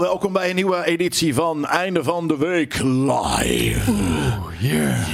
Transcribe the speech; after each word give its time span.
Welkom 0.00 0.32
bij 0.32 0.48
een 0.50 0.54
nieuwe 0.54 0.84
editie 0.84 1.34
van 1.34 1.66
Einde 1.66 2.04
van 2.04 2.28
de 2.28 2.36
Week 2.36 2.78
Live. 2.82 3.92
Yeah. 4.60 5.04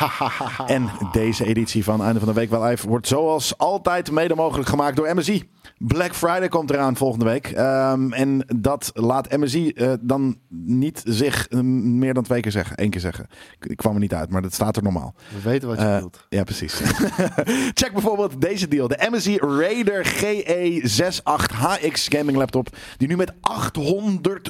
En 0.66 0.90
deze 1.12 1.44
editie 1.46 1.84
van 1.84 2.02
Einde 2.02 2.18
van 2.18 2.28
de 2.28 2.34
Week 2.34 2.50
Live 2.50 2.88
wordt 2.88 3.06
zoals 3.08 3.58
altijd 3.58 4.10
mede 4.10 4.34
mogelijk 4.34 4.68
gemaakt 4.68 4.96
door 4.96 5.14
MSI. 5.14 5.48
Black 5.78 6.14
Friday 6.14 6.48
komt 6.48 6.70
eraan 6.70 6.96
volgende 6.96 7.24
week. 7.24 7.46
Ehm, 7.46 8.12
en 8.12 8.44
dat 8.56 8.90
laat 8.94 9.36
MSI 9.36 9.68
eh, 9.70 9.92
dan 10.00 10.36
niet 10.48 11.02
zich 11.04 11.48
eh, 11.48 11.60
meer 11.60 12.14
dan 12.14 12.22
twee 12.22 12.40
keer 12.40 12.50
zeggen. 12.52 12.82
Eén 12.82 12.90
keer 12.90 13.00
zeggen. 13.00 13.26
Ik, 13.60 13.70
ik 13.70 13.76
kwam 13.76 13.94
er 13.94 14.00
niet 14.00 14.14
uit, 14.14 14.30
maar 14.30 14.42
dat 14.42 14.54
staat 14.54 14.76
er 14.76 14.82
normaal. 14.82 15.14
We 15.34 15.48
weten 15.50 15.68
wat 15.68 15.78
je 15.80 15.84
Eh, 15.86 15.94
bedoelt. 15.94 16.26
ja, 16.28 16.44
precies. 16.44 16.80
Check 17.80 17.90
bijvoorbeeld 17.92 18.40
deze 18.40 18.68
deal. 18.68 18.88
De 18.88 19.08
MSI 19.10 19.36
Raider 19.38 20.06
GE68 20.06 21.54
HX 21.54 22.08
gaming 22.08 22.36
laptop. 22.36 22.68
Die 22.96 23.08
nu 23.08 23.16
met 23.16 23.32
800 23.40 23.78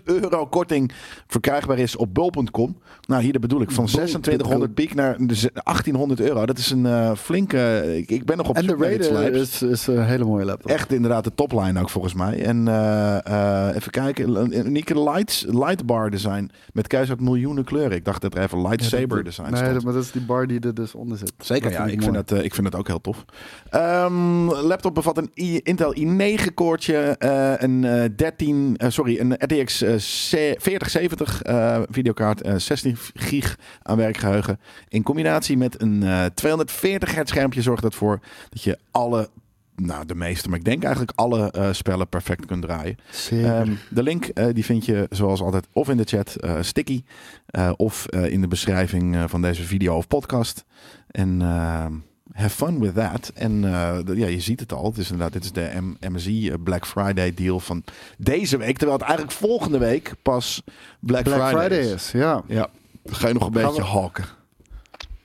euro 0.05 0.47
korting 0.47 0.93
verkrijgbaar 1.27 1.79
is 1.79 1.97
op 1.97 2.15
bol.com. 2.15 2.77
Nou, 3.07 3.23
hier 3.23 3.41
bedoel 3.41 3.61
ik. 3.61 3.70
Van 3.70 3.87
2600 3.87 4.75
piek 4.75 4.95
naar 4.95 5.16
dus 5.27 5.41
1800 5.53 6.20
euro. 6.20 6.47
Dat 6.47 6.59
is 6.59 6.70
een 6.70 6.87
eh, 6.87 7.12
flinke... 7.15 7.84
Ik, 7.97 8.11
ik 8.11 8.25
ben 8.25 8.37
nog 8.37 8.48
op 8.48 8.56
En 8.56 8.66
de 8.66 8.77
Raider 8.79 9.33
is, 9.34 9.62
is 9.62 9.87
een 9.87 10.05
hele 10.05 10.25
mooie 10.25 10.45
laptop. 10.45 10.70
Echt 10.70 10.93
inderdaad 10.93 11.25
de 11.25 11.34
topline 11.34 11.80
ook 11.80 11.91
volgens 11.91 12.15
mij. 12.15 12.43
En 12.45 12.69
eh, 12.69 13.27
eh, 13.69 13.77
even 13.77 13.91
kijken. 13.91 14.37
Een 14.37 14.66
unieke 14.66 15.03
lights, 15.03 15.45
lightbar 15.48 16.11
design. 16.11 16.51
Met 16.73 16.87
keihard 16.87 17.20
miljoenen 17.20 17.65
kleuren. 17.65 17.97
Ik 17.97 18.05
dacht 18.05 18.23
dat 18.23 18.34
er 18.34 18.42
even 18.42 18.62
lightsaber 18.62 19.25
design 19.25 19.47
Nee, 19.51 19.56
stond. 19.56 19.75
dat- 19.75 19.84
maar 19.84 19.92
dat 19.92 20.03
is 20.03 20.11
die 20.12 20.23
bar 20.23 20.47
die 20.47 20.61
er 20.61 20.75
dus 20.75 20.95
onder 20.95 21.19
zit. 21.19 21.33
Zeker, 21.39 21.62
Dat 21.70 21.73
ja. 21.73 21.84
Ik 21.87 22.03
vind, 22.03 22.12
mooi. 22.12 22.25
eh, 22.27 22.45
ik 22.45 22.55
vind 22.55 22.67
het 22.67 22.77
ook 22.77 22.87
heel 22.87 23.01
tof. 23.01 23.25
Ehm, 23.70 24.45
laptop 24.48 24.95
bevat 24.95 25.17
een 25.19 25.31
I- 25.37 25.61
Intel 25.62 25.95
i9 25.98 26.55
koortje, 26.55 27.15
een 27.59 27.84
eh, 27.84 28.05
13, 28.17 28.75
eh, 28.77 28.91
sorry, 28.91 29.19
een 29.20 29.33
RTX 29.38 29.83
eh, 29.83 29.95
C- 29.95 30.60
4070 30.62 31.42
eh, 31.42 31.83
videokaart, 31.91 32.42
eh, 32.42 32.55
16 32.56 32.97
gig 33.15 33.58
aan 33.83 33.97
werkgeheugen. 33.97 34.61
In 34.89 35.03
combinatie 35.03 35.56
met 35.56 35.81
een 35.83 36.03
eh, 36.03 36.25
240 36.34 37.14
hertz 37.14 37.30
schermpje 37.30 37.62
zorgt 37.62 37.83
dat 37.83 37.95
voor 37.95 38.20
dat 38.48 38.62
je 38.62 38.78
alle, 38.91 39.28
nou 39.77 40.06
de 40.06 40.14
meeste, 40.14 40.48
maar 40.48 40.58
ik 40.58 40.64
denk 40.64 40.83
eigenlijk 40.83 41.12
alle 41.14 41.50
eh, 41.50 41.69
spellen 41.72 42.08
perfect 42.08 42.47
kunt 42.47 42.62
draaien. 42.62 42.97
Ehm, 43.45 43.72
de 43.91 44.03
link 44.03 44.25
eh, 44.27 44.47
die 44.53 44.64
vind 44.64 44.84
je 44.84 45.06
zoals 45.11 45.41
altijd 45.41 45.67
of 45.73 45.89
in 45.89 45.97
de 45.97 46.05
chat 46.05 46.34
eh, 46.34 46.56
sticky 46.61 47.02
eh, 47.47 47.73
of 47.77 48.06
eh, 48.06 48.25
in 48.33 48.41
de 48.41 48.48
beschrijving 48.48 49.17
eh, 49.17 49.25
van 49.27 49.42
deze 49.42 49.62
video 49.62 49.97
of 49.97 50.06
podcast. 50.06 50.64
En 51.11 51.42
ehm, 51.42 51.92
have 52.33 52.64
fun 52.67 52.78
with 52.81 52.95
that. 52.95 53.31
En 53.34 53.64
eh, 53.64 53.98
ja, 54.17 54.27
je 54.27 54.41
ziet 54.41 54.61
het 54.61 54.73
al. 54.73 54.84
Het 54.84 54.98
is 54.98 55.11
inderdaad, 55.11 55.33
dit 55.33 55.45
is 55.45 55.53
de 55.53 55.70
M- 55.81 56.12
MSI 56.14 56.50
eh, 56.50 56.55
Black 56.64 56.86
Friday 56.86 57.34
deal 57.34 57.61
van 57.61 57.84
deze 58.19 58.56
week. 58.56 58.77
Terwijl 58.77 58.98
het 58.98 59.09
eigenlijk 59.09 59.36
volgende 59.39 59.78
week 59.78 60.12
pas 60.23 60.62
Black, 61.01 61.23
Black 61.25 61.36
Friday, 61.41 61.61
Friday 61.67 61.78
is. 61.78 61.92
is, 61.92 62.11
ja. 62.12 62.42
Ja, 62.47 62.69
ga 63.05 63.28
je 63.28 63.34
nog 63.34 63.47
een 63.47 63.53
Gaan 63.55 63.62
beetje 63.62 63.83
we- 63.83 63.89
hakken. 63.89 64.25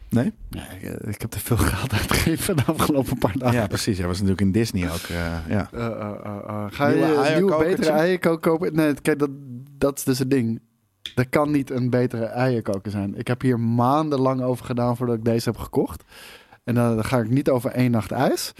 Nee? 0.09 0.33
Ik, 0.49 0.61
eh, 0.83 1.11
ik 1.13 1.21
heb 1.21 1.29
te 1.29 1.39
veel 1.39 1.57
geld 1.57 1.91
uitgegeven 1.99 2.55
de 2.55 2.63
afgelopen 2.65 3.17
paar 3.17 3.37
dagen. 3.37 3.59
Ja, 3.59 3.67
precies. 3.67 3.97
Hij 3.97 4.07
was 4.07 4.15
natuurlijk 4.15 4.41
in 4.41 4.51
Disney 4.51 4.89
ook. 4.91 5.01
ja. 5.49 5.69
Ga 6.71 6.87
je 6.87 6.95
Nieuwe 6.95 7.27
een 7.29 7.35
nieuwe 7.35 7.57
betere 7.57 7.91
eierkoker 7.91 8.51
kopen? 8.51 8.75
Nee, 8.75 8.93
kijk, 9.01 9.19
dat, 9.19 9.29
dat 9.77 9.97
is 9.97 10.03
dus 10.03 10.19
het 10.19 10.29
ding. 10.29 10.59
Er 11.15 11.29
kan 11.29 11.51
niet 11.51 11.69
een 11.71 11.89
betere 11.89 12.25
eierkoker 12.25 12.91
zijn. 12.91 13.17
Ik 13.17 13.27
heb 13.27 13.41
hier 13.41 13.59
maandenlang 13.59 14.41
over 14.41 14.65
gedaan 14.65 14.97
voordat 14.97 15.15
ik 15.15 15.23
deze 15.25 15.49
heb 15.49 15.57
gekocht. 15.59 16.03
En 16.65 16.75
dan 16.75 17.05
ga 17.05 17.19
ik 17.19 17.29
niet 17.29 17.49
over 17.49 17.71
één 17.71 17.91
nacht 17.91 18.11
ijs. 18.11 18.53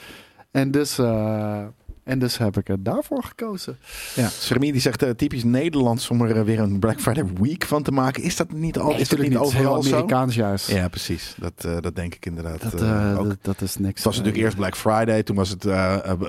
En 0.52 0.72
dus, 0.72 0.98
eh, 0.98 1.66
en 2.06 2.20
dus 2.20 2.38
heb 2.38 2.58
ik 2.58 2.70
er 2.70 2.84
daarvoor 2.84 3.24
gekozen. 3.24 3.78
Ja, 4.16 4.28
Sermi 4.28 4.72
die 4.72 4.82
zegt 4.82 5.04
eh, 5.04 5.10
typisch 5.10 5.44
Nederlands 5.44 6.10
om 6.10 6.22
er 6.22 6.38
eh, 6.38 6.42
weer 6.44 6.60
een 6.60 6.80
Black 6.80 7.00
Friday 7.02 7.26
week 7.42 7.66
van 7.66 7.84
te 7.84 7.92
maken. 7.92 8.24
Is 8.24 8.36
dat 8.36 8.52
niet 8.52 8.78
al? 8.80 8.96
is 8.98 9.10
dat 9.10 9.20
niet 9.20 9.32
heel 9.32 9.40
overal 9.42 9.84
zo? 9.84 9.90
Amerikaans 9.96 10.36
juist. 10.36 10.72
Ja, 10.72 10.88
precies. 10.88 11.36
Dat, 11.40 11.54
eh, 11.66 11.72
dat 11.82 11.96
denk 11.96 12.16
ik 12.16 12.26
inderdaad 12.26 12.62
Dat, 12.62 12.74
ook. 13.18 13.28
dat, 13.28 13.38
dat 13.42 13.62
is 13.62 13.78
niks. 13.78 13.96
Het 13.96 14.04
was 14.04 14.18
natuurlijk 14.18 14.44
eerst 14.44 14.58
Black 14.58 14.76
Friday, 14.76 15.24
toen 15.24 15.36
was 15.36 15.50
het 15.50 15.62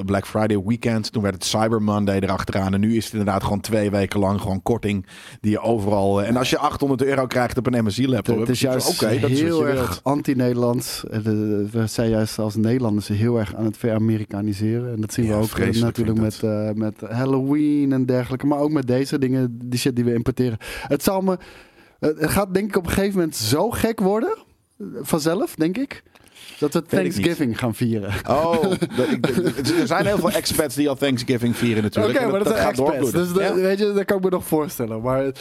Black 0.06 0.26
Friday 0.26 0.62
weekend, 0.65 1.12
toen 1.12 1.22
werd 1.22 1.34
het 1.34 1.44
Cyber 1.44 1.82
Monday 1.82 2.19
erachteraan. 2.19 2.75
En 2.75 2.81
nu 2.81 2.97
is 2.97 3.04
het 3.04 3.12
inderdaad 3.12 3.42
gewoon 3.42 3.60
twee 3.60 3.91
weken 3.91 4.20
lang 4.20 4.41
gewoon 4.41 4.62
korting 4.62 5.06
die 5.41 5.50
je 5.50 5.60
overal... 5.60 6.22
en 6.22 6.36
als 6.36 6.50
je 6.50 6.59
800 6.59 7.03
euro 7.03 7.26
krijgt 7.26 7.59
op 7.59 7.66
een 7.66 7.84
MSI 7.84 8.09
laptop, 8.09 8.38
Het 8.38 8.48
is 8.48 8.60
juist 8.60 8.88
oké, 8.88 9.19
dat 9.20 9.31
is 9.31 9.41
heel 9.41 9.66
erg 9.69 10.00
anti-Nederlands. 10.03 11.04
De- 11.22 11.69
We 11.72 11.86
zijn 11.86 12.10
juist 12.10 12.38
als 12.38 12.54
Nederlanders 12.56 13.09
heel 13.09 13.38
erg 13.38 13.54
aan 13.54 13.65
het 13.65 13.76
ver-Amerikaniseren. 13.76 14.92
En 14.92 15.00
dat 15.00 15.12
zien 15.12 15.25
Ja, 15.25 15.31
we 15.31 15.36
ook 15.42 15.48
vreselijk 15.72 15.97
natuurlijk 15.97 16.19
met, 16.19 16.43
eh, 16.43 16.71
met 16.72 17.00
Halloween 17.16 17.93
en 17.93 18.06
dergelijke. 18.06 18.47
Maar 18.47 18.59
ook 18.59 18.71
met 18.71 18.87
deze 18.87 19.19
dingen, 19.19 19.59
die 19.65 19.78
shit 19.78 19.97
die 19.97 20.04
we 20.04 20.15
importeren. 20.15 20.59
Het 20.87 21.03
zal 21.03 21.21
me... 21.21 21.38
Het 22.00 22.31
gaat 22.31 22.54
denk 22.54 22.69
ik 22.69 22.77
op 22.77 22.87
een 22.87 22.93
gegeven 22.93 23.15
moment 23.15 23.37
zo 23.37 23.71
gek 23.71 24.00
worden. 24.00 24.37
Vanzelf, 25.00 25.54
denk 25.54 25.77
ik. 25.78 26.03
Dat 26.59 26.72
we. 26.75 26.82
Thanksgiving 26.82 27.59
gaan 27.59 27.75
vieren. 27.75 28.12
Oh, 28.28 28.62
dat- 28.97 29.10
ik- 29.10 29.27
er 29.81 29.87
zijn 29.87 30.06
heel 30.06 30.19
veel 30.19 30.31
expats 30.31 30.75
die 30.75 30.88
al 30.88 30.94
Thanksgiving 30.97 31.56
vieren 31.56 31.84
Oké, 31.84 31.98
natuurlijk. 31.98 32.19
En 32.25 32.31
maar 32.31 32.38
dat, 32.38 32.48
dat 32.48 32.56
zijn 32.56 32.77
gaat 32.77 32.88
expats. 32.94 33.33
Dus 33.33 33.43
Ja. 33.43 33.54
weet 33.54 33.78
je, 33.78 33.93
dat 33.93 34.04
kan 34.04 34.16
ik 34.16 34.25
me 34.25 34.31
nog 34.31 34.47
voorstellen. 34.47 35.03
Maar 35.03 35.33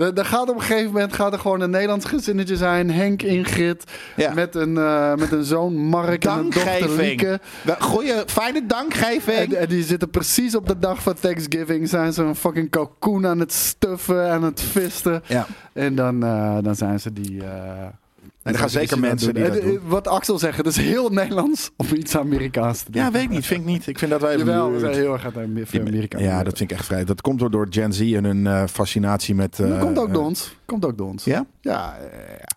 er 0.00 0.18
er 0.18 0.24
gaat 0.24 0.48
op 0.48 0.54
een 0.54 0.60
gegeven 0.62 0.92
moment 0.92 1.12
gaat 1.12 1.32
er 1.32 1.38
gewoon 1.38 1.60
een 1.60 1.70
Nederlands 1.70 2.04
gezinnetje 2.06 2.56
zijn. 2.56 2.90
Henk, 2.90 3.22
Ingrid, 3.22 3.84
Ja. 4.16 4.34
met, 4.34 4.54
een, 4.54 4.76
eh, 4.78 5.14
met 5.14 5.32
een 5.32 5.44
zoon 5.44 5.76
Mark 5.76 6.24
en 6.24 6.38
een 6.38 6.50
dochter. 6.50 6.90
Lieke. 6.90 7.40
Goeie, 7.78 8.14
fijne 8.26 8.66
dankgeving. 8.66 9.52
En, 9.52 9.60
en 9.60 9.68
die 9.68 9.84
zitten 9.84 10.10
precies 10.10 10.54
op 10.56 10.66
de 10.66 10.78
dag 10.78 11.02
van 11.02 11.14
Thanksgiving. 11.20 11.88
Zijn 11.88 12.12
ze 12.12 12.22
een 12.22 12.36
fucking 12.36 12.70
kalkoen 12.70 13.26
aan 13.26 13.40
het 13.40 13.52
stuffen, 13.52 14.30
aan 14.30 14.42
het 14.42 14.60
visten. 14.60 15.22
ja. 15.26 15.46
En 15.72 15.94
dan, 15.94 16.22
eh, 16.24 16.58
dan 16.62 16.74
zijn 16.74 17.00
ze 17.00 17.12
die... 17.12 17.42
eh, 18.54 18.54
er 18.54 18.60
gaan 18.60 18.70
zeker 18.70 18.98
mensen 18.98 19.34
die 19.34 19.44
dat 19.44 19.56
En, 19.56 19.60
doen. 19.66 19.74
eh, 19.74 19.80
Wat 19.86 20.08
Axel 20.08 20.38
zegt, 20.38 20.56
het 20.56 20.66
is 20.66 20.76
heel 20.76 21.08
Nederlands 21.08 21.70
om 21.76 21.86
iets 21.94 22.16
Amerikaans 22.16 22.82
te 22.82 22.90
doen. 22.90 23.02
ja, 23.02 23.10
weet 23.10 23.22
ik 23.22 23.28
niet. 23.30 23.46
Vind 23.46 23.60
ik 23.60 23.66
niet. 23.66 23.86
Ik 23.86 23.98
vind 23.98 24.10
dat 24.10 24.20
wij... 24.20 24.36
Jawel, 24.36 24.72
we 24.72 24.78
zijn 24.78 24.94
heel 24.94 25.12
erg 25.12 25.24
aan 25.26 25.42
Amerika. 25.74 26.18
Ja, 26.18 26.42
dat 26.42 26.56
vind 26.58 26.70
ik 26.70 26.76
echt 26.76 26.86
vrij. 26.86 27.04
Dat 27.04 27.20
komt 27.20 27.38
door, 27.38 27.50
door 27.50 27.66
Gen 27.70 27.92
Z 27.92 28.00
en 28.14 28.24
hun 28.24 28.46
eh, 28.46 28.62
fascinatie 28.66 29.34
met... 29.34 29.56
Dat 29.56 29.70
eh, 29.70 29.80
komt 29.80 29.98
ook 29.98 30.08
eh, 30.08 30.14
door 30.14 30.24
ons. 30.24 30.56
Komt 30.64 30.84
ook 30.84 30.98
door 30.98 31.08
ons. 31.08 31.24
Ja? 31.24 31.46
Ja, 31.60 31.96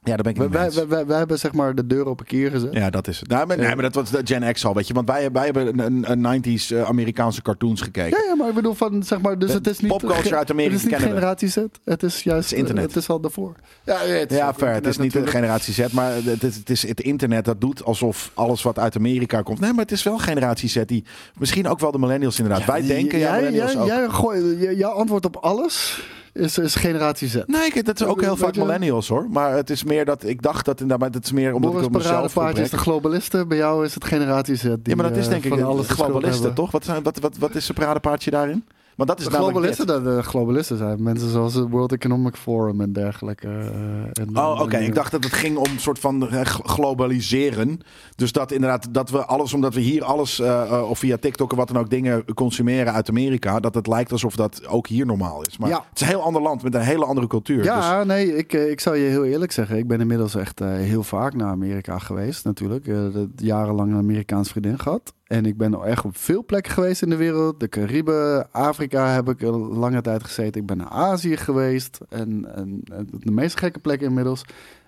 ja, 0.04 0.16
daar 0.16 0.18
ben 0.24 0.32
ik 0.32 0.38
mee 0.38 0.50
wij, 0.50 0.66
eens. 0.66 0.76
wij, 0.76 0.88
wij- 0.88 1.06
wij 1.06 1.18
hebben 1.18 1.40
zeg 1.40 1.54
maar 1.54 1.76
de 1.76 1.88
deur 1.88 2.06
op 2.08 2.20
een 2.20 2.26
keer 2.26 2.52
gezet. 2.52 2.74
Ja, 2.74 2.90
dat 2.90 3.08
is 3.08 3.20
het. 3.20 3.30
Nou, 3.30 3.48
maar, 3.48 3.58
nee, 3.58 3.68
maar 3.76 3.84
dat 3.84 3.94
was 3.96 4.10
de 4.10 4.22
Gen 4.24 4.54
X 4.54 4.66
al, 4.66 4.74
weet 4.74 4.88
je. 4.88 4.94
Want 4.94 5.08
wij, 5.10 5.32
wij 5.32 5.46
hebben 5.46 5.80
een, 5.80 6.26
een 6.26 6.44
90s 6.44 6.76
eh, 6.76 6.84
Amerikaanse 6.84 7.42
cartoons 7.42 7.82
gekeken. 7.82 8.18
Ja, 8.20 8.24
ja, 8.30 8.36
maar 8.36 8.48
ik 8.50 8.54
bedoel 8.56 8.74
van 8.74 9.04
zeg 9.04 9.22
maar, 9.22 9.40
dus 9.40 9.50
De 9.52 9.58
het 9.58 9.68
is 9.68 9.80
niet 9.80 9.92
popculture 9.92 10.36
uit 10.36 10.52
Amerika 10.52 10.74
Het 10.76 10.84
is 10.86 10.92
niet 10.92 11.00
we. 11.02 11.08
generatie 11.08 11.48
Z. 11.48 11.58
Het 11.86 12.04
is 12.04 12.24
juist 12.24 12.44
Het 12.50 12.54
is 12.54 12.60
internet. 12.60 12.84
Het 12.84 12.96
is 12.96 13.10
al 13.10 13.20
daarvoor. 13.20 13.56
Ja, 13.84 13.98
het 14.00 14.32
is 14.32 14.38
Ja, 14.38 14.48
ook 14.48 14.56
fair. 14.58 14.74
Het 14.74 14.88
is 14.88 14.98
niet 14.98 15.12
de 15.12 15.20
natuurlijk. 15.20 15.32
generatie 15.46 15.74
Z, 15.74 15.78
maar 15.92 16.14
het 16.14 16.42
het 16.42 16.70
is 16.70 16.88
het 16.88 17.02
internet 17.02 17.46
dat 17.46 17.62
doet 17.62 17.84
alsof 17.84 18.32
alles 18.34 18.62
wat 18.64 18.80
uit 18.80 18.96
Amerika 18.96 19.42
komt. 19.42 19.60
Nee, 19.60 19.72
maar 19.72 19.82
het 19.84 19.92
is 19.92 20.04
wel 20.04 20.18
generatie 20.18 20.70
Z 20.70 20.82
die 20.86 21.04
misschien 21.38 21.68
ook 21.68 21.80
wel 21.80 21.92
de 21.92 22.00
millennials 22.00 22.40
inderdaad. 22.40 22.66
Wij 22.66 22.82
denken, 22.82 23.20
ja, 23.20 23.30
jij, 23.32 23.36
millennials 23.38 23.72
jij, 23.72 23.82
ook. 23.82 23.88
jij 23.88 24.10
gooi- 24.10 24.58
j- 24.60 24.78
jouw 24.78 24.92
antwoord 24.92 25.26
op 25.26 25.36
alles 25.36 26.02
is, 26.34 26.58
is 26.58 26.76
generatie 26.76 27.28
Z. 27.28 27.36
Nee, 27.46 27.66
ik- 27.74 27.86
dat 27.86 28.02
is 28.02 28.08
ook 28.08 28.22
heel 28.22 28.30
Weet 28.30 28.40
vaak 28.40 28.54
je- 28.54 28.60
millennials 28.60 29.08
hoor. 29.08 29.28
Maar 29.30 29.56
het 29.56 29.70
is 29.70 29.84
meer 29.84 30.06
dat 30.06 30.24
ik 30.24 30.42
dacht 30.42 30.66
dat 30.66 30.82
inderdaad, 30.82 31.00
maar 31.08 31.16
het 31.18 31.26
is 31.26 31.32
meer 31.32 31.54
omdat 31.54 31.72
Boris 31.72 31.88
ik 31.88 31.94
op 31.94 31.98
mezelf 32.02 32.58
is 32.58 32.70
de 32.70 32.78
globalisten. 32.78 33.48
Bij 33.48 33.58
jou 33.58 33.86
is 33.86 33.94
het 33.94 34.06
generatie 34.06 34.56
Z. 34.56 34.62
Die, 34.62 34.78
Ja, 34.84 34.96
maar 34.96 35.10
dat 35.10 35.18
is 35.18 35.26
eh, 35.26 35.32
denk 35.32 35.44
ik 35.46 35.62
alles 35.62 35.88
globalisten, 35.88 36.54
toch? 36.54 36.72
Wat, 36.72 36.86
zijn, 36.86 37.04
wat, 37.04 37.20
wat, 37.20 37.38
wat 37.38 37.56
is 37.56 37.70
een 37.70 37.76
paradepaardje 37.76 38.32
daarin? 38.32 38.66
Want 38.96 39.10
dat 39.10 39.20
is 39.20 39.26
De 39.26 39.32
globalisten, 39.32 39.88
dat 39.88 40.04
de 40.04 40.24
globalisten 40.24 40.78
zijn 40.78 41.04
mensen 41.04 41.30
zoals 41.30 41.54
het 41.54 41.70
World 41.70 41.92
Economic 41.92 42.36
Forum 42.36 42.82
en 42.82 42.94
dergelijke. 42.94 43.48
eh, 43.48 44.24
en, 44.24 44.38
Oh, 44.38 44.60
oké. 44.62 44.76
en, 44.76 44.84
Ik 44.84 44.96
dacht 44.96 45.12
dat 45.12 45.24
het 45.24 45.34
ging 45.34 45.58
om 45.58 45.66
een 45.72 45.80
soort 45.80 46.00
van 46.00 46.30
eh, 46.30 46.42
globaliseren. 46.46 47.80
Dus 48.16 48.32
dat 48.32 48.52
inderdaad, 48.52 48.88
dat 48.94 49.10
we 49.10 49.26
alles, 49.26 49.54
omdat 49.54 49.74
we 49.74 49.80
hier 49.82 50.04
alles, 50.04 50.40
eh, 50.40 50.84
of 50.90 51.00
via 51.00 51.18
TikTok 51.18 51.52
of 51.52 51.58
wat 51.58 51.68
dan 51.68 51.78
ook, 51.78 51.90
dingen 51.90 52.26
consumeren 52.34 52.94
uit 52.94 53.10
Amerika, 53.10 53.60
dat 53.60 53.76
het 53.76 53.88
lijkt 53.88 54.12
alsof 54.12 54.36
dat 54.36 54.68
ook 54.68 54.88
hier 54.88 55.06
normaal 55.06 55.42
is. 55.46 55.58
Maar 55.58 55.70
Ja. 55.70 55.76
het 55.90 55.96
is 55.96 56.02
een 56.02 56.08
heel 56.08 56.22
ander 56.24 56.42
land 56.42 56.64
met 56.64 56.76
een 56.76 56.82
hele 56.82 57.06
andere 57.06 57.28
cultuur. 57.28 57.58
Dus, 57.58 57.66
Ja, 57.66 58.04
nee, 58.04 58.36
ik, 58.38 58.54
ik 58.54 58.80
zou 58.80 58.98
je 58.98 59.10
heel 59.10 59.26
eerlijk 59.26 59.52
zeggen. 59.52 59.78
Ik 59.78 59.88
ben 59.88 60.00
inmiddels 60.02 60.36
echt 60.36 60.60
heel 60.60 61.04
vaak 61.04 61.34
naar 61.36 61.48
Amerika 61.50 62.00
geweest, 62.00 62.46
natuurlijk. 62.46 62.86
Dat- 63.14 63.28
jarenlang 63.36 63.92
een 63.92 63.98
Amerikaans 63.98 64.50
vriendin 64.50 64.80
gehad. 64.80 65.14
En 65.24 65.46
ik 65.46 65.58
ben 65.58 65.74
echt 65.84 66.06
op 66.06 66.18
veel 66.18 66.46
plekken 66.46 66.72
geweest 66.72 67.02
in 67.02 67.10
de 67.10 67.16
wereld. 67.16 67.60
De 67.60 67.70
Cariben, 67.70 68.52
Afrika 68.52 69.08
heb 69.14 69.30
ik 69.30 69.42
een 69.42 69.56
lange 69.60 70.02
tijd 70.02 70.24
gezeten. 70.24 70.62
Ik 70.62 70.68
ben 70.68 70.78
naar 70.78 70.90
Azië 70.90 71.38
geweest. 71.38 72.00
En, 72.10 72.56
en, 72.56 72.82
en 72.92 73.08
de 73.12 73.32
meest 73.32 73.58
gekke 73.60 73.80
plekken 73.80 74.08
inmiddels. 74.08 74.42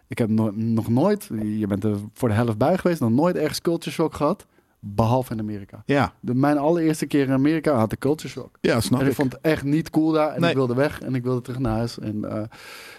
Ik 0.08 0.18
heb 0.18 0.30
no- 0.30 0.52
nog 0.56 0.88
nooit, 0.90 1.30
je 1.44 1.68
bent 1.68 1.84
er 1.84 1.96
voor 2.14 2.30
de 2.30 2.36
helft 2.36 2.58
bij 2.58 2.78
geweest, 2.78 3.00
nog 3.00 3.12
nooit 3.12 3.36
ergens 3.36 3.62
culture 3.62 3.92
shock 3.92 4.14
gehad. 4.14 4.46
Behalve 4.80 5.34
in 5.34 5.40
Amerika. 5.40 5.84
ja. 5.86 6.14
De, 6.20 6.34
mijn 6.36 6.58
allereerste 6.58 7.06
keer 7.06 7.26
in 7.28 7.32
Amerika 7.34 7.74
had 7.74 7.92
ik 7.92 8.00
culture 8.00 8.30
shock. 8.30 8.58
ja, 8.62 8.80
snap 8.82 9.00
En 9.00 9.06
ik 9.06 9.12
ik. 9.12 9.18
vond 9.18 9.32
het 9.34 9.42
echt 9.42 9.64
niet 9.64 9.90
cool 9.90 10.12
daar. 10.12 10.34
En 10.34 10.42
Nee. 10.42 10.50
ik 10.50 10.56
wilde 10.56 10.74
weg 10.76 11.02
en 11.02 11.16
ik 11.16 11.24
wilde 11.24 11.42
terug 11.42 11.60
naar 11.60 11.76
huis. 11.76 12.00
En, 12.00 12.26
eh, 12.26 12.42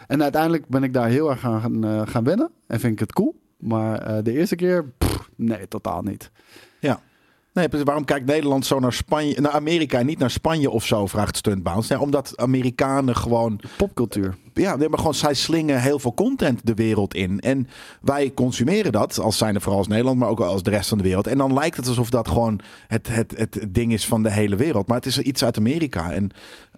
en 0.07 0.23
uiteindelijk 0.23 0.69
ben 0.69 0.83
ik 0.83 0.93
daar 0.93 1.09
heel 1.09 1.31
erg 1.31 1.45
aan 1.45 1.61
gaan, 1.61 1.85
eh, 1.85 2.03
gaan 2.05 2.25
wennen. 2.25 2.51
En 2.67 2.81
vind 2.81 2.93
ik 2.93 2.99
het 2.99 3.13
cool. 3.13 3.41
Maar 3.59 3.99
eh, 4.03 4.23
de 4.25 4.33
eerste 4.33 4.57
keer, 4.57 4.85
pff, 4.99 5.31
nee, 5.37 5.69
totaal 5.69 6.03
niet. 6.03 6.31
Nee, 7.57 7.85
waarom 7.85 8.05
kijkt 8.05 8.27
Nederland 8.27 8.67
zo 8.67 8.79
naar 8.79 8.93
Spanje, 8.93 9.41
naar 9.41 9.53
Amerika 9.53 9.99
en 9.99 10.07
niet 10.07 10.19
naar 10.19 10.31
Spanje 10.31 10.71
of 10.71 10.85
zo? 10.85 11.07
Vraagt 11.07 11.37
Stuntbounce. 11.37 11.93
Nee, 11.93 12.03
omdat 12.03 12.33
Amerikanen 12.37 13.17
gewoon 13.17 13.61
Popcultuur. 13.77 14.37
ja, 14.55 14.77
nee, 14.77 14.89
maar 14.89 14.99
gewoon 14.99 15.15
zij 15.15 15.35
slingen 15.35 15.81
heel 15.81 15.99
veel 15.99 16.15
content 16.15 16.61
de 16.67 16.75
wereld 16.75 17.15
in. 17.15 17.41
En 17.41 17.69
wij 18.01 18.35
consumeren 18.35 18.93
dat, 18.93 19.19
als 19.21 19.39
zijn 19.39 19.55
er 19.55 19.61
vooral 19.61 19.79
als 19.79 19.89
Nederland, 19.89 20.19
maar 20.19 20.29
ook 20.29 20.41
als 20.41 20.63
de 20.63 20.71
rest 20.71 20.89
van 20.89 20.99
de 20.99 21.05
wereld. 21.05 21.27
En 21.27 21.39
dan 21.39 21.55
lijkt 21.55 21.77
het 21.77 21.89
alsof 21.89 22.11
dat 22.11 22.29
gewoon 22.29 22.61
het, 22.87 23.09
het, 23.09 23.35
het 23.37 23.67
ding 23.69 23.93
is 23.93 24.07
van 24.07 24.23
de 24.23 24.31
hele 24.31 24.57
wereld. 24.57 24.87
Maar 24.87 24.97
het 24.97 25.07
is 25.07 25.19
iets 25.19 25.45
uit 25.45 25.57
Amerika. 25.57 26.13
En 26.13 26.31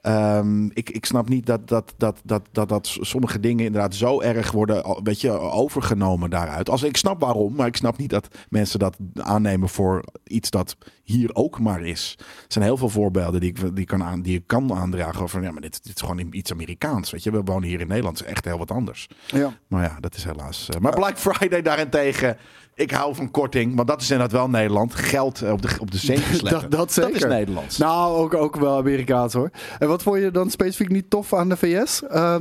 ehm, 0.02 0.64
ik, 0.66 0.90
ik 0.90 1.04
snap 1.04 1.28
niet 1.28 1.46
dat, 1.46 1.68
dat, 1.68 1.94
dat, 1.96 2.20
dat, 2.24 2.42
dat, 2.52 2.68
dat 2.68 2.96
sommige 3.00 3.40
dingen 3.40 3.64
inderdaad 3.64 3.94
zo 3.94 4.20
erg 4.20 4.50
worden 4.50 5.00
weet 5.02 5.20
je, 5.20 5.30
overgenomen 5.30 6.30
daaruit. 6.30 6.70
Als, 6.70 6.82
ik 6.82 6.96
snap 6.96 7.20
waarom, 7.20 7.54
maar 7.54 7.66
ik 7.66 7.76
snap 7.76 7.98
niet 7.98 8.10
dat 8.10 8.28
mensen 8.48 8.78
dat 8.78 8.96
aannemen 9.14 9.68
voor 9.68 10.04
iets 10.24 10.50
dat 10.50 10.76
hier 11.02 11.30
ook 11.32 11.60
maar 11.60 11.82
is. 11.82 12.14
Er 12.18 12.24
zijn 12.48 12.64
heel 12.64 12.76
veel 12.76 12.88
voorbeelden 12.88 13.40
die 13.40 13.50
ik, 13.50 13.76
die 13.76 13.84
kan 13.84 14.02
aan, 14.02 14.22
die 14.22 14.36
ik 14.36 14.46
kan 14.46 14.74
aandragen 14.74 15.22
over, 15.22 15.42
ja, 15.42 15.50
maar 15.50 15.60
dit, 15.60 15.84
dit 15.84 15.94
is 15.94 16.00
gewoon 16.00 16.26
iets 16.30 16.52
Amerikaans. 16.52 17.10
Weet 17.10 17.22
je, 17.22 17.30
we 17.30 17.42
wonen 17.44 17.68
hier 17.68 17.80
in 17.80 17.88
Nederland, 17.88 18.18
het 18.18 18.26
is 18.26 18.32
echt 18.32 18.44
heel 18.44 18.58
wat 18.58 18.70
anders. 18.70 19.08
Ja. 19.26 19.58
Maar 19.66 19.82
ja, 19.82 19.96
dat 20.00 20.14
is 20.14 20.24
helaas. 20.24 20.68
eh, 20.68 20.80
maar 20.80 20.94
Black 20.94 21.18
Friday 21.18 21.62
daarentegen. 21.62 22.36
Ik 22.78 22.90
hou 22.90 23.14
van 23.14 23.30
korting, 23.30 23.74
want 23.76 23.88
dat 23.88 24.00
is 24.00 24.10
inderdaad 24.10 24.36
wel 24.38 24.48
Nederland. 24.48 24.94
Geld 24.94 25.42
eh, 25.42 25.52
op 25.52 25.62
de, 25.62 25.76
op 25.80 25.90
de 25.90 25.98
sleppen. 25.98 26.44
Dat- 26.50 26.70
dat 26.70 26.92
zeker. 26.92 27.14
is 27.14 27.22
Nederlands. 27.24 27.78
Nou, 27.78 28.16
ook, 28.16 28.34
ook 28.34 28.56
wel 28.56 28.76
Amerikaans 28.76 29.32
hoor. 29.32 29.50
En 29.78 29.88
wat 29.88 30.02
vond 30.02 30.20
je 30.20 30.30
dan 30.30 30.50
specifiek 30.50 30.88
niet 30.88 31.10
tof 31.10 31.34
aan 31.34 31.48
de 31.48 31.56
VS? 31.56 32.02
Eh, 32.02 32.36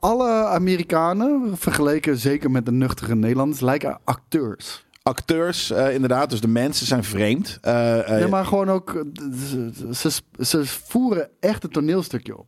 alle 0.00 0.28
Amerikanen, 0.44 1.56
vergeleken 1.58 2.16
zeker 2.18 2.50
met 2.50 2.64
de 2.66 2.72
nuchtere 2.72 3.14
Nederlanders, 3.14 3.60
lijken 3.60 3.98
acteurs. 4.04 4.84
Acteurs, 5.02 5.70
eh, 5.70 5.94
inderdaad, 5.94 6.30
dus 6.30 6.40
de 6.40 6.48
mensen 6.48 6.86
zijn 6.86 7.04
vreemd. 7.04 7.58
Eh, 7.60 8.08
Nee, 8.08 8.26
maar 8.26 8.44
gewoon 8.46 8.70
ook, 8.70 9.04
ze, 9.50 9.70
ze, 9.92 10.10
ze 10.44 10.66
voeren 10.66 11.28
echt 11.40 11.64
een 11.64 11.70
toneelstukje 11.70 12.38
op. 12.38 12.46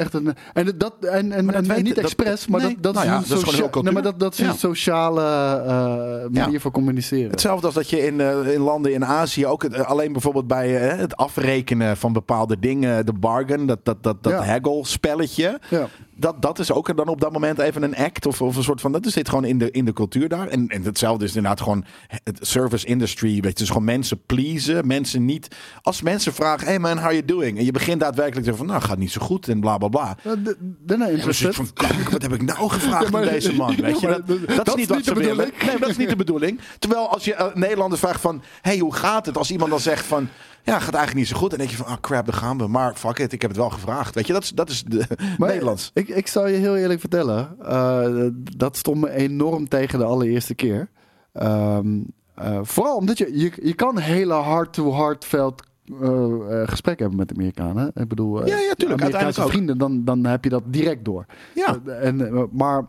Echt 0.00 0.14
een, 0.14 0.34
en 0.52 0.72
dat, 0.76 0.94
en, 1.00 1.32
en, 1.32 1.44
Maar 1.44 1.54
dat 1.54 1.62
en, 1.62 1.68
weet- 1.74 1.82
niet 1.82 1.94
dat- 1.94 2.04
expres, 2.04 2.46
maar 2.46 2.60
nee. 2.60 2.74
dat, 2.74 2.82
dat 2.82 2.94
Nou 2.94 3.06
is 3.06 3.10
ja, 3.12 3.16
een 3.16 3.24
dat 3.28 3.38
is 3.38 3.44
gewoon 3.44 3.70
heel 3.72 3.82
nee, 3.82 3.92
maar 3.92 4.02
dat, 4.02 4.20
dat 4.20 4.32
is 4.32 4.38
Ja. 4.38 4.48
een 4.48 4.58
sociale 4.58 5.20
eh, 5.22 6.30
manier 6.30 6.52
Ja. 6.52 6.58
van 6.60 6.70
communiceren. 6.70 7.30
Hetzelfde 7.30 7.66
als 7.66 7.74
dat 7.74 7.90
je 7.90 8.06
in, 8.06 8.20
eh, 8.20 8.52
in 8.52 8.60
landen 8.60 8.92
in 8.92 9.04
Azië 9.04 9.46
ook 9.46 9.62
het, 9.62 9.72
eh, 9.72 9.80
alleen 9.86 10.12
bijvoorbeeld 10.12 10.46
bij 10.46 10.68
het 10.70 11.16
afrekenen 11.16 11.96
van 11.96 12.12
bepaalde 12.12 12.58
dingen, 12.58 13.06
de 13.06 13.12
bargain, 13.12 13.66
dat, 13.66 13.78
dat, 13.82 14.02
dat, 14.02 14.22
dat 14.22 14.32
Ja. 14.32 14.44
haggle 14.44 14.80
spelletje. 14.86 15.60
Ja. 15.70 15.88
Dat, 16.16 16.42
dat 16.42 16.58
is 16.58 16.72
ook 16.72 16.96
dan 16.96 17.08
op 17.08 17.20
dat 17.20 17.32
moment 17.32 17.58
even 17.58 17.82
een 17.82 17.96
act 17.96 18.26
of, 18.26 18.42
of 18.42 18.56
een 18.56 18.62
soort 18.62 18.80
van. 18.80 18.92
Dat 18.92 19.06
zit 19.06 19.28
gewoon 19.28 19.44
in 19.44 19.58
de, 19.58 19.70
in 19.70 19.84
de 19.84 19.92
cultuur 19.92 20.28
daar. 20.28 20.48
En, 20.48 20.68
en 20.68 20.82
hetzelfde 20.82 21.24
is 21.24 21.34
inderdaad 21.34 21.60
gewoon 21.60 21.84
het 22.24 22.38
service 22.40 22.86
industry. 22.86 23.32
Weet 23.40 23.44
je, 23.52 23.58
dus 23.58 23.68
gewoon 23.68 23.84
mensen 23.84 24.20
pleasen. 24.26 24.86
Mensen 24.86 25.24
niet. 25.24 25.56
Als 25.82 26.02
mensen 26.02 26.32
vragen: 26.32 26.66
Hey 26.66 26.78
man, 26.78 26.96
how 26.96 27.04
are 27.04 27.12
you 27.14 27.24
doing? 27.24 27.58
En 27.58 27.64
je 27.64 27.70
begint 27.70 28.00
daadwerkelijk 28.00 28.44
te 28.46 28.50
zeggen: 28.50 28.66
van, 28.66 28.74
Nou, 28.76 28.88
gaat 28.88 28.98
niet 28.98 29.10
zo 29.12 29.20
goed 29.20 29.48
en 29.48 29.60
bla 29.60 29.78
bla 29.78 29.88
bla. 29.90 30.14
D- 30.14 30.18
Daarna 30.24 30.44
En 30.44 30.86
dan 30.86 30.98
zit 30.98 31.08
je 31.08 31.44
interested. 31.46 31.54
van, 31.54 31.68
kijk, 31.72 32.08
wat 32.08 32.22
heb 32.22 32.32
ik 32.32 32.42
nou 32.42 32.68
gevraagd 32.70 33.04
Ja, 33.04 33.10
maar- 33.10 33.22
aan 33.22 33.28
deze 33.28 33.54
man? 33.54 33.76
Weet 33.76 34.00
je, 34.00 34.06
Ja, 34.08 34.12
dat, 34.12 34.26
dat, 34.26 34.56
dat 34.56 34.66
is 34.68 34.74
niet 34.74 34.88
wat 34.88 34.96
niet 34.96 35.06
ze 35.06 35.14
de 35.14 35.20
willen. 35.20 35.36
bedoeling. 35.36 35.62
Nee, 35.66 35.78
dat 35.78 35.88
is 35.88 35.96
niet 35.96 36.08
de 36.08 36.16
bedoeling. 36.16 36.60
Terwijl 36.78 37.08
als 37.08 37.24
je 37.24 37.34
uh, 37.40 37.54
Nederlanders 37.54 38.00
vraagt 38.00 38.20
van, 38.20 38.42
hey, 38.60 38.78
hoe 38.78 38.94
gaat 38.94 39.26
het? 39.26 39.36
Als 39.38 39.50
iemand 39.50 39.70
dan 39.70 39.80
zegt 39.80 40.04
van, 40.06 40.28
ja, 40.62 40.72
gaat 40.72 40.94
eigenlijk 40.94 41.14
niet 41.14 41.26
zo 41.28 41.36
goed. 41.36 41.50
Dan 41.50 41.58
denk 41.58 41.70
je 41.70 41.76
van, 41.76 41.86
ah 41.86 42.00
crap, 42.00 42.26
daar 42.26 42.34
gaan 42.34 42.58
we. 42.58 42.66
Maar 42.66 42.94
fuck 42.94 43.18
it, 43.18 43.32
ik 43.32 43.40
heb 43.40 43.50
het 43.50 43.58
wel 43.60 43.70
gevraagd. 43.70 44.14
Weet 44.14 44.26
je, 44.26 44.32
dat 44.32 44.42
is, 44.42 44.50
dat 44.50 44.68
is 44.70 44.82
de, 44.84 45.04
Maar 45.38 45.48
Nederlands. 45.54 45.90
Ik, 45.94 46.08
ik 46.08 46.26
zal 46.26 46.46
je 46.48 46.56
heel 46.56 46.76
eerlijk 46.76 47.00
vertellen. 47.00 47.56
eh, 47.62 48.26
dat 48.56 48.76
stond 48.76 49.00
me 49.00 49.10
enorm 49.10 49.68
tegen 49.68 49.98
de 49.98 50.04
allereerste 50.04 50.54
keer. 50.54 50.88
Ehm, 51.32 51.86
eh, 52.34 52.58
vooral 52.62 52.96
omdat 52.96 53.18
je, 53.18 53.38
je, 53.38 53.52
je 53.62 53.74
kan 53.74 53.98
hele 53.98 54.32
hard-to-hard 54.34 55.24
veld 55.24 55.62
eh, 56.02 56.62
eh, 56.62 56.68
gesprekken 56.68 57.06
hebben 57.06 57.26
met 57.26 57.32
Amerikanen. 57.36 57.90
Ik 57.94 58.08
bedoel, 58.08 58.42
eh, 58.42 58.46
Ja, 58.48 58.58
ja, 58.58 58.74
tuurlijk, 58.74 59.00
Amerikaanse 59.02 59.46
vrienden, 59.46 59.78
dan, 59.78 60.04
dan 60.04 60.24
heb 60.24 60.44
je 60.44 60.50
dat 60.50 60.62
direct 60.66 61.04
door. 61.04 61.26
Ja. 61.54 61.78
En, 62.00 62.48
maar 62.52 62.86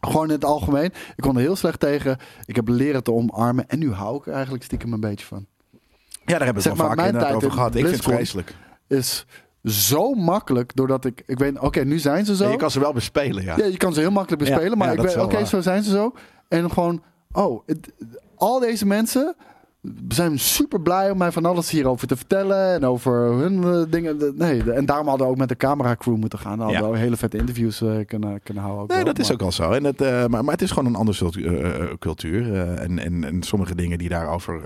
gewoon 0.00 0.26
in 0.26 0.32
het 0.34 0.44
algemeen, 0.44 0.84
ik 1.16 1.20
kon 1.22 1.34
er 1.36 1.40
heel 1.42 1.56
slecht 1.56 1.80
tegen. 1.80 2.16
Ik 2.46 2.56
heb 2.56 2.68
leren 2.68 3.02
te 3.02 3.12
omarmen 3.12 3.68
en 3.68 3.78
nu 3.78 3.92
hou 3.92 4.16
ik 4.16 4.26
er 4.26 4.32
eigenlijk 4.32 4.64
stiekem 4.64 4.92
een 4.92 5.00
beetje 5.00 5.26
van. 5.26 5.46
Ja, 6.24 6.38
daar 6.38 6.44
hebben 6.44 6.62
we 6.62 6.68
het 6.68 6.78
wel 6.78 6.88
inderdaad 6.90 7.20
tijd 7.20 7.34
over 7.34 7.50
gehad. 7.50 7.74
Ik 7.74 7.86
vind 7.86 7.96
het 8.04 8.14
vreselijk. 8.14 8.54
Is 8.88 9.26
zo 9.64 10.14
makkelijk 10.14 10.76
doordat 10.76 11.04
ik, 11.04 11.22
ik 11.26 11.38
weet, 11.38 11.58
oké, 11.58 11.84
nu 11.84 11.98
zijn 11.98 12.24
ze 12.24 12.36
zo. 12.36 12.50
Je 12.50 12.56
kan 12.56 12.70
ze 12.70 12.80
wel 12.80 12.92
bespelen, 12.92 13.42
ja. 13.44 13.56
Ja, 13.56 13.64
je 13.64 13.76
kan 13.76 13.94
ze 13.94 14.00
heel 14.00 14.10
makkelijk 14.10 14.42
bespelen, 14.42 14.70
Ja, 14.70 14.76
maar 14.76 14.86
ja, 14.86 14.92
ik 14.92 15.00
weet, 15.00 15.16
oké, 15.16 15.44
zo 15.44 15.60
zijn 15.60 15.82
ze 15.82 15.90
zo. 15.90 16.12
En 16.48 16.70
gewoon, 16.70 17.02
oh, 17.32 17.62
het- 17.66 17.92
al 18.36 18.58
deze 18.60 18.86
mensen 18.86 19.36
zijn 20.08 20.38
super 20.38 20.80
blij 20.80 21.10
om 21.10 21.18
mij 21.18 21.32
van 21.32 21.44
alles 21.44 21.70
hierover 21.70 22.06
te 22.06 22.16
vertellen 22.16 22.72
en 22.74 22.84
over 22.84 23.12
hun 23.12 23.64
eh, 23.64 23.82
dingen. 23.90 24.18
De- 24.18 24.32
Nee, 24.36 24.62
de- 24.64 24.72
en 24.72 24.86
daarom 24.86 25.06
hadden 25.08 25.26
we 25.26 25.32
ook 25.32 25.38
met 25.38 25.48
de 25.48 25.56
cameracrew 25.56 26.16
moeten 26.16 26.38
gaan. 26.38 26.58
Dan 26.58 26.66
hadden 26.66 26.86
Ja. 26.86 26.92
we 26.92 26.98
hele 26.98 27.16
vette 27.16 27.36
interviews 27.38 27.80
eh, 27.82 27.96
kunnen, 28.06 28.42
kunnen 28.42 28.62
houden. 28.62 28.86
Nee, 28.86 28.96
wel, 29.04 29.14
dat 29.14 29.18
is 29.18 29.32
ook 29.32 29.42
al 29.42 29.52
zo. 29.52 29.70
En 29.70 29.84
het, 29.84 30.00
eh, 30.00 30.26
maar, 30.26 30.44
maar 30.44 30.52
het 30.54 30.62
is 30.62 30.70
gewoon 30.70 30.86
een 30.88 30.94
andere 30.98 31.96
cultuur. 31.98 32.54
en, 32.78 32.98
en, 32.98 33.24
en 33.24 33.42
sommige 33.42 33.74
dingen 33.74 33.98
die 33.98 34.08
daarover 34.08 34.60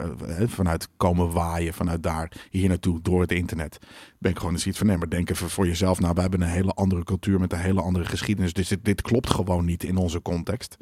vanuit 0.47 0.89
komen 0.97 1.33
waaien, 1.33 1.75
vanuit 1.75 2.03
daar 2.03 2.33
hier 2.51 2.69
naartoe 2.69 2.99
door 3.03 3.21
het 3.21 3.33
internet. 3.33 3.79
Ben 4.19 4.31
ik 4.31 4.39
gewoon 4.39 4.53
eens 4.53 4.67
iets 4.67 4.79
van, 4.79 4.87
nee, 4.87 4.97
maar 4.97 5.09
denk 5.09 5.31
even 5.31 5.51
voor 5.51 5.67
jezelf. 5.67 6.01
Nou, 6.01 6.15
we 6.15 6.21
hebben 6.21 6.41
een 6.43 6.49
hele 6.49 6.73
andere 6.73 7.05
cultuur 7.05 7.41
met 7.41 7.53
een 7.53 7.59
hele 7.59 7.81
andere 7.83 8.05
geschiedenis. 8.05 8.53
Dus 8.53 8.69
dit, 8.69 8.85
dit 8.85 9.03
klopt 9.03 9.31
gewoon 9.31 9.65
niet 9.65 9.85
in 9.85 9.97
onze 9.97 10.23
context. 10.23 10.77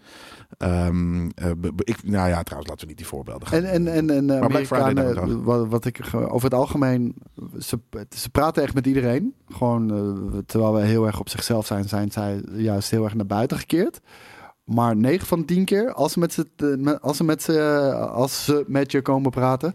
Ehm, 0.59 1.29
eh, 1.35 1.51
ik, 1.79 1.97
nou 2.05 2.29
ja, 2.29 2.43
trouwens, 2.43 2.71
laten 2.71 2.79
we 2.81 2.87
niet 2.87 2.97
die 2.97 3.07
voorbeelden 3.07 3.49
gaan. 3.49 3.63
En, 3.65 3.87
en, 3.93 4.11
en, 4.11 4.24
en 4.31 4.41
de 4.41 4.45
Amerikanen, 4.45 4.95
we 5.15 5.21
het 5.33 5.43
wat, 5.43 5.69
wat 5.69 5.85
ik 5.85 5.99
ge- 6.05 6.31
over 6.31 6.45
het 6.51 6.59
algemeen, 6.59 7.15
ze, 7.59 7.79
ze 8.17 8.31
praten 8.31 8.63
echt 8.63 8.75
met 8.75 8.87
iedereen. 8.87 9.35
Gewoon, 9.49 9.91
eh, 10.33 10.39
terwijl 10.47 10.73
we 10.75 10.81
heel 10.81 11.07
erg 11.07 11.21
op 11.21 11.29
zichzelf 11.29 11.67
zijn, 11.67 11.89
zijn 11.89 12.13
zij 12.13 12.43
juist 12.53 12.91
heel 12.91 13.05
erg 13.05 13.15
naar 13.15 13.27
buiten 13.27 13.59
gekeerd. 13.59 14.01
Maar 14.65 14.97
9 14.97 15.27
van 15.27 15.39
de 15.39 15.45
10 15.45 15.65
keer, 15.65 15.93
als 15.93 16.13
ze 16.13 16.19
met, 16.19 16.33
ze, 16.33 16.99
als 17.01 17.17
ze 17.17 17.25
met, 17.25 17.43
ze, 17.43 17.93
als 18.13 18.45
ze 18.45 18.65
met 18.67 18.93
je 18.93 19.03
komen 19.03 19.31
praten, 19.31 19.75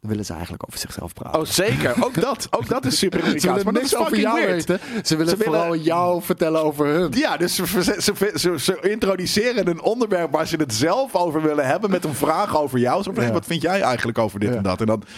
dan 0.00 0.10
willen 0.10 0.24
ze 0.24 0.32
eigenlijk 0.32 0.62
over 0.66 0.78
zichzelf 0.80 1.12
praten. 1.12 1.40
Oh, 1.40 1.46
zeker. 1.46 2.04
Ook 2.04 2.20
dat. 2.28 2.46
Ook 2.50 2.68
dat 2.68 2.84
is 2.84 2.98
super 2.98 3.18
ze 3.20 3.24
Amerikaans. 3.26 3.56
willen 3.56 3.72
Maar 3.72 3.82
niks 3.82 3.96
over 3.96 4.18
jou 4.20 4.34
weird. 4.40 4.66
weten. 4.66 4.80
Ze 5.06 5.16
willen 5.16 5.30
Ze 5.32 5.36
willen- 5.36 5.52
vooral 5.60 5.76
jou 5.76 6.22
vertellen 6.22 6.62
over 6.62 6.86
hun. 6.86 7.12
Ja, 7.14 7.36
dus 7.36 7.54
ze, 7.54 7.66
ze, 7.66 7.82
ze, 7.98 8.32
ze, 8.34 8.54
ze 8.58 8.78
introduceren 8.90 9.68
een 9.68 9.82
onderwerp 9.82 10.32
waar 10.32 10.46
ze 10.46 10.56
het 10.56 10.74
zelf 10.74 11.14
over 11.14 11.42
willen 11.42 11.66
hebben 11.66 11.90
met 11.90 12.04
een 12.04 12.14
vraag 12.14 12.56
over 12.58 12.78
jou. 12.78 13.02
Zo 13.02 13.12
Ja. 13.14 13.32
wat 13.32 13.46
vind 13.46 13.62
jij 13.62 13.80
eigenlijk 13.80 14.18
over 14.18 14.40
dit 14.40 14.48
Ja. 14.50 14.56
en 14.56 14.62
dat? 14.62 14.80
En 14.80 14.86
dan 14.86 15.02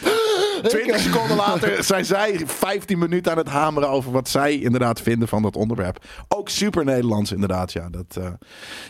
20 0.62 0.98
seconden 1.00 1.36
later 1.36 1.84
zijn 1.84 2.04
zij 2.04 2.40
15 2.46 2.98
minuten 2.98 3.32
aan 3.32 3.38
het 3.38 3.48
hameren 3.48 3.88
over 3.88 4.12
wat 4.12 4.28
zij 4.28 4.54
inderdaad 4.58 5.00
vinden 5.00 5.28
van 5.28 5.42
dat 5.42 5.56
onderwerp. 5.56 6.04
Ook 6.28 6.48
super 6.48 6.84
Nederlands 6.84 7.32
inderdaad, 7.32 7.72
ja. 7.72 7.88
Dat, 7.90 8.16
eh, 8.18 8.26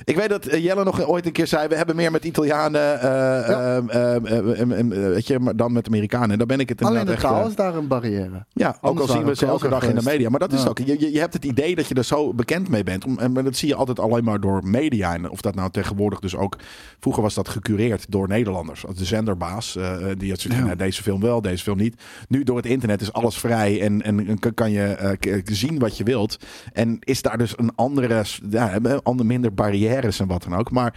Ik 0.05 0.17
weet 0.17 0.29
dat 0.29 0.47
eh, 0.47 0.65
Jelle 0.65 0.85
nog 0.85 1.07
ooit 1.07 1.27
een 1.27 1.33
keer 1.33 1.47
zei, 1.47 1.69
we 1.69 1.77
hebben 1.77 1.97
meer 1.97 2.11
met 2.11 2.25
Italianen 2.25 2.81
Ja. 2.81 3.83
eh, 3.89 4.17
weet 4.91 5.27
je, 5.27 5.39
maar 5.39 5.57
dan 5.57 5.73
met 5.73 5.82
Amerikanen. 5.87 6.31
En 6.31 6.39
daar 6.39 6.47
ben 6.47 6.61
ik 6.61 6.69
het 6.69 6.83
Alleen 6.83 6.99
inderdaad 6.99 7.21
de 7.21 7.27
echt... 7.27 7.35
taal 7.35 7.45
eh, 7.45 7.51
is 7.51 7.57
daar 7.57 7.75
een 7.77 7.89
barrière. 7.89 8.45
ja, 8.53 8.77
ook 8.81 8.99
al 9.01 9.07
zien 9.07 9.25
we 9.25 9.37
ze 9.37 9.47
elke 9.47 9.69
dag 9.69 9.89
in 9.89 9.95
de 9.95 10.03
media. 10.05 10.29
Maar 10.29 10.41
dat 10.41 10.53
is 10.53 10.63
Ja. 10.63 10.69
ook. 10.69 10.79
Je, 10.79 11.13
je- 11.13 11.19
hebt 11.19 11.35
het 11.35 11.45
idee 11.45 11.75
dat 11.75 11.87
je 11.87 11.95
er 11.95 12.05
zo 12.05 12.35
bekend 12.35 12.69
mee 12.69 12.83
bent. 12.83 13.05
Om- 13.05 13.19
En 13.19 13.33
dat 13.35 13.57
zie 13.57 13.69
je 13.69 13.75
altijd 13.75 14.01
alleen 14.01 14.25
maar 14.25 14.41
door 14.41 14.61
media. 14.65 15.15
En 15.15 15.31
of 15.31 15.41
dat 15.41 15.55
nou 15.55 15.71
tegenwoordig 15.71 16.19
dus 16.19 16.37
ook. 16.37 16.57
Vroeger 17.01 17.23
was 17.23 17.35
dat 17.35 17.49
gecureerd 17.49 18.05
door 18.09 18.29
Nederlanders. 18.29 18.85
De 18.97 19.05
zenderbaas. 19.05 19.77
eh, 19.77 19.97
die 20.19 20.31
had 20.31 20.41
zoiets 20.41 20.61
Ja. 20.61 20.65
nou, 20.67 20.77
deze 20.77 21.03
film 21.03 21.21
wel, 21.21 21.43
deze 21.43 21.63
film 21.63 21.79
niet. 21.79 22.03
Nu 22.29 22.43
door 22.43 22.57
het 22.57 22.67
internet 22.67 23.01
is 23.01 23.13
alles 23.13 23.39
vrij. 23.39 23.81
En, 23.81 24.03
en, 24.03 24.39
kan- 24.55 24.71
je 24.71 24.85
eh, 24.85 25.41
zien 25.45 25.79
wat 25.79 25.97
je 25.97 26.05
wilt. 26.05 26.37
En 26.73 26.97
is 27.01 27.23
daar 27.23 27.39
dus 27.39 27.59
een 27.59 27.75
andere. 27.75 28.25
Ja, 28.51 28.79
ander, 29.03 29.27
minder 29.27 29.55
barrières 29.55 30.21
en 30.21 30.27
wat 30.27 30.43
dan 30.43 30.55
ook. 30.57 30.71
Maar. 30.71 30.95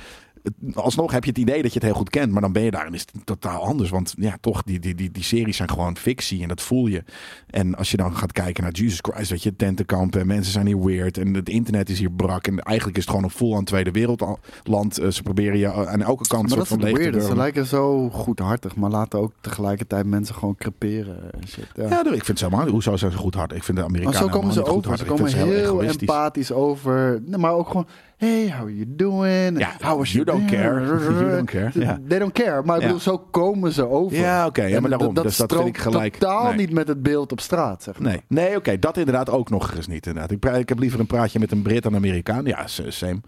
Alsnog 0.74 1.12
heb 1.12 1.24
je 1.24 1.30
het 1.30 1.40
idee 1.40 1.62
dat 1.62 1.74
je 1.74 1.80
het 1.80 1.88
heel 1.88 1.98
goed 1.98 2.10
kent, 2.10 2.32
maar 2.32 2.42
dan 2.42 2.52
ben 2.52 2.64
je 2.64 2.72
daar 2.72 2.86
en 2.86 2.94
is 2.94 3.02
het 3.12 3.26
totaal 3.26 3.64
anders. 3.64 3.90
Want 3.90 4.14
ja, 4.18 4.38
toch, 4.42 4.64
die, 4.64 4.80
die, 4.80 4.96
die, 4.96 5.12
die 5.12 5.24
series 5.24 5.58
zijn 5.58 5.70
gewoon 5.70 5.98
fictie 5.98 6.42
en 6.42 6.48
dat 6.48 6.62
voel 6.62 6.88
je. 6.88 7.04
En 7.50 7.76
als 7.76 7.92
je 7.92 7.98
dan 7.98 8.16
gaat 8.16 8.32
kijken 8.32 8.64
naar 8.64 8.72
Jesus 8.72 9.00
Christ, 9.02 9.30
weet 9.30 9.44
je, 9.44 9.56
tentenkampen, 9.56 10.20
en 10.20 10.28
mensen 10.28 10.54
zijn 10.54 10.66
hier 10.66 10.84
weird 10.84 11.18
en 11.18 11.34
het 11.34 11.50
internet 11.50 11.90
is 11.90 12.00
hier 12.00 12.12
brak. 12.12 12.48
En 12.48 12.60
eigenlijk 12.60 12.98
is 12.98 13.04
het 13.04 13.14
gewoon 13.14 13.30
een 13.30 13.36
full 13.36 13.56
aan 13.56 13.64
Tweede 13.64 13.92
Wereldland. 13.92 14.98
Eh, 14.98 15.10
ze 15.10 15.24
proberen 15.24 15.58
je 15.58 15.74
aan 15.74 16.02
elke 16.02 16.28
kant 16.28 16.42
Maar 16.42 16.52
soort 16.52 16.70
dat 16.70 16.80
van 16.80 16.94
leeg 16.94 17.12
te. 17.12 17.22
Ze 17.22 17.36
lijken 17.36 17.66
zo 17.66 18.10
goedhartig, 18.10 18.76
maar 18.76 18.90
laten 18.90 19.20
ook 19.20 19.32
tegelijkertijd 19.42 20.06
mensen 20.06 20.36
gewoon 20.36 20.56
creperen 20.56 21.34
en 21.34 21.48
shit. 21.48 21.68
Ja. 21.76 21.90
Ja, 21.90 22.00
ik 22.00 22.26
vind 22.26 22.28
het 22.28 22.40
helemaal 22.40 22.68
Hoezo 22.68 22.98
zijn 22.98 23.12
ze 23.12 23.18
goed 23.18 23.36
hard? 23.36 23.54
Ik 23.54 23.64
vind 23.64 23.78
de 23.78 23.84
Maar 23.84 23.92
Amerikanen 23.94 24.20
zo 24.20 24.40
komen 24.40 24.54
ze 24.54 24.66
over. 24.66 24.98
Ze 24.98 25.06
komen 25.06 25.34
heel 25.34 25.54
egoïstisch. 25.54 26.10
empathisch 26.10 26.52
over. 26.52 27.22
Nee, 27.26 27.40
maar 27.40 27.54
ook 27.54 27.68
gewoon 27.68 27.88
Hey, 28.18 28.50
how 28.52 28.62
are 28.62 28.76
you 28.76 28.86
doing? 28.96 29.60
Ja, 29.60 29.76
how 29.80 29.98
was 29.98 30.12
you 30.12 30.26
your 30.26 30.40
don't 30.40 30.50
day?" 30.50 30.60
care. 30.60 30.86
You 31.26 31.30
don't 31.36 31.50
care. 31.50 32.00
They 32.08 32.20
don't 32.20 32.34
care. 32.34 32.62
Maar 32.64 32.76
ik 32.78 32.82
bedoel, 32.84 33.00
zo 33.00 33.18
komen 33.18 33.72
ze 33.72 33.88
over. 33.90 34.18
Ja, 34.18 34.46
oké. 34.46 34.64
ja, 34.64 34.80
maar 34.80 34.90
daarom. 34.90 35.14
Dat, 35.14 35.24
dus 35.24 35.38
dat 35.38 35.54
vind 35.54 35.68
ik 35.68 35.78
gelijk. 35.78 36.14
totaal 36.16 36.44
Nee. 36.48 36.56
niet 36.56 36.72
met 36.72 36.88
het 36.88 37.04
beeld 37.04 37.32
op 37.32 37.40
straat, 37.40 37.84
zeg 37.84 38.00
maar. 38.00 38.12
Nee, 38.12 38.22
nee 38.28 38.56
oké, 38.56 38.80
dat 38.80 38.98
inderdaad 38.98 39.30
ook 39.30 39.50
nog 39.50 39.76
eens 39.76 39.88
niet. 39.88 40.06
Inderdaad. 40.08 40.32
Ik, 40.32 40.46
ik 40.46 40.70
heb 40.70 40.80
liever 40.80 41.00
een 41.00 41.06
praatje 41.08 41.40
met 41.40 41.52
een 41.52 41.62
Brit 41.62 41.84
dan 41.84 41.92
een 41.92 41.98
Amerikaan. 41.98 42.46
Ja, 42.46 42.68
same. 42.68 43.22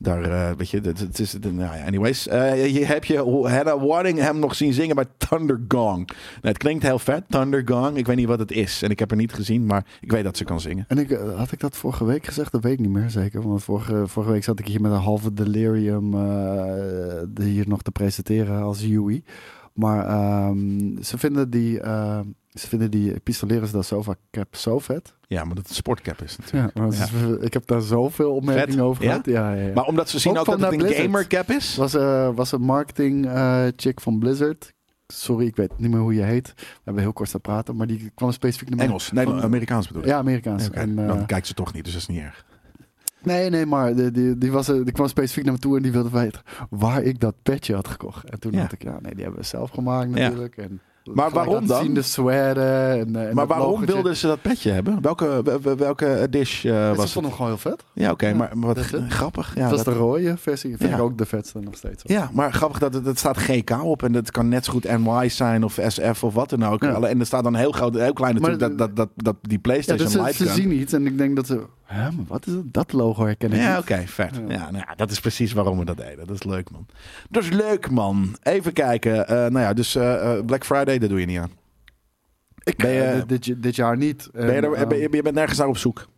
Daar, 0.00 0.22
eh, 0.22 0.56
weet 0.56 0.70
je, 0.70 0.80
het, 0.80 1.18
is, 1.18 1.36
nou 1.38 1.84
anyways. 1.86 2.28
Eh, 2.28 2.74
je 2.74 2.84
heb 2.84 3.04
je 3.04 3.16
Hannah 3.48 3.82
Waddingham 3.86 4.38
nog 4.38 4.54
zien 4.54 4.72
zingen 4.72 4.96
bij 4.96 5.04
Thunder 5.16 5.60
Gong. 5.68 6.06
Nou, 6.06 6.18
het 6.40 6.58
klinkt 6.58 6.82
heel 6.82 6.98
vet, 6.98 7.24
Thunder 7.28 7.62
Gong. 7.64 7.96
Ik 7.96 8.06
weet 8.06 8.16
niet 8.16 8.26
wat 8.26 8.38
het 8.38 8.52
is 8.52 8.82
en 8.82 8.90
ik 8.90 8.98
heb 8.98 9.10
er 9.10 9.16
niet 9.16 9.32
gezien, 9.32 9.66
maar 9.66 9.86
ik 10.00 10.10
weet 10.10 10.24
dat 10.24 10.36
ze 10.36 10.44
kan 10.44 10.60
zingen. 10.60 10.84
En 10.88 10.98
ik, 10.98 11.10
eh, 11.10 11.38
had 11.38 11.52
ik 11.52 11.60
dat 11.60 11.76
vorige 11.76 12.04
week 12.04 12.26
gezegd? 12.26 12.52
Dat 12.52 12.62
weet 12.62 12.72
ik 12.72 12.78
niet 12.78 12.90
meer 12.90 13.10
zeker. 13.10 13.42
Want 13.42 13.64
vorige, 13.64 14.06
vorige 14.06 14.32
week 14.32 14.44
zat 14.44 14.58
ik 14.58 14.66
hier 14.66 14.80
met 14.80 14.92
een 14.92 14.98
halve 14.98 15.32
delirium 15.32 16.10
de 16.10 17.44
hier 17.44 17.68
nog 17.68 17.82
te 17.82 17.90
presenteren 17.90 18.62
als 18.62 18.80
Yui. 18.80 19.24
Maar 19.72 20.06
ehm, 20.06 21.02
ze 21.02 21.18
vinden 21.18 21.50
die, 21.50 21.80
ze 22.58 22.68
vinden 22.68 22.90
die 22.90 23.20
Pistoleros 23.20 23.70
da 23.70 23.82
Sofa 23.82 24.14
cap 24.30 24.56
zo 24.56 24.78
vet. 24.78 25.14
Ja, 25.26 25.38
maar 25.44 25.48
dat 25.54 25.58
het 25.58 25.68
een 25.68 25.74
sportcap 25.74 26.22
is 26.22 26.36
natuurlijk. 26.38 26.76
Ja, 26.94 27.08
ik 27.40 27.52
heb 27.52 27.66
daar 27.66 27.80
zoveel 27.80 28.34
opmerkingen 28.34 28.84
over 28.84 29.02
gehad. 29.04 29.26
Ja, 29.26 29.52
ja, 29.54 29.62
ja. 29.66 29.72
Maar 29.74 29.84
omdat 29.84 30.08
ze 30.08 30.18
zien 30.18 30.38
Ook 30.38 30.46
dat 30.46 30.60
het 30.60 30.72
een 30.72 30.78
Blizzard. 30.78 31.02
gamer 31.04 31.26
cap 31.26 31.50
is. 31.50 31.76
was, 31.76 31.94
eh, 31.94 32.30
was 32.34 32.52
een 32.52 32.60
marketing 32.62 33.26
eh, 33.26 33.64
chick 33.76 34.00
van 34.00 34.18
Blizzard. 34.18 34.72
Sorry, 35.06 35.46
ik 35.46 35.56
weet 35.56 35.70
niet 35.78 35.90
meer 35.90 36.00
hoe 36.00 36.14
je 36.14 36.22
heet. 36.22 36.52
We 36.56 36.62
hebben 36.84 37.02
heel 37.02 37.12
kort 37.12 37.30
te 37.30 37.38
praten, 37.40 37.76
maar 37.76 37.86
die 37.86 38.10
kwam 38.14 38.32
specifiek 38.32 38.68
naar. 38.70 38.86
Engels, 38.86 39.12
nee, 39.12 39.24
Van- 39.24 39.42
Amerikaans 39.42 39.86
bedoel 39.86 40.02
ik. 40.02 40.08
Ja, 40.08 40.16
Amerikaans. 40.16 40.70
En, 40.70 40.98
eh, 40.98 41.06
Dan 41.06 41.26
kijkt 41.26 41.46
ze 41.46 41.54
toch 41.54 41.72
niet, 41.72 41.84
dus 41.84 41.92
dat 41.92 42.02
is 42.02 42.08
niet 42.08 42.20
erg. 42.20 42.44
Nee, 43.22 43.50
nee, 43.50 43.66
maar 43.66 43.94
die, 43.94 44.10
die, 44.10 44.38
die, 44.38 44.50
was, 44.52 44.66
die 44.66 44.92
kwam 44.92 45.08
specifiek 45.08 45.44
naar 45.44 45.52
me 45.52 45.58
toe 45.58 45.76
en 45.76 45.82
die 45.82 45.92
wilde 45.92 46.10
weten 46.10 46.42
waar 46.70 47.02
ik 47.02 47.20
dat 47.20 47.34
petje 47.42 47.74
had 47.74 47.88
gekocht. 47.88 48.30
En 48.30 48.40
toen 48.40 48.52
dacht 48.52 48.72
ik, 48.72 48.82
ja, 48.82 48.98
nee, 49.02 49.14
die 49.14 49.22
hebben 49.22 49.40
we 49.40 49.46
zelf 49.46 49.70
gemaakt 49.70 50.10
natuurlijk. 50.10 50.56
En 50.56 50.80
Maar 51.14 51.30
waarom 51.30 51.66
dan? 51.66 51.82
Zien 51.84 51.94
de 51.94 52.02
sweater 52.02 52.90
en, 52.98 53.16
eh, 53.16 53.28
en 53.28 53.34
Maar 53.34 53.46
waarom 53.46 53.86
wilden 53.86 54.16
ze 54.16 54.26
dat 54.26 54.42
petje 54.42 54.70
hebben? 54.70 54.98
Welke, 55.02 55.40
wel- 55.44 55.60
wel- 55.62 55.76
welke 55.76 56.26
dish 56.30 56.64
eh, 56.64 56.72
Ja, 56.72 56.88
was 56.88 56.96
Ze 56.96 57.02
het? 57.02 57.10
vonden 57.10 57.30
hem 57.30 57.40
gewoon 57.40 57.58
heel 57.60 57.70
vet. 57.70 57.84
Ja, 57.92 58.10
oké, 58.10 58.26
Ja, 58.28 58.34
maar, 58.34 58.50
maar 58.58 58.66
wat 58.66 58.76
het. 58.76 59.02
grappig. 59.08 59.54
Ja, 59.54 59.60
dat 59.60 59.70
was 59.70 59.84
dat- 59.84 59.94
de 59.94 60.00
rode 60.00 60.36
versie. 60.36 60.76
Vind 60.76 60.90
Ja. 60.90 60.96
ik 60.96 61.02
ook 61.02 61.18
de 61.18 61.26
vetste 61.26 61.58
nog 61.60 61.76
steeds. 61.76 62.02
Ja, 62.06 62.30
maar 62.32 62.52
grappig 62.52 62.78
dat 62.78 62.94
het, 62.94 63.06
het 63.06 63.18
staat 63.18 63.38
GK 63.38 63.82
op 63.84 64.02
en 64.02 64.12
dat 64.12 64.30
kan 64.30 64.48
net 64.48 64.64
zo 64.64 64.72
goed 64.72 64.98
NY 64.98 65.28
zijn 65.28 65.64
of 65.64 65.78
SF 65.86 66.24
of 66.24 66.34
wat 66.34 66.50
dan 66.50 66.64
ook. 66.66 66.82
Ja. 66.82 66.90
Alle- 66.90 67.06
En 67.08 67.20
er 67.20 67.26
staat 67.26 67.44
dan 67.44 67.54
heel 67.54 67.72
groot, 67.72 67.94
heel 67.94 68.12
klein 68.12 68.34
natuurlijk 68.34 68.60
Maar- 68.60 68.68
dat, 68.78 68.78
dat, 68.96 68.96
dat, 68.96 69.08
dat 69.16 69.36
die 69.42 69.52
Ja, 69.52 69.58
PlayStation 69.62 70.04
dus 70.06 70.16
ze, 70.16 70.22
Live 70.22 70.32
ze 70.36 70.44
kan. 70.44 70.54
zien 70.54 70.72
iets 70.72 70.92
en 70.92 71.06
ik 71.06 71.18
denk 71.18 71.36
dat 71.36 71.46
ze... 71.46 71.60
Hè, 71.88 72.10
maar 72.12 72.24
wat 72.26 72.46
is 72.46 72.52
het? 72.52 72.72
Dat 72.72 72.92
logo 72.92 73.24
herken 73.24 73.52
ik 73.52 73.58
Ja, 73.60 73.78
oké, 73.78 74.06
vet. 74.06 74.36
Ja. 74.36 74.40
Ja. 74.54 74.70
nou 74.70 74.84
ja, 74.88 74.94
dat 74.94 75.10
is 75.10 75.20
precies 75.20 75.52
waarom 75.52 75.78
we 75.78 75.84
dat 75.84 75.96
deden. 75.96 76.26
Dat 76.26 76.36
is 76.36 76.42
leuk, 76.42 76.70
man. 76.70 76.86
Dat 77.30 77.42
is 77.42 77.50
leuk, 77.50 77.90
man. 77.90 78.36
Even 78.42 78.72
kijken. 78.72 79.28
Eh, 79.28 79.36
nou 79.36 79.58
ja, 79.60 79.72
dus 79.72 79.94
eh, 79.94 80.36
eh, 80.38 80.44
Black 80.44 80.64
Friday, 80.64 80.98
dat 80.98 81.08
doe 81.08 81.20
je 81.20 81.26
niet 81.26 81.38
aan. 81.38 81.50
Ik, 82.62 82.76
Ben 82.76 82.90
je- 82.90 83.24
dit, 83.26 83.62
dit, 83.62 83.76
jaar 83.76 83.96
niet. 83.96 84.28
Ben 84.32 84.46
je, 84.46 84.52
En, 84.52 84.64
er, 84.64 84.72
eh, 84.72 84.86
ben 84.86 84.98
je, 84.98 85.08
je 85.10 85.22
bent 85.22 85.34
nergens 85.34 85.58
naar 85.58 85.68
op 85.68 85.76
zoek. 85.76 86.08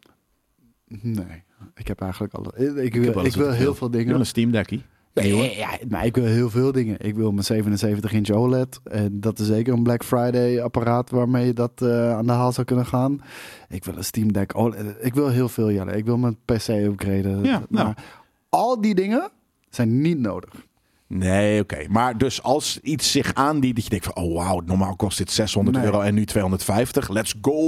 Nee, 0.87 1.43
ik 1.75 1.89
heb 1.89 2.01
eigenlijk 2.01 2.35
alle... 2.35 2.53
Ik, 2.57 2.77
ik 2.77 2.95
ik 2.95 3.35
wil 3.35 3.51
heel 3.53 3.75
veel. 3.75 3.91
dingen. 3.91 4.15
een 4.19 4.27
Steam 4.27 4.51
Deckie. 4.51 4.83
Nee, 5.15 5.33
hoor. 5.33 5.45
ja, 5.45 5.79
maar 5.89 6.07
ik 6.07 6.15
wil 6.15 6.25
heel 6.25 6.51
veel 6.51 6.73
dingen. 6.73 6.97
Ik 7.01 7.15
wil 7.15 7.33
mijn 7.33 7.45
77 7.45 8.13
inch 8.13 8.31
OLED. 8.31 8.81
En 8.85 9.21
dat 9.21 9.39
is 9.39 9.47
zeker 9.47 9.73
een 9.73 9.83
Black 9.83 10.05
Friday 10.05 10.63
apparaat 10.63 11.11
waarmee 11.11 11.47
je 11.47 11.53
dat 11.53 11.83
eh, 11.83 12.17
aan 12.17 12.27
de 12.27 12.33
haal 12.33 12.53
zou 12.53 12.67
kunnen 12.67 12.87
gaan. 12.87 13.21
Ik 13.69 13.85
wil 13.85 13.97
een 13.97 14.05
Steam 14.05 14.33
Deck 14.33 14.57
OLED. 14.57 14.97
Ik 15.01 15.15
wil 15.15 15.29
heel 15.29 15.49
veel, 15.49 15.71
Jelle. 15.73 15.97
Ik 15.97 16.05
wil 16.05 16.19
mijn 16.19 16.37
PC 16.45 16.69
upgraden. 16.69 17.45
Ja, 17.45 17.63
nou. 17.69 17.85
maar 17.87 18.05
al 18.49 18.81
die 18.81 18.95
dingen 18.95 19.31
zijn 19.71 20.01
niet 20.01 20.19
nodig. 20.19 20.69
Nee, 21.13 21.61
oké. 21.61 21.87
Maar 21.89 22.19
dus 22.19 22.43
als 22.43 22.79
iets 22.83 23.11
zich 23.13 23.35
aandient 23.35 23.75
dat 23.75 23.85
je 23.85 23.91
denkt 23.91 24.05
van... 24.05 24.15
Oh, 24.15 24.35
wauw, 24.35 24.61
normaal 24.65 24.97
kost 24.97 25.19
dit 25.19 25.31
600 25.31 25.77
Nee. 25.77 25.87
euro 25.87 26.01
en 26.01 26.15
nu 26.15 26.25
250. 26.25 27.09
Let's 27.09 27.35
go! 27.43 27.61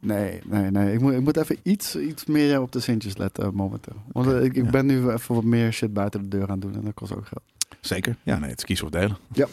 Nee, 0.00 0.40
nee, 0.44 0.70
nee. 0.70 0.92
Ik 0.92 1.00
moet, 1.00 1.12
ik 1.12 1.20
moet 1.20 1.36
even 1.36 1.56
iets, 1.62 1.96
iets 1.96 2.24
meer 2.24 2.60
op 2.60 2.72
de 2.72 2.80
centjes 2.80 3.16
letten 3.16 3.54
momenteel. 3.54 3.96
Want 4.12 4.26
eh, 4.32 4.44
ik, 4.44 4.54
ik 4.56 4.64
Ja. 4.64 4.70
ben 4.70 4.86
nu 4.86 5.10
even 5.10 5.34
wat 5.34 5.44
meer 5.44 5.72
shit 5.72 5.92
buiten 5.92 6.22
de 6.22 6.28
deur 6.28 6.42
aan 6.46 6.50
het 6.50 6.60
doen. 6.60 6.74
En 6.74 6.84
dat 6.84 6.94
kost 6.94 7.12
ook 7.16 7.26
geld. 7.26 7.42
Zeker. 7.80 8.16
Ja, 8.22 8.38
nee, 8.38 8.50
het 8.50 8.58
is 8.58 8.64
kiezen 8.64 8.86
of 8.86 8.92
delen. 8.92 9.16
Ja. 9.32 9.46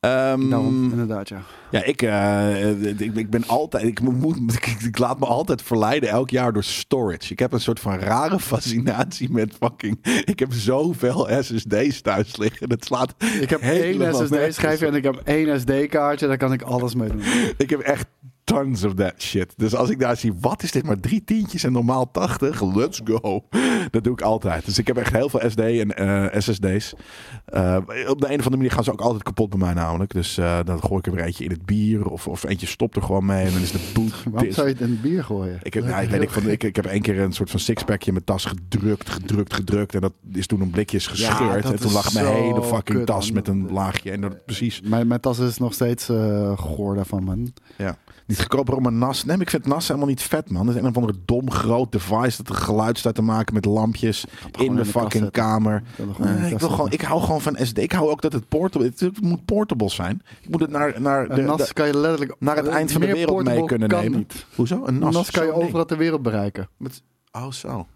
Daarom, 0.00 0.90
inderdaad, 0.90 1.28
ja. 1.28 1.42
Ja, 1.70 1.84
ik, 1.84 2.02
eh, 2.02 3.00
ik, 3.00 3.14
ik 3.14 3.30
ben 3.30 3.46
altijd, 3.46 3.84
ik, 3.84 4.00
moet, 4.00 4.54
ik, 4.54 4.66
ik 4.66 4.98
laat 4.98 5.18
me 5.18 5.26
altijd 5.26 5.62
verleiden 5.62 6.08
elk 6.08 6.30
jaar 6.30 6.52
door 6.52 6.64
storage. 6.64 7.32
Ik 7.32 7.38
heb 7.38 7.52
een 7.52 7.60
soort 7.60 7.80
van 7.80 7.98
rare 7.98 8.38
fascinatie 8.50 9.30
met 9.30 9.56
fucking. 9.60 9.98
Ik 10.24 10.38
heb 10.38 10.52
zoveel 10.52 11.28
SSD's 11.40 12.00
thuis 12.00 12.36
liggen. 12.36 12.68
Dat 12.68 12.84
slaat. 12.84 13.14
Ik 13.40 13.50
heb 13.50 13.60
één 13.60 14.14
SSD-schijfje 14.14 14.86
en 14.86 14.94
ik 14.94 15.04
heb 15.04 15.20
één 15.24 15.60
SD-kaartje. 15.60 16.26
Daar 16.26 16.36
kan 16.36 16.52
ik 16.52 16.62
alles 16.62 16.94
mee 16.94 17.08
doen. 17.08 17.22
Ik 17.56 17.70
heb 17.70 17.80
echt 17.80 18.06
tons 18.50 18.84
of 18.84 18.94
that 18.94 19.14
shit. 19.18 19.54
Dus 19.56 19.74
als 19.74 19.90
ik 19.90 19.98
daar 19.98 20.16
zie, 20.16 20.32
wat 20.40 20.62
is 20.62 20.72
dit 20.72 20.84
maar 20.84 21.00
drie 21.00 21.24
tientjes 21.24 21.64
en 21.64 21.72
normaal 21.72 22.10
80? 22.10 22.62
Let's 22.74 23.00
go. 23.04 23.44
Dat 23.90 24.04
doe 24.04 24.12
ik 24.12 24.20
altijd. 24.20 24.64
Dus 24.64 24.78
ik 24.78 24.86
heb 24.86 24.96
echt 24.96 25.12
heel 25.12 25.28
veel 25.28 25.50
SD 25.50 25.58
en 25.58 25.96
eh, 25.96 26.40
SSD's. 26.40 26.92
Eh, 27.44 27.76
op 28.08 28.20
de 28.20 28.26
een 28.26 28.38
of 28.38 28.44
andere 28.44 28.56
manier 28.56 28.70
gaan 28.70 28.84
ze 28.84 28.92
ook 28.92 29.00
altijd 29.00 29.22
kapot 29.22 29.50
bij 29.50 29.58
mij 29.58 29.74
namelijk. 29.74 30.12
Dus 30.12 30.38
eh, 30.38 30.58
dan 30.64 30.82
gooi 30.82 30.98
ik 30.98 31.06
er 31.06 31.12
weer 31.12 31.24
eentje 31.24 31.44
in 31.44 31.50
het 31.50 31.66
bier 31.66 32.06
of, 32.06 32.28
of 32.28 32.44
eentje 32.44 32.66
stopt 32.66 32.96
er 32.96 33.02
gewoon 33.02 33.24
mee 33.24 33.44
en 33.44 33.52
dan 33.52 33.62
is 33.62 33.72
de 33.72 33.90
boot. 33.94 34.22
Waarom 34.32 34.52
zou 34.52 34.66
je 34.66 34.72
het 34.72 34.82
in 34.82 34.90
het 34.90 35.02
bier 35.02 35.24
gooien? 35.24 35.58
Ik 35.62 35.74
heb, 35.74 35.84
ja, 35.84 36.00
ik, 36.00 36.10
weet, 36.10 36.22
ik, 36.22 36.30
van, 36.30 36.48
ik, 36.48 36.64
ik 36.64 36.76
heb 36.76 36.86
één 36.86 37.02
keer 37.02 37.20
een 37.20 37.32
soort 37.32 37.50
van 37.50 37.60
sixpackje 37.60 38.06
in 38.06 38.12
mijn 38.12 38.24
tas 38.24 38.44
gedrukt, 38.44 39.08
gedrukt, 39.08 39.54
gedrukt. 39.54 39.94
En 39.94 40.00
dat 40.00 40.12
is 40.32 40.46
toen 40.46 40.60
een 40.60 40.70
blikjes 40.70 41.06
gescheurd. 41.06 41.64
en 41.64 41.80
toen 41.80 41.92
lag 41.92 42.12
mijn 42.12 42.26
hele 42.26 42.62
fucking 42.62 42.98
kut, 42.98 43.06
tas 43.06 43.32
met 43.32 43.48
een 43.48 43.72
laagje. 43.72 44.10
En 44.10 44.20
dat 44.20 44.44
precies 44.44 44.80
Mijn, 44.80 45.06
mijn 45.06 45.20
tas 45.20 45.38
is 45.38 45.58
nog 45.58 45.74
steeds 45.74 46.04
goor 46.56 46.94
daarvan, 46.94 47.24
man. 47.24 47.52
Niet 48.30 48.40
goedkoper 48.40 48.74
om 48.76 48.86
een 48.86 48.98
NAS. 48.98 49.24
Nee, 49.24 49.36
maar 49.36 49.44
ik 49.44 49.50
vind 49.50 49.66
NAS 49.66 49.86
helemaal 49.88 50.08
niet 50.08 50.22
vet, 50.22 50.50
man. 50.50 50.66
Het 50.66 50.76
is 50.76 50.82
een 50.82 50.88
of 50.88 50.96
andere 50.96 51.18
dom 51.24 51.50
groot 51.50 51.92
device 51.92 52.36
dat 52.42 52.48
er 52.56 52.62
geluid 52.62 52.98
staat 52.98 53.14
te 53.14 53.22
maken 53.22 53.54
met 53.54 53.64
lampjes 53.64 54.24
in 54.58 54.74
de 54.76 54.84
fucking 54.84 55.30
kamer. 55.30 55.76
Ik 55.96 56.04
wil 56.04 56.14
gewoon 56.14 56.34
Nee, 56.34 56.44
ik, 56.44 56.50
kast 56.50 56.60
wil 56.60 56.68
gewoon, 56.70 56.76
zetten. 56.90 57.00
ik 57.00 57.06
hou 57.06 57.20
gewoon 57.20 57.40
van 57.40 57.56
SD. 57.60 57.78
Ik 57.78 57.92
hou 57.92 58.10
ook 58.10 58.22
dat 58.22 58.32
het 58.32 58.48
portable 58.48 58.86
het, 58.88 59.00
het 59.00 59.20
moet 59.20 59.44
portable 59.44 59.88
zijn. 59.90 60.22
Ik 60.42 60.48
moet 60.50 60.60
het 60.60 60.70
naar, 60.70 61.00
naar, 61.00 61.28
de, 61.34 61.42
NAS 61.42 61.68
de- 61.68 61.72
kan 61.74 61.86
je 61.86 61.96
letterlijk... 61.98 62.36
naar 62.38 62.56
het 62.56 62.66
eind 62.66 62.92
van 62.92 63.00
de 63.00 63.12
wereld 63.12 63.44
mee 63.44 63.64
kunnen 63.64 63.88
nemen. 63.88 64.18
Niet. 64.18 64.46
Hoezo? 64.54 64.82
Een 64.86 64.98
NAS, 64.98 65.14
NAS 65.14 65.30
kan 65.30 65.44
je 65.46 65.52
overal 65.52 65.84
ter 65.84 65.96
wereld 65.96 66.22
bereiken. 66.22 66.68
Oh, 67.32 67.50
zo. 67.50 67.86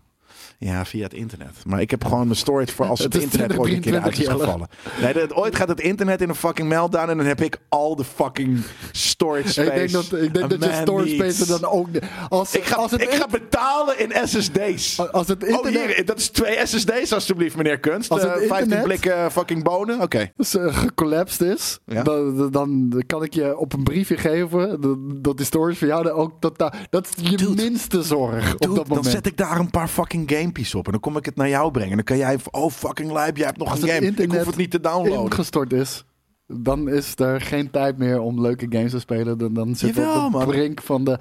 Ja, 0.59 0.85
via 0.85 1.03
het 1.03 1.15
internet. 1.15 1.51
Maar 1.67 1.81
ik 1.81 1.91
heb 1.91 2.05
gewoon 2.05 2.25
mijn 2.25 2.37
storage 2.37 2.73
voor 2.75 2.87
als 2.87 2.99
het, 3.05 3.15
internet 3.15 3.59
ooit 3.59 3.73
een 3.73 3.81
keer 3.81 4.01
uit 4.01 4.13
is 4.19 4.25
2023 4.25 4.41
gevallen. 4.41 4.69
Nee, 5.15 5.27
dat, 5.29 5.35
ooit 5.37 5.57
gaat 5.57 5.69
het 5.69 5.81
internet 5.81 6.21
in 6.21 6.29
een 6.29 6.35
fucking 6.35 6.69
meltdown 6.69 7.09
en 7.11 7.17
dan 7.17 7.27
heb 7.27 7.41
ik 7.43 7.59
al 7.69 7.97
de 7.97 8.05
fucking 8.05 8.63
storage 8.93 9.49
space. 9.49 9.71
Ik 9.71 9.75
denk 9.77 9.91
dat, 9.91 10.21
ik 10.23 10.35
denk 10.35 10.51
dat 10.51 10.65
je 10.65 10.81
storage 10.83 11.15
needs. 11.17 11.37
space 11.37 11.61
dan 11.61 11.71
ook... 11.71 11.89
Als, 12.29 12.55
Ik 12.55 12.65
ga, 12.65 12.77
als, 12.77 12.91
het, 12.91 13.01
ik 13.03 13.11
ga 13.15 13.27
betalen 13.31 13.99
in 13.99 14.29
SSD's. 14.29 14.99
als 15.13 15.29
het 15.29 15.43
Oh, 15.43 15.49
internet 15.49 15.95
hier, 15.95 16.05
dat 16.05 16.19
is 16.19 16.29
twee 16.29 16.67
SSD's 16.67 17.13
alsjeblieft, 17.13 17.57
meneer 17.57 17.79
Kunst. 17.81 18.11
Als 18.11 18.23
het 18.23 18.31
15 18.33 18.57
internet- 18.59 18.85
blikken 18.85 19.31
fucking 19.33 19.63
bonen. 19.63 20.01
Oké. 20.01 20.31
dus, 20.37 20.57
eh, 20.57 20.77
gecollapsed 20.79 21.41
is, 21.41 21.79
Ja. 21.87 22.03
dan, 22.03 22.51
dan 22.51 23.03
kan 23.07 23.23
ik 23.23 23.35
je 23.35 23.59
op 23.59 23.73
een 23.73 23.83
briefje 23.83 24.17
geven 24.17 24.81
dat- 24.81 24.99
dat 25.25 25.37
die 25.37 25.47
storage 25.47 25.77
voor 25.79 25.87
jou 25.89 26.03
dan 26.03 26.13
ook 26.13 26.33
totaal... 26.41 26.73
Dat 26.91 27.09
is 27.17 27.31
je 27.31 27.37
Dude. 27.37 27.63
minste 27.63 28.03
zorg 28.03 28.53
op 28.55 28.61
dat 28.61 28.75
dan 28.75 28.85
moment. 28.89 29.07
zet 29.07 29.27
ik 29.27 29.37
daar 29.37 29.59
een 29.59 29.71
paar 29.71 29.89
fucking 29.89 30.27
gamepies 30.45 30.75
op. 30.75 30.87
En 30.87 30.93
dan 30.93 31.01
kom 31.01 31.17
ik 31.17 31.25
het 31.25 31.37
naar 31.37 31.49
jou 31.49 31.71
brengen. 31.71 31.97
Dan 31.97 32.05
kan 32.05 32.17
jij 32.17 32.39
van, 32.39 32.53
oh 32.53 32.71
fucking 32.71 33.13
lijp, 33.13 33.37
jij 33.37 33.47
hebt 33.47 33.59
nog 33.59 33.71
Als 33.71 33.83
een 33.83 33.89
game. 33.89 34.07
Ik 34.07 34.33
hoef 34.33 34.47
het 34.47 34.57
niet 34.57 34.71
te 34.71 34.81
downloaden. 34.81 35.25
ingestort 35.25 35.73
is, 35.73 36.05
dan 36.47 36.89
is 36.89 37.13
er 37.17 37.41
geen 37.41 37.71
tijd 37.71 37.99
meer 37.99 38.21
om 38.21 38.41
leuke 38.41 38.67
games 38.69 38.91
te 38.91 38.99
spelen. 38.99 39.39
Dan, 39.39 39.55
dan 39.55 39.73
we 39.73 39.87
Jawel, 39.87 40.25
op 40.27 40.33
de 40.33 40.39
man. 40.39 40.47
brink 40.47 40.83
van, 40.83 41.05
de, 41.05 41.19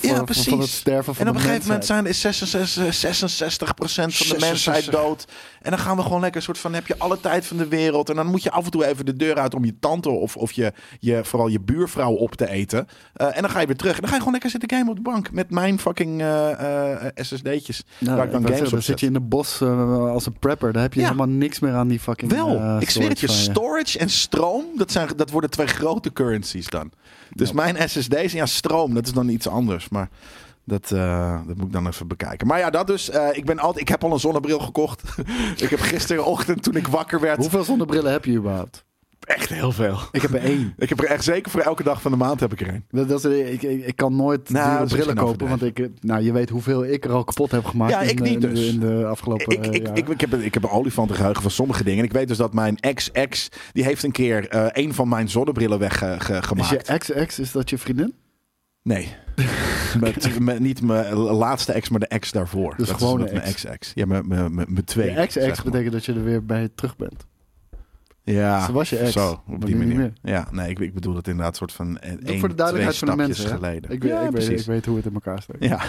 Ja, 0.00 0.14
van- 0.16 0.24
precies. 0.24 0.48
van 0.48 0.60
het 0.60 0.68
sterven 0.68 1.14
van 1.14 1.24
en 1.24 1.30
op 1.30 1.36
een 1.38 1.40
gegeven 1.44 1.66
moment 1.66 1.86
zijn, 1.86 2.06
is 2.06 2.20
66, 2.20 2.94
66% 2.94 3.74
van 3.74 3.86
de 3.86 4.12
66. 4.12 4.48
mensheid 4.48 4.90
dood. 4.90 5.24
En 5.62 5.70
dan 5.70 5.78
gaan 5.80 5.96
we 5.96 6.02
gewoon 6.02 6.20
lekker 6.20 6.36
een 6.36 6.42
soort 6.46 6.58
van, 6.58 6.74
heb 6.74 6.86
je 6.86 6.94
alle 6.98 7.20
tijd 7.20 7.46
van 7.46 7.56
de 7.56 7.68
wereld. 7.68 8.08
En 8.10 8.16
dan 8.16 8.26
moet 8.26 8.42
je 8.42 8.50
af 8.50 8.64
en 8.64 8.70
toe 8.70 8.86
even 8.86 9.06
de 9.06 9.16
deur 9.16 9.34
uit 9.38 9.54
om 9.54 9.64
je 9.64 9.78
tante 9.80 10.08
of, 10.10 10.36
of 10.36 10.52
je, 10.52 10.72
je, 11.00 11.20
vooral 11.24 11.48
je 11.48 11.60
buurvrouw 11.60 12.12
op 12.12 12.34
te 12.34 12.48
eten. 12.50 12.88
Eh, 13.14 13.36
en 13.36 13.42
dan 13.42 13.50
ga 13.50 13.60
je 13.60 13.66
weer 13.66 13.76
terug. 13.76 13.94
En 13.94 14.00
dan 14.00 14.08
ga 14.08 14.14
je 14.14 14.18
gewoon 14.20 14.32
lekker 14.32 14.50
zitten 14.50 14.70
gamen 14.70 14.88
op 14.88 14.96
de 14.96 15.02
bank. 15.02 15.30
Met 15.32 15.50
mijn 15.50 15.78
fucking 15.80 16.20
eh, 16.20 16.94
eh, 16.94 17.10
SSD'tjes. 17.14 17.82
Ja, 17.98 18.16
waar 18.16 18.24
ik 18.24 18.32
dan 18.32 18.46
games 18.46 18.70
dan 18.70 18.82
zit 18.82 19.00
je 19.00 19.06
in 19.06 19.12
de 19.12 19.20
bos 19.20 19.60
eh, 19.60 20.08
als 20.10 20.26
een 20.26 20.38
prepper. 20.38 20.72
Daar 20.72 20.82
heb 20.82 20.94
je 20.94 21.00
Ja. 21.00 21.06
helemaal 21.06 21.28
niks 21.28 21.58
meer 21.58 21.72
aan 21.72 21.88
die 21.88 22.00
fucking 22.00 22.30
Wel, 22.32 22.56
eh, 22.56 22.76
ik 22.80 22.90
zweer 22.90 23.08
het 23.08 23.20
je, 23.20 23.28
storage 23.28 23.98
en 23.98 24.10
stroom, 24.10 24.64
dat, 24.76 24.92
zijn, 24.92 25.08
dat 25.16 25.30
worden 25.30 25.50
twee 25.50 25.66
grote 25.66 26.12
currencies 26.12 26.66
dan. 26.66 26.90
Dus 27.34 27.52
mijn 27.52 27.88
SSD's 27.88 28.32
en 28.32 28.36
ja, 28.36 28.46
stroom, 28.46 28.94
dat 28.94 29.06
is 29.06 29.12
dan 29.12 29.28
iets 29.28 29.48
anders. 29.48 29.88
Maar 29.88 30.08
dat, 30.64 30.90
eh, 30.90 31.40
dat 31.46 31.56
moet 31.56 31.66
ik 31.66 31.72
dan 31.72 31.86
even 31.86 32.06
bekijken. 32.06 32.46
Maar 32.46 32.58
ja, 32.58 32.70
dat 32.70 32.86
dus. 32.86 33.10
eh, 33.10 33.28
ik, 33.32 33.44
ben 33.44 33.58
altijd, 33.58 33.80
ik 33.80 33.88
heb 33.88 34.04
al 34.04 34.12
een 34.12 34.20
zonnebril 34.20 34.58
gekocht. 34.58 35.02
ik 35.64 35.70
heb 35.70 35.80
gisterenochtend, 35.80 36.62
toen 36.62 36.76
ik 36.76 36.86
wakker 36.86 37.20
werd, 37.20 37.38
Hoeveel 37.38 37.64
zonnebrillen 37.64 38.12
heb 38.12 38.24
je 38.24 38.32
überhaupt? 38.32 38.84
Echt 39.20 39.48
heel 39.48 39.72
veel. 39.72 39.98
Ik 40.12 40.22
heb 40.22 40.32
er 40.34 40.40
één. 40.40 40.74
Ik 40.78 40.88
heb 40.88 40.98
er 41.00 41.04
echt 41.06 41.24
zeker 41.24 41.50
voor 41.50 41.60
elke 41.60 41.82
dag 41.82 42.02
van 42.02 42.10
de 42.10 42.16
maand 42.16 42.40
heb 42.40 42.52
ik 42.52 42.60
er 42.60 42.68
een. 42.68 42.84
Dat, 42.90 43.08
dat 43.08 43.24
is, 43.24 43.50
ik, 43.50 43.62
ik, 43.62 43.86
ik 43.86 43.96
kan 43.96 44.16
nooit 44.16 44.50
Nou, 44.50 44.70
dure 44.72 44.84
is 44.84 44.92
brillen 44.92 45.14
kopen, 45.16 45.48
want 45.48 45.62
ik, 45.64 45.88
nou, 46.00 46.22
je 46.22 46.32
weet 46.32 46.50
hoeveel 46.50 46.84
ik 46.84 47.04
er 47.04 47.10
al 47.12 47.24
kapot 47.24 47.50
heb 47.50 47.64
gemaakt 47.64 47.92
Ja, 47.92 48.00
in, 48.00 48.08
ik 48.08 48.16
de- 48.16 48.22
niet 48.22 48.32
in, 48.34 48.40
de- 48.40 48.48
dus. 48.48 48.68
in 48.68 48.80
de 48.80 49.04
afgelopen 49.06 49.52
Ik, 49.52 49.66
eh, 49.66 49.72
ik, 49.72 49.82
jaren. 49.86 49.96
ik, 49.96 50.08
ik, 50.08 50.20
heb, 50.20 50.32
een- 50.32 50.44
ik 50.44 50.54
heb 50.54 50.62
een 50.62 50.70
olifantengeheugen 50.70 51.42
van 51.42 51.50
sommige 51.50 51.84
dingen. 51.84 51.98
En 51.98 52.04
ik 52.04 52.12
weet 52.12 52.28
dus 52.28 52.36
dat 52.36 52.54
mijn 52.54 52.76
ex-ex, 52.76 53.48
die 53.72 53.84
heeft 53.84 54.02
een 54.02 54.12
keer 54.12 54.48
eh, 54.48 54.66
een 54.84 54.94
van 54.94 55.08
mijn 55.08 55.28
zonnebrillen 55.28 55.80
is 55.80 55.98
weggemaakt. 56.00 56.68
je 56.70 56.78
ex-ex, 56.82 57.38
is 57.38 57.52
dat 57.52 57.70
je 57.70 57.78
vriendin? 57.78 58.14
Nee. 58.82 59.14
met, 60.00 60.38
met- 60.40 60.58
niet 60.60 60.82
mijn 60.82 61.14
laatste 61.14 61.72
ex, 61.72 61.88
maar 61.88 62.00
de 62.00 62.06
ex 62.06 62.32
daarvoor. 62.32 62.74
Dus 62.76 62.88
dat 62.88 62.96
gewoon 62.98 63.24
is 63.24 63.30
mijn 63.32 63.42
ex. 63.44 63.50
ex-ex. 63.64 63.92
Ja, 63.94 64.06
mijn- 64.06 64.82
twee. 64.84 65.10
ex-ex 65.10 65.62
betekent 65.62 65.92
dat 65.92 66.04
je 66.04 66.12
er 66.12 66.24
weer 66.24 66.44
bij 66.44 66.68
terug 66.74 66.96
bent. 66.96 67.26
Ja, 68.24 68.64
Ze 68.64 68.72
was 68.72 68.90
je 68.90 68.96
ex, 68.98 69.12
Zo, 69.12 69.42
op 69.48 69.66
die 69.66 69.76
manier. 69.76 70.12
Ja, 70.22 70.46
nee, 70.50 70.70
ik, 70.70 70.78
ik 70.78 70.94
bedoel 70.94 71.16
het 71.16 71.28
inderdaad 71.28 71.56
soort 71.56 71.72
van 71.72 71.96
Ook 71.96 72.02
één, 72.02 72.40
voor 72.40 72.48
de 72.48 72.54
duidelijkheid 72.54 72.96
twee 72.96 73.08
van 73.10 73.18
de 73.18 73.24
stapjes 73.24 73.26
mensen. 73.26 73.44
hè? 73.44 73.54
geleden. 73.56 73.90
Ik, 73.90 74.02
weet, 74.02 74.12
ja, 74.12 74.16
ik, 74.16 74.22
weet, 74.22 74.32
precies. 74.32 74.60
ik 74.60 74.66
weet 74.66 74.86
hoe 74.86 74.96
het 74.96 75.06
in 75.06 75.14
elkaar 75.14 75.42
steekt. 75.42 75.64
Ja, 75.64 75.80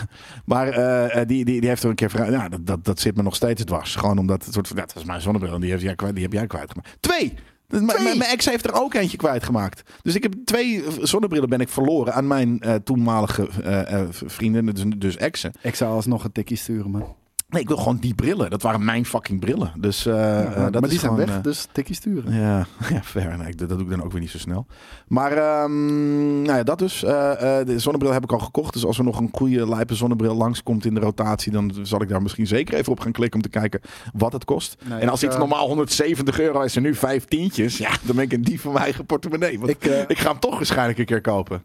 maar 0.45 0.67
eh, 0.67 1.25
die, 1.27 1.45
die, 1.45 1.59
die 1.59 1.69
heeft 1.69 1.83
er 1.83 1.89
een 1.89 1.95
keer 1.95 2.09
vragen. 2.09 2.31
Ja, 2.31 2.49
dat, 2.49 2.65
dat, 2.65 2.85
dat 2.85 2.99
zit 2.99 3.15
me 3.15 3.23
nog 3.23 3.35
steeds 3.35 3.63
dwars. 3.63 3.95
Gewoon 3.95 4.17
omdat 4.17 4.45
het 4.45 4.53
soort 4.53 4.67
van. 4.67 4.75
Dat 4.77 4.93
is 4.95 5.03
mijn 5.03 5.21
zonnebril 5.21 5.53
en 5.53 5.61
die, 5.61 5.69
heeft 5.69 5.83
jij 5.83 5.95
kwijt, 5.95 6.13
die 6.13 6.23
heb 6.23 6.33
jij 6.33 6.47
kwijtgemaakt. 6.47 6.97
Twee! 6.99 7.33
Mijn- 7.67 8.21
ex 8.21 8.45
heeft 8.45 8.65
er 8.65 8.73
ook 8.73 8.93
eentje 8.93 9.17
kwijtgemaakt. 9.17 9.81
Dus 10.01 10.15
ik 10.15 10.23
heb 10.23 10.33
twee 10.45 10.83
zonnebrillen 11.01 11.49
ben 11.49 11.59
ik 11.59 11.69
verloren 11.69 12.13
aan 12.13 12.27
mijn 12.27 12.59
eh, 12.59 12.75
toenmalige 12.75 13.49
eh, 13.63 14.03
vrienden, 14.11 14.65
dus, 14.65 14.83
dus 14.97 15.17
exen. 15.17 15.51
Ik 15.61 15.75
zou 15.75 15.93
alsnog 15.93 16.23
een 16.23 16.31
tikkie 16.31 16.57
sturen, 16.57 16.91
man. 16.91 17.15
Nee, 17.51 17.61
ik 17.61 17.67
wil 17.67 17.77
gewoon 17.77 17.97
die 17.97 18.13
brillen. 18.13 18.49
Dat 18.49 18.61
waren 18.61 18.85
mijn 18.85 19.05
fucking 19.05 19.39
brillen. 19.39 19.71
Dus 19.77 20.05
eh, 20.05 20.13
Ja, 20.13 20.43
eh, 20.43 20.57
maar 20.57 20.71
dat 20.71 20.83
die 20.83 20.91
is 20.91 20.99
zijn 20.99 21.11
gewoon, 21.11 21.27
weg, 21.27 21.37
eh, 21.37 21.43
dus 21.43 21.67
tikkie 21.71 21.95
sturen. 21.95 22.33
ja, 22.33 22.65
ja, 22.93 23.03
fair. 23.03 23.37
Nee, 23.37 23.55
dat, 23.55 23.69
dat 23.69 23.77
doe 23.77 23.87
ik 23.87 23.93
dan 23.95 24.03
ook 24.03 24.11
weer 24.11 24.21
niet 24.21 24.29
zo 24.29 24.37
snel. 24.37 24.65
Maar 25.07 25.31
ehm, 25.31 26.41
nou 26.41 26.57
ja, 26.57 26.63
dat 26.63 26.79
dus. 26.79 27.03
Eh, 27.03 27.59
eh, 27.59 27.67
de 27.67 27.79
zonnebril 27.79 28.11
heb 28.13 28.23
ik 28.23 28.31
al 28.31 28.39
gekocht. 28.39 28.73
Dus 28.73 28.85
als 28.85 28.97
er 28.97 29.03
nog 29.03 29.19
een 29.19 29.29
goede 29.31 29.69
lijpe 29.69 29.95
zonnebril 29.95 30.35
langskomt 30.35 30.85
in 30.85 30.93
de 30.93 30.99
rotatie... 30.99 31.51
dan 31.51 31.73
zal 31.81 32.01
ik 32.01 32.09
daar 32.09 32.21
misschien 32.21 32.47
zeker 32.47 32.73
even 32.73 32.91
op 32.91 32.99
gaan 32.99 33.11
klikken 33.11 33.39
om 33.39 33.51
te 33.51 33.59
kijken 33.59 33.81
wat 34.13 34.33
het 34.33 34.45
kost. 34.45 34.77
Nee, 34.89 34.99
en 34.99 35.09
als 35.09 35.23
ik, 35.23 35.29
iets 35.29 35.37
normaal 35.37 35.67
170 35.67 36.39
euro 36.39 36.61
is 36.61 36.75
en 36.75 36.81
nu 36.81 36.95
vijf 36.95 37.25
tientjes... 37.25 37.77
ja, 37.77 37.91
dan 38.03 38.15
ben 38.15 38.25
ik 38.25 38.33
een 38.33 38.41
dief 38.41 38.61
van 38.61 38.71
mijn 38.71 38.83
eigen 38.83 39.05
portemonnee. 39.05 39.59
Want 39.59 39.71
ik, 39.71 39.85
Ik, 40.07 40.17
ga 40.17 40.29
hem 40.29 40.39
toch 40.39 40.55
waarschijnlijk 40.55 40.99
een 40.99 41.05
keer 41.05 41.21
kopen. 41.21 41.63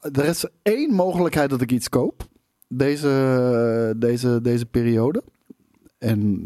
Er 0.00 0.24
is 0.24 0.44
één 0.62 0.94
mogelijkheid 0.94 1.50
dat 1.50 1.60
ik 1.60 1.72
iets 1.72 1.88
koop. 1.88 2.30
Deze, 2.74 3.94
deze, 3.96 4.40
deze 4.42 4.66
periode. 4.66 5.22
En 5.98 6.38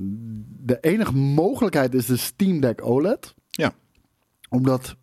de 0.58 0.80
enige 0.80 1.14
mogelijkheid 1.14 1.94
is 1.94 2.06
de 2.06 2.16
Steam 2.16 2.60
Deck 2.60 2.86
OLED. 2.86 3.34
Ja. 3.50 3.72
Omdat... 4.48 4.96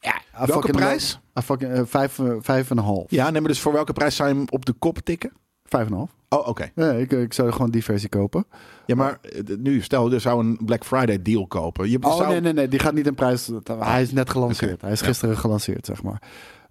Ja, 0.00 0.46
Welke 0.46 0.72
prijs? 0.72 1.20
fucking, 1.34 1.72
eh, 1.72 1.82
vijf, 1.84 2.18
eh, 2.18 2.34
vijf 2.40 2.70
en 2.70 2.78
een 2.78 2.84
half. 2.84 3.10
Ja, 3.10 3.30
nee, 3.30 3.40
maar 3.40 3.50
dus 3.50 3.60
voor 3.60 3.72
welke 3.72 3.92
prijs 3.92 4.16
zou 4.16 4.28
je 4.28 4.34
hem 4.34 4.44
op 4.48 4.64
de 4.64 4.72
kop 4.72 4.98
tikken? 4.98 5.32
Vijf 5.64 5.86
en 5.86 5.92
een 5.92 5.98
half. 5.98 6.14
Oh, 6.28 6.48
oké. 6.48 6.70
Ja, 6.74 6.90
ik, 6.92 7.12
ik 7.12 7.32
zou 7.32 7.52
gewoon 7.52 7.70
die 7.70 7.84
versie 7.84 8.08
kopen. 8.08 8.46
Ja, 8.86 8.94
maar 8.94 9.18
eh, 9.22 9.56
nu, 9.58 9.80
stel, 9.80 10.10
je 10.10 10.18
zou 10.18 10.44
een 10.44 10.58
Black 10.64 10.84
Friday 10.84 11.22
deal 11.22 11.46
kopen. 11.46 11.90
Je 11.90 11.98
Oh 12.02 12.16
zou... 12.16 12.28
nee, 12.28 12.40
nee, 12.40 12.52
nee. 12.52 12.68
Die 12.68 12.78
gaat 12.78 12.94
niet 12.94 13.06
in 13.06 13.14
prijs. 13.14 13.50
Hij 13.78 14.02
is 14.02 14.12
net 14.12 14.30
gelanceerd. 14.30 14.80
Hij 14.80 14.92
is 14.92 15.00
ja. 15.00 15.06
gisteren 15.06 15.36
gelanceerd, 15.36 15.86
zeg 15.86 16.02
maar. 16.02 16.22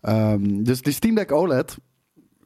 Ehm, 0.02 0.64
dus 0.64 0.82
die 0.82 0.94
Steam 0.94 1.16
Deck 1.16 1.32
OLED. 1.32 1.78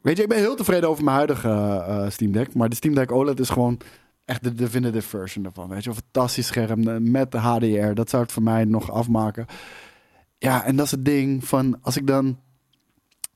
Weet 0.01 0.17
je, 0.17 0.23
ik 0.23 0.29
ben 0.29 0.37
heel 0.37 0.55
tevreden 0.55 0.89
over 0.89 1.03
mijn 1.03 1.15
huidige 1.15 1.49
eh, 1.49 2.09
Steam 2.09 2.31
Deck. 2.31 2.53
Maar 2.55 2.69
de 2.69 2.75
Steam 2.75 2.95
Deck 2.95 3.11
OLED 3.11 3.39
is 3.39 3.49
gewoon 3.49 3.79
echt 4.25 4.43
de 4.43 4.53
definitive 4.53 5.07
version 5.07 5.45
ervan. 5.45 5.69
Weet 5.69 5.83
je, 5.83 5.89
een 5.89 5.95
fantastisch 5.95 6.47
scherm 6.47 6.87
eh, 6.87 6.95
met 6.99 7.31
de 7.31 7.37
HDR. 7.37 7.93
Dat 7.93 8.09
zou 8.09 8.21
het 8.23 8.31
voor 8.31 8.43
mij 8.43 8.65
nog 8.65 8.91
afmaken. 8.91 9.45
Ja, 10.37 10.63
en 10.65 10.75
dat 10.75 10.85
is 10.85 10.91
het 10.91 11.05
ding 11.05 11.43
van 11.47 11.77
als 11.81 11.97
ik 11.97 12.07
dan. 12.07 12.39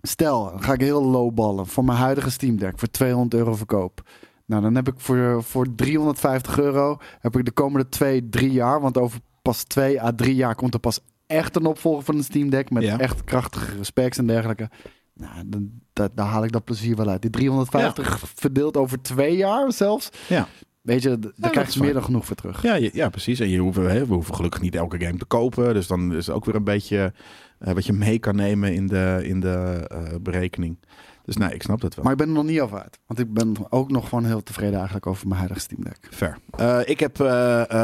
Stel, 0.01 0.43
dan 0.49 0.63
ga 0.63 0.73
ik 0.73 0.81
heel 0.81 1.03
lowballen 1.05 1.67
voor 1.67 1.83
mijn 1.83 1.97
huidige 1.97 2.31
Steam 2.31 2.57
Deck 2.57 2.79
voor 2.79 2.87
200 2.87 3.33
euro 3.33 3.55
verkoop. 3.55 4.01
Nou, 4.45 4.61
dan 4.61 4.75
heb 4.75 4.87
ik 4.87 4.93
voor, 4.97 5.43
voor 5.43 5.75
350 5.75 6.59
euro 6.59 6.97
heb 7.19 7.37
ik 7.37 7.45
de 7.45 7.51
komende 7.51 7.89
twee, 7.89 8.29
drie 8.29 8.51
jaar, 8.51 8.81
want 8.81 8.97
over 8.97 9.19
pas 9.41 9.63
twee 9.63 10.01
à 10.01 10.11
drie 10.15 10.35
jaar 10.35 10.55
komt 10.55 10.73
er 10.73 10.79
pas 10.79 10.99
echt 11.27 11.55
een 11.55 11.65
opvolger 11.65 12.03
van 12.03 12.17
de 12.17 12.23
Steam 12.23 12.49
Deck 12.49 12.69
met 12.69 12.83
Ja. 12.83 12.99
echt 12.99 13.23
krachtige 13.23 13.83
specs 13.83 14.17
en 14.17 14.27
dergelijke. 14.27 14.69
Nou, 15.13 15.49
dan, 15.93 16.25
haal 16.25 16.43
ik 16.43 16.51
dat 16.51 16.63
plezier 16.63 16.95
wel 16.95 17.09
uit. 17.09 17.21
Die 17.21 17.29
350 17.29 18.19
verdeeld 18.35 18.77
over 18.77 19.01
twee 19.01 19.35
jaar 19.35 19.71
zelfs. 19.71 20.09
Ja. 20.27 20.47
Weet 20.81 21.01
je, 21.01 21.19
daar 21.35 21.51
krijg 21.51 21.73
je 21.73 21.79
meer 21.79 21.93
dan 21.93 22.03
genoeg 22.03 22.25
voor 22.25 22.35
terug. 22.35 22.61
Ja, 22.61 22.75
ja, 22.75 23.09
precies. 23.09 23.39
En 23.39 23.49
je 23.49 23.59
hoeft, 23.59 23.77
hè, 23.77 24.05
we 24.05 24.13
hoeven 24.13 24.35
gelukkig 24.35 24.61
niet 24.61 24.75
elke 24.75 24.99
game 24.99 25.17
te 25.17 25.25
kopen. 25.25 25.73
Dus 25.73 25.87
dan 25.87 26.13
is 26.13 26.27
het 26.27 26.35
ook 26.35 26.45
weer 26.45 26.55
een 26.55 26.63
beetje 26.63 27.13
eh, 27.59 27.73
wat 27.73 27.85
je 27.85 27.93
mee 27.93 28.19
kan 28.19 28.35
nemen 28.35 28.73
in 28.73 28.87
de, 28.87 29.19
in 29.23 29.39
de 29.39 29.85
eh, 29.87 30.15
berekening. 30.21 30.77
Dus 31.25 31.37
nee, 31.37 31.53
ik 31.53 31.61
snap 31.61 31.81
dat 31.81 31.95
wel. 31.95 32.03
Maar 32.03 32.13
ik 32.13 32.19
ben 32.19 32.27
er 32.27 32.33
nog 32.33 32.43
niet 32.43 32.61
over 32.61 32.81
uit. 32.81 32.99
Want 33.07 33.19
ik 33.19 33.33
ben 33.33 33.55
ook 33.69 33.91
nog 33.91 34.09
gewoon 34.09 34.25
heel 34.25 34.43
tevreden 34.43 34.75
eigenlijk 34.75 35.07
over 35.07 35.27
mijn 35.27 35.39
huidige 35.39 35.61
Steam 35.61 35.83
Deck. 35.83 35.97
Fair. 36.09 36.37
Eh, 36.49 36.79
ik 36.85 36.99
heb 36.99 37.21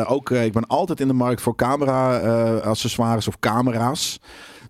ook, 0.07 0.29
ik 0.29 0.53
ben 0.53 0.67
altijd 0.67 0.99
in 0.99 1.07
de 1.07 1.13
markt 1.13 1.41
voor 1.41 1.55
camera 1.55 2.17
accessoires 2.57 3.27
of 3.27 3.39
camera's. 3.39 4.19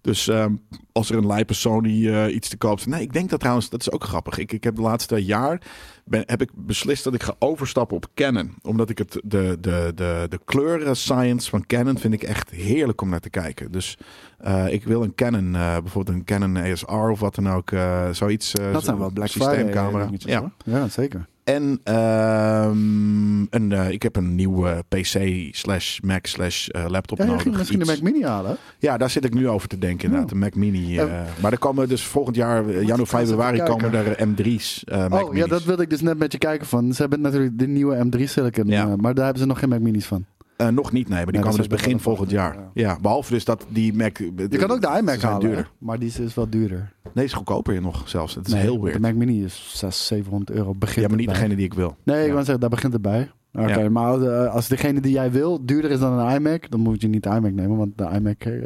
Dus 0.02 0.28
ehm, 0.28 0.54
als 0.92 1.10
er 1.10 1.18
een 1.18 1.28
lijpe 1.28 1.54
Sony 1.54 2.10
eh, 2.10 2.36
iets 2.36 2.50
te 2.50 2.58
koop 2.58 2.78
is. 2.78 2.86
Nee, 2.86 3.02
ik 3.02 3.14
denk 3.14 3.30
dat 3.30 3.40
trouwens, 3.40 3.70
dat 3.70 3.80
is 3.82 3.92
ook 3.92 4.04
grappig. 4.04 4.38
Ik, 4.38 4.52
ik 4.52 4.64
heb 4.64 4.76
de 4.76 4.82
laatste 4.82 5.26
jaar 5.26 5.62
ben, 6.06 6.24
heb 6.26 6.42
ik 6.42 6.50
beslist 6.56 7.04
dat 7.04 7.14
ik 7.14 7.24
ga 7.24 7.36
overstappen 7.40 7.96
op 7.98 8.08
Canon. 8.14 8.54
Omdat 8.62 8.90
ik 8.90 8.98
het, 8.98 9.20
de, 9.24 9.58
de, 9.60 9.92
de, 9.96 10.26
de 10.30 10.40
kleuren 10.46 10.96
science 10.98 11.50
van 11.50 11.66
Canon 11.66 11.98
vind 11.98 12.14
ik 12.14 12.24
echt 12.24 12.50
heerlijk 12.50 13.02
om 13.02 13.10
naar 13.10 13.20
te 13.20 13.30
kijken. 13.30 13.72
Dus 13.72 13.98
eh, 14.38 14.74
ik 14.74 14.84
wil 14.84 15.04
een 15.04 15.16
Canon, 15.16 15.56
eh, 15.56 15.78
bijvoorbeeld 15.78 16.18
een 16.18 16.24
Canon 16.24 16.58
ASR 16.58 16.92
of 16.92 17.20
wat 17.20 17.36
dan 17.36 17.50
ook. 17.50 17.72
zoiets. 18.12 18.52
Dat 18.72 18.84
zijn 18.84 18.98
wel 18.98 19.12
Black 19.12 19.28
systeemcamera. 19.28 20.08
Friday 20.08 20.32
Ja. 20.32 20.40
hoor. 20.40 20.52
ja, 20.64 20.88
zeker. 20.88 21.28
En 21.56 21.80
ehm, 21.84 23.40
een, 23.50 23.72
eh, 23.72 23.90
ik 23.90 24.04
heb 24.04 24.16
een 24.16 24.36
nieuwe 24.36 24.84
PC 24.88 25.18
slash 25.56 26.00
Mac 26.00 26.26
slash 26.26 26.68
eh, 26.68 26.86
laptop 26.88 27.18
Ja, 27.18 27.26
nodig. 27.26 27.46
misschien 27.46 27.80
Iets- 27.80 27.90
de 27.90 28.02
Mac 28.02 28.14
Mini 28.14 28.26
halen. 28.26 28.58
Ja, 28.80 28.98
daar 28.98 29.10
zit 29.10 29.26
ik 29.26 29.34
nu 29.34 29.48
over 29.50 29.68
te 29.68 29.78
denken 29.78 30.06
inderdaad. 30.06 30.30
De 30.30 30.36
Mac 30.36 30.56
Mini. 30.56 30.98
eh, 30.98 31.06
maar 31.42 31.52
er 31.52 31.58
komen 31.60 31.88
dus 31.90 32.04
volgend 32.04 32.36
jaar, 32.36 32.72
januari, 32.72 33.06
februari, 33.06 33.62
komen 33.64 33.94
er 33.94 34.28
M3's. 34.28 34.84
eh 34.84 35.08
Mac 35.08 35.28
oh, 35.30 35.36
ja, 35.36 35.46
dat 35.48 35.64
wilde 35.64 35.84
ik 35.84 35.90
dus 35.90 36.02
net 36.02 36.18
met 36.18 36.32
je 36.32 36.38
kijken 36.38 36.68
van. 36.68 36.94
Ze 36.94 37.02
hebben 37.02 37.22
natuurlijk 37.22 37.60
de 37.60 37.68
nieuwe 37.68 38.06
M3 38.06 38.24
Silicon, 38.24 38.68
Ja. 38.68 38.96
maar 38.96 39.14
daar 39.14 39.24
hebben 39.24 39.42
ze 39.44 39.48
nog 39.48 39.60
geen 39.60 39.70
Mac 39.70 39.80
Minis 39.80 40.06
van. 40.06 40.26
Eh, 40.60 40.68
nog 40.68 40.92
niet, 40.92 41.08
nee. 41.10 41.16
Maar 41.18 41.26
die 41.26 41.34
Nee, 41.34 41.42
dat 41.44 41.52
komen 41.52 41.70
dus 41.70 41.80
begin 41.80 42.00
volgend 42.00 42.30
jaar. 42.32 42.58
Ja. 42.74 42.98
behalve 43.02 43.34
dus 43.34 43.46
dat 43.46 43.66
die 43.70 43.94
Mac... 43.94 44.18
Je 44.18 44.58
kan 44.58 44.72
ook 44.72 44.82
de 44.82 44.96
iMac 45.00 45.22
halen, 45.22 45.40
duurder. 45.40 45.64
hè? 45.64 45.86
maar 45.86 46.00
die 46.00 46.08
is 46.08 46.16
dus 46.16 46.34
wel 46.34 46.50
duurder. 46.50 46.94
Nee, 47.14 47.26
is 47.26 47.34
goedkoper 47.34 47.74
hier 47.74 47.82
nog 47.82 48.10
zelfs. 48.10 48.36
Het 48.36 48.48
is 48.48 48.54
Nee, 48.54 48.62
heel 48.62 48.80
weird. 48.82 48.94
De 48.96 49.00
Mac 49.02 49.14
Mini 49.14 49.44
is 49.44 49.70
600, 49.70 49.96
700 49.96 50.52
euro. 50.52 50.74
Begint 50.76 51.02
Ja, 51.02 51.08
maar 51.08 51.18
niet 51.18 51.26
erbij. 51.28 51.42
degene 51.42 51.56
die 51.56 51.66
ik 51.66 51.74
wil. 51.74 51.96
Nee, 52.04 52.22
ik 52.26 52.32
wou 52.32 52.38
zeggen, 52.44 52.60
daar 52.60 52.70
begint 52.70 52.94
het 52.94 53.02
bij. 53.02 53.32
Oké, 53.54 53.80
Ja. 53.80 53.90
maar 53.90 54.22
eh, 54.22 54.54
als 54.54 54.68
degene 54.68 55.02
die 55.02 55.12
jij 55.12 55.32
wil 55.32 55.66
duurder 55.66 55.92
is 55.92 56.00
dan 56.00 56.20
een 56.20 56.36
iMac, 56.36 56.70
dan 56.72 56.80
moet 56.80 57.02
je 57.02 57.08
niet 57.08 57.24
de 57.24 57.30
iMac 57.30 57.52
nemen, 57.52 57.78
want 57.78 57.98
de 57.98 58.10
iMac, 58.16 58.42
eh, 58.44 58.62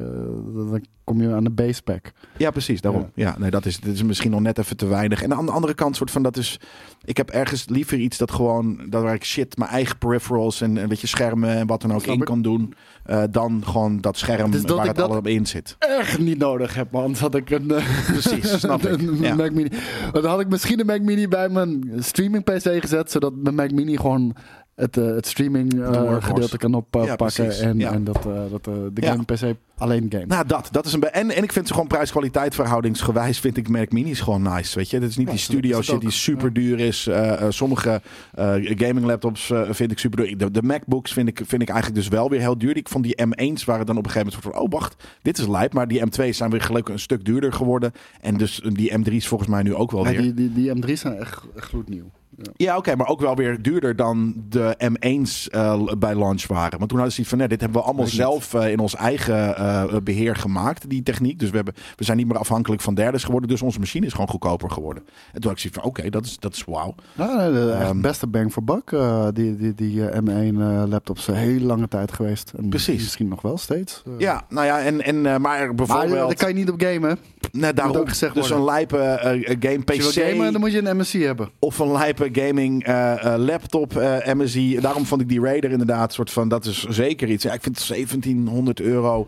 dan 0.70 0.86
kom 1.04 1.22
je 1.22 1.34
aan 1.34 1.44
de 1.44 1.50
base 1.50 1.74
spec. 1.74 2.12
Ja, 2.38 2.52
precies. 2.52 2.82
Daarom. 2.82 3.10
Ja, 3.14 3.36
nee, 3.40 3.50
dat 3.52 3.66
is, 3.66 3.80
dat 3.80 3.94
is 3.94 4.04
misschien 4.04 4.32
nog 4.32 4.40
net 4.42 4.58
even 4.58 4.78
te 4.78 4.86
weinig. 4.88 5.22
En 5.24 5.34
aan 5.34 5.46
de 5.46 5.52
andere 5.52 5.74
kant, 5.74 5.96
soort 5.96 6.12
van 6.12 6.24
dat 6.24 6.38
is. 6.38 6.60
Ik 7.04 7.18
heb 7.18 7.30
ergens 7.30 7.70
liever 7.70 7.98
iets 7.98 8.18
dat 8.18 8.32
gewoon. 8.32 8.80
Dat 8.90 9.04
waar 9.04 9.14
ik 9.14 9.24
shit, 9.24 9.58
mijn 9.58 9.70
eigen 9.72 9.98
peripherals 9.98 10.62
en 10.62 10.76
een 10.78 10.88
beetje 10.88 11.08
schermen 11.08 11.50
en 11.50 11.68
wat 11.68 11.82
dan 11.82 11.94
ook 11.94 12.06
in 12.06 12.24
kan 12.24 12.42
doen. 12.42 12.74
eh, 13.04 13.24
dan 13.32 13.62
gewoon 13.66 14.02
dat 14.02 14.18
scherm 14.18 14.52
Dus 14.52 14.62
dat 14.62 14.76
waar 14.78 14.86
ik 14.86 14.92
het 14.96 15.02
allemaal 15.02 15.32
in 15.32 15.46
zit. 15.46 15.76
Echt 15.80 16.20
niet 16.20 16.38
nodig 16.38 16.76
heb, 16.76 16.92
man. 16.92 17.16
Had 17.16 17.36
ik 17.36 17.50
een, 17.50 17.68
Precies, 18.08 18.60
snap 18.60 18.86
ik. 18.88 19.02
een 19.02 19.18
Ja. 19.22 19.36
Mac 19.36 19.52
Mini. 19.52 19.70
Dan 20.12 20.26
had 20.26 20.40
ik 20.40 20.50
misschien 20.50 20.80
een 20.80 20.86
Mac 20.86 21.02
Mini 21.02 21.28
bij 21.28 21.50
mijn 21.50 21.92
streaming 22.00 22.44
PC 22.44 22.82
gezet, 22.82 23.12
zodat 23.12 23.34
mijn 23.36 23.56
Mac 23.56 23.72
Mini 23.72 23.98
gewoon 23.98 24.36
het, 24.76 24.98
eh, 24.98 25.06
het 25.06 25.28
streaming 25.28 25.82
eh, 25.82 26.16
gedeelte 26.24 26.58
kan 26.58 26.74
oppakken. 26.74 27.10
Ja, 27.10 27.16
precies. 27.16 27.60
en, 27.60 27.80
Ja. 27.80 27.92
en 27.92 28.04
dat, 28.04 28.18
eh, 28.26 28.42
dat 28.52 28.68
eh, 28.68 28.74
de 28.94 29.02
Ja. 29.02 29.12
game 29.12 29.24
PC 29.24 29.56
alleen 29.78 30.06
game. 30.10 30.26
Nou, 30.26 30.48
dat. 30.48 30.68
dat 30.72 30.86
is 30.86 30.94
een 30.94 31.04
en, 31.10 31.32
en 31.32 31.44
ik 31.44 31.52
vind 31.52 31.68
ze 31.68 31.74
gewoon 31.74 31.88
prijs-kwaliteit 31.88 32.56
verhoudingsgewijs. 32.56 33.40
Vind 33.40 33.58
ik 33.58 33.70
Mac 33.70 33.92
Minis 33.92 34.20
gewoon 34.22 34.42
nice. 34.42 34.76
Weet 34.78 34.90
je, 34.90 35.00
het 35.00 35.10
is 35.10 35.18
niet 35.18 35.30
die 35.30 35.38
studio 35.40 35.82
shit 35.82 36.02
die 36.02 36.12
super 36.12 36.54
duur 36.54 36.80
is. 36.80 37.08
Eh, 37.08 37.32
eh, 37.42 37.46
sommige 37.50 38.02
eh, 38.34 38.54
gaming 38.62 39.06
laptops 39.06 39.50
eh, 39.50 39.62
vind 39.70 39.92
ik 39.92 40.00
super 40.00 40.26
duur. 40.26 40.38
De, 40.38 40.52
de 40.52 40.64
MacBooks 40.64 41.14
vind 41.14 41.28
ik, 41.28 41.42
vind 41.46 41.62
ik 41.62 41.70
eigenlijk 41.70 42.00
dus 42.00 42.08
wel 42.10 42.30
weer 42.30 42.40
heel 42.40 42.58
duur. 42.58 42.78
Ik 42.78 42.90
vond 42.90 43.04
die 43.04 43.18
M1's 43.26 43.64
waren 43.66 43.86
dan 43.86 43.98
op 43.98 44.06
een 44.06 44.12
gegeven 44.12 44.34
moment 44.36 44.54
van, 44.56 44.64
oh 44.64 44.72
wacht, 44.72 45.04
dit 45.22 45.38
is 45.38 45.48
lijp. 45.48 45.74
Maar 45.74 45.88
die 45.88 46.02
M2's 46.06 46.38
zijn 46.38 46.50
weer 46.50 46.62
gelukkig 46.62 46.94
een 46.94 47.00
stuk 47.00 47.26
duurder 47.26 47.54
geworden. 47.54 47.92
En 48.22 48.38
dus 48.38 48.62
die 48.74 48.92
M3's 49.00 49.28
volgens 49.28 49.50
mij 49.50 49.64
nu 49.64 49.76
ook 49.76 49.92
wel 49.92 50.06
Ja, 50.06 50.12
weer. 50.12 50.22
die, 50.22 50.34
die, 50.34 50.54
die 50.54 50.76
M3's 50.76 51.00
zijn 51.00 51.16
echt, 51.18 51.44
echt 51.56 51.68
gloednieuw. 51.68 52.12
Ja, 52.56 52.78
oké, 52.78 52.96
maar 52.96 53.08
ook 53.08 53.20
wel 53.22 53.36
weer 53.36 53.62
duurder 53.62 53.96
dan 53.96 54.34
de 54.50 54.92
M1's 54.92 55.50
eh, 55.50 55.84
bij 55.98 56.16
launch 56.16 56.48
waren. 56.48 56.78
Want 56.78 56.90
toen 56.90 56.98
hadden 56.98 57.12
ze 57.16 57.20
iets 57.22 57.30
van, 57.30 57.38
nee, 57.38 57.48
dit 57.48 57.62
hebben 57.62 57.80
we 57.82 57.88
allemaal 57.88 58.08
zelf 58.08 58.54
eh, 58.54 58.72
in 58.72 58.80
ons 58.80 58.96
eigen 58.96 59.58
eh, 59.58 59.96
beheer 60.04 60.36
gemaakt, 60.36 60.90
die 60.90 61.04
techniek. 61.04 61.40
Dus 61.40 61.50
we, 61.50 61.56
hebben, 61.56 61.74
we 61.96 62.04
zijn 62.04 62.18
niet 62.18 62.28
meer 62.28 62.38
afhankelijk 62.38 62.82
van 62.82 62.94
derdes 62.94 63.24
geworden, 63.24 63.50
dus 63.50 63.62
onze 63.62 63.80
machine 63.80 64.06
is 64.06 64.12
gewoon 64.12 64.28
goedkoper 64.28 64.72
geworden. 64.72 65.04
En 65.06 65.42
toen 65.42 65.44
had 65.44 65.52
ik 65.52 65.58
zoiets 65.60 65.80
van, 65.80 65.90
oké, 65.90 66.10
dat 66.10 66.26
is, 66.26 66.40
dat 66.40 66.54
is 66.54 66.64
wauw. 66.64 66.96
Ja, 67.16 67.52
de 67.52 67.72
Ehm, 67.80 68.02
beste 68.02 68.28
bang 68.28 68.54
voor 68.54 68.64
buck. 68.64 68.90
die 69.34 69.56
die, 69.58 69.74
die 69.76 70.08
eh, 70.08 70.20
M1 70.22 70.58
eh, 70.60 70.84
laptops 70.88 71.28
een 71.28 71.36
hele 71.36 71.66
lange 71.66 71.88
tijd 71.88 72.12
geweest. 72.12 72.54
En 72.58 72.70
Precies. 72.70 73.02
Misschien 73.02 73.28
nog 73.28 73.42
wel 73.42 73.58
steeds. 73.58 74.04
Ja, 74.18 74.46
nou 74.50 74.66
ja, 74.66 74.80
en, 74.82 75.02
en, 75.02 75.22
maar 75.22 75.40
Maar 75.42 75.76
bijvoorbeeld... 75.76 76.28
daar 76.28 76.36
kan 76.36 76.48
je 76.48 76.56
niet 76.56 76.70
op 76.72 76.82
gamen. 76.82 77.18
Net 77.52 77.76
daarom, 77.76 77.98
ook 77.98 78.10
gezegd 78.10 78.34
dus 78.34 78.50
worden. 78.50 78.68
een 78.68 78.74
lijpe 78.74 78.98
eh, 78.98 79.56
game 79.60 79.82
Als 79.86 80.14
je 80.14 80.22
PC... 80.22 80.30
gamen, 80.30 80.52
dan 80.52 80.62
moet 80.62 80.72
je 80.72 80.88
een 80.88 80.98
MSI 80.98 81.24
hebben. 81.24 81.50
of 81.60 81.80
een 81.80 81.92
lijpe 81.92 82.30
gaming 82.32 82.84
eh, 82.86 83.34
eh, 83.34 83.40
laptop 83.40 83.98
eh, 83.98 84.34
MSI. 84.34 84.80
Daarom 84.80 85.06
vond 85.06 85.22
ik 85.22 85.30
die 85.30 85.42
Raider 85.42 85.72
inderdaad 85.72 86.14
soort 86.14 86.32
van 86.32 86.48
dat 86.48 86.66
is 86.66 86.84
zeker 86.84 87.30
iets. 87.30 87.44
Ja, 87.44 87.54
ik 87.54 87.64
vind 87.64 87.88
1700 87.88 88.82
euro, 88.82 89.28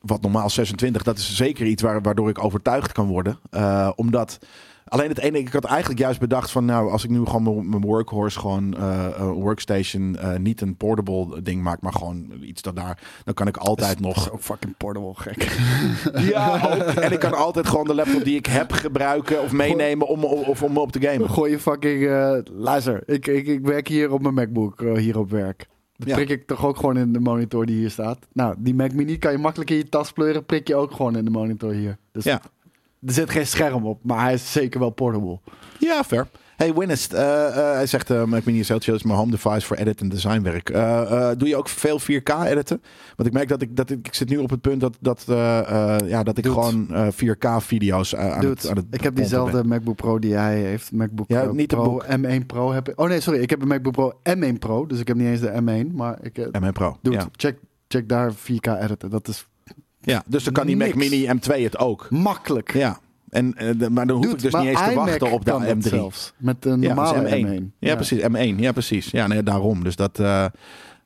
wat 0.00 0.22
normaal 0.22 0.50
26, 0.50 1.02
dat 1.02 1.18
is 1.18 1.36
zeker 1.36 1.66
iets 1.66 1.82
waar, 1.82 2.02
waardoor 2.02 2.28
ik 2.28 2.44
overtuigd 2.44 2.92
kan 2.92 3.06
worden. 3.06 3.38
Eh, 3.50 3.90
omdat 3.96 4.38
alleen 4.88 5.08
het 5.08 5.18
ene, 5.18 5.38
ik 5.38 5.52
had 5.52 5.64
eigenlijk 5.64 6.00
juist 6.00 6.20
bedacht 6.20 6.50
van 6.50 6.64
nou, 6.64 6.90
als 6.90 7.04
ik 7.04 7.10
nu 7.10 7.24
gewoon 7.24 7.68
mijn- 7.68 7.82
workhorse 7.82 8.38
gewoon 8.38 8.76
eh, 8.76 9.06
een 9.18 9.32
workstation 9.32 10.16
eh, 10.16 10.36
niet 10.38 10.60
een 10.60 10.76
portable 10.76 11.42
ding 11.42 11.62
maak, 11.62 11.80
maar 11.80 11.92
gewoon 11.92 12.32
iets 12.42 12.62
dat 12.62 12.76
daar, 12.76 12.98
dan 13.24 13.34
kan 13.34 13.46
ik 13.46 13.56
altijd 13.56 13.90
Dat 14.02 14.06
nog 14.06 14.16
is 14.16 14.30
ook 14.30 14.42
fucking 14.42 14.76
portable 14.76 15.14
gek. 15.14 15.42
ja, 16.32 16.60
ook. 16.74 16.82
En 16.82 17.12
ik 17.12 17.18
kan 17.18 17.34
altijd 17.34 17.68
gewoon 17.68 17.86
de 17.86 17.94
laptop 17.94 18.24
die 18.24 18.36
ik 18.36 18.46
heb 18.46 18.72
gebruiken 18.72 19.42
of 19.42 19.52
meenemen 19.52 20.06
om, 20.08 20.24
of 20.24 20.62
om 20.62 20.78
op 20.78 20.92
te 20.92 21.00
gamen. 21.00 21.30
Gooi 21.30 21.50
je 21.50 21.58
fucking... 21.58 22.06
eh, 22.06 22.36
luister, 22.52 23.02
ik, 23.06 23.26
ik, 23.26 23.46
ik 23.46 23.66
werk 23.66 23.88
hier 23.88 24.12
op 24.12 24.22
mijn 24.22 24.34
MacBook, 24.34 24.82
eh, 24.82 24.92
hier 24.94 25.18
op 25.18 25.30
werk. 25.30 25.66
Dat 25.96 26.08
Ja. 26.08 26.14
prik 26.14 26.28
ik 26.28 26.46
toch 26.46 26.66
ook 26.66 26.76
gewoon 26.76 26.96
in 26.96 27.12
de 27.12 27.20
monitor 27.20 27.66
die 27.66 27.76
hier 27.76 27.90
staat. 27.90 28.18
Nou, 28.32 28.54
die 28.58 28.74
Mac 28.74 28.92
Mini 28.92 29.18
kan 29.18 29.32
je 29.32 29.38
makkelijk 29.38 29.70
in 29.70 29.76
je 29.76 29.88
tas 29.88 30.12
pleuren. 30.12 30.44
Prik 30.44 30.68
je 30.68 30.74
ook 30.74 30.92
gewoon 30.92 31.16
in 31.16 31.24
de 31.24 31.30
monitor 31.30 31.72
hier. 31.72 31.96
Dus 32.12 32.24
Ja. 32.24 32.40
Er 33.06 33.12
zit 33.12 33.30
geen 33.30 33.46
scherm 33.46 33.86
op, 33.86 34.04
maar 34.04 34.20
hij 34.22 34.34
is 34.34 34.52
zeker 34.52 34.80
wel 34.80 34.90
portable. 34.90 35.38
Ja, 35.78 36.04
fair. 36.04 36.28
Hey, 36.56 36.74
Winnest, 36.74 37.12
eh, 37.12 37.46
eh, 37.46 37.74
hij 37.74 37.86
zegt, 37.86 38.10
uh, 38.10 38.24
Mac 38.24 38.44
Mini 38.44 38.60
Essential 38.60 38.96
is 38.96 39.02
mijn 39.02 39.18
home 39.18 39.30
device 39.30 39.66
voor 39.66 39.76
edit 39.76 40.00
en 40.00 40.08
designwerk. 40.08 40.70
Eh, 40.70 41.30
eh, 41.30 41.38
doe 41.38 41.48
je 41.48 41.56
ook 41.56 41.68
veel 41.68 41.98
4K 42.00 42.28
editen? 42.44 42.82
Want 43.16 43.28
ik 43.28 43.34
merk 43.34 43.48
dat 43.48 43.62
ik, 43.62 43.76
dat 43.76 43.90
ik, 43.90 44.06
ik 44.06 44.14
zit 44.14 44.28
nu 44.28 44.36
op 44.38 44.50
het 44.50 44.60
punt 44.60 44.80
dat, 44.80 44.96
dat, 45.00 45.24
eh, 45.28 45.58
eh, 45.94 46.08
ja, 46.08 46.22
dat 46.22 46.38
ik 46.38 46.44
Dude. 46.44 46.54
gewoon 46.60 46.94
eh, 46.94 47.06
4K 47.10 47.46
video's 47.62 48.14
aan, 48.14 48.40
Dude, 48.40 48.52
het, 48.52 48.68
aan 48.68 48.76
het 48.76 48.86
ik 48.90 49.00
heb 49.00 49.16
diezelfde 49.16 49.56
ben. 49.60 49.68
MacBook 49.68 49.96
Pro 49.96 50.18
die 50.18 50.34
hij 50.34 50.60
heeft. 50.60 50.92
MacBook 50.92 51.28
Ja, 51.28 51.42
eh, 51.42 51.50
niet 51.50 51.70
de 51.70 51.76
Pro 51.76 51.84
boek. 51.90 52.04
M1 52.18 52.46
Pro 52.46 52.72
heb 52.72 52.88
ik. 52.88 53.00
Oh 53.00 53.08
nee, 53.08 53.20
sorry. 53.20 53.40
Ik 53.40 53.50
heb 53.50 53.62
een 53.62 53.68
MacBook 53.68 53.92
Pro 53.92 54.12
M1 54.36 54.58
Pro. 54.58 54.86
Dus 54.86 55.00
ik 55.00 55.08
heb 55.08 55.16
niet 55.16 55.26
eens 55.26 55.40
de 55.40 55.50
M1. 55.88 55.94
Maar 55.94 56.18
ik... 56.22 56.38
eh, 56.38 56.62
M1 56.62 56.72
Pro. 56.72 56.98
dude, 57.02 57.16
Ja. 57.16 57.28
check, 57.32 57.58
check 57.88 58.08
daar 58.08 58.32
4K 58.34 58.66
editen. 58.82 59.10
Dat 59.10 59.28
is 59.28 59.46
ja, 60.12 60.22
dus 60.26 60.44
dan 60.44 60.52
kan 60.52 60.66
die 60.66 60.76
Mac. 60.76 60.94
Mini 60.94 61.26
M2 61.26 61.62
het 61.62 61.78
ook. 61.78 62.06
makkelijk. 62.10 62.72
Ja. 62.72 62.98
En, 63.30 63.54
eh, 63.54 63.88
maar 63.88 64.06
dan 64.06 64.16
hoef 64.16 64.24
Dude, 64.26 64.36
ik 64.46 64.52
dus 64.52 64.60
niet 64.60 64.68
eens 64.70 64.84
te 64.88 64.94
wachten 64.94 65.30
op 65.30 65.44
de 65.44 65.50
kan 65.50 65.64
dat 65.64 65.76
M3. 65.76 65.88
zelfs. 65.88 66.32
Met 66.36 66.64
een 66.64 66.80
Ja, 66.80 66.94
normale 66.94 67.20
dus 67.22 67.30
M1. 67.32 67.46
M1. 67.46 67.72
Ja, 67.78 67.94
precies. 67.94 68.20
M1. 68.22 68.58
Ja, 68.60 68.72
precies. 68.72 69.10
Ja, 69.10 69.26
nee, 69.26 69.42
daarom. 69.42 69.84
Dus 69.84 69.96
dat. 69.96 70.18
eh, 70.18 70.44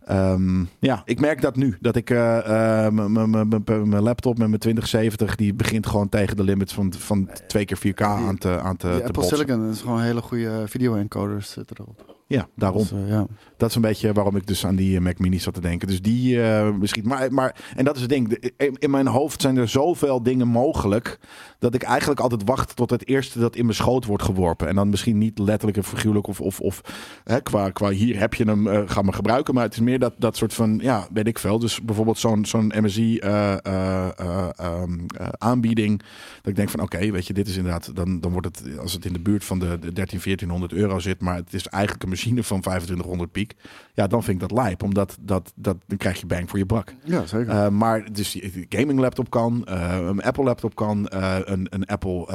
ehm, 0.05 0.65
ja, 0.79 1.03
ik 1.05 1.21
merk 1.21 1.41
dat 1.41 1.57
nu. 1.57 1.77
Dat 1.81 1.97
ik 1.97 2.11
eh, 2.11 2.89
mijn 2.89 4.03
laptop 4.03 4.39
met 4.39 4.49
mijn 4.49 4.61
2070, 4.61 5.37
die 5.37 5.55
begint 5.55 5.87
gewoon 5.87 6.09
tegen 6.09 6.37
de 6.37 6.43
limits 6.45 6.73
van, 6.75 6.93
van 6.99 7.29
twee 7.47 7.65
keer 7.65 7.79
4K 7.79 8.01
aan 8.03 8.39
te, 8.39 8.61
aan 8.61 8.77
te, 8.77 8.87
Die 8.87 8.97
te 8.97 9.03
Apple 9.05 9.13
botsen. 9.13 9.37
Silicon 9.39 9.71
is 9.71 9.81
gewoon 9.81 10.01
hele 10.03 10.21
goede 10.23 10.63
video-encoders 10.67 11.51
zitten 11.51 11.77
erop. 11.81 12.20
Ja, 12.31 12.49
daarom. 12.57 12.81
Dus, 12.81 12.93
eh, 12.93 13.09
ja. 13.09 13.27
Dat 13.57 13.69
is 13.69 13.75
een 13.75 13.83
beetje 13.83 14.13
waarom 14.13 14.37
ik 14.37 14.47
dus 14.47 14.67
aan 14.67 14.77
die 14.77 14.97
eh, 14.97 15.03
Mac 15.03 15.19
Mini 15.19 15.39
zat 15.39 15.55
te 15.55 15.61
denken. 15.61 15.89
Dus 15.89 16.03
die 16.03 16.43
eh, 16.43 16.71
misschien. 16.71 17.07
Maar, 17.07 17.33
maar, 17.33 17.57
en 17.77 17.85
dat 17.85 17.95
is 17.95 18.01
het 18.01 18.11
ding. 18.11 18.53
In, 18.79 18.91
mijn 18.91 19.07
hoofd 19.07 19.41
zijn 19.41 19.57
er 19.57 19.69
zoveel 19.69 20.23
dingen 20.23 20.49
mogelijk. 20.49 21.19
Dat 21.59 21.75
ik 21.75 21.83
eigenlijk 21.83 22.21
altijd 22.21 22.45
wacht 22.45 22.77
tot 22.77 22.91
het 22.91 23.09
eerste 23.09 23.39
dat 23.39 23.57
in 23.57 23.65
mijn 23.65 23.77
schoot 23.77 24.05
wordt 24.05 24.23
geworpen. 24.23 24.69
En 24.69 24.75
dan 24.75 24.89
misschien 24.89 25.19
niet 25.19 25.39
letterlijk 25.39 25.77
en 25.77 25.85
figuurlijk. 25.85 26.27
Of, 26.27 26.41
of, 26.41 26.61
of 26.61 26.81
hè, 27.25 27.41
qua, 27.41 27.71
qua 27.71 27.91
hier 27.91 28.19
heb 28.19 28.35
je 28.35 28.45
hem, 28.45 28.67
eh, 28.67 28.83
ga 28.87 29.03
maar 29.03 29.15
gebruiken. 29.15 29.55
Maar 29.55 29.65
het 29.65 29.73
is 29.73 29.81
meer 29.81 29.99
dat, 29.99 30.15
dat 30.19 30.37
soort 30.37 30.55
van, 30.55 30.79
ja, 30.83 31.07
weet 31.13 31.27
ik 31.27 31.39
veel. 31.39 31.59
Dus 31.59 31.83
bijvoorbeeld 31.83 32.19
zo'n 32.19 32.45
zo'n 32.45 32.73
MSI 32.81 33.19
eh, 33.19 33.53
eh, 33.65 34.09
eh, 34.19 34.49
ehm, 34.57 34.99
eh, 35.17 35.29
aanbieding. 35.39 35.99
Dat 36.37 36.47
ik 36.51 36.57
denk 36.57 36.69
van 36.69 36.81
oké, 36.81 37.11
weet 37.11 37.27
je, 37.27 37.33
dit 37.33 37.49
is 37.49 37.57
inderdaad. 37.57 37.97
Dan, 37.97 38.21
dan 38.21 38.33
wordt 38.33 38.47
het, 38.47 38.79
als 38.79 38.93
het 38.93 39.05
in 39.05 39.13
de 39.13 39.21
buurt 39.21 39.45
van 39.45 39.59
de, 39.59 39.79
de 39.79 39.93
13, 39.93 40.21
1400 40.25 40.73
euro 40.73 40.99
zit. 40.99 41.21
Maar 41.21 41.37
het 41.37 41.55
is 41.55 41.67
eigenlijk 41.67 42.03
een 42.03 42.09
machine 42.21 42.43
van 42.45 42.61
2500 42.61 43.33
piek. 43.33 43.55
Ja, 43.95 44.07
dan 44.07 44.23
vind 44.23 44.43
ik 44.43 44.49
dat 44.49 44.59
lijp. 44.59 44.83
Omdat 44.83 45.17
dat, 45.21 45.53
dat, 45.57 45.77
dan 45.87 45.99
krijg 45.99 46.21
je 46.21 46.27
bang 46.27 46.51
voor 46.51 46.59
je 46.59 46.67
bak. 46.67 46.95
ja, 47.05 47.27
zeker. 47.27 47.55
Uh, 47.55 47.69
maar 47.69 48.13
dus 48.13 48.33
die 48.33 48.67
gaming 48.69 48.99
laptop 48.99 49.31
kan, 49.31 49.67
uh, 49.69 49.99
een 50.07 50.23
Apple 50.23 50.45
laptop 50.45 50.75
kan, 50.75 51.11
uh, 51.15 51.37
een, 51.45 51.67
een 51.71 51.87
Apple, 51.87 52.27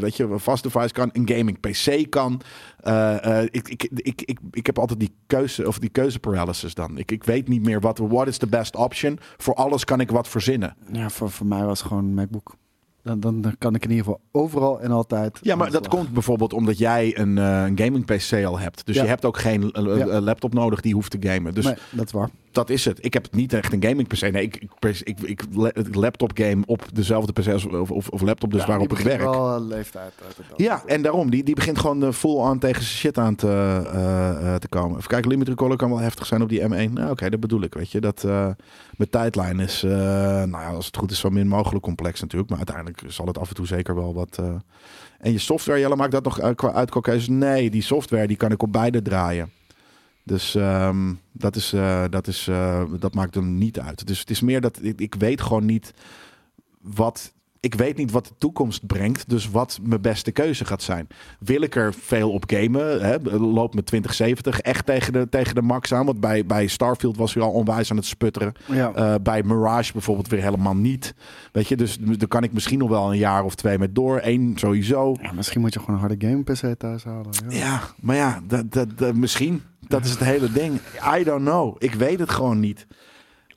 weet 0.00 0.16
je, 0.16 0.24
een 0.24 0.40
vast 0.40 0.62
device 0.62 0.92
kan, 0.92 1.10
een 1.12 1.28
gaming 1.28 1.60
PC 1.60 2.10
kan. 2.10 2.40
Ik, 3.50 3.68
ik, 3.68 3.88
ik, 3.92 4.22
ik, 4.22 4.38
ik 4.50 4.66
heb 4.66 4.78
altijd 4.78 5.00
die 5.00 5.14
keuze 5.26 5.66
of 5.66 5.78
die 5.78 5.90
keuze 5.90 6.18
paralysis 6.18 6.74
dan. 6.74 6.98
Ik, 6.98 7.10
ik 7.10 7.24
weet 7.24 7.48
niet 7.48 7.62
meer 7.62 7.80
wat, 7.80 7.98
what 7.98 8.28
is 8.28 8.38
the 8.38 8.46
best 8.46 8.76
option. 8.76 9.18
Voor 9.36 9.54
alles 9.54 9.84
kan 9.84 10.00
ik 10.00 10.10
wat 10.10 10.28
verzinnen. 10.28 10.76
Ja, 10.92 11.10
voor, 11.10 11.30
voor 11.30 11.46
mij 11.46 11.64
was 11.64 11.78
het 11.78 11.88
gewoon 11.88 12.04
een 12.04 12.14
MacBook. 12.14 12.56
Dan, 13.04 13.20
dan, 13.20 13.54
kan 13.58 13.74
ik 13.74 13.84
in 13.84 13.90
ieder 13.90 14.04
geval 14.04 14.20
overal 14.32 14.80
en 14.80 14.90
altijd. 14.90 15.38
Ja, 15.42 15.56
maar 15.56 15.70
dat 15.70 15.88
komt 15.88 16.10
bijvoorbeeld 16.12 16.52
omdat 16.52 16.78
jij 16.78 17.18
een, 17.18 17.36
uh, 17.36 17.62
een 17.64 17.78
gaming 17.78 18.04
PC 18.04 18.44
al 18.44 18.58
hebt. 18.58 18.86
Dus 18.86 18.96
Ja. 18.96 19.02
je 19.02 19.08
hebt 19.08 19.24
ook 19.24 19.38
geen 19.38 19.62
uh, 19.78 19.96
Ja. 19.96 20.20
laptop 20.20 20.54
nodig 20.54 20.80
die 20.80 20.94
hoeft 20.94 21.10
te 21.10 21.28
gamen. 21.28 21.54
Dus 21.54 21.64
nee, 21.64 21.74
dat 21.90 22.06
is 22.06 22.12
waar. 22.12 22.30
Dat 22.54 22.70
is 22.70 22.84
het. 22.84 23.04
Ik 23.04 23.12
heb 23.12 23.26
niet 23.30 23.52
echt 23.52 23.72
een 23.72 23.82
gaming 23.84 24.08
PC. 24.08 24.20
Nee, 24.32 24.42
ik, 24.42 24.56
ik, 24.80 25.00
ik, 25.02 25.20
ik 25.22 25.44
laptop 25.94 26.30
game 26.34 26.62
op 26.66 26.82
dezelfde 26.92 27.32
PC 27.32 27.48
als- 27.48 27.66
of, 27.66 27.90
of, 27.90 28.08
of 28.08 28.20
laptop 28.20 28.50
dus 28.50 28.60
Ja, 28.60 28.66
waarop 28.66 28.92
ik 28.92 28.98
werk. 28.98 29.20
wel 29.20 29.54
eh, 29.54 29.60
leeftijd 29.66 30.12
Ja, 30.56 30.82
en 30.86 31.02
daarom. 31.02 31.30
Die, 31.30 31.44
die 31.44 31.54
begint 31.54 31.78
gewoon 31.78 32.04
eh, 32.04 32.12
full 32.12 32.36
on 32.36 32.58
tegen 32.58 32.82
zijn 32.82 32.96
shit 32.96 33.18
aan 33.18 33.34
te, 33.34 33.48
eh, 33.92 34.54
te 34.54 34.68
komen. 34.68 34.96
Even 34.96 35.08
kijken, 35.08 35.30
limit 35.30 35.48
recall 35.48 35.76
kan 35.76 35.88
wel 35.90 35.98
heftig 35.98 36.26
zijn 36.26 36.42
op 36.42 36.48
die 36.48 36.60
M1. 36.62 36.90
Nou, 36.92 37.10
Oké, 37.10 37.30
dat 37.30 37.40
bedoel 37.40 37.62
ik. 37.62 37.74
Weet 37.74 37.90
je, 37.90 38.00
dat 38.00 38.24
eh 38.24 38.48
mijn 38.96 39.10
tijdlijn 39.10 39.60
is, 39.60 39.82
nou 39.82 40.50
ja, 40.50 40.70
als 40.70 40.86
het 40.86 40.96
goed 40.96 41.10
is, 41.10 41.18
zo 41.18 41.30
min 41.30 41.48
mogelijk 41.48 41.84
complex 41.84 42.20
natuurlijk. 42.20 42.50
Maar 42.50 42.58
uiteindelijk 42.58 43.02
zal 43.06 43.26
het 43.26 43.38
af 43.38 43.48
en 43.48 43.54
toe 43.54 43.66
zeker 43.66 43.94
wel 43.94 44.14
wat. 44.14 44.42
En 45.18 45.32
je 45.32 45.38
software, 45.38 45.80
Jelle, 45.80 45.96
maakt 45.96 46.12
dat 46.12 46.24
nog 46.24 46.40
uit 46.40 46.56
qua 46.56 46.72
uitkookhuis? 46.72 47.28
Nee, 47.28 47.70
die 47.70 47.82
software 47.82 48.26
die 48.26 48.36
kan 48.36 48.50
ik 48.52 48.62
op 48.62 48.72
beide 48.72 49.02
draaien. 49.02 49.50
Dus 50.24 50.54
ehm, 50.54 51.14
dat, 51.32 51.56
is, 51.56 51.72
eh, 51.72 52.04
dat, 52.10 52.26
is, 52.26 52.48
eh, 52.48 52.84
dat 52.98 53.14
maakt 53.14 53.34
hem 53.34 53.58
niet 53.58 53.80
uit. 53.80 54.06
Dus 54.06 54.18
het 54.18 54.30
is 54.30 54.40
meer 54.40 54.60
dat 54.60 54.78
ik, 54.82 55.00
ik 55.00 55.14
weet 55.14 55.40
gewoon 55.40 55.64
niet 55.64 55.94
wat. 56.80 57.32
Ik 57.64 57.74
weet 57.74 57.96
niet 57.96 58.10
wat 58.10 58.26
de 58.26 58.34
toekomst 58.38 58.86
brengt, 58.86 59.28
dus 59.28 59.50
wat 59.50 59.78
mijn 59.82 60.00
beste 60.00 60.32
keuze 60.32 60.64
gaat 60.64 60.82
zijn. 60.82 61.06
Wil 61.38 61.62
ik 61.62 61.76
er 61.76 61.94
veel 61.94 62.30
op 62.30 62.44
gamen? 62.46 63.02
Hè? 63.02 63.16
Loopt 63.38 63.74
mijn 63.74 63.84
2070 63.84 64.60
echt 64.60 64.86
tegen 64.86 65.12
de, 65.12 65.28
tegen 65.28 65.54
de 65.54 65.62
max 65.62 65.94
aan? 65.94 66.06
Want 66.06 66.20
bij, 66.20 66.46
bij 66.46 66.66
Starfield 66.66 67.16
was 67.16 67.34
hij 67.34 67.42
al 67.42 67.50
onwijs 67.50 67.90
aan 67.90 67.96
het 67.96 68.06
sputteren. 68.06 68.52
Ja. 68.66 68.92
Uh, 68.96 69.14
bij 69.22 69.42
Mirage 69.42 69.92
bijvoorbeeld 69.92 70.28
weer 70.28 70.42
helemaal 70.42 70.74
niet. 70.74 71.14
Weet 71.52 71.68
je, 71.68 71.76
dus 71.76 71.98
daar 72.00 72.28
kan 72.28 72.42
ik 72.42 72.52
misschien 72.52 72.78
nog 72.78 72.88
wel 72.88 73.12
een 73.12 73.18
jaar 73.18 73.44
of 73.44 73.54
twee 73.54 73.78
met 73.78 73.94
door. 73.94 74.20
Eén 74.22 74.52
sowieso. 74.56 75.16
ja, 75.22 75.32
misschien 75.32 75.60
moet 75.60 75.74
je 75.74 75.80
gewoon 75.80 75.94
een 75.94 76.00
harde 76.00 76.26
game 76.26 76.42
PC 76.42 76.78
thuis 76.78 77.04
halen. 77.04 77.32
Ja. 77.48 77.56
Ja, 77.56 77.80
maar 78.00 78.16
ja, 78.16 78.40
dat, 78.46 78.72
dat, 78.72 78.98
dat, 78.98 79.14
misschien. 79.14 79.62
Dat 79.88 80.04
is 80.04 80.10
het 80.10 80.20
hele 80.20 80.52
ding. 80.52 80.80
I 81.18 81.24
don't 81.24 81.44
know. 81.44 81.76
Ik 81.78 81.94
weet 81.94 82.18
het 82.18 82.30
gewoon 82.30 82.60
niet. 82.60 82.86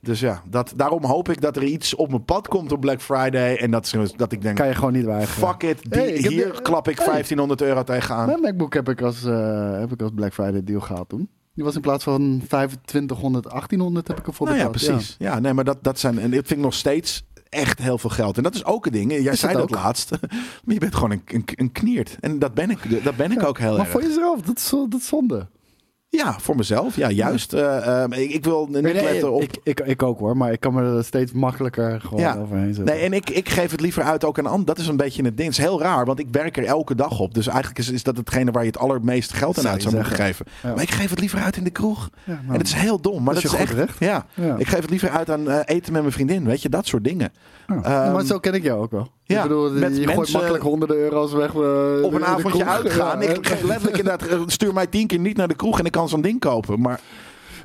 Dus 0.00 0.20
ja, 0.20 0.42
dat, 0.50 0.72
daarom 0.76 1.04
hoop 1.04 1.28
ik 1.28 1.40
dat 1.40 1.56
er 1.56 1.62
iets 1.64 1.94
op 1.94 2.08
mijn 2.10 2.24
pad 2.24 2.48
komt 2.48 2.72
op 2.72 2.80
Black 2.80 3.00
Friday. 3.00 3.56
En 3.56 3.70
dat, 3.70 3.84
is- 3.94 4.12
dat 4.16 4.32
ik 4.32 4.42
denk, 4.42 4.56
Kan 4.56 4.66
je 4.68 4.74
gewoon 4.74 4.92
niet 4.92 5.04
weigeren. 5.04 5.48
fuck 5.48 5.62
it. 5.62 5.82
Die, 5.90 6.00
Hey, 6.00 6.08
ik 6.12 6.22
heb 6.22 6.32
hier 6.32 6.52
de- 6.52 6.62
klap 6.62 6.88
ik 6.88 6.96
hey. 6.96 7.06
1500 7.06 7.60
euro 7.62 7.82
tegenaan. 7.82 8.26
Mijn 8.26 8.40
MacBook 8.40 8.74
heb 8.74 8.88
ik, 8.88 9.02
als, 9.02 9.24
eh, 9.24 9.78
heb 9.78 9.92
ik 9.92 10.02
als 10.02 10.10
Black 10.14 10.32
Friday 10.32 10.64
deal 10.64 10.80
gehaald 10.80 11.08
toen. 11.08 11.28
Die 11.54 11.64
was 11.64 11.74
in 11.74 11.80
plaats 11.80 12.04
van 12.04 12.42
2500, 12.46 13.46
1800 13.50 14.08
heb 14.08 14.18
ik 14.18 14.26
ervoor 14.26 14.46
Nou 14.46 14.58
ja, 14.58 14.70
betaald. 14.70 14.86
precies. 14.96 15.16
Ja. 15.18 15.38
nee, 15.38 15.52
maar 15.52 15.64
dat, 15.64 15.78
dat 15.84 15.98
zijn... 15.98 16.18
En 16.18 16.30
dit 16.30 16.46
vind 16.46 16.58
ik 16.58 16.64
nog 16.64 16.74
steeds 16.74 17.26
echt 17.48 17.78
heel 17.78 17.98
veel 17.98 18.10
geld. 18.10 18.36
En 18.36 18.42
dat 18.42 18.54
is 18.54 18.64
ook 18.64 18.86
een 18.86 18.92
ding. 18.92 19.22
Jij 19.22 19.36
zei 19.36 19.52
dat 19.52 19.62
ook? 19.62 19.70
laatst. 19.70 20.10
Maar 20.64 20.74
je 20.74 20.78
bent 20.80 20.94
gewoon 20.94 21.10
een, 21.10 21.22
een, 21.26 21.44
een 21.54 21.72
kniert. 21.72 22.16
En 22.20 22.38
dat 22.38 22.54
ben 22.54 22.70
ik, 22.70 23.04
dat 23.04 23.16
ben 23.16 23.32
ik 23.32 23.44
ook 23.44 23.58
heel 23.58 23.70
Maar 23.70 23.80
erg. 23.80 23.88
voor 23.88 24.02
jezelf, 24.02 24.40
dat 24.40 24.56
is, 24.56 24.68
zo- 24.68 24.88
dat 24.88 25.00
is 25.00 25.06
zonde. 25.06 25.46
Ja, 26.10 26.38
voor 26.38 26.56
mezelf. 26.56 26.96
Ja, 26.96 27.10
juist. 27.10 27.52
Eh, 27.52 28.02
eh, 28.04 28.10
ik, 28.22 28.30
ik 28.30 28.44
wil 28.44 28.66
niet 28.70 28.82
Nee, 28.82 28.92
letten 28.94 29.32
op... 29.32 29.42
ik, 29.42 29.56
ik, 29.62 29.80
ik 29.80 30.02
ook 30.02 30.18
hoor, 30.18 30.36
maar 30.36 30.52
ik 30.52 30.60
kan 30.60 30.74
me 30.74 30.96
er 30.96 31.04
steeds 31.04 31.32
makkelijker 31.32 32.00
gewoon 32.00 32.20
Ja. 32.20 32.36
overheen 32.36 32.74
zetten. 32.74 32.94
Nee, 32.94 33.04
en 33.04 33.12
ik, 33.12 33.30
ik 33.30 33.48
geef 33.48 33.70
het 33.70 33.80
liever 33.80 34.02
uit 34.02 34.24
ook 34.24 34.38
aan 34.38 34.44
anderen. 34.46 34.66
Dat 34.66 34.78
is 34.78 34.86
een 34.86 34.96
beetje 34.96 35.22
het 35.24 35.36
ding. 35.36 35.48
Het 35.48 35.58
is 35.58 35.64
heel 35.64 35.80
raar, 35.80 36.04
want 36.04 36.18
ik 36.18 36.26
werk 36.30 36.56
er 36.56 36.64
elke 36.64 36.94
dag 36.94 37.18
op. 37.20 37.34
Dus 37.34 37.46
eigenlijk 37.46 37.78
is, 37.78 37.90
is 37.90 38.02
dat 38.02 38.16
hetgene 38.16 38.50
waar 38.50 38.62
je 38.62 38.68
het 38.68 38.78
allermeest 38.78 39.32
geld 39.32 39.56
aan 39.56 39.62
Zou 39.62 39.74
uit 39.74 39.82
zou 39.82 39.94
moeten 39.94 40.14
geven. 40.14 40.46
Ja. 40.62 40.74
Maar 40.74 40.82
ik 40.82 40.90
geef 40.90 41.10
het 41.10 41.20
liever 41.20 41.38
uit 41.40 41.56
in 41.56 41.64
de 41.64 41.70
kroeg. 41.70 42.10
Ja, 42.24 42.32
nou, 42.32 42.52
En 42.52 42.58
het 42.58 42.66
is 42.66 42.72
heel 42.72 43.00
dom, 43.00 43.22
maar 43.22 43.34
dat 43.34 43.42
dat, 43.42 43.52
is 43.52 43.58
echt... 43.58 43.98
Ja, 43.98 44.26
ik 44.58 44.68
geef 44.68 44.80
het 44.80 44.90
liever 44.90 45.10
uit 45.10 45.30
aan 45.30 45.50
eh, 45.50 45.58
eten 45.64 45.92
met 45.92 46.00
mijn 46.02 46.14
vriendin. 46.14 46.44
Weet 46.44 46.62
je, 46.62 46.68
dat 46.68 46.86
soort 46.86 47.04
dingen. 47.04 47.32
ehm, 47.66 48.12
maar 48.12 48.24
zo 48.24 48.38
ken 48.38 48.54
ik 48.54 48.62
jou 48.62 48.80
ook 48.82 48.90
wel. 48.90 49.10
Ja, 49.28 49.36
ik 49.42 49.42
bedoel, 49.48 49.70
met 49.70 49.96
je 49.96 50.06
gooit 50.08 50.32
makkelijk 50.32 50.62
honderden 50.62 50.96
euro's 50.96 51.32
weg. 51.32 51.54
eh, 51.54 52.02
Op 52.02 52.12
een 52.14 52.24
avondje 52.24 52.64
uitgaan. 52.64 53.20
Ja, 53.22 53.28
Ik 53.28 53.48
letterlijk 53.62 53.98
inderdaad, 53.98 54.26
eh, 54.28 54.40
stuur 54.46 54.72
mij 54.72 54.86
tien 54.86 55.06
keer 55.06 55.18
niet 55.18 55.36
naar 55.36 55.48
de 55.48 55.56
kroeg 55.56 55.78
en 55.78 55.84
ik 55.84 55.92
kan 55.92 56.08
zo'n 56.08 56.20
ding 56.20 56.40
kopen. 56.40 56.80
Maar 56.80 57.00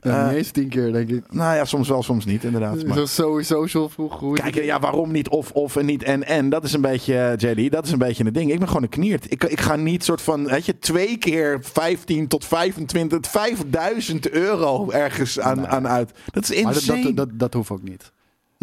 Ja, 0.02 0.32
Eh, 0.34 0.44
tien 0.44 0.70
keer, 0.70 0.92
denk 0.92 1.10
ik. 1.10 1.24
nou 1.30 1.56
ja, 1.56 1.66
soms 1.66 1.88
wel, 1.90 2.04
soms 2.04 2.26
niet 2.26 2.44
inderdaad. 2.44 2.86
Maar, 2.86 2.98
Zo 2.98 3.06
sowieso 3.06 3.54
social 3.62 3.90
vroeg. 3.90 4.20
Hoe 4.20 4.36
kijk, 4.36 4.64
ja, 4.64 4.80
waarom 4.80 5.12
niet 5.12 5.30
of 5.30 5.52
of 5.52 5.76
en 5.76 5.86
niet 5.86 6.04
en 6.04 6.24
en? 6.28 6.50
Dat 6.50 6.64
is 6.64 6.74
een 6.74 6.82
beetje, 6.82 7.34
JD, 7.38 7.72
dat 7.72 7.86
is 7.86 7.92
een 7.92 7.98
beetje 7.98 8.24
het 8.26 8.34
ding. 8.34 8.52
Ik 8.52 8.60
ben 8.60 8.68
gewoon 8.68 8.84
een 8.84 8.90
kniert. 8.90 9.32
Ik, 9.32 9.44
ik 9.44 9.62
ga 9.62 9.76
niet 9.76 10.04
soort 10.04 10.22
van, 10.22 10.46
weet 10.48 10.66
je, 10.66 10.80
twee 10.80 11.18
keer 11.18 11.60
15 11.62 12.28
tot 12.28 12.46
25, 12.46 13.32
5000 13.32 14.30
euro 14.30 14.90
ergens 14.92 15.40
aan, 15.40 15.58
Nee. 15.58 15.66
aan 15.68 15.88
uit. 15.88 16.12
Dat 16.26 16.50
is 16.50 16.64
Maar 16.64 16.74
dat, 16.74 16.82
insane. 16.82 17.04
dat, 17.04 17.16
dat, 17.16 17.30
dat 17.40 17.54
hoeft 17.54 17.70
ook 17.72 17.84
niet. 17.84 18.12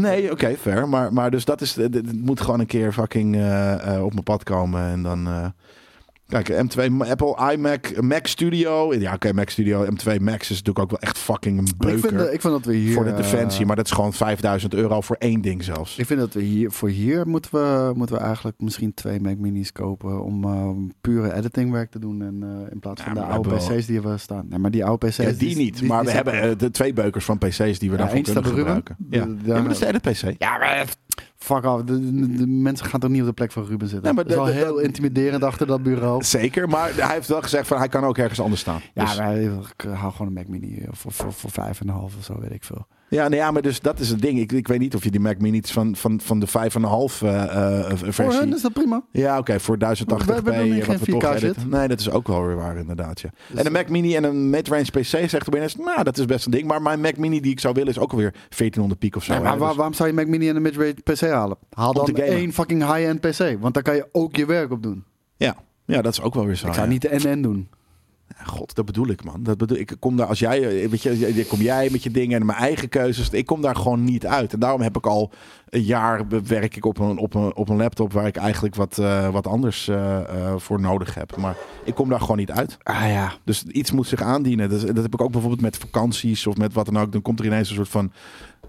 Nee, 0.00 0.30
oké, 0.30 0.56
fair. 0.56 0.88
Maar, 0.88 1.12
maar 1.12 1.30
dus 1.30 1.44
dat 1.44 1.60
is, 1.60 1.74
het 1.74 2.12
moet 2.12 2.40
gewoon 2.40 2.60
een 2.60 2.66
keer 2.66 2.92
fucking 2.92 3.34
eh, 3.34 3.94
eh, 3.94 4.04
op 4.04 4.12
mijn 4.12 4.24
pad 4.24 4.42
komen 4.42 4.82
en 4.82 5.02
dan... 5.02 5.52
Kijk, 6.30 6.48
M2 6.48 7.08
Apple 7.10 7.52
iMac 7.52 8.00
Mac 8.02 8.26
Studio. 8.26 8.94
Ja, 8.94 9.14
oké, 9.14 9.32
Mac 9.32 9.48
Studio. 9.50 9.84
M2 9.86 10.20
Max 10.20 10.40
is 10.42 10.48
natuurlijk 10.48 10.78
ook 10.78 10.90
wel 10.90 10.98
echt 11.00 11.18
fucking 11.18 11.58
een 11.58 11.66
Ik 11.66 11.76
beuker 11.76 12.08
vind, 12.08 12.20
eh, 12.20 12.32
ik 12.32 12.40
vind 12.40 12.52
dat 12.52 12.64
we 12.64 12.74
hier... 12.74 12.92
voor 12.92 13.04
de 13.04 13.10
eh, 13.10 13.16
defensie. 13.16 13.66
Maar 13.66 13.76
dat 13.76 13.84
is 13.86 13.90
gewoon 13.92 14.12
5000 14.12 14.74
euro 14.74 15.00
voor 15.00 15.16
één 15.18 15.40
ding 15.40 15.64
zelfs. 15.64 15.98
Ik 15.98 16.06
vind 16.06 16.20
dat 16.20 16.32
we 16.34 16.42
hier, 16.42 16.70
voor 16.70 16.88
hier 16.88 17.26
moeten 17.28 17.50
we, 17.52 17.92
moeten 17.94 18.16
we 18.16 18.22
eigenlijk 18.22 18.56
misschien 18.60 18.94
twee 18.94 19.20
Mac 19.20 19.36
Minis 19.36 19.72
kopen 19.72 20.22
om 20.24 20.44
eh, 20.44 20.68
pure 21.00 21.34
editingwerk 21.34 21.90
te 21.90 21.98
doen. 21.98 22.22
En, 22.22 22.42
eh, 22.42 22.72
in 22.72 22.78
plaats 22.80 23.02
van 23.02 23.14
Ja, 23.14 23.20
de 23.20 23.26
oude 23.26 23.54
PC's 23.54 23.86
die 23.86 24.00
we 24.00 24.18
staan. 24.18 24.46
Nee, 24.48 24.58
maar 24.58 24.70
die 24.70 24.84
oude 24.84 25.06
PC's... 25.08 25.16
Ja, 25.16 25.30
die 25.32 25.56
niet. 25.56 25.82
maar 25.82 26.04
we 26.04 26.10
hebben 26.10 26.58
de 26.58 26.70
twee 26.70 26.92
beukers 26.92 27.24
van 27.24 27.38
PC's 27.38 27.78
die 27.78 27.90
we 27.90 27.96
Ja, 27.96 28.02
daarvoor 28.02 28.22
kunnen 28.22 28.44
gebruiken. 28.44 28.96
Ja. 29.10 29.24
De- 29.24 29.30
ja, 29.30 29.36
daar- 29.46 29.54
maar 29.54 29.62
dat 29.62 29.72
is 29.72 29.78
de 29.78 29.86
edit 29.86 30.02
PC. 30.02 30.34
Ja, 30.42 30.58
maar 30.58 30.84
fuck 31.44 31.64
off. 31.64 31.82
De, 31.82 32.00
de- 32.12 32.32
de 32.36 32.46
mensen 32.46 32.86
gaan 32.86 33.00
toch 33.00 33.10
niet 33.10 33.20
op 33.20 33.26
de 33.26 33.32
plek 33.32 33.52
van 33.52 33.64
Ruben 33.64 33.88
zitten? 33.88 34.04
Nee, 34.04 34.12
maar 34.12 34.24
dat 34.24 34.32
is 34.32 34.38
wel 34.54 34.64
heel 34.66 34.78
intimiderend 34.78 35.42
achter 35.44 35.66
dat 35.66 35.82
bureau. 35.82 36.24
Zeker, 36.24 36.68
maar 36.68 36.94
hij 36.96 37.14
heeft 37.14 37.28
wel 37.28 37.42
gezegd 37.42 37.66
van 37.66 37.78
hij 37.78 37.88
kan 37.88 38.04
ook 38.04 38.18
ergens 38.18 38.40
anders 38.40 38.60
staan. 38.60 38.80
Ja, 38.94 39.04
Dus- 39.04 39.16
maar 39.18 39.36
ik 39.40 39.84
hou 39.94 40.12
gewoon 40.12 40.26
een 40.26 40.32
Mac 40.32 40.48
Mini 40.48 40.78
eh, 40.78 40.88
voor, 40.90 41.12
voor, 41.12 41.32
voor 41.32 41.50
vijf 41.50 41.80
en 41.80 41.88
een 41.88 41.94
half 41.94 42.16
of 42.18 42.24
zo, 42.24 42.40
weet 42.40 42.52
ik 42.52 42.64
veel. 42.64 42.86
Ja, 43.10 43.28
nee, 43.28 43.38
ja, 43.38 43.50
maar 43.50 43.62
dus 43.62 43.80
dat 43.80 44.00
is 44.00 44.08
het 44.08 44.20
ding. 44.20 44.38
Ik, 44.38 44.52
ik 44.52 44.68
weet 44.68 44.78
niet 44.78 44.94
of 44.94 45.04
je 45.04 45.10
die 45.10 45.20
Mac 45.20 45.38
Mini's 45.38 45.72
van, 45.72 45.96
van, 45.96 46.20
van 46.20 46.40
de 46.40 46.46
5,5 46.46 46.52
eh, 46.52 47.80
eh, 47.80 47.96
Voor 47.96 48.12
versie... 48.12 48.40
hen 48.40 48.54
is 48.54 48.62
dat 48.62 48.72
prima. 48.72 49.02
Ja, 49.12 49.38
oké, 49.38 49.60
voor 49.60 49.76
1080p. 49.76 50.24
We 50.26 50.32
hebben 50.32 50.56
nog 50.56 50.64
niet 50.64 50.82
eh, 50.82 50.86
wat 50.86 51.00
we 51.00 51.06
toch 51.12 51.22
4K 51.22 51.26
shit. 51.32 51.42
editen. 51.42 51.68
Nee, 51.68 51.88
dat 51.88 52.00
is 52.00 52.10
ook 52.10 52.28
wel 52.28 52.46
weer 52.46 52.56
waar 52.56 52.76
inderdaad, 52.76 53.20
ja. 53.20 53.30
Dus, 53.46 53.58
en 53.58 53.66
een 53.66 53.72
Mac 53.72 53.88
Mini 53.88 54.16
en 54.16 54.24
een 54.24 54.50
mid-range 54.50 54.90
PC 54.90 55.04
zegt 55.04 55.32
er 55.32 55.50
binnen, 55.50 55.70
nou, 55.78 56.02
dat 56.02 56.18
is 56.18 56.24
best 56.24 56.44
een 56.44 56.50
ding. 56.50 56.66
Maar 56.66 56.82
mijn 56.82 57.00
Mac 57.00 57.16
Mini 57.16 57.40
die 57.40 57.52
ik 57.52 57.60
zou 57.60 57.74
willen 57.74 57.90
is 57.90 57.98
ook 57.98 58.10
alweer 58.10 58.30
1400 58.32 59.00
piek 59.00 59.16
of 59.16 59.24
zo. 59.24 59.32
Nee, 59.32 59.42
maar 59.42 59.52
hè. 59.52 59.58
waar- 59.58 59.68
Dus- 59.68 59.76
waarom 59.76 59.94
zou 59.94 60.08
je 60.08 60.14
Mac 60.14 60.26
Mini 60.26 60.48
en 60.48 60.56
een 60.56 60.62
mid-range 60.62 60.94
PC 61.04 61.20
halen? 61.20 61.56
Haal 61.70 61.92
dan 61.92 62.06
één 62.14 62.52
fucking 62.52 62.82
high-end 62.82 63.20
PC. 63.20 63.56
Want 63.60 63.74
daar 63.74 63.82
kan 63.82 63.94
je 63.94 64.08
ook 64.12 64.36
je 64.36 64.46
werk 64.46 64.70
op 64.70 64.82
doen. 64.82 65.04
ja. 65.36 65.56
ja, 65.84 66.02
dat 66.02 66.12
is 66.12 66.20
ook 66.20 66.34
wel 66.34 66.46
weer 66.46 66.56
zo. 66.56 66.66
ik 66.66 66.74
zou 66.74 66.86
ja. 66.86 66.92
niet 66.92 67.02
de 67.02 67.28
NN 67.28 67.42
doen. 67.42 67.68
God, 68.46 68.74
dat 68.74 68.84
bedoel 68.84 69.08
ik, 69.08 69.24
man. 69.24 69.42
Dat 69.42 69.58
bedoel, 69.58 69.78
ik 69.78 69.96
kom 69.98 70.16
daar, 70.16 70.26
als 70.26 70.38
jij, 70.38 70.82
eh, 70.82 70.88
weet 70.88 71.02
je, 71.02 71.34
je- 71.34 71.46
kom 71.46 71.60
jij 71.60 71.88
met 71.90 72.02
je 72.02 72.10
dingen 72.10 72.40
en 72.40 72.46
mijn 72.46 72.58
eigen 72.58 72.88
keuzes. 72.88 73.30
Ik 73.30 73.46
kom 73.46 73.60
daar 73.62 73.76
gewoon 73.76 74.04
niet 74.04 74.26
uit. 74.26 74.52
En 74.52 74.58
daarom 74.58 74.80
heb 74.80 74.96
ik 74.96 75.06
al 75.06 75.30
een 75.68 75.82
jaar 75.82 76.22
werk 76.44 76.76
ik 76.76 76.84
op 76.84 76.98
een, 76.98 77.18
op 77.18 77.34
een, 77.34 77.54
op 77.56 77.68
een 77.68 77.76
laptop 77.76 78.12
waar 78.12 78.26
ik 78.26 78.36
eigenlijk 78.36 78.74
wat, 78.74 78.98
eh, 78.98 79.28
wat 79.28 79.46
anders 79.46 79.88
eh, 79.88 80.18
eh, 80.18 80.54
voor 80.56 80.80
nodig 80.80 81.14
heb. 81.14 81.36
Maar 81.36 81.56
ik 81.84 81.94
kom 81.94 82.08
daar 82.08 82.20
gewoon 82.20 82.36
niet 82.36 82.50
uit. 82.50 82.78
Ah 82.82 83.00
ja. 83.08 83.32
Dus 83.44 83.62
iets 83.64 83.90
moet 83.92 84.06
zich 84.06 84.22
aandienen. 84.22 84.68
Dus, 84.68 84.82
dat 84.84 84.96
heb 85.02 85.14
ik 85.14 85.20
ook 85.20 85.30
bijvoorbeeld 85.32 85.62
met 85.62 85.76
vakanties 85.76 86.46
of 86.46 86.56
met 86.56 86.72
wat 86.72 86.86
dan 86.86 86.98
ook. 86.98 87.12
Dan 87.12 87.22
komt 87.22 87.38
er 87.38 87.46
ineens 87.46 87.68
een 87.68 87.76
soort 87.76 87.88
van. 87.88 88.12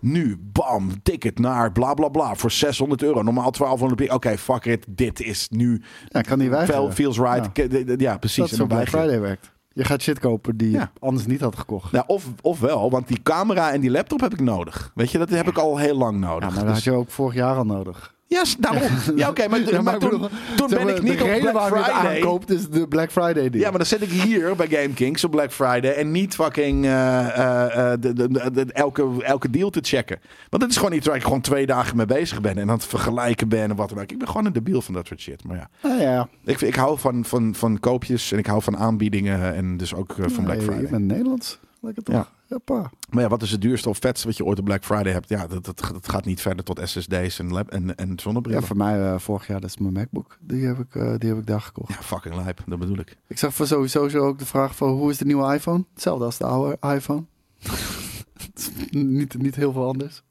Nu, 0.01 0.37
bam, 0.51 1.01
ticket 1.03 1.39
naar 1.39 1.71
bla 1.71 1.93
bla 1.93 2.09
bla 2.09 2.35
voor 2.35 2.51
600 2.51 3.03
euro. 3.03 3.21
Normaal 3.23 3.51
1200 3.51 3.95
piek. 4.01 4.13
Oké, 4.13 4.37
fuck 4.37 4.65
it. 4.65 4.85
Dit 4.89 5.21
is 5.21 5.47
nu. 5.49 5.81
Ja, 6.07 6.19
ik 6.19 6.25
kan 6.25 6.37
niet. 6.37 6.53
Fel, 6.53 6.91
feels 6.91 7.17
right. 7.17 7.49
Ja. 7.57 7.65
Ja, 7.85 7.93
ja 7.97 8.17
precies. 8.17 8.37
dat 8.37 8.51
is 8.51 8.59
En 8.59 8.67
Black 8.67 8.69
weiger 8.79 8.99
je. 8.99 9.03
Friday 9.05 9.21
werkt. 9.21 9.51
Je 9.73 9.83
gaat 9.83 10.01
shit 10.01 10.19
kopen 10.19 10.57
die 10.57 10.71
Ja. 10.71 10.79
je 10.93 10.99
anders 10.99 11.25
niet 11.25 11.41
had 11.41 11.57
gekocht. 11.57 11.91
Nou, 11.91 12.03
of, 12.07 12.25
of 12.41 12.59
wel, 12.59 12.89
want 12.91 13.07
die 13.07 13.21
camera 13.23 13.71
en 13.71 13.81
die 13.81 13.91
laptop 13.91 14.19
heb 14.21 14.33
ik 14.33 14.39
nodig. 14.39 14.91
Weet 14.95 15.11
je, 15.11 15.17
dat 15.17 15.29
heb 15.29 15.47
ik 15.47 15.57
al 15.57 15.77
heel 15.77 15.97
lang 15.97 16.19
Ja, 16.21 16.27
nodig. 16.29 16.49
maar 16.49 16.57
dat 16.65 16.65
Dus- 16.65 16.73
had 16.73 16.83
je 16.83 16.91
ook 16.99 17.09
vorig 17.09 17.33
jaar 17.33 17.55
al 17.55 17.65
nodig. 17.65 18.13
Ja, 18.33 18.43
s- 18.45 18.55
daarom. 18.65 18.81
Ja, 19.15 19.29
oké, 19.29 19.47
maar, 19.47 19.59
Ja, 19.59 19.97
toen, 19.97 20.27
toen 20.55 20.69
ben 20.69 20.87
ik 20.87 21.01
niet 21.01 21.21
op 21.21 21.27
Black 21.41 21.67
Friday. 21.67 22.15
aankoopt 22.15 22.49
is 22.49 22.69
de 22.69 22.87
Black 22.87 23.11
Friday 23.11 23.49
deal. 23.49 23.63
Ja, 23.63 23.69
maar 23.69 23.77
dan 23.77 23.85
zit 23.87 24.01
ik 24.01 24.09
hier 24.09 24.55
bij 24.55 24.67
Game 24.67 24.93
Kings 24.93 25.23
op 25.23 25.31
Black 25.31 25.51
Friday 25.51 25.93
en 25.93 26.11
niet 26.11 26.35
fucking 26.35 26.85
eh, 26.85 27.19
eh, 27.37 27.91
eh, 27.93 27.99
de, 28.01 28.13
de, 28.51 28.65
elke, 28.73 29.23
elke 29.23 29.49
deal 29.49 29.69
te 29.69 29.79
checken. 29.83 30.19
Want 30.49 30.63
het 30.63 30.71
is 30.71 30.77
gewoon 30.77 30.93
iets 30.93 31.07
waar 31.07 31.15
ik 31.15 31.23
gewoon 31.23 31.41
twee 31.41 31.65
dagen 31.65 31.97
mee 31.97 32.05
bezig 32.05 32.41
ben 32.41 32.57
en 32.57 32.69
aan 32.69 32.75
het 32.75 32.85
vergelijken 32.85 33.49
ben 33.49 33.69
en 33.69 33.75
wat 33.75 33.89
dan 33.89 33.97
ook. 33.99 34.11
Ik 34.11 34.17
ben 34.17 34.27
gewoon 34.27 34.45
een 34.45 34.53
debiel 34.53 34.81
van 34.81 34.93
dat 34.93 35.07
soort 35.07 35.19
shit. 35.21 35.43
Maar 35.43 35.57
ja, 35.57 35.69
Ah, 35.89 35.99
ja. 35.99 36.27
ik, 36.45 36.61
ik 36.61 36.75
hou 36.75 36.99
van, 36.99 37.25
van, 37.25 37.55
van 37.55 37.79
koopjes 37.79 38.31
en 38.31 38.37
ik 38.37 38.45
hou 38.47 38.61
van 38.61 38.77
aanbiedingen 38.77 39.55
en 39.55 39.77
dus 39.77 39.93
ook 39.93 40.15
van 40.17 40.43
Black 40.43 40.61
Friday. 40.61 40.81
Je 40.81 40.87
bent 40.87 41.05
Nederlands. 41.07 41.59
Lekker 41.81 42.03
toch? 42.03 42.15
Ja. 42.15 42.27
Hoppa. 42.51 42.91
Maar 43.09 43.23
ja, 43.23 43.29
wat 43.29 43.41
is 43.41 43.51
het 43.51 43.61
duurste 43.61 43.89
of 43.89 43.97
vetste 43.97 44.27
wat 44.27 44.37
je 44.37 44.45
ooit 44.45 44.59
op 44.59 44.65
Black 44.65 44.83
Friday 44.83 45.11
hebt? 45.11 45.29
Ja, 45.29 45.47
dat, 45.47 45.65
dat, 45.65 45.77
dat 45.77 46.09
gaat 46.09 46.25
niet 46.25 46.41
verder 46.41 46.65
tot 46.65 46.79
SSD's 46.83 47.39
en, 47.39 47.51
lab, 47.51 47.69
en, 47.69 47.95
en 47.95 48.19
zonnebrillen. 48.19 48.61
Ja, 48.61 48.67
voor 48.67 48.77
mij 48.77 49.11
eh, 49.11 49.19
vorig 49.19 49.47
jaar, 49.47 49.61
dat 49.61 49.69
is 49.69 49.77
mijn 49.77 49.93
MacBook. 49.93 50.37
Die 50.39 50.65
heb 50.65 50.79
ik, 50.79 50.95
eh, 50.95 51.13
die 51.17 51.29
heb 51.29 51.37
ik 51.37 51.47
daar 51.47 51.61
gekocht. 51.61 51.93
Ja, 51.93 52.01
fucking 52.01 52.35
lijp. 52.35 52.63
Dat 52.65 52.79
bedoel 52.79 52.97
ik. 52.97 53.17
Ik 53.27 53.37
zag 53.37 53.53
voor 53.53 53.67
sowieso 53.67 54.09
zo 54.09 54.17
ook 54.17 54.39
de 54.39 54.45
vraag 54.45 54.75
van 54.75 54.89
hoe 54.89 55.09
is 55.09 55.17
de 55.17 55.25
nieuwe 55.25 55.53
iPhone? 55.53 55.85
Hetzelfde 55.93 56.25
als 56.25 56.37
de 56.37 56.45
oude 56.45 56.77
iPhone. 56.95 57.23
Niet, 58.91 59.37
niet 59.37 59.55
heel 59.55 59.71
veel 59.71 59.87
anders. 59.87 60.23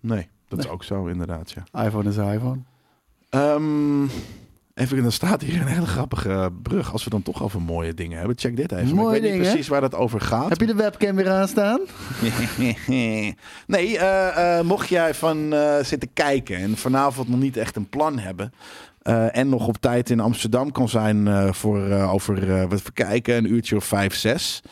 Nee, 0.00 0.28
dat 0.48 0.58
is 0.58 0.68
ook 0.68 0.84
zo 0.84 1.06
inderdaad, 1.06 1.50
ja. 1.50 1.84
iPhone 1.84 2.08
is 2.08 2.16
een 2.16 2.32
iPhone. 2.32 2.60
Ehm, 3.28 4.06
even, 4.80 5.04
er 5.04 5.12
staat 5.12 5.42
hier 5.42 5.60
een 5.60 5.66
hele 5.66 5.86
grappige 5.86 6.52
brug. 6.62 6.92
Als 6.92 7.04
we 7.04 7.10
dan 7.10 7.22
toch 7.22 7.42
over 7.42 7.62
mooie 7.62 7.94
dingen 7.94 8.18
hebben. 8.18 8.38
Check 8.38 8.56
dit 8.56 8.72
even. 8.72 8.94
Mooie 8.94 9.06
ik 9.06 9.12
weet 9.12 9.22
niet 9.22 9.30
dingen? 9.30 9.52
precies 9.52 9.68
waar 9.68 9.80
dat 9.80 9.94
over 9.94 10.20
gaat. 10.20 10.48
Heb 10.48 10.60
je 10.60 10.66
de 10.66 10.74
webcam 10.74 11.16
weer 11.16 11.30
aanstaan? 11.30 11.80
nee, 13.66 13.98
eh, 13.98 14.58
eh, 14.58 14.64
mocht 14.64 14.88
jij 14.88 15.14
van 15.14 15.52
eh, 15.52 15.76
zitten 15.82 16.12
kijken 16.12 16.56
en 16.56 16.76
vanavond 16.76 17.28
nog 17.28 17.38
niet 17.38 17.56
echt 17.56 17.76
een 17.76 17.88
plan 17.88 18.18
hebben. 18.18 18.52
en 19.32 19.48
nog 19.48 19.66
op 19.66 19.76
tijd 19.76 20.10
in 20.10 20.20
Amsterdam 20.20 20.72
kan 20.72 20.88
zijn 20.88 21.54
voor 21.54 21.90
over, 21.90 22.68
wat 22.68 22.78
even 22.78 22.92
kijken, 22.92 23.36
een 23.36 23.52
uurtje 23.52 23.76
of 23.76 23.84
vijf, 23.84 24.14
zes. 24.14 24.62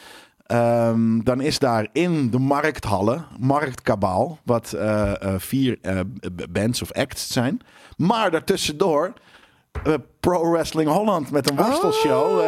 Ehm, 0.46 1.20
dan 1.22 1.40
is 1.40 1.58
daar 1.58 1.88
in 1.92 2.30
de 2.30 2.38
markthallen, 2.38 3.26
Marktkabaal, 3.38 4.38
wat 4.44 4.76
vier 5.38 5.78
bands 6.50 6.82
of 6.82 6.92
acts 6.92 7.32
zijn. 7.32 7.60
Maar 7.96 8.30
daartussendoor 8.30 9.12
eh, 9.84 9.94
Pro 10.20 10.50
Wrestling 10.50 10.90
Holland 10.90 11.30
met 11.30 11.50
een 11.50 11.56
worstelshow. 11.56 12.40
eh, 12.40 12.46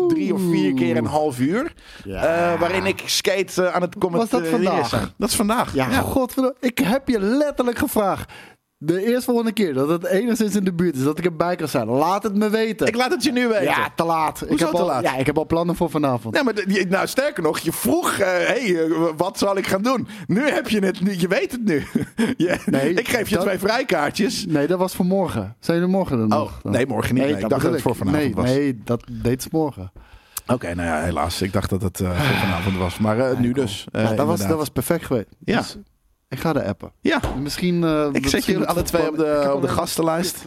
Oh. 0.00 0.08
drie 0.08 0.34
of 0.34 0.40
vier 0.40 0.74
keer 0.74 0.96
een 0.96 1.06
half 1.06 1.38
uur. 1.38 1.72
Ja. 2.04 2.24
eh, 2.52 2.60
waarin 2.60 2.86
ik 2.86 3.02
skate 3.06 3.70
aan 3.70 3.82
het 3.82 3.98
commenteren 3.98 4.40
Was 4.42 4.50
dat 4.50 4.60
vandaag? 4.60 5.12
Dat 5.18 5.28
is 5.28 5.36
vandaag. 5.36 5.74
Ja, 5.74 5.88
godverdomme. 6.00 6.56
Ik 6.60 6.78
heb 6.78 7.08
je 7.08 7.20
letterlijk 7.20 7.78
gevraagd. 7.78 8.32
De 8.78 9.06
eerstvolgende 9.06 9.52
keer 9.52 9.74
dat 9.74 9.88
het 9.88 10.04
enigszins 10.04 10.54
in 10.56 10.64
de 10.64 10.72
buurt 10.72 10.96
is, 10.96 11.02
dat 11.02 11.18
ik 11.18 11.24
erbij 11.24 11.56
kan 11.56 11.68
zijn. 11.68 11.86
Laat 11.88 12.22
het 12.22 12.34
me 12.34 12.50
weten. 12.50 12.86
Ik 12.86 12.96
laat 12.96 13.10
het 13.10 13.24
je 13.24 13.32
nu 13.32 13.48
weten. 13.48 13.62
ja, 13.64 13.88
te 13.96 14.04
laat. 14.04 14.42
ik 14.42 14.58
heb 14.58 14.68
te 14.68 14.76
al, 14.78 14.86
laat? 14.86 15.02
Ja, 15.02 15.16
ik 15.16 15.26
heb 15.26 15.38
al 15.38 15.46
plannen 15.46 15.76
voor 15.76 15.90
vanavond. 15.90 16.34
Nee, 16.34 16.42
maar 16.44 16.54
de- 16.54 16.86
nou, 16.88 17.06
sterker 17.06 17.42
nog, 17.42 17.58
je 17.58 17.72
vroeg, 17.72 18.10
eh, 18.12 18.26
hey, 18.26 18.84
eh, 18.84 18.90
wat 19.16 19.38
zal 19.38 19.56
ik 19.56 19.66
gaan 19.66 19.82
doen? 19.82 20.08
Nu 20.26 20.48
heb 20.50 20.68
je 20.68 20.78
het, 20.84 21.00
nu, 21.00 21.14
je 21.18 21.28
weet 21.28 21.52
het 21.52 21.64
nu. 21.64 21.76
Je- 22.36 22.58
Nee, 22.66 22.94
ik 22.94 23.08
geef 23.08 23.28
je 23.28 23.34
dat- 23.34 23.44
twee 23.44 23.58
vrijkaartjes. 23.58 24.46
Nee, 24.48 24.66
dat 24.66 24.78
was 24.78 24.94
voor 24.94 25.04
morgen. 25.06 25.56
Zijn 25.60 25.78
jullie 25.78 25.92
morgen 25.92 26.18
dan 26.18 26.32
Oh, 26.32 26.38
nog? 26.38 26.60
dan? 26.62 26.72
nee, 26.72 26.86
morgen 26.86 27.14
niet. 27.14 27.24
Nee, 27.24 27.32
ik 27.38 27.48
dacht 27.48 27.62
dat 27.62 27.72
het 27.72 27.82
voor 27.82 27.96
vanavond 27.96 28.22
nee, 28.22 28.34
was. 28.34 28.44
Nee, 28.44 28.80
dat 28.84 29.04
deed 29.22 29.42
ze 29.42 29.48
morgen. 29.52 29.92
Oké, 30.46 30.74
nou 30.74 30.88
ja, 30.88 31.00
helaas. 31.02 31.42
Ik 31.42 31.52
dacht 31.52 31.70
dat 31.70 31.82
het 31.82 32.00
eh, 32.00 32.20
voor 32.20 32.36
vanavond 32.36 32.76
was. 32.76 32.98
Maar 32.98 33.40
nu 33.40 33.52
dus. 33.52 33.86
eh, 33.92 34.02
Ja, 34.02 34.12
dat, 34.14 34.26
was, 34.26 34.46
dat 34.46 34.56
was 34.56 34.68
perfect 34.68 35.04
geweest. 35.04 35.26
Ja. 35.44 35.58
Dus 35.58 35.76
ik 36.28 36.38
ga 36.38 36.52
de 36.52 36.64
appen. 36.64 36.92
Ja, 37.00 37.20
Misschien. 37.40 37.84
eh, 37.84 38.08
ik 38.12 38.26
zet 38.28 38.44
jullie 38.44 38.66
alle 38.66 38.82
twee 38.82 39.08
op 39.08 39.16
de, 39.16 39.50
op 39.54 39.62
de 39.62 39.68
gastenlijst. 39.68 40.44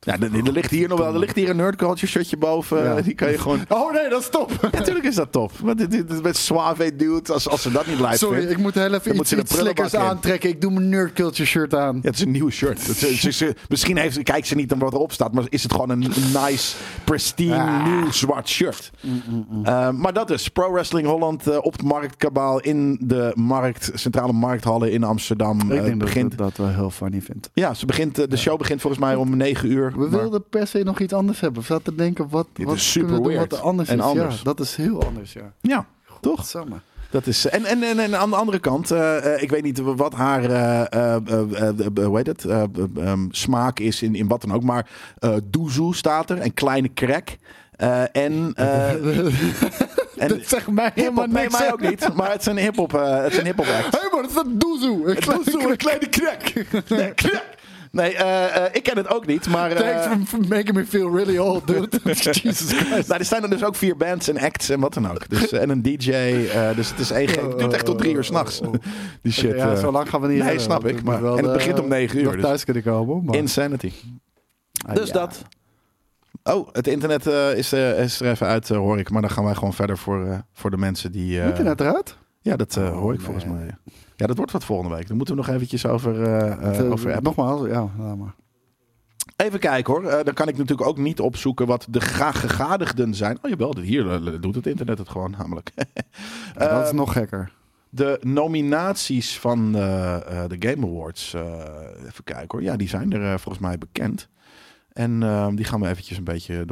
Ja, 0.00 0.16
er, 0.20 0.46
er 0.46 0.52
ligt 0.52 0.70
hier 0.70 0.88
nog 0.88 0.98
wel 0.98 1.12
er 1.12 1.18
ligt 1.18 1.36
hier 1.36 1.48
een 1.50 1.56
nerdculture 1.56 2.06
shirtje 2.06 2.36
boven. 2.36 2.82
Ja. 2.84 3.00
Die 3.00 3.14
kan 3.14 3.30
je 3.30 3.38
gewoon... 3.38 3.60
Oh 3.68 3.92
nee, 3.92 4.08
dat 4.08 4.20
is 4.20 4.28
top. 4.28 4.52
Natuurlijk 4.72 5.04
is 5.06 5.14
dat 5.14 5.32
top. 5.32 5.52
Maar 5.62 5.76
dit, 5.76 5.90
dit, 5.90 6.22
met 6.22 6.36
suave 6.36 6.96
dude, 6.96 7.32
als, 7.32 7.48
als 7.48 7.62
ze 7.62 7.70
dat 7.70 7.86
niet 7.86 8.00
lijp 8.00 8.16
Sorry, 8.16 8.36
vindt. 8.36 8.52
ik 8.52 8.58
moet 8.58 8.74
heel 8.74 8.94
even 8.94 9.16
iets, 9.16 9.32
iets 9.32 9.92
in. 9.92 9.98
aantrekken. 9.98 10.48
Ik 10.48 10.60
doe 10.60 10.70
mijn 10.70 10.88
nerd 10.88 11.12
culture 11.12 11.44
shirt 11.48 11.74
aan. 11.74 11.94
Ja, 11.94 12.00
het 12.02 12.14
is 12.14 12.20
een 12.20 12.30
nieuw 12.30 12.50
shirt. 12.50 12.86
Het 12.86 13.56
misschien 13.68 13.96
heeft, 13.96 14.22
kijkt 14.22 14.46
ze 14.46 14.54
niet 14.54 14.70
naar 14.70 14.78
wat 14.78 14.92
erop 14.92 15.12
staat, 15.12 15.32
maar 15.32 15.44
is 15.48 15.62
het 15.62 15.72
gewoon 15.72 15.90
een, 15.90 15.98
nice, 16.44 16.76
pristine, 17.04 17.56
Ah. 17.58 17.86
nieuw 17.86 18.10
zwart 18.10 18.48
shirt. 18.48 18.90
Uh, 19.64 19.90
maar 19.90 20.12
dat 20.12 20.30
is 20.30 20.48
Pro 20.48 20.72
Wrestling 20.72 21.06
Holland 21.06 21.46
eh, 21.46 21.56
op 21.60 21.72
het 21.72 21.82
Marktkabaal 21.82 22.60
in 22.60 22.98
de 23.02 23.32
markt, 23.34 23.90
centrale 23.94 24.32
markthallen 24.32 24.92
in 24.92 25.04
Amsterdam. 25.04 25.60
Ik 25.60 25.62
eh, 25.62 25.68
denk 25.68 25.88
dat 25.88 25.98
begint, 25.98 26.30
dat, 26.38 26.38
dat 26.56 26.56
wel 26.66 26.74
heel 26.74 26.90
funny 26.90 27.20
vindt. 27.20 27.50
ja, 27.52 27.74
ze 27.74 27.86
begint, 27.86 28.18
eh, 28.18 28.24
de 28.28 28.36
show 28.36 28.58
begint 28.58 28.80
volgens 28.80 29.02
mij 29.02 29.14
om 29.14 29.36
9 29.36 29.70
uur. 29.70 29.87
We 29.94 29.98
maar- 29.98 30.20
wilden 30.20 30.44
per 30.50 30.66
se 30.66 30.82
nog 30.82 31.00
iets 31.00 31.12
anders 31.12 31.40
hebben. 31.40 31.60
We 31.60 31.66
zaten 31.66 31.84
te 31.84 31.94
denken, 31.94 32.28
wat, 32.28 32.46
Dit 32.52 32.66
wat 32.66 32.74
is 32.74 32.90
super 32.90 33.00
kunnen 33.08 33.16
we 33.16 33.28
doen 33.28 33.36
weird. 33.36 33.50
wat 33.50 33.60
er 33.60 33.66
anders 33.66 33.88
En 33.88 33.98
is. 33.98 34.04
anders. 34.04 34.36
Ja, 34.36 34.42
dat 34.42 34.60
is 34.60 34.76
heel 34.76 35.02
anders, 35.04 35.32
ja. 35.32 35.52
Ja, 35.60 35.86
toch? 36.20 36.46
Samen. 36.46 36.82
Dat 37.10 37.26
is, 37.26 37.46
en, 37.46 37.64
en, 37.64 37.82
en, 37.82 37.98
en 37.98 38.18
aan 38.18 38.30
de 38.30 38.36
andere 38.36 38.58
kant, 38.58 38.90
eh, 38.90 39.34
eh, 39.34 39.42
ik 39.42 39.50
weet 39.50 39.62
niet 39.62 39.78
wat 39.78 40.14
haar 40.14 40.40
hoe 42.04 42.16
heet 42.16 42.26
het, 42.26 42.46
smaak 43.30 43.78
is 43.78 44.02
in, 44.02 44.14
in 44.14 44.28
wat 44.28 44.40
dan 44.40 44.52
ook, 44.52 44.62
maar 44.62 44.90
eh 45.18 45.36
doezoe 45.44 45.94
staat 45.94 46.30
er, 46.30 46.42
een 46.42 46.54
kleine 46.54 46.92
crack. 46.94 47.36
En, 47.76 48.52
en 50.16 50.28
dat 50.28 50.38
zegt 50.42 50.70
mij 50.70 50.90
helemaal 50.94 51.26
nee, 51.26 51.50
mij 51.50 51.72
ook 51.72 51.80
niet. 51.80 52.14
Maar 52.14 52.30
het 52.30 52.40
is 52.40 52.46
een 52.46 52.58
hip-hop 52.58 52.92
het 52.92 53.32
is 53.32 53.38
een 53.38 53.44
hip-hop 53.44 53.66
act. 53.66 54.00
Hé 54.00 54.08
man, 54.12 54.22
dat 54.22 54.30
is 54.30 54.36
een 54.36 54.58
doezoe. 54.58 55.08
Een 55.10 55.16
kleine 55.16 55.44
Doezoe, 55.44 55.70
een 55.70 55.76
kleine 55.76 56.08
crack. 56.08 56.52
Nee, 56.88 57.14
crack. 57.14 57.44
Nee, 57.90 58.14
eh, 58.14 58.56
eh, 58.56 58.74
ik 58.74 58.82
ken 58.82 58.96
het 58.96 59.14
ook 59.14 59.26
niet, 59.26 59.48
maar... 59.48 59.70
eh, 59.70 59.76
Thanks 60.00 60.06
for- 60.06 60.26
for 60.38 60.48
making 60.48 60.72
me 60.72 60.84
feel 60.86 61.16
really 61.16 61.38
old, 61.38 61.66
dude. 61.66 61.88
Jesus 62.14 62.38
Christ. 62.72 63.08
nou, 63.08 63.18
er 63.20 63.24
zijn 63.24 63.42
er 63.42 63.50
dus 63.50 63.64
ook 63.64 63.74
vier 63.76 63.96
bands 63.96 64.28
en 64.28 64.38
acts 64.38 64.68
en 64.68 64.80
wat 64.80 64.94
dan 64.94 65.10
ook. 65.10 65.28
Dus, 65.28 65.52
eh, 65.52 65.62
en 65.62 65.70
een 65.70 65.82
DJ. 65.82 66.10
eh, 66.12 66.76
dus 66.76 66.90
het 66.90 66.98
is 66.98 67.10
één. 67.10 67.28
Het 67.28 67.58
duurt 67.58 67.72
echt 67.72 67.84
tot 67.84 67.98
drie 67.98 68.14
uur 68.14 68.24
s'nachts. 68.24 68.60
Die 69.22 69.32
shit. 69.32 69.56
ja, 69.56 69.72
eh, 69.72 69.78
zo 69.78 69.92
lang 69.92 70.08
gaan 70.08 70.20
we 70.20 70.26
niet 70.26 70.36
nee, 70.36 70.44
hebben. 70.46 70.62
snap 70.64 70.86
ik, 70.86 71.02
maar- 71.02 71.24
en 71.24 71.36
het 71.36 71.46
eh, 71.46 71.52
begint 71.52 71.80
om 71.80 71.88
negen 71.88 72.20
uur, 72.20 72.32
dus- 72.32 72.42
thuis 72.42 72.64
kunnen 72.64 72.82
komen. 72.82 73.24
Maar, 73.24 73.34
Insanity. 73.36 73.92
Ah, 74.86 74.94
Dus 74.94 75.06
ja. 75.06 75.12
dat. 75.12 75.42
Oh, 76.42 76.68
het 76.72 76.86
internet 76.86 77.26
eh, 77.26 77.56
is, 77.56 77.72
eh, 77.72 78.02
is 78.02 78.20
er 78.20 78.30
even 78.30 78.46
uit, 78.46 78.70
eh, 78.70 78.76
hoor 78.76 78.98
ik. 78.98 79.10
Maar 79.10 79.20
dan 79.22 79.30
gaan 79.30 79.44
wij 79.44 79.54
gewoon 79.54 79.74
verder 79.74 79.98
voor, 79.98 80.26
eh, 80.26 80.38
voor 80.52 80.70
de 80.70 80.76
mensen 80.76 81.12
die... 81.12 81.40
eh, 81.40 81.46
Moet 81.46 81.56
je 81.56 81.62
net 81.62 81.80
eruit? 81.80 82.16
Ja, 82.40 82.56
dat 82.56 82.76
eh, 82.76 82.90
hoor 82.90 83.12
ik 83.12 83.18
Oh, 83.18 83.24
volgens 83.24 83.44
nee. 83.44 83.54
mij. 83.54 83.66
Ja, 83.66 83.78
dat 84.26 84.36
wordt 84.36 84.52
wat 84.52 84.64
volgende 84.64 84.94
week. 84.96 85.06
Dan 85.08 85.16
moeten 85.16 85.34
we 85.36 85.40
nog 85.40 85.50
eventjes 85.54 85.86
over, 85.86 86.22
Eh, 86.22 86.90
over. 86.92 87.22
Nogmaals, 87.22 87.66
ja, 87.68 87.90
maar. 87.96 88.34
Even 89.36 89.58
kijken 89.60 89.92
hoor. 89.94 90.04
Eh, 90.04 90.24
dan 90.24 90.34
kan 90.34 90.48
ik 90.48 90.56
natuurlijk 90.56 90.88
ook 90.88 90.98
niet 90.98 91.20
opzoeken 91.20 91.66
wat 91.66 91.86
de 91.90 92.00
ga- 92.00 92.32
gegadigden 92.32 93.14
zijn. 93.14 93.38
Oh 93.42 93.50
jawel, 93.50 93.78
hier 93.78 94.40
doet 94.40 94.54
het 94.54 94.66
internet 94.66 94.98
het 94.98 95.08
gewoon 95.08 95.34
namelijk. 95.38 95.70
Ja, 96.58 96.68
dat 96.78 96.86
is 96.86 96.92
nog 96.92 97.12
gekker. 97.12 97.52
De 97.90 98.18
nominaties 98.22 99.38
van 99.38 99.72
de 99.72 100.56
Game 100.58 100.86
Awards. 100.86 101.34
even 102.06 102.24
kijken 102.24 102.46
hoor. 102.48 102.62
Ja, 102.62 102.76
die 102.76 102.88
zijn 102.88 103.12
er 103.12 103.40
volgens 103.40 103.64
mij 103.64 103.78
bekend. 103.78 104.28
En 104.98 105.22
eh, 105.22 105.48
die 105.54 105.64
gaan 105.64 105.80
we 105.80 105.88
eventjes 105.88 106.18
een 106.18 106.24
beetje 106.24 106.54
eh, 106.58 106.62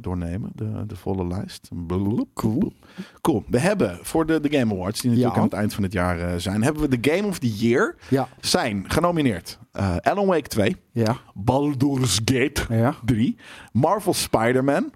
doornemen. 0.00 0.50
De, 0.54 0.86
de 0.86 0.96
volle 0.96 1.26
lijst. 1.26 1.68
Blablabla. 1.86 2.24
Cool. 2.34 2.72
Cool. 3.20 3.44
We 3.46 3.58
hebben 3.58 3.98
voor 4.02 4.26
de, 4.26 4.40
de 4.40 4.58
Game 4.58 4.74
Awards, 4.74 5.00
die 5.00 5.10
natuurlijk 5.10 5.34
Ja. 5.36 5.42
aan 5.42 5.48
het 5.48 5.58
eind 5.58 5.74
van 5.74 5.82
het 5.82 5.92
jaar 5.92 6.18
eh, 6.18 6.34
zijn, 6.36 6.62
hebben 6.62 6.82
we 6.82 6.98
de 6.98 7.10
Game 7.10 7.28
of 7.28 7.38
the 7.38 7.54
Year. 7.56 7.96
Ja, 8.08 8.28
Zijn 8.40 8.84
genomineerd 8.90 9.58
eh 9.72 9.96
Alan 9.96 10.26
Wake 10.26 10.48
2, 10.48 10.76
ja, 10.92 11.16
Baldur's 11.34 12.20
Gate 12.24 12.62
ja. 12.68 12.94
3, 13.04 13.36
Marvel 13.72 14.14
Spider-Man. 14.14 14.92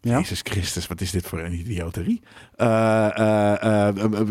Ja. 0.00 0.18
Jezus 0.18 0.40
Christus, 0.42 0.86
wat 0.86 1.00
is 1.00 1.10
dit 1.10 1.26
voor 1.26 1.38
een 1.38 1.52
idioterie? 1.52 2.20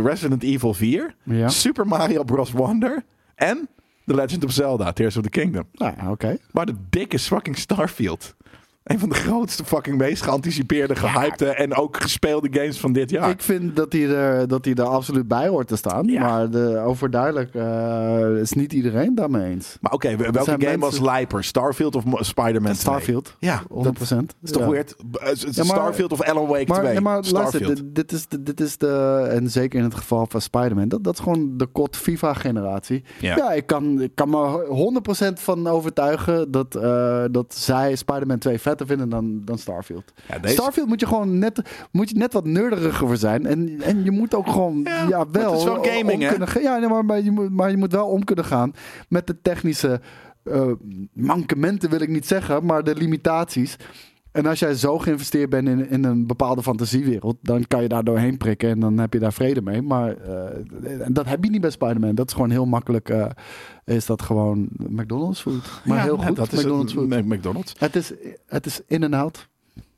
Resident 0.04 0.44
Evil 0.44 0.74
4, 0.74 1.16
ja. 1.24 1.50
Super 1.50 1.88
Mario 1.88 2.24
Bros. 2.24 2.52
Wonder 2.52 3.04
en 3.36 3.70
The 4.08 4.14
Legend 4.14 4.44
of 4.44 4.52
Zelda, 4.52 4.94
Tears 4.94 5.18
of 5.18 5.24
the 5.24 5.30
Kingdom. 5.30 5.68
Nou 5.72 6.10
oké. 6.10 6.38
Maar 6.52 6.66
de 6.66 6.76
dikke 6.90 7.20
fucking 7.20 7.58
Starfield. 7.58 8.36
Een 8.88 9.00
van 9.00 9.10
de 9.10 9.16
grootste 9.16 9.66
fucking 9.66 9.98
meest 9.98 10.24
geanticipeerde, 10.24 10.96
gehypte 10.96 11.46
en 11.50 11.76
ook 11.76 12.02
gespeelde 12.02 12.48
games 12.52 12.80
van 12.80 12.94
dit 12.94 13.10
jaar. 13.10 13.30
Ik 13.30 13.42
vind 13.42 13.76
dat 13.76 13.94
hij, 13.94 14.10
er, 14.10 14.48
dat 14.48 14.66
hij 14.66 14.74
er 14.74 14.84
absoluut 14.84 15.28
bij 15.28 15.48
hoort 15.48 15.68
te 15.68 15.76
staan. 15.76 16.06
Ja. 16.06 16.22
Maar 16.22 16.50
de, 16.50 16.78
overduidelijk 16.86 17.56
eh, 17.56 18.42
is 18.42 18.52
niet 18.52 18.74
iedereen 18.74 19.16
daarmee 19.16 19.52
eens. 19.52 19.78
Maar 19.82 19.92
oké, 19.92 20.16
welke 20.16 20.56
game 20.58 20.78
was 20.78 21.00
lijper? 21.00 21.44
Starfield 21.44 21.96
of 21.96 22.04
Spider-Man 22.20 22.62
2? 22.72 22.76
Starfield, 22.76 23.36
Ja, 23.40 23.62
100%. 23.64 23.68
dat 23.68 24.36
is 24.44 24.52
toch 24.52 24.62
ja. 24.62 24.70
weird? 24.70 24.96
Eh, 25.20 25.30
Starfield 25.66 26.12
of 26.12 26.22
Alan 26.22 26.48
Wake 26.48 26.66
Maar, 26.68 26.80
2? 26.80 26.92
nee, 26.92 27.02
maar 27.02 27.26
Starfield. 27.26 27.64
luister, 27.66 27.94
dit, 27.94 28.12
is 28.12 28.28
de, 28.28 28.44
dit 28.44 28.60
is 28.60 28.78
de, 28.78 29.28
en 29.32 29.50
zeker 29.50 29.80
in 29.80 29.86
het 29.86 29.96
geval 29.96 30.26
van 30.30 30.42
Spider-Man, 30.42 30.88
dat, 30.88 31.04
dat 31.04 31.14
is 31.14 31.20
gewoon 31.20 31.58
de 31.58 31.66
kot 31.66 31.98
FIFA-generatie. 31.98 33.04
Ja. 33.20 33.36
Ja, 33.36 33.52
ik, 33.52 33.66
kan, 33.66 34.02
ik 34.02 34.12
kan 34.16 34.30
me 34.30 35.00
100% 35.30 35.34
van 35.34 35.68
overtuigen 35.68 36.52
dat, 36.52 36.76
eh, 36.76 37.24
dat 37.32 37.56
zij 37.56 37.96
Spider-Man 37.96 38.38
2 38.38 38.60
vetter 38.78 38.88
vinden 38.88 39.10
dan, 39.10 39.42
dan 39.46 39.58
Starfield. 39.58 40.14
Ja, 40.28 40.40
deze- 40.40 40.54
Starfield 40.54 40.88
moet 40.88 41.00
je 41.00 41.08
gewoon 41.08 41.38
net, 41.40 41.62
moet 41.92 42.10
je 42.10 42.18
net 42.18 42.34
wat 42.34 42.46
nerderiger 42.46 43.08
voor 43.08 43.18
zijn. 43.18 43.46
En, 43.46 43.82
en 43.82 44.04
je 44.04 44.12
moet 44.12 44.34
ook 44.36 44.48
gewoon, 44.50 44.82
Ja, 44.84 45.26
wel, 45.32 45.52
het 45.52 45.60
is 45.60 45.64
wel 45.66 45.84
gaming, 45.84 46.24
om 46.24 46.28
kunnen 46.38 46.62
Ja, 46.62 46.78
nee, 46.78 46.90
maar, 46.90 47.06
maar, 47.06 47.22
je 47.22 47.32
moet, 47.32 47.50
maar 47.50 47.70
je 47.72 47.78
moet 47.78 47.92
wel 47.92 48.08
om 48.08 48.24
kunnen 48.24 48.46
gaan 48.46 48.74
met 49.10 49.28
de 49.28 49.42
technische 49.42 50.02
eh, 50.44 50.72
mankementen, 51.14 51.90
wil 51.90 52.02
ik 52.02 52.10
niet 52.10 52.28
zeggen, 52.28 52.66
maar 52.66 52.84
de 52.84 52.96
limitaties. 52.96 53.76
En 54.38 54.46
als 54.46 54.60
jij 54.60 54.74
zo 54.76 54.98
geïnvesteerd 55.00 55.50
bent 55.50 55.68
in, 55.68 55.90
in 55.90 56.04
een 56.04 56.28
bepaalde 56.28 56.64
fantasiewereld, 56.64 57.38
dan 57.42 57.68
kan 57.68 57.82
je 57.82 57.88
daar 57.88 58.04
doorheen 58.04 58.38
prikken 58.38 58.70
en 58.70 58.80
dan 58.80 58.98
heb 58.98 59.14
je 59.14 59.20
daar 59.20 59.34
vrede 59.34 59.62
mee. 59.62 59.82
Maar 59.82 60.18
eh, 60.18 61.06
dat 61.08 61.26
heb 61.26 61.44
je 61.44 61.50
niet 61.50 61.62
bij 61.62 61.70
Spider-Man. 61.70 62.16
Dat 62.16 62.28
is 62.28 62.34
gewoon 62.34 62.50
heel 62.50 62.66
makkelijk. 62.66 63.10
eh, 63.10 63.26
is 63.86 64.06
dat 64.06 64.22
gewoon 64.22 64.68
McDonald's 64.72 65.42
food. 65.42 65.82
Maar 65.86 65.98
Ja, 65.98 66.04
heel 66.04 66.18
goed. 66.18 66.36
Dat 66.36 66.52
is 66.52 66.60
McDonald's 66.60 66.94
het, 66.94 67.14
food. 67.14 67.26
McDonald's. 67.26 67.76
Het 67.78 67.96
is, 67.96 68.14
het 68.48 68.66
is 68.66 68.82
in 68.88 69.04
en 69.04 69.14
out. 69.14 69.48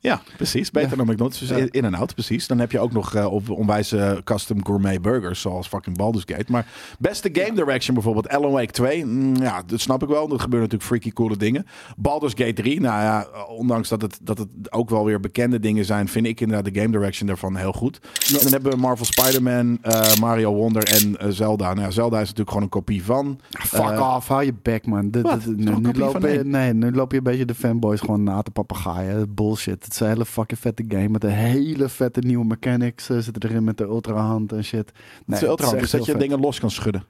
Ja, 0.02 0.22
precies. 0.36 0.70
Beter 0.70 0.90
Ja. 0.90 0.96
dan 0.96 1.06
McDonald's. 1.06 1.38
Dus 1.38 1.48
Ja. 1.48 1.56
in- 1.56 1.84
en 1.84 1.94
out, 1.94 2.14
precies. 2.14 2.46
Dan 2.46 2.58
heb 2.58 2.72
je 2.72 2.78
ook 2.78 2.92
nog 2.92 3.14
eh, 3.14 3.32
op 3.32 3.50
onwijze 3.50 4.20
custom 4.24 4.64
gourmet 4.66 5.02
burgers, 5.02 5.40
zoals 5.40 5.68
fucking 5.68 5.96
Baldur's 5.96 6.24
Gate. 6.26 6.44
Maar 6.52 6.66
beste 6.98 7.28
game 7.32 7.54
direction 7.54 7.94
bijvoorbeeld, 7.94 8.28
Alan 8.28 8.52
Wake 8.52 8.72
2. 8.72 9.04
mm, 9.04 9.36
ja, 9.36 9.62
dat 9.66 9.80
snap 9.80 10.02
ik 10.02 10.08
wel. 10.08 10.22
Er 10.22 10.40
gebeuren 10.40 10.68
natuurlijk 10.68 10.82
freaky 10.82 11.10
coole 11.12 11.36
dingen. 11.36 11.66
Baldur's 11.96 12.32
Gate 12.36 12.52
3, 12.52 12.80
nou 12.80 13.02
ja, 13.02 13.26
ondanks 13.48 13.88
dat 13.88 14.02
het, 14.02 14.18
dat 14.22 14.38
het 14.38 14.48
ook 14.72 14.90
wel 14.90 15.04
weer 15.04 15.20
bekende 15.20 15.60
dingen 15.60 15.84
zijn, 15.84 16.08
vind 16.08 16.26
ik 16.26 16.40
inderdaad 16.40 16.74
de 16.74 16.80
game 16.80 16.92
direction 16.92 17.26
daarvan 17.26 17.56
heel 17.56 17.72
goed. 17.72 17.98
En 18.28 18.38
dan 18.42 18.52
hebben 18.52 18.72
we 18.72 18.78
Marvel 18.78 19.04
Spider-Man, 19.06 19.78
eh, 19.82 20.14
Mario 20.20 20.54
Wonder 20.54 20.82
en 20.84 21.16
eh, 21.18 21.28
Zelda. 21.30 21.66
Nou 21.74 21.80
ja, 21.80 21.90
Zelda 21.90 22.16
is 22.16 22.22
natuurlijk 22.22 22.48
gewoon 22.48 22.62
een 22.64 22.68
kopie 22.68 23.04
van. 23.04 23.40
Fuck 23.50 23.80
Eh, 23.80 24.14
off, 24.16 24.28
hou 24.28 24.44
je 24.44 24.54
bek 24.62 24.86
man. 24.86 25.10
Dit- 25.10 25.30
Het 25.30 25.40
is 25.40 25.46
nu, 25.56 25.92
loop 25.92 26.20
van 26.20 26.30
je, 26.32 26.44
nee, 26.44 26.74
nu 26.74 26.92
loop 26.92 27.10
je 27.12 27.18
een 27.18 27.24
beetje 27.24 27.44
de 27.44 27.54
fanboys 27.54 28.00
gewoon 28.00 28.22
na 28.22 28.42
te 28.42 28.50
papegaaien. 28.50 29.34
Bullshit. 29.34 29.88
Het 29.90 30.00
is 30.00 30.06
een 30.06 30.12
hele 30.12 30.26
fucking 30.26 30.60
vette 30.60 30.84
game 30.88 31.08
met 31.08 31.24
een 31.24 31.30
hele 31.30 31.88
vette 31.88 32.20
nieuwe 32.20 32.44
mechanics. 32.44 33.06
zitten 33.06 33.42
erin 33.50 33.64
met 33.64 33.78
de 33.78 33.84
ultrahand 33.84 34.52
en 34.52 34.64
shit. 34.64 34.78
Het 34.78 34.92
Nee, 35.26 35.40
is 35.40 35.46
ultra 35.46 35.52
het 35.52 35.64
handig, 35.64 35.82
echt 35.82 35.92
dat 35.92 36.04
je 36.04 36.12
vet. 36.12 36.20
dingen 36.20 36.40
los 36.40 36.60
kan 36.60 36.70
schudden. 36.70 37.04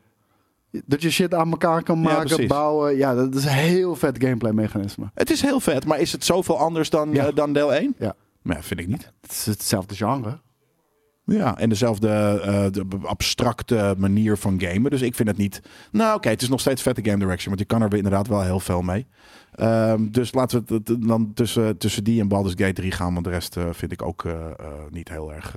Dat 0.86 1.02
je 1.02 1.10
shit 1.10 1.34
aan 1.34 1.50
elkaar 1.50 1.82
kan 1.82 2.00
maken, 2.00 2.46
bouwen. 2.48 2.96
Ja, 2.96 3.14
dat 3.14 3.34
is 3.34 3.44
een 3.44 3.50
heel 3.50 3.96
vet 3.96 4.16
gameplay 4.22 4.52
mechanisme. 4.52 5.10
Het 5.14 5.30
is 5.30 5.40
heel 5.42 5.60
vet, 5.60 5.86
maar 5.86 6.00
is 6.00 6.12
het 6.12 6.24
zoveel 6.24 6.58
anders 6.58 6.90
dan, 6.90 7.12
Ja. 7.12 7.26
eh, 7.26 7.34
dan 7.34 7.52
deel 7.52 7.74
1? 7.74 7.94
Ja. 7.98 8.14
Maar 8.42 8.56
ja, 8.56 8.62
vind 8.62 8.80
ik 8.80 8.86
niet. 8.86 9.12
Het 9.20 9.30
is 9.30 9.46
hetzelfde 9.46 9.94
genre. 9.94 10.38
Ja, 11.24 11.58
en 11.58 11.68
dezelfde 11.68 12.08
eh, 12.44 12.64
de 12.70 12.84
abstracte 13.02 13.94
manier 13.98 14.36
van 14.36 14.60
gamen. 14.60 14.90
Dus 14.90 15.02
ik 15.02 15.14
vind 15.14 15.28
het 15.28 15.36
niet... 15.36 15.60
Nou 15.92 16.16
oké, 16.16 16.28
het 16.28 16.42
is 16.42 16.48
nog 16.48 16.60
steeds 16.60 16.82
vette 16.82 17.04
game 17.04 17.18
direction. 17.18 17.46
Want 17.48 17.58
je 17.58 17.64
kan 17.76 17.82
er 17.82 17.94
inderdaad 17.96 18.26
wel 18.26 18.42
heel 18.42 18.60
veel 18.60 18.82
mee. 18.82 19.06
Ehm, 19.60 20.10
dus 20.10 20.34
laten 20.34 20.64
we 20.66 20.74
het 20.74 21.08
dan 21.08 21.32
tussen, 21.34 21.76
tussen 21.76 22.04
die 22.04 22.20
en 22.20 22.28
Baldur's 22.28 22.54
Gate 22.56 22.72
3 22.72 22.90
gaan. 22.90 23.12
Want 23.12 23.24
de 23.24 23.30
rest 23.30 23.56
eh, 23.56 23.64
vind 23.72 23.92
ik 23.92 24.02
ook 24.02 24.24
eh, 24.24 24.32
eh, 24.32 24.66
niet 24.90 25.08
heel 25.08 25.32
erg... 25.32 25.56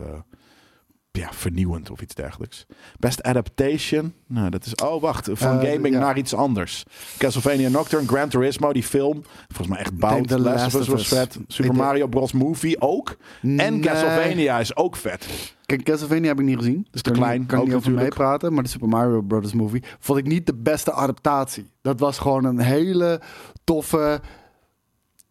ja, 1.11 1.29
vernieuwend 1.31 1.91
of 1.91 2.01
iets 2.01 2.15
dergelijks. 2.15 2.65
Best 2.99 3.23
Adaptation. 3.23 4.13
Nou, 4.27 4.49
dat 4.49 4.65
is... 4.65 4.75
Oh, 4.75 5.01
wacht. 5.01 5.29
Van 5.33 5.65
gaming 5.65 5.93
ja. 5.93 5.99
naar 5.99 6.17
iets 6.17 6.33
anders. 6.33 6.83
Castlevania 7.17 7.69
Nocturne, 7.69 8.07
Gran 8.07 8.29
Turismo, 8.29 8.73
die 8.73 8.83
film. 8.83 9.23
Volgens 9.47 9.67
mij 9.67 9.79
echt 9.79 9.97
bout. 9.97 10.27
The 10.27 10.39
Last 10.39 10.63
Last 10.63 10.75
of 10.75 10.81
Us 10.81 10.87
was 10.87 11.07
vet. 11.07 11.39
Super 11.47 11.75
Mario 11.75 12.07
Bros. 12.07 12.31
Movie 12.31 12.81
ook. 12.81 13.17
En. 13.41 13.81
Castlevania 13.81 14.59
is 14.59 14.75
ook 14.75 14.95
vet. 14.95 15.27
Kijk, 15.75 15.85
Castlevania 15.85 16.27
heb 16.27 16.39
ik 16.39 16.45
niet 16.45 16.57
gezien. 16.57 16.87
is 16.91 17.01
te 17.01 17.09
Kan 17.09 17.19
klein, 17.19 17.39
Niet, 17.39 17.49
kan 17.49 17.59
ook 17.59 17.65
niet 17.65 17.75
over 17.75 17.91
meepraten. 17.91 18.53
Maar 18.53 18.63
de 18.63 18.69
Super 18.69 18.87
Mario 18.87 19.21
Brothers 19.21 19.53
movie 19.53 19.83
vond 19.99 20.19
ik 20.19 20.25
niet 20.25 20.45
de 20.45 20.55
beste 20.55 20.91
adaptatie. 20.91 21.65
Dat 21.81 21.99
was 21.99 22.19
gewoon 22.19 22.45
een 22.45 22.59
hele 22.59 23.21
toffe 23.63 24.21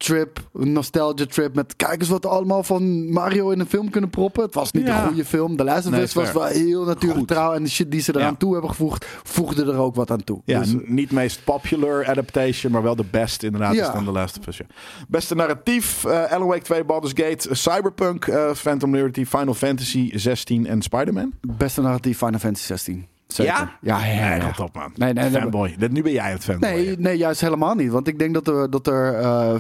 trip, 0.03 0.41
een 0.55 0.73
nostalgia 0.73 1.27
trip. 1.27 1.55
Met 1.55 1.77
kijk 1.77 2.01
eens 2.01 2.09
wat 2.09 2.27
allemaal 2.27 2.63
van 2.63 3.11
Mario 3.13 3.51
in 3.51 3.61
een 3.61 3.67
film 3.67 3.91
kunnen 3.91 4.11
proppen. 4.11 4.43
Het 4.43 4.55
was 4.55 4.73
niet 4.73 4.87
Ja. 4.87 5.01
een 5.03 5.07
goede 5.09 5.25
film. 5.25 5.57
De 5.57 5.65
Last 5.65 5.87
of 5.87 5.93
Nee, 5.93 6.03
Us 6.03 6.13
was 6.13 6.33
wel 6.33 6.45
heel 6.45 6.85
natuurlijk 6.85 7.19
Goed. 7.19 7.29
trouw. 7.29 7.53
En 7.53 7.63
de 7.63 7.69
shit 7.71 7.91
die 7.91 8.01
ze 8.01 8.13
eraan 8.17 8.31
Ja. 8.31 8.37
toe 8.39 8.53
hebben 8.53 8.71
gevoegd, 8.71 9.07
voegde 9.23 9.65
er 9.65 9.77
ook 9.79 9.95
wat 9.95 10.11
aan 10.11 10.25
toe. 10.25 10.41
Ja, 10.45 10.59
Dus, 10.59 10.73
n- 10.73 10.83
niet 10.87 11.11
meest 11.11 11.45
popular 11.45 12.07
adaptation, 12.09 12.73
maar 12.73 12.83
wel 12.83 12.97
de 12.97 13.05
best 13.11 13.43
inderdaad. 13.43 13.75
Ja. 13.75 13.87
Is 13.87 13.93
dan 13.95 14.05
The 14.05 14.11
Last 14.13 14.39
of 14.39 14.47
Us. 14.47 14.57
ja. 14.57 14.65
Beste 15.09 15.35
narratief, 15.35 16.05
eh 16.05 16.33
Alan 16.33 16.49
Wake 16.49 16.63
2, 16.63 16.85
Baldur's 16.85 17.13
Gate, 17.17 17.49
eh, 17.49 17.55
Cyberpunk, 17.55 18.27
eh, 18.27 18.51
Phantom 18.55 18.95
Liberty, 18.95 19.25
Final 19.25 19.55
Fantasy 19.55 20.11
16 20.15 20.67
en 20.67 20.83
Spider-Man. 20.83 21.33
beste 21.57 21.81
narratief 21.81 22.19
Final 22.19 22.39
Fantasy 22.41 22.65
16. 22.67 23.07
Zeker. 23.35 23.53
Ja? 23.53 23.79
Ja, 23.81 24.07
ja, 24.07 24.35
ja. 24.35 24.43
Nee, 24.43 24.67
op 24.67 24.75
man. 24.75 24.93
Nee, 24.95 25.13
nee, 25.13 25.31
fanboy. 25.31 25.77
Nu 25.91 26.03
ben 26.03 26.13
jij 26.13 26.31
het 26.31 26.45
fanboy. 26.45 26.71
Nee, 26.71 26.99
nee, 26.99 27.17
juist 27.17 27.41
helemaal 27.41 27.75
niet. 27.75 27.91
Want 27.91 28.09
ik 28.09 28.19
denk 28.19 28.35
dat 28.35 28.49
er, 28.49 28.71
dat 28.71 28.87
er 28.87 29.15
eh, 29.15 29.55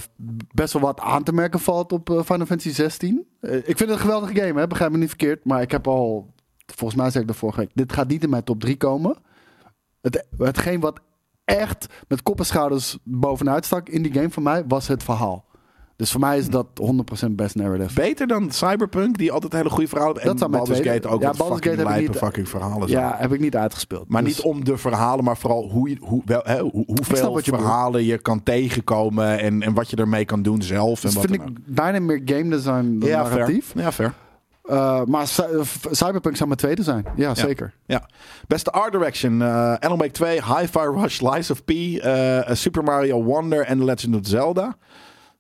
best 0.55 0.73
wel 0.73 0.83
wat 0.83 1.01
aan 1.01 1.23
te 1.23 1.33
merken 1.33 1.61
valt 1.61 1.93
op 1.93 2.11
eh, 2.11 2.23
Final 2.23 2.47
Fantasy 2.47 2.71
16. 2.71 3.27
Eh, 3.41 3.57
ik 3.57 3.65
vind 3.65 3.79
het 3.79 3.91
een 3.91 3.99
geweldige 3.99 4.35
game, 4.35 4.61
hè? 4.61 4.67
begrijp 4.67 4.91
me 4.91 4.99
niet 4.99 5.09
verkeerd. 5.09 5.45
Maar 5.45 5.63
ik 5.63 5.71
heb 5.71 5.89
al, 5.89 6.35
volgens 6.67 7.01
mij 7.01 7.11
zei 7.11 7.23
ik 7.23 7.31
de 7.31 7.37
vorige 7.37 7.61
week, 7.61 7.71
dit 7.75 7.93
gaat 7.93 8.09
niet 8.09 8.23
in 8.23 8.31
mijn 8.31 8.45
top 8.45 8.61
3 8.61 8.77
komen. 8.77 9.17
Het, 10.01 10.27
hetgeen 10.39 10.81
wat 10.81 11.01
echt 11.45 11.87
met 12.09 12.23
kop 12.23 12.39
en 12.39 12.47
schouders 12.47 12.99
bovenuit 13.05 13.65
stak 13.65 13.89
in 13.89 14.03
die 14.03 14.13
game 14.13 14.31
voor 14.31 14.43
mij, 14.43 14.65
was 14.67 14.89
het 14.89 15.03
verhaal. 15.03 15.45
Dus 16.03 16.11
voor 16.11 16.21
mij 16.21 16.39
is 16.39 16.49
dat 16.49 16.67
100% 17.27 17.31
best 17.31 17.55
narrative. 17.55 17.95
Beter 17.95 18.27
dan 18.27 18.51
Cyberpunk, 18.51 19.19
die 19.19 19.33
altijd 19.33 19.53
hele 19.53 19.71
goede 19.71 19.89
verhalen 19.89 20.15
hebben. 20.17 20.37
Dat 20.37 20.45
En 20.47 20.51
Baldur's 20.51 20.81
Gate 20.81 21.09
ook 21.09 21.21
Ja, 21.21 21.27
wat 21.27 21.37
Baldur's 21.37 21.61
fucking 21.63 21.87
Gate 21.87 21.99
lijpe 21.99 22.19
fucking 22.19 22.49
verhalen 22.49 22.89
zijn. 22.89 23.03
Ja, 23.05 23.15
heb 23.19 23.33
ik 23.33 23.41
niet 23.41 23.57
uitgespeeld. 23.57 24.09
Maar 24.09 24.25
Dus- 24.25 24.37
niet 24.37 24.45
om 24.45 24.65
de 24.65 24.77
verhalen, 24.77 25.25
maar 25.25 25.37
vooral 25.37 25.69
hoe, 25.71 25.89
je- 25.89 25.97
hoe, 26.01 26.23
wel, 26.25 26.41
hè, 26.45 26.61
hoe, 26.61 26.71
hoeveel 26.87 27.33
bedoelt. 27.35 27.45
verhalen 27.45 28.05
je 28.05 28.19
kan 28.19 28.43
tegenkomen 28.43 29.39
en, 29.39 29.63
en 29.63 29.75
wat 29.75 29.91
je 29.91 29.97
ermee 29.97 30.25
kan 30.25 30.43
doen 30.43 30.63
zelf. 30.63 31.03
En 31.05 31.07
Dus 31.11 31.15
wat 31.15 31.25
vind 31.27 31.39
dan 31.39 31.49
ik 31.49 31.75
bijna 31.75 32.01
meer 32.01 32.23
game 32.25 32.49
design 32.49 32.99
dan 32.99 33.09
ja, 33.09 33.23
narratief. 33.23 33.67
fair. 33.67 33.85
Ja, 33.85 33.93
fair. 33.93 34.13
Uh, 34.71 35.03
maar 35.05 35.27
F- 35.27 35.79
Cyberpunk 35.91 36.37
zou 36.37 36.49
mijn 36.49 36.61
tweede 36.61 36.83
zijn. 36.83 37.05
Ja, 37.17 37.35
zeker. 37.35 37.75
Ja. 37.87 38.09
Beste 38.47 38.71
art 38.71 38.93
direction. 38.93 39.43
eh 39.43 39.75
Alan 39.79 39.99
Wake 39.99 40.11
2, 40.11 40.33
Hi-Fi 40.45 40.79
Rush, 40.95 41.21
Lies 41.21 41.51
of 41.51 41.65
P, 41.65 41.71
eh, 41.71 42.41
Super 42.53 42.83
Mario 42.83 43.23
Wonder 43.25 43.65
en 43.65 43.79
The 43.79 43.85
Legend 43.85 44.15
of 44.15 44.21
Zelda. 44.23 44.77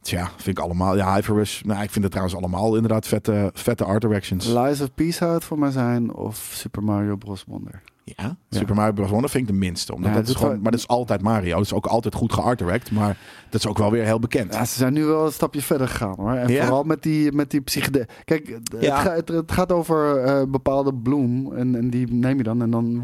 Tja, 0.03 0.31
vind 0.37 0.59
ik 0.59 0.65
allemaal. 0.65 0.97
Ja, 0.97 1.21
Rush. 1.21 1.63
Nou, 1.63 1.83
ik 1.83 1.91
vind 1.91 2.05
het 2.05 2.13
trouwens 2.13 2.37
allemaal 2.39 2.75
inderdaad 2.75 3.07
vette, 3.07 3.51
vette 3.55 3.85
art 3.85 4.01
directions. 4.01 4.47
Lies 4.47 4.81
of 4.81 4.95
Peace 4.95 5.13
zou 5.13 5.35
het 5.35 5.45
voor 5.45 5.59
mij 5.59 5.71
zijn. 5.71 6.15
Of 6.15 6.37
Super 6.37 6.83
Mario 6.83 7.17
Bros. 7.17 7.45
Wonder. 7.47 7.83
Ja, 8.05 8.37
Super 8.51 8.75
Mario 8.75 8.93
Bros. 8.93 9.11
Wonder 9.11 9.31
vind 9.31 9.49
ik 9.49 9.53
de 9.55 9.59
minste. 9.59 9.95
Omdat 9.95 10.11
Ja, 10.11 10.17
dat 10.17 10.29
is 10.29 10.35
gewoon, 10.35 10.51
wel- 10.51 10.61
maar 10.61 10.71
dat 10.71 10.81
is 10.81 10.89
altijd 10.89 11.23
Mario. 11.23 11.55
Dat 11.57 11.65
is 11.65 11.73
ook 11.73 11.87
altijd 11.87 12.15
goed 12.15 12.33
geart 12.33 12.59
direct. 12.59 12.91
Maar 12.91 13.17
dat 13.51 13.61
is 13.61 13.67
ook 13.67 13.79
wel 13.79 13.91
weer 13.91 14.05
heel 14.05 14.19
bekend. 14.19 14.55
Ja, 14.55 14.65
ze 14.65 14.75
zijn 14.79 14.93
nu 14.93 15.05
wel 15.05 15.27
een 15.27 15.33
stapje 15.33 15.63
verder 15.63 15.89
gegaan 15.89 16.15
hoor. 16.17 16.33
En 16.33 16.49
vooral 16.57 16.83
met 16.83 17.03
die, 17.03 17.33
met 17.33 17.51
die 17.51 17.61
psychede... 17.61 18.07
Kijk, 18.25 18.49
het, 18.77 18.87
ga- 18.93 19.15
het, 19.15 19.29
het 19.29 19.53
gaat 19.53 19.73
over 19.73 20.17
eh, 20.17 20.43
bepaalde 20.49 20.95
bloem. 20.95 21.53
En, 21.57 21.75
en 21.77 21.91
die 21.91 22.13
neem 22.15 22.37
je 22.37 22.43
dan 22.43 22.63
en 22.63 22.71
dan... 22.71 23.03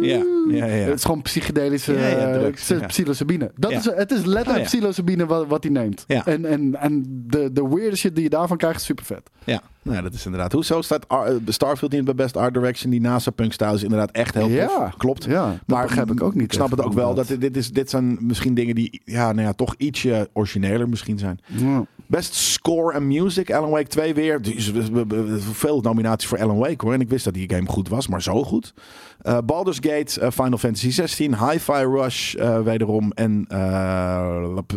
Ja, 0.00 0.22
ja, 0.48 0.64
ja. 0.64 0.72
Het 0.72 0.94
is 0.94 1.04
gewoon 1.04 1.22
psychedelische 1.22 1.94
eh, 1.96 2.32
drugs, 2.32 2.68
ja. 2.68 2.86
psilocybine. 2.86 3.50
Dat 3.56 3.70
is, 3.70 3.84
het 3.84 4.10
is 4.12 4.24
letterlijk 4.24 4.64
Oh, 4.64 4.70
psilocybine 4.70 5.26
wat, 5.26 5.46
wat 5.46 5.62
hij 5.62 5.72
neemt. 5.72 6.04
Ja. 6.06 6.26
En, 6.26 6.44
en, 6.44 6.74
en 6.80 7.04
de, 7.26 7.52
de 7.52 7.68
weirde 7.68 7.96
shit 7.96 8.14
die 8.14 8.24
je 8.24 8.30
daarvan 8.30 8.56
krijgt 8.56 8.80
is 8.80 8.84
super 8.86 9.04
vet. 9.04 9.30
Ja, 9.44 9.62
nou, 9.86 10.02
dat 10.02 10.14
is 10.14 10.24
inderdaad. 10.24 10.52
Hoezo 10.52 10.82
staat 10.82 11.08
Ar- 11.08 11.26
eh, 11.26 11.34
Starfield 11.46 11.92
niet 11.92 12.04
bij 12.04 12.14
Best 12.14 12.36
Art 12.36 12.54
Direction? 12.54 12.90
Die 12.90 13.00
NASA 13.00 13.30
punk 13.30 13.52
style 13.52 13.74
is 13.74 13.82
inderdaad 13.82 14.10
echt 14.10 14.34
heel 14.34 14.42
tof. 14.42 14.52
Ja. 14.52 14.92
Klopt. 14.96 15.24
Ja, 15.24 15.58
dat 15.66 15.82
begrijp 15.82 16.10
ik 16.10 16.22
ook 16.22 16.34
niet 16.34 16.42
Ik 16.42 16.52
snap 16.52 16.70
het 16.70 16.82
ook 16.82 16.92
wel. 16.92 17.14
Dat 17.14 17.26
dit, 17.38 17.56
is, 17.56 17.70
dit 17.70 17.90
zijn 17.90 18.18
misschien 18.20 18.54
dingen 18.54 18.74
die 18.74 19.00
ja, 19.04 19.32
nou 19.32 19.46
ja, 19.46 19.52
toch 19.52 19.74
ietsje 19.78 20.28
origineler 20.32 20.88
misschien 20.88 21.18
zijn. 21.18 21.38
Ja. 21.46 21.84
Best 22.08 22.34
score 22.34 22.92
en 22.92 23.06
music. 23.06 23.52
Alan 23.52 23.70
Wake 23.70 23.86
2 23.88 24.14
weer. 24.14 24.40
Veel 25.52 25.80
nominaties 25.80 26.28
voor 26.28 26.38
Alan 26.40 26.58
Wake 26.58 26.84
hoor. 26.84 26.92
En 26.92 27.00
ik 27.00 27.08
wist 27.08 27.24
dat 27.24 27.34
die 27.34 27.50
game 27.50 27.66
goed 27.68 27.88
was, 27.88 28.08
maar 28.08 28.22
zo 28.22 28.44
goed. 28.44 28.74
Eh 29.22 29.38
Baldur's 29.44 29.78
Gate, 29.80 30.20
eh, 30.20 30.30
Final 30.30 30.58
Fantasy 30.58 30.90
16, 30.90 31.48
Hi-Fi 31.48 31.72
Rush 31.84 32.34
eh, 32.34 32.60
wederom. 32.60 33.12
En 33.12 33.44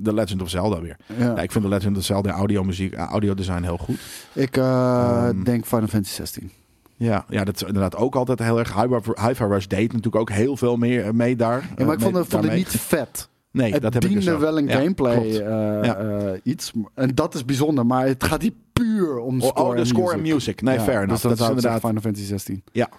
The 0.03 0.13
Legend 0.13 0.41
of 0.41 0.49
Zelda 0.49 0.81
weer. 0.81 0.97
Ja. 1.17 1.25
Ja, 1.25 1.41
ik 1.41 1.51
vind 1.51 1.63
The 1.63 1.69
Legend 1.69 1.97
of 1.97 2.03
Zelda 2.03 2.31
audio 2.31 2.63
muziek, 2.63 2.93
audio 2.95 3.33
design 3.33 3.63
heel 3.63 3.77
goed. 3.77 3.99
Ik 4.33 4.57
eh, 4.57 5.27
Ehm, 5.27 5.43
denk 5.43 5.65
Final 5.65 5.87
Fantasy 5.87 6.13
16. 6.15 6.51
Ja, 6.95 7.25
ja, 7.29 7.43
dat 7.43 7.55
is 7.55 7.63
inderdaad 7.63 7.95
ook 7.95 8.15
altijd 8.15 8.39
heel 8.39 8.59
erg. 8.59 8.73
Hi-Fi 9.21 9.43
Rush 9.43 9.65
deed 9.65 9.87
natuurlijk 9.87 10.15
ook 10.15 10.29
heel 10.29 10.57
veel 10.57 10.77
meer 10.77 11.15
mee 11.15 11.35
daar. 11.35 11.69
Ja, 11.77 11.85
maar 11.85 11.93
ik 11.93 12.01
vond 12.01 12.27
vond 12.27 12.43
het 12.43 12.53
niet 12.53 12.67
vet. 12.67 13.29
Nee, 13.51 13.71
het 13.73 13.81
dat 13.81 13.93
heb 13.93 14.05
ik 14.05 14.13
dus 14.13 14.25
wel 14.25 14.57
een 14.57 14.67
Ja, 14.67 14.77
gameplay 14.79 15.17
eh, 15.17 15.39
Ja. 15.83 15.95
eh, 15.97 16.39
iets. 16.43 16.71
En 16.95 17.15
dat 17.15 17.35
is 17.35 17.45
bijzonder. 17.45 17.85
Maar 17.85 18.07
het 18.07 18.23
gaat 18.23 18.41
hier 18.41 18.53
puur 18.73 19.17
om 19.17 19.41
Oh, 19.41 19.47
score 19.47 19.63
oh, 19.69 19.73
de 19.73 19.79
en 19.79 19.85
score 19.87 20.03
music. 20.17 20.25
en 20.27 20.33
music. 20.33 20.61
Nee, 20.61 20.75
Ja, 20.77 20.81
fair 20.81 20.95
enough. 21.01 21.11
Dus 21.11 21.21
dat 21.21 21.37
dat 21.37 21.49
is 21.49 21.55
inderdaad... 21.55 21.79
Final 21.81 22.01
Fantasy 22.01 22.25
16. 22.25 22.63
Ja, 22.71 22.89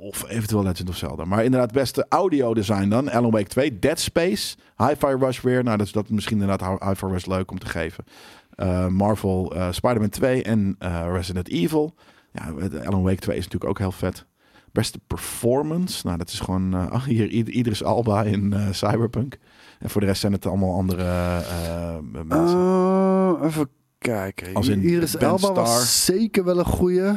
of 0.00 0.28
eventueel 0.28 0.62
Legend 0.62 0.88
of 0.88 0.96
Zelda. 0.96 1.24
Maar 1.24 1.44
inderdaad, 1.44 1.72
beste 1.72 2.06
audio 2.08 2.54
design 2.54 2.88
dan. 2.88 3.10
Alan 3.10 3.30
Wake 3.30 3.48
2, 3.48 3.78
Dead 3.78 3.98
Space, 4.00 4.56
Hi-Fi 4.76 5.06
Rush 5.18 5.40
weer. 5.40 5.64
Nou, 5.64 5.76
dat 5.76 5.86
is 5.86 5.92
dat 5.92 6.10
misschien 6.10 6.40
inderdaad 6.40 6.80
Hi-Fi 6.82 7.06
Rush 7.06 7.24
leuk 7.24 7.50
om 7.50 7.58
te 7.58 7.66
geven. 7.66 8.04
Eh, 8.50 8.86
Marvel, 8.86 9.54
eh, 9.54 9.68
Spider-Man 9.72 10.08
2 10.08 10.42
en 10.42 10.76
Resident 11.12 11.48
Evil. 11.48 11.94
Ja, 12.32 12.52
Alan 12.84 13.02
Wake 13.02 13.16
2 13.20 13.36
is 13.36 13.42
natuurlijk 13.44 13.70
ook 13.70 13.78
heel 13.78 13.92
vet. 13.92 14.26
Beste 14.72 14.98
performance. 15.06 16.06
Nou, 16.06 16.18
dat 16.18 16.28
is 16.28 16.40
gewoon 16.40 16.74
oh, 16.74 17.04
hier 17.14 17.28
Idris 17.28 17.84
Alba 17.84 18.22
in 18.22 18.52
eh, 18.52 18.66
Cyberpunk. 18.70 19.38
En 19.78 19.90
voor 19.90 20.00
de 20.00 20.06
rest 20.06 20.20
zijn 20.20 20.32
het 20.32 20.46
allemaal 20.46 20.74
andere 20.74 21.02
eh, 21.02 21.96
mensen. 22.26 22.58
Uh, 22.58 23.32
even 23.42 23.68
kijken. 23.98 24.54
Als 24.54 24.68
in 24.68 24.82
Iris 24.82 25.12
Ben 25.12 25.28
Elba 25.28 25.38
Starr. 25.38 25.54
was 25.54 26.04
zeker 26.04 26.44
wel 26.44 26.58
een 26.58 26.64
goede. 26.64 27.16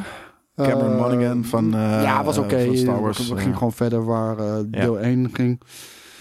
Cameron 0.56 0.96
Monaghan 0.96 1.44
van, 1.44 1.70
ja, 2.02 2.24
was 2.24 2.38
oké. 2.38 2.76
Star 2.76 3.00
Wars, 3.00 3.28
We 3.28 3.36
gingen 3.36 3.56
gewoon 3.56 3.72
verder 3.72 4.04
waar 4.04 4.36
Ja. 4.38 4.62
deel 4.70 5.00
1 5.00 5.30
ging. 5.32 5.60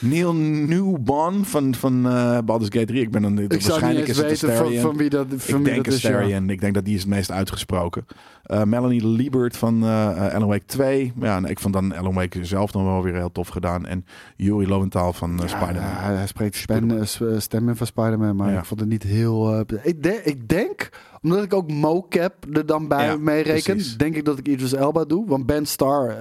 Neil 0.01 0.33
Newborn 0.35 1.45
van, 1.45 1.75
van 1.75 2.07
eh 2.07 2.37
Baldur's 2.45 2.69
Gate 2.73 2.85
3. 2.85 3.01
Ik 3.01 3.11
ben 3.11 3.21
dan 3.21 3.37
Ik 3.39 3.51
waarschijnlijk 3.51 4.07
is 4.07 4.17
het 4.17 4.39
van, 4.39 4.73
van 4.73 4.97
wie 4.97 5.09
dat, 5.09 5.25
van 5.29 5.59
ik 5.59 5.65
wie 5.65 5.73
denk 5.73 5.85
dat 5.85 5.93
is. 5.93 6.01
ja. 6.01 6.19
Ik 6.47 6.61
denk 6.61 6.73
dat 6.73 6.85
die 6.85 6.95
is 6.95 7.01
het 7.01 7.09
meest 7.09 7.31
uitgesproken. 7.31 8.05
Eh, 8.43 8.63
Melanie 8.63 9.07
Liebert 9.07 9.57
van 9.57 9.83
eh 9.83 10.33
Alan 10.33 10.47
Wake 10.47 10.65
2. 10.65 11.13
Ja, 11.19 11.35
en 11.37 11.45
ik 11.45 11.59
vond 11.59 11.73
dan 11.73 11.95
Alan 11.95 12.13
Wake 12.13 12.45
zelf 12.45 12.73
nog 12.73 12.83
wel 12.83 13.03
weer 13.03 13.13
heel 13.15 13.31
tof 13.31 13.47
gedaan. 13.47 13.85
En 13.85 14.05
Yuri 14.35 14.67
Lowenthal 14.67 15.13
van 15.13 15.37
Ja, 15.39 15.47
Spider-Man. 15.47 15.83
hij, 15.83 16.15
hij 16.15 16.27
spreekt 16.27 16.55
spen, 16.55 17.07
s- 17.07 17.21
eh, 17.21 17.27
stemmen 17.39 17.75
van 17.77 17.87
Spider-Man, 17.87 18.35
maar 18.35 18.51
Ja. 18.51 18.59
ik 18.59 18.65
vond 18.65 18.79
het 18.79 18.89
niet 18.89 19.03
heel... 19.03 19.59
ik, 19.83 20.03
denk, 20.03 20.19
ik 20.23 20.47
denk, 20.49 20.89
omdat 21.21 21.43
ik 21.43 21.53
ook 21.53 21.71
mocap 21.71 22.33
er 22.53 22.65
dan 22.65 22.87
bij 22.87 23.05
Ja, 23.05 23.17
mee 23.17 23.43
reken, 23.43 23.73
precies. 23.75 23.97
denk 23.97 24.15
ik 24.15 24.25
dat 24.25 24.37
ik 24.37 24.47
Idris 24.47 24.73
Elba 24.73 25.03
doe. 25.05 25.27
Want 25.27 25.45
Ben 25.45 25.65
Starr 25.65 26.15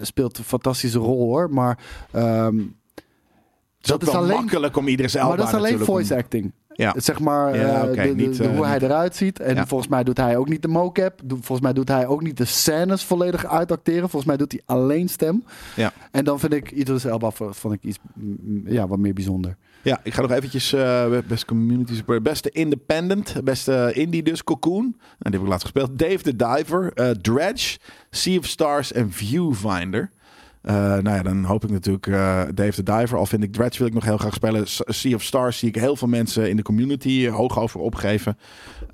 speelt 0.00 0.38
een 0.38 0.44
fantastische 0.44 0.98
rol 0.98 1.24
hoor, 1.28 1.50
maar... 1.50 1.78
ehm, 2.10 2.56
Is 3.88 3.94
ook 3.94 4.00
dat 4.00 4.08
is 4.08 4.14
wel 4.14 4.24
alleen- 4.24 4.36
makkelijk 4.36 4.76
om 4.76 4.88
Idris 4.88 5.14
Elba 5.14 5.28
maar 5.28 5.36
dat 5.36 5.48
is 5.48 5.54
alleen 5.54 5.74
om- 5.78 5.84
voice 5.84 6.16
acting. 6.16 6.52
Ja. 6.74 6.94
Zeg 6.96 7.20
maar 7.20 7.56
Ja, 7.56 7.82
eh, 7.82 7.90
oké, 7.90 8.02
de- 8.02 8.08
de- 8.14 8.14
niet, 8.26 8.36
de- 8.36 8.44
eh, 8.44 8.56
hoe 8.56 8.66
hij 8.66 8.78
eruit 8.80 9.16
ziet. 9.16 9.40
En 9.40 9.54
Ja. 9.54 9.66
volgens 9.66 9.90
mij 9.90 10.04
doet 10.04 10.16
hij 10.16 10.36
ook 10.36 10.48
niet 10.48 10.62
de 10.62 10.68
mocap. 10.68 11.20
Volgens 11.28 11.60
mij 11.60 11.72
doet 11.72 11.88
hij 11.88 12.06
ook 12.06 12.22
niet 12.22 12.36
de 12.36 12.44
scènes 12.44 13.04
volledig 13.04 13.46
uitacteren. 13.46 14.00
Volgens 14.00 14.24
mij 14.24 14.36
doet 14.36 14.52
hij 14.52 14.60
alleen 14.66 15.08
stem. 15.08 15.44
Ja. 15.76 15.92
En 16.10 16.24
dan 16.24 16.38
vind 16.40 16.52
ik 16.52 16.70
Idris 16.70 17.04
Elba 17.04 17.30
vond 17.30 17.74
ik 17.74 17.82
iets 17.82 17.98
mm, 18.14 18.62
ja, 18.66 18.86
wat 18.86 18.98
meer 18.98 19.12
bijzonder. 19.12 19.56
Ja, 19.82 20.00
ik 20.02 20.14
ga 20.14 20.20
nog 20.22 20.30
eventjes 20.30 20.72
uh, 20.74 21.04
best 21.28 21.44
community 21.44 21.94
support. 21.94 22.22
Beste 22.22 22.50
independent, 22.50 23.34
beste 23.44 23.90
indie 23.94 24.22
dus, 24.22 24.44
Cocoon. 24.44 24.82
Nou, 24.82 24.94
die 25.18 25.32
heb 25.32 25.40
ik 25.40 25.48
laatst 25.48 25.62
gespeeld. 25.62 25.98
Dave 25.98 26.18
the 26.18 26.36
Diver, 26.36 26.92
eh, 26.94 27.10
Dredge, 27.10 27.78
Sea 28.10 28.38
of 28.38 28.46
Stars 28.46 28.92
en 28.92 29.12
Viewfinder. 29.12 30.10
Uh, 30.62 30.74
nou 30.74 31.10
ja, 31.10 31.22
dan 31.22 31.44
hoop 31.44 31.64
ik 31.64 31.70
natuurlijk 31.70 32.06
uh, 32.06 32.42
Dave 32.54 32.82
the 32.82 32.82
Diver. 32.82 33.18
Al 33.18 33.26
vind 33.26 33.42
ik 33.42 33.52
Dredge 33.52 33.78
wil 33.78 33.86
ik 33.86 33.94
nog 33.94 34.04
heel 34.04 34.16
graag 34.16 34.34
spelen. 34.34 34.62
Sea 34.66 35.14
of 35.14 35.22
Stars 35.22 35.58
zie 35.58 35.68
ik 35.68 35.74
heel 35.74 35.96
veel 35.96 36.08
mensen 36.08 36.50
in 36.50 36.56
de 36.56 36.62
community 36.62 37.28
hoog 37.28 37.58
over 37.58 37.80
opgeven. 37.80 38.38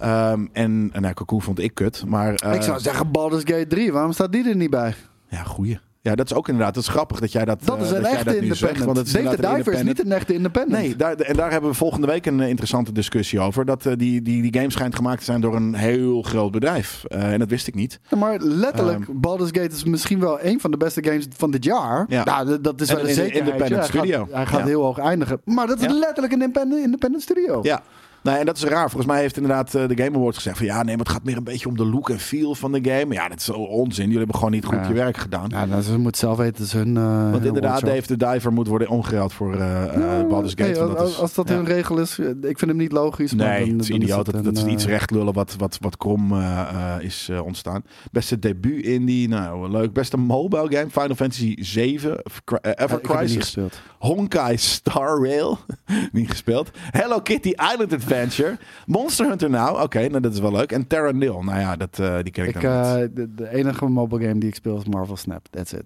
Um, 0.02 0.48
en 0.52 0.86
nou, 0.86 1.14
Cocoon 1.14 1.42
vond 1.42 1.58
ik 1.58 1.74
kut. 1.74 2.04
Maar, 2.06 2.44
uh, 2.44 2.54
ik 2.54 2.62
zou 2.62 2.80
zeggen 2.80 3.10
Baldur's 3.10 3.42
Gate 3.44 3.66
3. 3.66 3.92
Waarom 3.92 4.12
staat 4.12 4.32
die 4.32 4.48
er 4.48 4.56
niet 4.56 4.70
bij? 4.70 4.94
Ja, 5.28 5.42
goeie. 5.42 5.78
Ja, 6.04 6.14
dat 6.14 6.30
is 6.30 6.36
ook 6.36 6.48
inderdaad. 6.48 6.74
Dat 6.74 6.82
is 6.82 6.88
grappig 6.88 7.20
dat 7.20 7.32
jij 7.32 7.44
dat. 7.44 7.58
Dat 7.64 7.80
is 7.80 7.90
uh, 7.90 7.96
een 7.96 8.02
dat 8.02 8.12
echte 8.12 8.24
dat 8.24 8.34
independent. 8.34 8.58
zegt, 8.58 8.84
want 8.84 8.96
het 8.96 9.06
is 9.06 9.12
Diver 9.12 9.72
is 9.72 9.82
niet 9.82 10.04
een 10.04 10.12
echte 10.12 10.34
independent. 10.34 10.82
Nee, 10.82 10.96
daar, 10.96 11.14
en 11.14 11.36
daar 11.36 11.50
hebben 11.50 11.70
we 11.70 11.76
volgende 11.76 12.06
week 12.06 12.26
een 12.26 12.40
interessante 12.40 12.92
discussie 12.92 13.40
over. 13.40 13.64
Dat 13.64 13.84
uh, 13.84 13.92
die, 13.96 14.22
die, 14.22 14.42
die 14.42 14.60
game 14.60 14.70
schijnt 14.70 14.96
gemaakt 14.96 15.18
te 15.18 15.24
zijn 15.24 15.40
door 15.40 15.56
een 15.56 15.74
heel 15.74 16.22
groot 16.22 16.50
bedrijf. 16.50 17.04
Uh, 17.08 17.32
en 17.32 17.38
dat 17.38 17.48
wist 17.48 17.66
ik 17.66 17.74
niet. 17.74 18.00
Ja, 18.08 18.16
maar 18.16 18.38
letterlijk, 18.38 19.08
um, 19.08 19.20
Baldur's 19.20 19.50
Gate 19.52 19.74
is 19.74 19.84
misschien 19.84 20.20
wel 20.20 20.42
een 20.42 20.60
van 20.60 20.70
de 20.70 20.76
beste 20.76 21.04
games 21.04 21.26
van 21.36 21.50
dit 21.50 21.64
jaar. 21.64 22.06
Ja. 22.08 22.24
Nou, 22.24 22.60
dat 22.60 22.80
is 22.80 22.88
wel 22.88 23.00
een, 23.00 23.08
een 23.08 23.14
zekerheid. 23.14 23.46
independent 23.46 23.80
hij 23.80 23.88
studio. 23.88 24.24
Gaat, 24.24 24.34
hij 24.34 24.46
gaat 24.46 24.60
ja. 24.60 24.66
heel 24.66 24.82
hoog 24.82 24.98
eindigen. 24.98 25.40
Maar 25.44 25.66
dat 25.66 25.80
is 25.80 25.92
letterlijk 25.92 26.32
een 26.32 26.42
independent, 26.42 26.84
independent 26.84 27.22
studio. 27.22 27.58
Ja. 27.62 27.82
Nee, 28.24 28.36
en 28.36 28.46
dat 28.46 28.56
is 28.56 28.64
raar. 28.64 28.90
Volgens 28.90 29.12
mij 29.12 29.20
heeft 29.20 29.36
inderdaad 29.36 29.74
uh, 29.74 29.88
de 29.88 30.02
Game 30.02 30.16
Awards 30.16 30.36
gezegd 30.36 30.56
van 30.56 30.66
ja, 30.66 30.82
nee, 30.82 30.96
maar 30.96 31.04
het 31.04 31.14
gaat 31.14 31.24
meer 31.24 31.36
een 31.36 31.44
beetje 31.44 31.68
om 31.68 31.76
de 31.76 31.86
look 31.86 32.10
en 32.10 32.18
feel 32.18 32.54
van 32.54 32.72
de 32.72 32.90
game. 32.90 33.14
Ja, 33.14 33.28
dat 33.28 33.38
is 33.40 33.50
onzin. 33.50 34.02
Jullie 34.04 34.18
hebben 34.18 34.36
gewoon 34.36 34.50
niet 34.50 34.64
goed 34.64 34.74
Ja. 34.74 34.88
je 34.88 34.94
werk 34.94 35.16
gedaan. 35.16 35.48
Ja, 35.50 35.64
nou, 35.64 35.82
ze 35.82 35.98
moeten 35.98 36.20
zelf 36.20 36.36
weten 36.36 36.58
dat 36.58 36.68
ze 36.68 36.76
hun. 36.76 36.96
Uh, 36.96 37.30
Want 37.30 37.44
inderdaad, 37.44 37.80
Dave 37.80 38.02
the 38.02 38.16
Diver 38.16 38.52
moet 38.52 38.66
worden 38.66 38.88
omgeruild 38.88 39.32
voor 39.32 39.54
uh, 39.54 39.58
ja, 39.94 40.24
Baldur's 40.24 40.52
Gate. 40.56 40.62
hey, 40.62 40.72
dat 40.72 40.98
als, 40.98 41.10
is, 41.10 41.18
als 41.18 41.34
dat 41.34 41.48
ja. 41.48 41.54
hun 41.54 41.64
regel 41.64 41.98
is, 41.98 42.18
ik 42.18 42.58
vind 42.58 42.70
hem 42.70 42.76
niet 42.76 42.92
logisch. 42.92 43.34
maar 43.34 43.48
Nee, 43.48 43.60
dan, 43.60 43.68
het 43.72 43.80
is 43.82 43.88
dan 43.88 44.00
idioot. 44.00 44.26
het 44.26 44.34
dat, 44.34 44.44
dat 44.44 44.56
is 44.56 44.64
iets 44.64 44.84
eh, 44.84 44.90
rechtlullen 44.90 45.32
wat, 45.34 45.54
wat, 45.58 45.78
wat 45.80 45.96
krom 45.96 46.32
uh, 46.32 46.96
is 46.98 47.30
ontstaan. 47.44 47.82
Beste 48.12 48.38
debuut 48.38 48.84
indie, 48.84 49.28
nou 49.28 49.70
leuk. 49.70 49.92
Beste 49.92 50.16
mobile 50.16 50.66
game, 50.76 50.90
Final 50.90 51.14
Fantasy 51.14 51.56
7, 51.58 52.22
Ever 52.60 53.00
Crisis. 53.00 53.56
Honkai 54.04 54.56
Star 54.56 55.20
Rail, 55.20 55.58
niet 56.12 56.30
gespeeld. 56.30 56.70
Hello 56.74 57.20
Kitty 57.20 57.48
Island 57.48 57.92
Adventure, 57.92 58.58
Monster 58.86 59.28
Hunter 59.28 59.50
Now, 59.50 59.70
oké, 59.70 59.82
okay, 59.82 60.06
nou 60.06 60.20
dat 60.20 60.32
is 60.32 60.40
wel 60.40 60.52
leuk. 60.52 60.72
En 60.72 60.86
Terra 60.86 61.10
Nil, 61.10 61.42
nou 61.42 61.60
ja, 61.60 61.76
dat, 61.76 61.98
uh, 61.98 62.18
die 62.22 62.32
ken 62.32 62.48
ik, 62.48 62.54
ik 62.54 62.60
dan 62.60 62.72
uh, 62.72 62.96
niet. 62.96 63.16
de, 63.16 63.34
de, 63.34 63.48
enige 63.48 63.86
mobile 63.86 64.26
game 64.26 64.40
die 64.40 64.48
ik 64.48 64.54
speel 64.54 64.76
is 64.76 64.84
Marvel 64.84 65.16
Snap. 65.16 65.46
That's 65.50 65.72
it. 65.72 65.84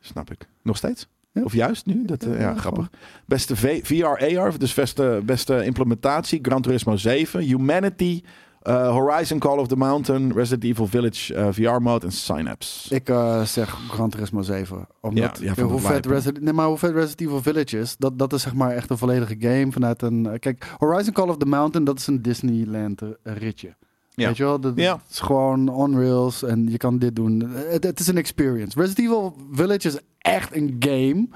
Snap 0.00 0.30
ik. 0.30 0.48
Nog 0.62 0.76
steeds? 0.76 1.08
Ja. 1.32 1.42
Of 1.42 1.52
juist 1.52 1.86
nu? 1.86 2.04
Dat, 2.04 2.24
uh, 2.24 2.34
ja, 2.34 2.40
Ja, 2.40 2.54
grappig. 2.54 2.90
Beste 3.26 3.56
VR 3.56 4.04
AR, 4.04 4.58
dus 4.58 4.74
beste, 4.74 5.22
beste 5.24 5.64
implementatie, 5.64 6.38
Gran 6.42 6.62
Turismo 6.62 6.96
7, 6.96 7.40
Humanity, 7.40 8.22
Eh, 8.64 8.90
Horizon 8.90 9.38
Call 9.38 9.58
of 9.58 9.66
the 9.66 9.76
Mountain, 9.76 10.32
Resident 10.32 10.64
Evil 10.64 10.86
Village 10.86 11.34
eh, 11.34 11.48
VR 11.50 11.82
mode 11.82 12.06
en 12.06 12.12
Synapse. 12.12 12.94
Ik 12.94 13.08
eh, 13.08 13.42
zeg 13.42 13.78
Gran 13.88 14.10
Turismo 14.10 14.42
7. 14.42 14.86
Omdat 15.00 15.38
Ja, 15.40 15.52
ja, 15.56 15.62
hoe, 15.62 15.80
vet. 15.80 16.06
Resident, 16.06 16.44
nee, 16.44 16.52
maar 16.52 16.66
hoe 16.66 16.78
vet 16.78 16.92
Resident 16.92 17.20
Evil 17.20 17.42
Village 17.42 17.78
is, 17.78 17.96
dat, 17.98 18.18
dat 18.18 18.32
is 18.32 18.42
zeg 18.42 18.54
maar 18.54 18.70
echt 18.70 18.90
een 18.90 18.98
volledige 18.98 19.36
game 19.38 19.72
vanuit 19.72 20.02
een... 20.02 20.36
Kijk, 20.38 20.74
Horizon 20.78 21.12
Call 21.12 21.28
of 21.28 21.36
the 21.36 21.46
Mountain, 21.46 21.84
dat 21.84 21.98
is 21.98 22.06
een 22.06 22.22
Disneyland 22.22 23.02
ritje. 23.22 23.74
Ja. 24.10 24.26
Weet 24.26 24.36
je 24.36 24.44
wel? 24.44 24.60
Dat, 24.60 24.72
Ja. 24.76 25.00
Is 25.10 25.20
gewoon 25.20 25.68
on 25.68 25.98
rails 25.98 26.42
en 26.42 26.70
je 26.70 26.76
kan 26.76 26.98
dit 26.98 27.16
doen. 27.16 27.50
Het, 27.54 27.84
het 27.84 28.00
is 28.00 28.06
een 28.06 28.18
experience. 28.18 28.80
Resident 28.80 29.06
Evil 29.06 29.36
Village 29.52 29.88
is 29.88 29.98
echt 30.18 30.56
een 30.56 30.76
game. 30.78 31.28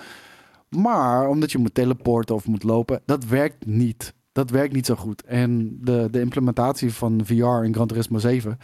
Maar 0.68 1.29
omdat 1.29 1.53
je 1.53 1.59
moet 1.59 1.74
teleporten 1.74 2.35
of 2.35 2.47
moet 2.47 2.62
lopen, 2.62 3.01
dat 3.05 3.24
werkt 3.24 3.66
niet. 3.66 4.14
Dat 4.39 4.51
werkt 4.51 4.74
niet 4.74 4.86
zo 4.86 4.95
goed. 4.95 5.22
En 5.22 5.78
de, 5.80 6.09
de 6.11 6.20
implementatie 6.20 6.93
van 6.93 7.20
VR 7.24 7.64
in 7.64 7.74
Gran 7.74 7.86
Turismo 7.86 8.18
7, 8.18 8.59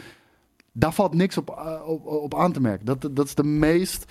daar 0.71 0.93
valt 0.93 1.13
niks 1.13 1.37
op, 1.37 1.49
eh, 1.49 1.87
op, 1.87 2.05
op 2.05 2.35
aan 2.35 2.51
te 2.51 2.61
merken. 2.61 2.85
Dat, 2.85 3.09
dat 3.11 3.25
is 3.25 3.35
de 3.35 3.43
meest 3.43 4.05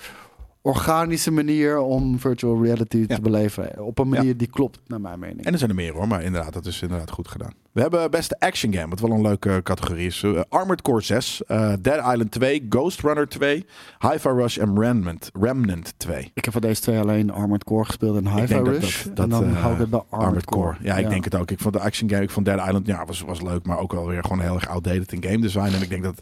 organische 0.65 1.31
manier 1.31 1.79
om 1.79 2.19
virtual 2.19 2.63
reality 2.63 3.05
Ja. 3.07 3.15
te 3.15 3.21
beleven. 3.21 3.83
Op 3.83 3.99
een 3.99 4.09
manier 4.09 4.37
die 4.37 4.47
klopt, 4.47 4.79
naar 4.87 5.01
mijn 5.01 5.19
mening. 5.19 5.45
En 5.45 5.51
er 5.51 5.57
zijn 5.57 5.69
er 5.69 5.75
meer 5.75 5.93
hoor, 5.93 6.07
maar 6.07 6.23
inderdaad, 6.23 6.53
dat 6.53 6.65
is 6.65 6.81
inderdaad 6.81 7.11
goed 7.11 7.27
gedaan. 7.27 7.53
We 7.71 7.81
hebben 7.81 8.11
beste 8.11 8.39
action 8.39 8.73
game, 8.73 8.87
wat 8.89 8.99
wel 8.99 9.11
een 9.11 9.21
leuke 9.21 9.59
categorie 9.63 10.05
is. 10.05 10.23
Eh, 10.23 10.41
Armored 10.49 10.81
Core 10.81 11.01
6, 11.01 11.43
eh, 11.43 11.73
Dead 11.81 11.97
Island 11.97 12.31
2, 12.31 12.65
Ghost 12.69 13.01
Runner 13.01 13.27
2, 13.27 13.65
Hi-Fi 13.99 14.29
Rush 14.29 14.57
en 14.57 14.79
Remnant, 14.79 15.29
Remnant 15.39 15.93
2. 15.97 16.31
Ik 16.33 16.43
heb 16.45 16.53
van 16.53 16.61
deze 16.61 16.81
twee 16.81 16.99
alleen 16.99 17.31
Armored 17.31 17.63
Core 17.63 17.85
gespeeld 17.85 18.17
en 18.17 18.27
Hi-Fi 18.35 18.53
Rush. 18.57 19.03
dat- 19.03 19.15
dat, 19.15 19.25
en 19.25 19.29
dan 19.31 19.43
eh, 19.43 19.61
hou 19.61 19.73
ik 19.73 19.79
het 19.79 19.89
bij 19.89 19.99
Armored, 19.99 20.25
Armored 20.25 20.45
Core. 20.45 20.75
Ja, 20.81 20.95
ik 20.97 21.03
Ja. 21.03 21.09
denk 21.09 21.23
het 21.23 21.35
ook. 21.35 21.51
Ik 21.51 21.59
vond 21.59 21.73
de 21.73 21.79
action 21.79 22.09
game, 22.09 22.21
ik 22.21 22.29
vond 22.29 22.45
Dead 22.45 22.65
Island, 22.65 22.87
ja, 22.87 23.05
was, 23.05 23.21
was 23.21 23.41
leuk, 23.41 23.65
maar 23.65 23.79
ook 23.79 23.91
wel 23.93 24.07
weer 24.07 24.21
gewoon 24.23 24.39
heel 24.39 24.55
erg 24.55 24.67
outdated 24.69 25.11
in 25.11 25.23
game 25.23 25.39
design. 25.41 25.73
En 25.73 25.81
ik 25.81 25.89
denk 25.89 26.03
dat 26.03 26.21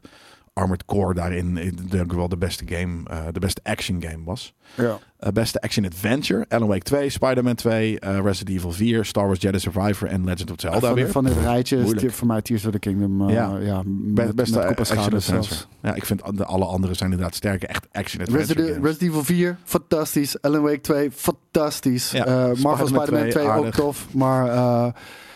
Armored 0.53 0.85
Core 0.85 1.13
daarin 1.13 1.57
eh, 1.57 1.71
denk 1.89 2.03
ik 2.03 2.11
wel 2.11 2.29
de 2.29 2.37
beste 2.37 2.63
game, 2.67 3.09
eh, 3.09 3.23
de 3.31 3.39
beste 3.39 3.61
action 3.63 4.01
game 4.01 4.23
was. 4.23 4.53
Ja. 4.75 4.99
Eh, 5.17 5.31
beste 5.31 5.61
action 5.61 5.85
adventure, 5.85 6.45
Alan 6.49 6.67
Wake 6.67 6.83
2, 6.83 7.09
Spider-Man 7.09 7.55
2, 7.55 7.99
eh, 7.99 8.19
Resident 8.23 8.57
Evil 8.57 8.71
4, 8.71 9.05
Star 9.05 9.25
Wars 9.25 9.41
Jedi 9.41 9.59
Survivor 9.59 10.07
en 10.07 10.25
Legend 10.25 10.51
of 10.51 10.59
Zelda 10.59 10.79
van, 10.79 10.93
weer. 10.93 11.11
van 11.11 11.23
dit 11.23 11.37
rijtje 11.37 11.75
is 11.75 11.81
Moeilijk. 11.81 12.05
het 12.05 12.15
voor 12.15 12.27
mij 12.27 12.41
Tears 12.41 12.65
of 12.65 12.71
the 12.71 12.79
Kingdom. 12.79 13.29
Ja. 13.29 13.57
ja. 13.57 13.81
Met, 13.85 14.35
beste 14.35 14.57
met 14.57 14.67
action 14.67 14.97
adventure. 14.97 15.19
zelfs. 15.21 15.67
Ja, 15.81 15.93
ik 15.93 16.05
vind 16.05 16.37
de, 16.37 16.45
alle 16.45 16.65
andere 16.65 16.93
zijn 16.93 17.11
inderdaad 17.11 17.35
sterke, 17.35 17.67
echt 17.67 17.87
action 17.91 18.21
adventure 18.21 18.53
Resident, 18.53 18.67
games. 18.67 18.85
Resident 18.85 19.09
Evil 19.09 19.23
4, 19.23 19.57
fantastisch. 19.63 20.41
Alan 20.41 20.61
Wake 20.61 20.81
2, 20.81 21.11
fantastisch. 21.11 22.11
Ja, 22.11 22.25
Marvel 22.25 22.87
Spider-Man 22.87 22.87
Spider-Man 22.87 23.29
2, 23.29 23.43
2, 23.43 23.47
ook 23.47 23.73
tof. 23.73 24.07
Maar 24.11 24.93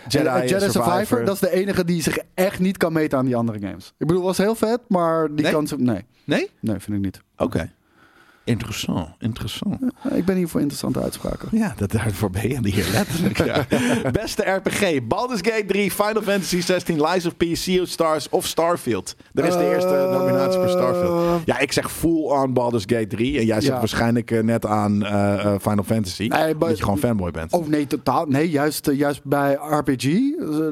Jedi, 0.07 0.25
en- 0.27 0.33
en 0.41 0.47
Jedi 0.47 0.59
Survivor. 0.59 0.83
Survivor, 0.93 1.25
dat 1.25 1.33
is 1.33 1.39
de 1.39 1.51
enige 1.51 1.85
die 1.85 2.01
zich 2.01 2.17
echt 2.33 2.59
niet 2.59 2.77
kan 2.77 2.93
meten 2.93 3.17
aan 3.17 3.25
die 3.25 3.35
andere 3.35 3.59
games. 3.59 3.93
Ik 3.97 4.07
bedoel, 4.07 4.23
was 4.23 4.37
heel 4.37 4.55
vet, 4.55 4.79
maar 4.87 5.27
die 5.35 5.43
Nee? 5.43 5.51
kan 5.51 5.67
ze... 5.67 5.75
Nee, 5.77 6.05
Nee? 6.23 6.49
nee, 6.59 6.79
vind 6.79 6.97
ik 6.97 7.03
niet. 7.03 7.21
Oké. 7.37 7.71
Interessant, 8.47 9.07
interessant. 9.19 9.77
Ik 10.13 10.25
ben 10.25 10.35
hier 10.35 10.47
voor 10.47 10.59
interessante 10.59 11.01
uitspraken. 11.01 11.47
Ja, 11.51 11.73
dat, 11.77 11.91
daarvoor 11.91 12.29
ben 12.29 12.49
je 12.49 12.59
hier 12.71 12.87
letterlijk. 12.93 13.37
Ja. 13.45 13.65
Beste 14.11 14.43
RPG, 14.43 15.07
Baldur's 15.07 15.39
Gate 15.43 15.65
3, 15.65 15.91
Final 15.91 16.21
Fantasy 16.21 16.61
16, 16.61 17.01
Lies 17.01 17.25
of 17.25 17.37
P, 17.37 17.43
Sea 17.53 17.81
of 17.81 17.87
Stars 17.87 18.29
of 18.29 18.45
Starfield. 18.45 19.15
Er 19.33 19.45
is 19.45 19.53
de 19.53 19.69
eerste 19.73 19.95
Eh, 19.95 20.11
nominatie 20.11 20.59
voor 20.59 20.69
Starfield. 20.69 21.41
Ja, 21.45 21.59
ik 21.59 21.71
zeg 21.71 21.91
full 21.91 22.21
on 22.23 22.53
Baldur's 22.53 22.83
Gate 22.87 23.07
3. 23.07 23.39
En 23.39 23.45
jij 23.45 23.61
zegt 23.61 23.73
Ja. 23.73 23.79
waarschijnlijk 23.79 24.31
eh, 24.31 24.43
net 24.43 24.65
aan 24.65 25.05
eh, 25.05 25.53
Final 25.61 25.83
Fantasy. 25.83 26.27
Nee, 26.27 26.57
dat 26.57 26.77
je 26.77 26.83
gewoon 26.83 26.99
fanboy 26.99 27.31
bent. 27.31 27.53
Oh 27.53 27.67
nee, 27.67 27.87
totaal. 27.87 28.25
Nee, 28.25 28.49
juist, 28.49 28.89
juist 28.93 29.23
bij 29.23 29.53
RPG. 29.53 30.05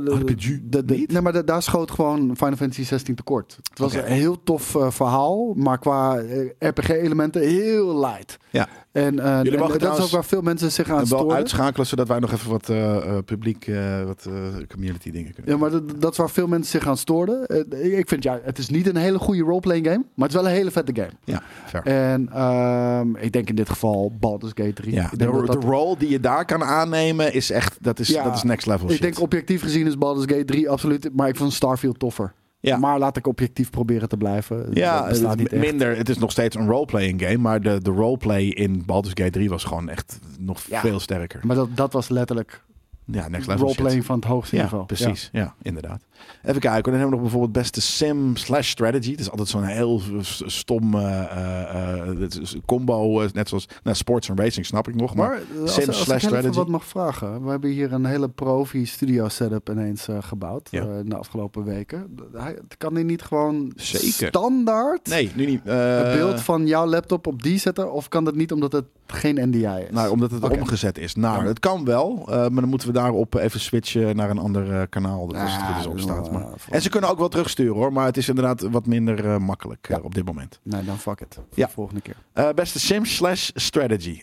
RPG 0.05 0.59
de, 0.63 0.85
de- 0.85 0.93
niet? 0.95 1.11
Nee, 1.11 1.21
maar 1.21 1.33
de- 1.33 1.43
daar 1.43 1.61
schoot 1.63 1.91
gewoon 1.91 2.19
Final 2.37 2.55
Fantasy 2.55 2.83
16 2.83 3.15
tekort. 3.15 3.57
Het 3.69 3.79
was 3.79 3.93
een 3.93 4.03
heel 4.03 4.43
tof 4.43 4.75
verhaal, 4.89 5.53
maar 5.55 5.77
qua 5.79 6.21
RPG-elementen 6.59 7.41
heel 7.41 7.63
light. 7.73 8.37
Ja. 8.49 8.67
En, 8.91 9.19
eh, 9.19 9.39
en 9.39 9.57
mogen 9.59 9.79
dat 9.79 9.97
is 9.97 10.03
ook 10.03 10.09
waar 10.09 10.25
veel 10.25 10.41
mensen 10.41 10.71
zich 10.71 10.89
aan 10.89 10.99
En 11.01 11.09
wel 11.09 11.19
storen. 11.19 11.35
uitschakelen, 11.37 11.85
zodat 11.87 12.07
wij 12.07 12.19
nog 12.19 12.31
even 12.31 12.49
wat 12.51 12.69
eh, 12.69 12.95
eh, 12.95 13.23
publiek, 13.25 13.67
eh, 13.67 14.03
wat 14.03 14.25
eh, 14.27 14.33
community 14.73 15.11
dingen 15.11 15.33
kunnen 15.33 15.51
Ja, 15.51 15.57
maar 15.57 15.69
dat, 15.71 16.01
dat 16.01 16.11
is 16.11 16.17
waar 16.17 16.29
veel 16.29 16.47
mensen 16.47 16.79
zich 16.79 16.87
aan 16.89 16.97
stoorden. 16.97 17.65
Ik 17.97 18.07
vind, 18.07 18.23
ja, 18.23 18.39
het 18.43 18.57
is 18.57 18.69
niet 18.69 18.87
een 18.87 18.95
hele 18.95 19.19
goede 19.19 19.41
roleplaying 19.43 19.85
game, 19.85 19.97
maar 20.15 20.27
het 20.27 20.35
is 20.37 20.41
wel 20.41 20.49
een 20.51 20.57
hele 20.57 20.71
vette 20.71 20.91
game. 20.95 21.11
Ja, 21.23 21.41
fair. 21.65 21.83
En 21.83 22.29
ehm, 22.31 23.15
ik 23.15 23.31
denk 23.31 23.49
in 23.49 23.55
dit 23.55 23.69
geval 23.69 24.11
Baldur's 24.19 24.51
Gate 24.55 24.73
3. 24.73 24.93
Ja, 24.93 25.09
de, 25.11 25.43
dat 25.45 25.61
de 25.61 25.67
role 25.67 25.97
die 25.97 26.09
je 26.09 26.19
daar 26.19 26.45
kan 26.45 26.63
aannemen 26.63 27.33
is 27.33 27.51
echt, 27.51 27.77
dat 27.81 27.99
is, 27.99 28.07
Ja, 28.07 28.23
dat 28.23 28.35
is 28.35 28.43
next 28.43 28.67
level 28.67 28.85
ik 28.85 28.91
shit. 28.91 29.01
denk 29.01 29.19
objectief 29.19 29.61
gezien 29.61 29.87
is 29.87 29.97
Baldur's 29.97 30.33
Gate 30.33 30.45
3 30.45 30.69
absoluut, 30.69 31.09
maar 31.13 31.27
ik 31.27 31.35
vond 31.35 31.53
Starfield 31.53 31.99
toffer. 31.99 32.33
Ja. 32.65 32.77
Maar 32.77 32.99
laat 32.99 33.17
ik 33.17 33.27
objectief 33.27 33.69
proberen 33.69 34.09
te 34.09 34.17
blijven. 34.17 34.67
ja, 34.73 35.07
het- 35.07 35.23
echt. 35.23 35.51
minder. 35.51 35.97
Het 35.97 36.09
is 36.09 36.17
nog 36.17 36.31
steeds 36.31 36.55
een 36.55 36.67
roleplaying 36.67 37.21
game, 37.21 37.37
maar 37.37 37.61
de, 37.61 37.81
de 37.81 37.91
roleplay 37.91 38.43
in 38.43 38.83
Baldur's 38.85 39.13
Gate 39.17 39.29
3 39.31 39.49
was 39.49 39.63
gewoon 39.63 39.89
echt 39.89 40.19
nog 40.39 40.61
Ja. 40.69 40.79
veel 40.79 40.99
sterker. 40.99 41.39
Maar 41.43 41.55
dat, 41.55 41.69
dat 41.75 41.93
was 41.93 42.09
letterlijk 42.09 42.63
Ja, 43.05 43.27
next 43.27 43.47
level 43.47 43.63
roleplaying 43.65 44.05
van 44.05 44.15
het 44.15 44.25
hoogste 44.25 44.55
niveau. 44.55 44.85
precies. 44.85 45.29
Ja. 45.31 45.55
inderdaad. 45.61 46.01
Even 46.43 46.61
kijken. 46.61 46.83
Dan 46.83 46.93
hebben 46.93 47.05
we 47.09 47.13
nog 47.15 47.21
bijvoorbeeld 47.21 47.51
beste 47.51 47.81
sim 47.81 48.35
slash 48.35 48.69
strategy. 48.69 49.11
Het 49.11 49.19
is 49.19 49.29
altijd 49.29 49.47
zo'n 49.47 49.63
heel 49.63 50.01
stom 50.45 50.95
eh, 50.95 51.21
eh, 51.21 52.09
eh, 52.09 52.41
is 52.41 52.55
combo, 52.65 53.27
net 53.33 53.49
zoals 53.49 53.67
nou, 53.83 53.95
sports 53.95 54.29
en 54.29 54.37
racing 54.37 54.65
snap 54.65 54.87
ik 54.87 54.95
nog. 54.95 55.15
Maar, 55.15 55.29
Maar 55.29 55.61
als, 55.61 55.73
sim 55.73 55.87
als 55.87 56.01
slash 56.01 56.23
ik 56.23 56.29
strategy. 56.29 56.55
wat 56.55 56.67
mag 56.67 56.85
vragen. 56.85 57.43
We 57.43 57.49
hebben 57.49 57.69
hier 57.69 57.93
een 57.93 58.05
hele 58.05 58.29
profi 58.29 58.85
studio 58.85 59.27
setup 59.27 59.69
ineens 59.69 60.07
gebouwd 60.19 60.67
Ja. 60.71 60.83
in 60.83 61.09
de 61.09 61.15
afgelopen 61.17 61.63
weken. 61.63 62.17
Hij, 62.33 62.57
kan 62.77 62.93
hij 62.93 63.03
niet 63.03 63.21
gewoon 63.21 63.71
Zeker. 63.75 64.27
standaard 64.27 65.07
nee, 65.07 65.31
nu 65.35 65.45
niet. 65.45 65.61
het 65.63 66.13
beeld 66.13 66.41
van 66.41 66.67
jouw 66.67 66.85
laptop 66.85 67.27
op 67.27 67.43
die 67.43 67.59
zetten? 67.59 67.91
Of 67.91 68.07
kan 68.09 68.23
dat 68.23 68.35
niet 68.35 68.51
omdat 68.51 68.71
het 68.71 68.85
geen 69.07 69.49
NDI 69.49 69.65
is? 69.65 69.91
Nou, 69.91 70.11
omdat 70.11 70.31
het 70.31 70.49
omgezet 70.49 70.97
is. 70.97 71.13
Ja. 71.13 71.43
Het 71.43 71.59
kan 71.59 71.85
wel, 71.85 72.23
maar 72.27 72.49
dan 72.51 72.69
moeten 72.69 72.87
we 72.87 72.93
daarop 72.93 73.35
even 73.35 73.59
switchen 73.59 74.15
naar 74.15 74.29
een 74.29 74.37
ander 74.37 74.87
kanaal. 74.87 75.27
Dat 75.27 75.41
als 75.41 75.55
het 75.55 75.61
goed 75.61 75.79
is 75.79 75.87
staat. 76.05 76.31
nou, 76.31 76.43
Maar... 76.43 76.51
eh, 76.53 76.75
En 76.75 76.81
ze 76.81 76.89
kunnen 76.89 77.09
ook 77.09 77.17
wel 77.17 77.27
terugsturen 77.29 77.73
hoor, 77.73 77.93
maar 77.93 78.05
het 78.05 78.17
is 78.17 78.29
inderdaad 78.29 78.61
wat 78.61 78.85
minder 78.85 79.25
eh, 79.25 79.37
makkelijk 79.37 79.87
eh, 79.89 80.03
op 80.03 80.15
dit 80.15 80.25
moment. 80.25 80.59
Nee, 80.63 80.83
dan 80.83 80.97
fuck 80.97 81.21
it. 81.21 81.33
Voor 81.33 81.43
Ja. 81.53 81.65
de 81.65 81.71
volgende 81.73 82.01
keer. 82.01 82.15
Eh, 82.33 82.49
beste 82.55 82.79
sim 82.79 83.05
slash 83.05 83.49
strategy. 83.53 84.21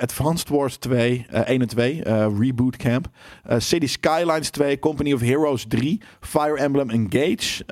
Advanced 0.00 0.48
Wars 0.48 0.76
2, 0.76 1.26
eh 1.30 1.40
1 1.48 1.60
en 1.60 1.68
2, 1.68 2.02
eh, 2.02 2.26
Reboot 2.40 2.76
Camp. 2.76 3.06
City 3.58 3.86
Skylines 3.86 4.50
2, 4.50 4.78
Company 4.78 5.12
of 5.12 5.20
Heroes 5.20 5.64
3, 5.68 6.00
Fire 6.20 6.56
Emblem 6.58 6.90
Engage 6.90 7.64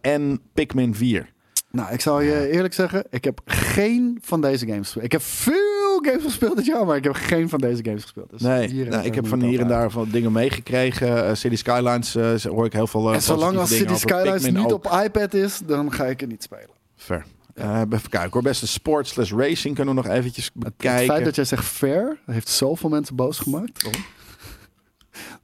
en 0.00 0.40
Pikmin 0.54 0.94
4. 0.94 1.32
Nou, 1.70 1.92
ik 1.92 2.00
zal 2.00 2.20
je 2.20 2.50
eerlijk 2.50 2.74
zeggen, 2.74 3.04
ik 3.10 3.24
heb 3.24 3.40
geen 3.44 4.18
van 4.22 4.40
deze 4.40 4.66
games. 4.66 4.96
Ik 4.96 5.12
heb 5.12 5.22
veel 5.22 5.77
games 6.06 6.22
gespeeld 6.24 6.56
dit 6.56 6.66
jaar, 6.66 6.86
maar 6.86 6.96
ik 6.96 7.04
heb 7.04 7.12
geen 7.14 7.48
van 7.48 7.58
deze 7.58 7.84
games 7.84 8.02
gespeeld. 8.02 8.30
Dus 8.30 8.40
Nee, 8.40 8.68
hier, 8.68 8.88
nou, 8.88 9.04
ik 9.04 9.14
heb 9.14 9.26
van 9.26 9.42
hier 9.42 9.60
en 9.60 9.68
daar 9.68 9.90
van 9.90 10.08
dingen 10.10 10.32
meegekregen. 10.32 11.26
Eh, 11.28 11.34
City 11.34 11.56
Skylines 11.56 12.14
eh, 12.14 12.34
hoor 12.40 12.64
ik 12.66 12.72
heel 12.72 12.86
veel. 12.86 13.08
eh, 13.08 13.14
En 13.14 13.22
zolang 13.22 13.56
als 13.58 13.76
City. 13.76 13.94
Skylines 13.94 14.42
Pikmin 14.42 14.62
niet 14.62 14.72
ook. 14.72 14.84
op 14.86 15.00
iPad 15.04 15.34
is, 15.34 15.60
dan 15.66 15.92
ga 15.92 16.04
ik 16.06 16.20
het 16.20 16.28
niet 16.28 16.42
spelen. 16.42 16.70
Ver. 16.96 17.24
Eh, 17.54 17.80
even 17.90 18.08
kijken 18.10 18.30
hoor. 18.32 18.42
Beste 18.42 18.66
sports 18.66 19.10
slash 19.10 19.32
racing 19.32 19.74
kunnen 19.74 19.94
we 19.94 20.02
nog 20.02 20.10
eventjes 20.12 20.44
Het, 20.44 20.54
het 20.64 20.76
bekijken. 20.76 21.06
feit 21.06 21.24
dat 21.24 21.34
jij 21.34 21.44
zegt 21.44 21.64
fair, 21.64 22.18
heeft 22.26 22.48
zoveel 22.48 22.88
mensen 22.90 23.14
boos 23.16 23.38
gemaakt. 23.38 23.88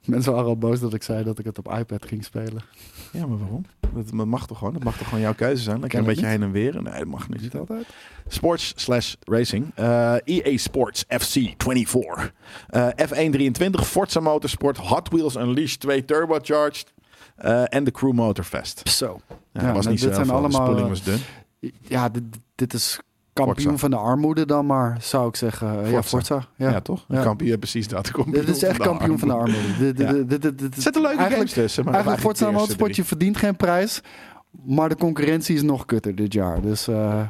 Mensen 0.05 0.31
waren 0.33 0.47
al 0.47 0.57
boos 0.57 0.79
dat 0.79 0.93
ik 0.93 1.03
zei 1.03 1.23
dat 1.23 1.39
ik 1.39 1.45
het 1.45 1.57
op 1.57 1.73
iPad 1.77 2.05
ging 2.05 2.23
spelen. 2.23 2.61
Ja, 3.15 3.25
maar 3.25 3.37
waarom? 3.37 3.65
Dat, 3.93 4.09
dat 4.13 4.25
mag 4.25 4.47
toch 4.47 4.57
gewoon? 4.57 4.73
Dat 4.73 4.83
mag 4.83 4.97
toch 4.97 5.07
gewoon 5.07 5.23
jouw 5.23 5.33
keuze 5.33 5.63
zijn? 5.63 5.79
Lekker 5.79 5.99
een 5.99 6.05
Ken 6.05 6.13
beetje 6.13 6.29
heen 6.29 6.43
en 6.43 6.51
weer. 6.51 6.81
Nee, 6.83 6.93
dat 6.99 7.05
mag 7.07 7.29
niet. 7.29 7.41
Niet 7.41 7.55
altijd. 7.55 7.85
Sports 8.27 8.73
slash 8.75 9.13
racing. 9.23 9.71
Eh, 9.75 10.15
EA 10.23 10.57
Sports 10.57 11.05
FC 11.07 11.31
24. 11.57 12.33
Eh, 12.67 12.87
F1 12.87 13.29
23. 13.31 13.87
Forza 13.87 14.19
Motorsport. 14.19 14.77
Hot 14.77 15.09
Wheels 15.09 15.35
Unleashed 15.35 15.79
2 15.79 16.05
Turbocharged. 16.05 16.93
eh, 17.35 17.63
en 17.73 17.83
de 17.83 17.91
Crew 17.91 18.11
Motorfest. 18.13 18.89
Zo. 18.89 19.19
Ja, 19.51 19.61
Ja, 19.61 19.73
was 19.73 19.77
nou, 19.77 19.89
niet 19.89 19.99
zo 19.99 20.05
dit 20.07 20.15
zijn 20.15 20.29
allemaal, 20.29 20.49
de 20.49 20.55
spoeling 20.55 20.81
eh, 20.83 20.89
was 20.89 21.03
dun. 21.03 21.19
Ja, 21.81 22.09
dit, 22.09 22.23
dit 22.55 22.73
is 22.73 22.99
kampioen 23.43 23.55
Forza. 23.65 23.77
van 23.77 23.89
de 23.89 23.95
armoede 23.97 24.45
dan 24.45 24.65
maar, 24.65 24.97
zou 25.01 25.27
ik 25.27 25.35
zeggen. 25.35 25.89
Ja, 25.89 26.03
Forza. 26.03 26.45
Ja, 26.55 26.69
Ja. 26.69 26.79
toch? 26.81 27.05
Ja. 27.07 27.23
Kampioen, 27.23 27.59
precies 27.59 27.87
dat. 27.87 28.11
Dit 28.27 28.47
is 28.47 28.63
echt 28.63 28.77
kampioen 28.77 29.19
van 29.19 29.27
de 29.27 29.33
armoede. 29.33 29.93
Er 30.03 30.81
zitten 30.81 31.01
leuke 31.01 31.17
eigenlijk, 31.17 31.33
games 31.33 31.53
tussen. 31.53 31.83
Maar 31.83 31.93
Eigenlijk 31.93 32.23
Forza 32.23 32.51
Motorsport, 32.51 32.95
je 32.95 33.03
verdient 33.03 33.37
geen 33.37 33.55
prijs. 33.55 34.01
Maar 34.65 34.89
de 34.89 34.95
concurrentie 34.95 35.55
is 35.55 35.61
nog 35.61 35.85
kutter 35.85 36.15
dit 36.15 36.33
jaar. 36.33 36.61
Dus 36.61 36.87
uh, 36.87 37.21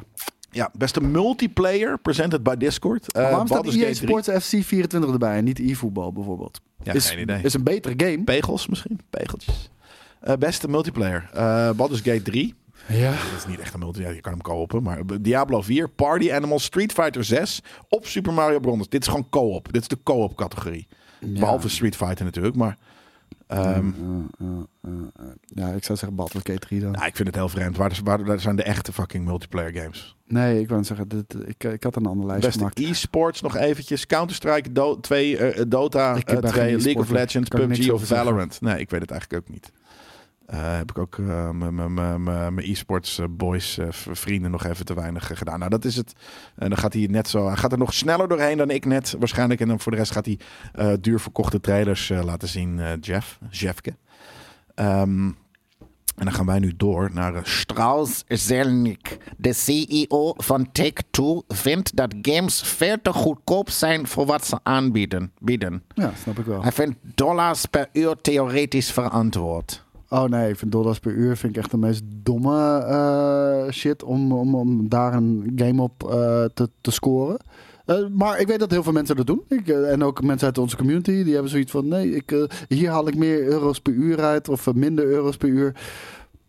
Ja, 0.50 0.70
beste 0.78 1.00
multiplayer 1.00 1.98
presented 1.98 2.42
by 2.42 2.54
Discord. 2.56 3.12
Eh, 3.12 3.22
waarom 3.22 3.46
staat 3.46 3.64
EA 3.66 3.70
Gate 3.72 3.82
3. 3.84 3.94
Sports 3.94 4.28
FC 4.28 4.62
24 4.64 5.10
erbij 5.12 5.36
en 5.36 5.44
niet 5.44 5.58
e-voetbal 5.58 6.12
bijvoorbeeld? 6.12 6.60
Ja, 6.82 6.92
is, 6.92 7.10
geen 7.10 7.18
idee. 7.20 7.40
is 7.42 7.54
een 7.54 7.62
betere 7.62 7.94
game. 7.96 8.24
Pegels 8.24 8.66
misschien? 8.68 9.00
Pegeltjes. 9.10 9.70
Eh, 10.20 10.36
beste 10.38 10.68
multiplayer. 10.68 11.30
Eh 11.34 11.70
Baldur's 11.70 12.00
Gate 12.00 12.22
3. 12.22 12.54
Ja. 12.88 13.10
Dat 13.10 13.36
is 13.36 13.46
niet 13.46 13.58
echt 13.58 13.74
een 13.74 13.78
multiplayer, 13.80 14.14
je 14.14 14.20
kan 14.20 14.32
hem 14.32 14.40
kopen. 14.40 14.82
Maar 14.82 15.00
Diablo 15.20 15.62
4, 15.62 15.88
Party 15.88 16.32
Animals, 16.32 16.64
Street 16.64 16.92
Fighter 16.92 17.24
6 17.24 17.62
op 17.88 18.06
Super 18.06 18.32
Mario 18.32 18.60
Bros. 18.60 18.88
Dit 18.88 19.00
is 19.02 19.08
gewoon 19.08 19.28
co-op. 19.28 19.72
Dit 19.72 19.82
is 19.82 19.88
de 19.88 19.98
co-op 20.02 20.36
categorie. 20.36 20.88
Behalve 21.20 21.68
Street 21.68 21.96
Fighter 21.96 22.24
natuurlijk. 22.24 22.56
Maar 22.56 22.78
Ehm, 23.46 23.64
Eh, 23.66 23.76
eh, 24.38 24.46
eh, 24.82 24.90
eh. 25.16 25.24
ja, 25.44 25.68
ik 25.68 25.84
zou 25.84 25.98
zeggen 25.98 26.18
Gate 26.32 26.58
3 26.58 26.80
dan. 26.80 26.90
nou, 26.90 27.06
ik 27.06 27.16
vind 27.16 27.28
het 27.28 27.36
heel 27.36 27.48
vreemd. 27.48 27.76
Waar, 27.76 27.98
waar, 28.04 28.24
waar 28.24 28.40
zijn 28.40 28.56
de 28.56 28.62
echte 28.62 28.92
fucking 28.92 29.24
multiplayer 29.24 29.72
games? 29.82 30.16
Nee, 30.26 30.60
ik 30.60 30.68
wou 30.68 30.84
zeggen, 30.84 31.08
dit, 31.08 31.34
ik, 31.46 31.64
ik 31.64 31.82
had 31.82 31.96
een 31.96 32.06
andere 32.06 32.26
lijst 32.26 32.42
Beste 32.44 32.58
gemaakt. 32.58 32.78
e-sports 32.78 33.40
nog 33.40 33.56
eventjes. 33.56 34.06
Counter-Strike, 34.06 34.72
Do 34.72 35.00
2, 35.00 35.36
eh, 35.38 35.64
Dota 35.68 36.14
eh, 36.16 36.22
daar 36.24 36.40
2, 36.40 36.52
geen 36.52 36.82
League 36.82 37.02
of. 37.02 37.10
Legends, 37.10 37.48
PUBG 37.48 37.90
of 37.90 37.98
zeggen. 37.98 38.16
Valorant. 38.16 38.60
Nee, 38.60 38.78
ik 38.80 38.90
weet 38.90 39.00
het 39.00 39.10
eigenlijk 39.10 39.42
ook 39.46 39.52
niet. 39.52 39.72
Eh, 40.46 40.76
heb 40.76 40.90
ik 40.90 40.98
ook 40.98 41.18
eh, 41.18 41.50
mijn- 41.50 42.58
e-sports 42.58 43.18
eh, 43.18 43.26
boys, 43.30 43.78
vrienden 43.90 44.50
nog 44.50 44.64
even 44.64 44.84
te 44.84 44.94
weinig 44.94 45.30
gedaan. 45.38 45.58
Nou, 45.58 45.70
dat 45.70 45.84
is 45.84 45.96
het. 45.96 46.12
En 46.56 46.68
dan 46.68 46.78
gaat 46.78 46.92
hij 46.92 47.06
net 47.10 47.28
zo. 47.28 47.46
Hij 47.46 47.56
gaat 47.56 47.72
er 47.72 47.78
nog 47.78 47.94
sneller 47.94 48.28
doorheen 48.28 48.56
dan 48.56 48.70
ik 48.70 48.84
net 48.84 49.14
waarschijnlijk. 49.18 49.60
En 49.60 49.68
dan 49.68 49.80
voor 49.80 49.92
de 49.92 49.98
rest 49.98 50.12
gaat 50.12 50.26
hij 50.26 50.38
duur 51.00 51.20
verkochte 51.20 51.60
trailers 51.60 52.08
laten 52.08 52.48
zien. 52.48 52.80
Jeff, 53.00 53.38
Jeffke. 53.50 53.96
Ehm, 54.74 55.30
en 56.16 56.24
dan 56.24 56.32
gaan 56.32 56.46
wij 56.46 56.58
nu 56.58 56.72
door 56.76 57.10
naar 57.12 57.40
Strauss 57.42 58.24
Zelnick, 58.26 59.16
de 59.36 59.52
CEO 59.52 60.34
van 60.36 60.72
Take-Two, 60.72 61.42
vindt 61.48 61.96
dat 61.96 62.14
games 62.22 62.62
veel 62.62 62.96
te 63.02 63.12
goedkoop 63.12 63.70
zijn 63.70 64.06
voor 64.06 64.26
wat 64.26 64.46
ze 64.46 64.58
aanbieden. 64.62 65.32
Bieden. 65.38 65.82
Ja, 65.94 66.12
snap 66.22 66.38
ik 66.38 66.44
wel. 66.44 66.62
Hij 66.62 66.72
vindt 66.72 66.96
dollars 67.02 67.66
per 67.66 67.88
uur 67.92 68.16
theoretisch 68.20 68.92
verantwoord. 68.92 69.84
Oh 70.08 70.24
nee, 70.24 70.50
ik 70.50 70.56
vind 70.56 70.72
dollars 70.72 70.98
per 70.98 71.12
uur 71.12 71.36
vind 71.36 71.56
ik 71.56 71.62
echt 71.62 71.70
de 71.70 71.76
meest 71.76 72.02
domme 72.06 72.78
eh, 72.78 73.72
shit 73.72 74.02
om, 74.02 74.32
om, 74.32 74.54
om 74.54 74.88
daar 74.88 75.14
een 75.14 75.52
game 75.56 75.82
op 75.82 76.02
eh, 76.10 76.44
te, 76.54 76.70
te 76.80 76.90
scoren. 76.90 77.36
Eh, 77.84 77.96
maar 78.12 78.40
ik 78.40 78.46
weet 78.46 78.58
dat 78.58 78.70
heel 78.70 78.82
veel 78.82 78.92
mensen 78.92 79.16
dat 79.16 79.26
doen. 79.26 79.42
Ik, 79.48 79.68
en 79.68 80.04
ook 80.04 80.22
mensen 80.22 80.46
uit 80.46 80.58
onze 80.58 80.76
community, 80.76 81.22
die 81.24 81.32
hebben 81.32 81.50
zoiets 81.50 81.70
van... 81.70 81.88
nee, 81.88 82.14
ik, 82.14 82.48
hier 82.68 82.90
haal 82.90 83.08
ik 83.08 83.16
meer 83.16 83.44
euro's 83.44 83.80
per 83.80 83.92
uur 83.92 84.20
uit 84.20 84.48
of 84.48 84.74
minder 84.74 85.04
euro's 85.04 85.36
per 85.36 85.48
uur. 85.48 85.74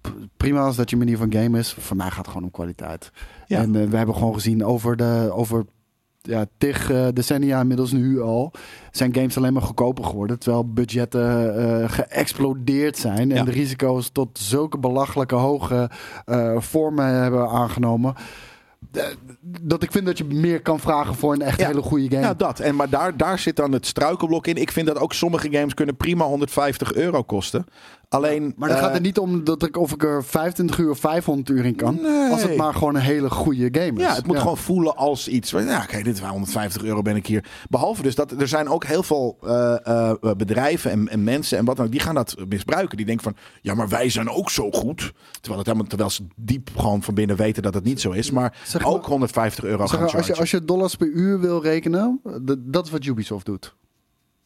P- 0.02 0.14
Prima 0.38 0.62
als 0.62 0.76
dat 0.76 0.90
je 0.90 0.98
manier 0.98 1.18
van 1.18 1.34
game 1.34 1.60
is. 1.60 1.74
Voor 1.74 1.98
mij 1.98 2.08
gaat 2.08 2.18
het 2.18 2.28
gewoon 2.28 2.44
om 2.44 2.52
kwaliteit. 2.52 3.12
Ja. 3.48 3.62
En 3.62 3.72
we 3.90 3.98
hebben 3.98 4.16
gewoon 4.16 4.34
gezien 4.34 4.66
over, 4.66 4.96
de, 4.96 5.30
over 5.34 5.66
ja, 6.28 6.46
tig 6.58 6.92
eh, 6.92 7.08
decennia 7.14 7.60
inmiddels 7.62 7.92
nu 7.92 8.22
al... 8.22 8.52
zijn 8.92 9.16
games 9.16 9.38
alleen 9.38 9.54
maar 9.54 9.62
goedkoper 9.62 10.04
geworden. 10.04 10.40
Terwijl 10.40 10.74
budgetten 10.74 11.56
eh, 11.82 11.90
geëxplodeerd 11.90 12.98
zijn. 12.98 13.32
En 13.32 13.38
Ja. 13.38 13.44
de 13.44 13.52
risico's 13.52 14.10
tot 14.12 14.40
zulke 14.40 14.78
belachelijke 14.78 15.36
hoge 15.36 15.90
eh, 16.26 16.54
vormen 16.58 17.06
hebben 17.06 17.50
aangenomen. 17.50 18.14
Dat 19.62 19.84
ik 19.84 19.92
vind 19.92 20.06
dat 20.06 20.18
je 20.18 20.24
meer 20.24 20.62
kan 20.62 20.80
vragen 20.80 21.16
voor 21.16 21.34
een 21.34 21.42
echt 21.42 21.60
Ja. 21.60 21.68
hele 21.68 21.82
goede 21.82 22.10
game. 22.10 22.22
Ja, 22.22 22.34
dat. 22.34 22.60
En, 22.60 22.76
maar 22.76 22.90
daar, 22.90 23.18
daar 23.18 23.40
zit 23.40 23.56
dan 23.56 23.72
het 23.72 23.86
struikelblok 23.86 24.48
in. 24.48 24.56
Ik 24.56 24.72
vind 24.72 24.88
dat 24.88 25.00
ook 25.00 25.14
sommige 25.14 25.48
games 25.52 25.74
kunnen 25.74 25.98
prima 25.98 26.26
150 26.26 26.94
euro 26.94 27.24
kosten. 27.24 27.66
Alleen... 28.10 28.54
maar 28.58 28.70
dan 28.70 28.78
eh, 28.78 28.84
gaat 28.84 28.94
het 28.94 29.02
niet 29.02 29.18
om 29.18 29.44
dat 29.44 29.64
ik, 29.64 29.78
of 29.78 29.92
ik 29.92 30.04
er 30.04 30.24
25 30.24 30.78
uur 30.78 30.90
of 30.90 31.00
500 31.00 31.50
uur 31.50 31.66
in 31.66 31.76
kan. 31.76 32.02
Nee. 32.02 32.32
Als 32.32 32.44
het 32.44 32.56
maar 32.56 32.74
gewoon 32.74 32.96
een 32.96 33.02
hele 33.02 33.30
goede 33.30 33.70
game 33.82 34.00
is. 34.00 34.08
Ja, 34.08 34.16
het 34.16 34.28
moet 34.28 34.40
gewoon 34.40 34.58
voelen 34.58 34.96
als 34.96 35.28
iets. 35.28 35.52
Ja, 35.52 35.82
oké, 35.84 36.02
dit 36.02 36.16
is 36.16 36.22
150 36.22 36.84
euro 36.84 37.02
ben 37.02 37.16
ik 37.16 37.28
hier. 37.28 37.46
Behalve 37.70 38.02
dus 38.02 38.16
dat 38.16 38.32
er 38.32 38.48
zijn 38.48 38.70
ook 38.70 38.86
heel 38.86 39.04
veel 39.04 39.38
eh, 39.42 39.76
eh, 39.86 40.12
bedrijven 40.38 40.92
en, 40.92 41.08
en 41.08 41.24
mensen 41.24 41.58
en 41.58 41.66
wat 41.66 41.76
dan 41.76 41.86
ook, 41.86 41.92
die 41.92 42.02
gaan 42.02 42.16
dat 42.16 42.36
misbruiken. 42.50 42.98
Die 42.98 43.06
denken 43.06 43.24
van, 43.24 43.36
ja, 43.62 43.74
maar 43.74 43.90
wij 43.90 44.10
zijn 44.10 44.30
ook 44.30 44.50
zo 44.50 44.72
goed. 44.72 45.14
Terwijl, 45.32 45.58
het 45.58 45.66
helemaal, 45.66 45.88
terwijl 45.88 46.10
ze 46.10 46.24
diep 46.36 46.70
gewoon 46.76 47.04
van 47.04 47.14
binnen 47.14 47.36
weten 47.36 47.64
dat 47.64 47.74
het 47.74 47.84
niet 47.84 48.02
zo 48.02 48.12
is. 48.12 48.32
Maar 48.32 48.58
Zeg 48.64 48.82
maar- 48.82 48.92
ook 48.92 49.06
150 49.06 49.64
euro 49.64 49.78
Zeg 49.78 49.90
gaan 49.90 50.00
maar, 50.06 50.16
als, 50.16 50.28
je, 50.28 50.36
als 50.36 50.52
je 50.52 50.66
dollars 50.66 50.96
per 50.96 51.08
uur 51.08 51.40
wil 51.40 51.62
rekenen, 51.62 52.22
dat 52.60 52.86
is 52.86 52.92
wat 52.92 53.06
Ubisoft 53.06 53.46
doet. 53.46 53.76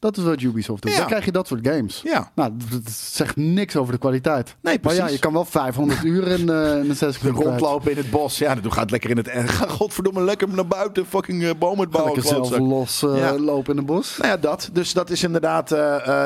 Dat 0.02 0.18
is 0.18 0.24
wat 0.24 0.42
Ubisoft 0.42 0.82
doet. 0.82 0.92
Ja. 0.92 0.98
Dan 0.98 1.08
krijg 1.08 1.26
je 1.26 1.32
dat 1.32 1.48
soort 1.48 1.68
games. 1.68 2.02
Ja, 2.04 2.32
Nou, 2.36 2.52
dat 2.72 2.92
zegt 2.92 3.36
niks 3.36 3.76
over 3.76 3.94
de 3.94 4.00
kwaliteit. 4.00 4.46
nee, 4.46 4.56
Maar 4.62 4.80
precies. 4.80 5.00
ja, 5.00 5.08
je 5.08 5.20
kan 5.20 5.34
wel 5.34 5.46
500 5.46 6.04
uur 6.04 6.28
in, 6.28 6.50
eh 6.50 6.78
in 6.84 6.90
een 6.90 6.96
6 6.96 7.18
rondlopen 7.22 7.92
in 7.92 7.98
het 7.98 8.10
bos. 8.10 8.38
Ja, 8.38 8.56
dan 8.56 8.72
gaat 8.74 8.92
lekker 8.92 9.10
in 9.10 9.18
het... 9.18 9.30
Ga 9.52 9.68
godverdomme 9.68 10.22
lekker 10.24 10.50
naar 10.50 10.68
buiten 10.68 11.06
fucking 11.06 11.44
eh, 11.44 11.50
bomen 11.60 11.90
bouwen. 11.90 12.14
Lekker 12.14 12.32
zelf 12.34 12.58
los 12.58 13.04
eh, 13.04 13.18
Ja. 13.18 13.40
lopen 13.40 13.72
in 13.72 13.78
het 13.78 13.86
bos. 13.86 14.18
Nou 14.18 14.30
ja, 14.30 14.38
dat. 14.38 14.70
Dus 14.74 14.94
dat 14.94 15.10
is 15.10 15.24
inderdaad. 15.24 15.72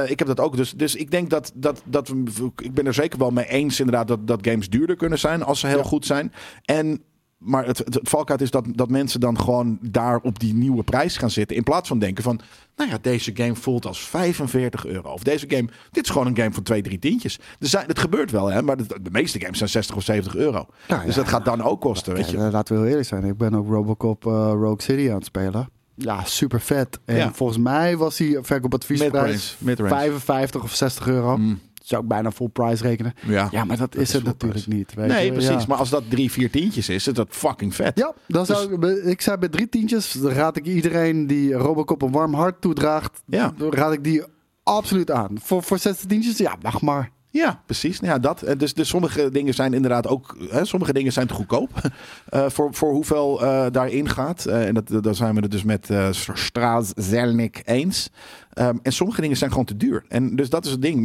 ik 0.09 0.19
heb 0.19 0.27
dat 0.27 0.39
ook. 0.39 0.55
Dus, 0.57 0.71
dus 0.71 0.95
ik 0.95 1.11
denk 1.11 1.29
dat, 1.29 1.51
dat, 1.55 1.81
dat 1.85 2.07
we. 2.07 2.23
Ik 2.61 2.73
ben 2.73 2.85
er 2.85 2.93
zeker 2.93 3.19
wel 3.19 3.31
mee 3.31 3.47
eens, 3.47 3.79
inderdaad, 3.79 4.07
dat, 4.07 4.27
dat 4.27 4.39
games 4.47 4.69
duurder 4.69 4.95
kunnen 4.95 5.19
zijn 5.19 5.43
als 5.43 5.59
ze 5.59 5.67
heel 5.67 5.77
Ja. 5.77 5.83
goed 5.83 6.05
zijn. 6.05 6.33
En. 6.65 7.01
Maar 7.37 7.65
het, 7.65 7.77
het, 7.77 7.93
het 7.93 8.09
valkuit 8.09 8.41
is 8.41 8.51
dat, 8.51 8.65
dat 8.69 8.89
mensen 8.89 9.19
dan 9.19 9.39
gewoon 9.39 9.77
daar 9.81 10.19
op 10.19 10.39
die 10.39 10.53
nieuwe 10.53 10.83
prijs 10.83 11.17
gaan 11.17 11.29
zitten. 11.29 11.57
In 11.57 11.63
plaats 11.63 11.87
van 11.87 11.99
denken 11.99 12.23
van, 12.23 12.39
nou 12.75 12.89
ja, 12.89 12.97
deze 13.01 13.31
game 13.33 13.55
voelt 13.55 13.85
als 13.85 13.99
45 13.99 14.85
euro. 14.85 15.09
Of 15.11 15.23
deze 15.23 15.45
game, 15.49 15.69
dit 15.91 16.03
is 16.03 16.09
gewoon 16.09 16.27
een 16.27 16.37
game 16.37 16.53
van 16.53 16.63
twee, 16.63 16.81
drie 16.81 16.99
tientjes. 16.99 17.39
Er 17.59 17.67
zijn, 17.67 17.87
het 17.87 17.99
gebeurt 17.99 18.31
wel, 18.31 18.47
hè, 18.47 18.61
maar 18.61 18.77
de, 18.77 18.85
de 19.01 19.11
meeste 19.11 19.39
games 19.39 19.57
zijn 19.57 19.69
60 19.69 19.95
of 19.95 20.03
70 20.03 20.35
euro. 20.35 20.65
Dus 20.87 20.97
ja. 20.97 21.11
dat 21.21 21.27
gaat 21.27 21.45
dan 21.45 21.61
ook 21.61 21.81
kosten, 21.81 22.13
weet 22.13 22.29
je. 22.29 22.37
Laten 22.37 22.73
we 22.73 22.79
heel 22.79 22.89
eerlijk 22.89 23.07
zijn. 23.07 23.23
Ik 23.23 23.37
ben 23.37 23.55
ook 23.55 23.67
Robocop 23.67 24.25
eh, 24.25 24.31
Rogue 24.53 24.81
City 24.81 25.09
aan 25.09 25.15
het 25.15 25.25
spelen. 25.25 25.69
Ja, 25.95 26.23
super 26.23 26.61
vet. 26.61 26.99
En 27.05 27.15
Ja. 27.15 27.33
volgens 27.33 27.59
mij 27.59 27.97
was 27.97 28.17
die 28.17 28.37
verkoopadviesprijs 28.41 29.13
Mid-range, 29.13 29.41
mid-range. 29.57 29.95
55 29.95 30.63
of 30.63 30.75
60 30.75 31.07
euro. 31.07 31.37
Mm, 31.37 31.59
Zou 31.85 32.01
ik 32.01 32.07
bijna 32.07 32.31
full 32.31 32.47
price 32.47 32.83
rekenen. 32.83 33.13
ja. 33.27 33.47
Ja, 33.51 33.63
maar 33.63 33.77
dat, 33.77 33.95
is 33.95 34.01
is 34.01 34.13
het 34.13 34.23
natuurlijk 34.23 34.67
niet. 34.67 34.93
Weet 34.93 35.07
Nee, 35.07 35.25
je? 35.25 35.31
precies. 35.31 35.49
Ja. 35.49 35.65
Maar 35.67 35.77
als 35.77 35.89
dat 35.89 36.03
drie, 36.09 36.31
vier 36.31 36.51
tientjes 36.51 36.89
is, 36.89 37.07
is 37.07 37.13
dat 37.13 37.27
fucking 37.29 37.75
vet. 37.75 37.97
Ja, 37.99 38.13
dan 38.27 38.45
zou 38.45 38.73
ik, 38.87 39.03
ik 39.05 39.21
zei 39.21 39.37
bij 39.37 39.49
drie 39.49 39.69
tientjes, 39.69 40.15
raad 40.15 40.57
ik 40.57 40.65
iedereen 40.65 41.27
die 41.27 41.53
Robocop 41.53 42.01
een 42.01 42.11
warm 42.11 42.33
hart 42.33 42.61
toedraagt, 42.61 43.21
Ja. 43.25 43.53
raad 43.69 43.93
ik 43.93 44.03
die 44.03 44.23
absoluut 44.63 45.11
aan. 45.11 45.35
Voor, 45.41 45.63
voor 45.63 45.79
60 45.79 46.05
tientjes, 46.07 46.37
ja, 46.37 46.55
wacht 46.61 46.81
maar. 46.81 47.11
Ja, 47.35 47.61
precies. 47.65 47.99
Nou 47.99 48.13
Ja, 48.13 48.19
dat. 48.19 48.41
En 48.41 48.57
Dus, 48.57 48.73
dus 48.73 48.87
sommige 48.87 49.29
dingen 49.31 49.53
zijn 49.53 49.73
inderdaad 49.73 50.07
ook. 50.07 50.37
Hè, 50.49 50.65
sommige 50.65 50.93
dingen 50.93 51.11
zijn 51.11 51.27
te 51.27 51.33
goedkoop. 51.33 51.69
eh, 52.29 52.49
voor, 52.49 52.73
voor 52.73 52.91
hoeveel 52.91 53.43
eh, 53.43 53.65
daarin 53.71 54.09
gaat. 54.09 54.45
Eh, 54.45 54.67
en 54.67 54.73
dat, 54.73 55.03
daar 55.03 55.15
zijn 55.15 55.35
we 55.35 55.41
het 55.41 55.51
dus 55.51 55.63
met 55.63 55.89
eh 55.89 56.07
Straas 56.33 56.91
Zelnick 56.95 57.61
eens. 57.65 58.09
Ehm, 58.53 58.77
en 58.81 58.91
sommige 58.91 59.21
dingen 59.21 59.37
zijn 59.37 59.49
gewoon 59.49 59.65
te 59.65 59.77
duur. 59.77 60.05
En 60.07 60.35
dus 60.35 60.49
dat 60.49 60.65
is 60.65 60.71
het 60.71 60.81
ding. 60.81 61.03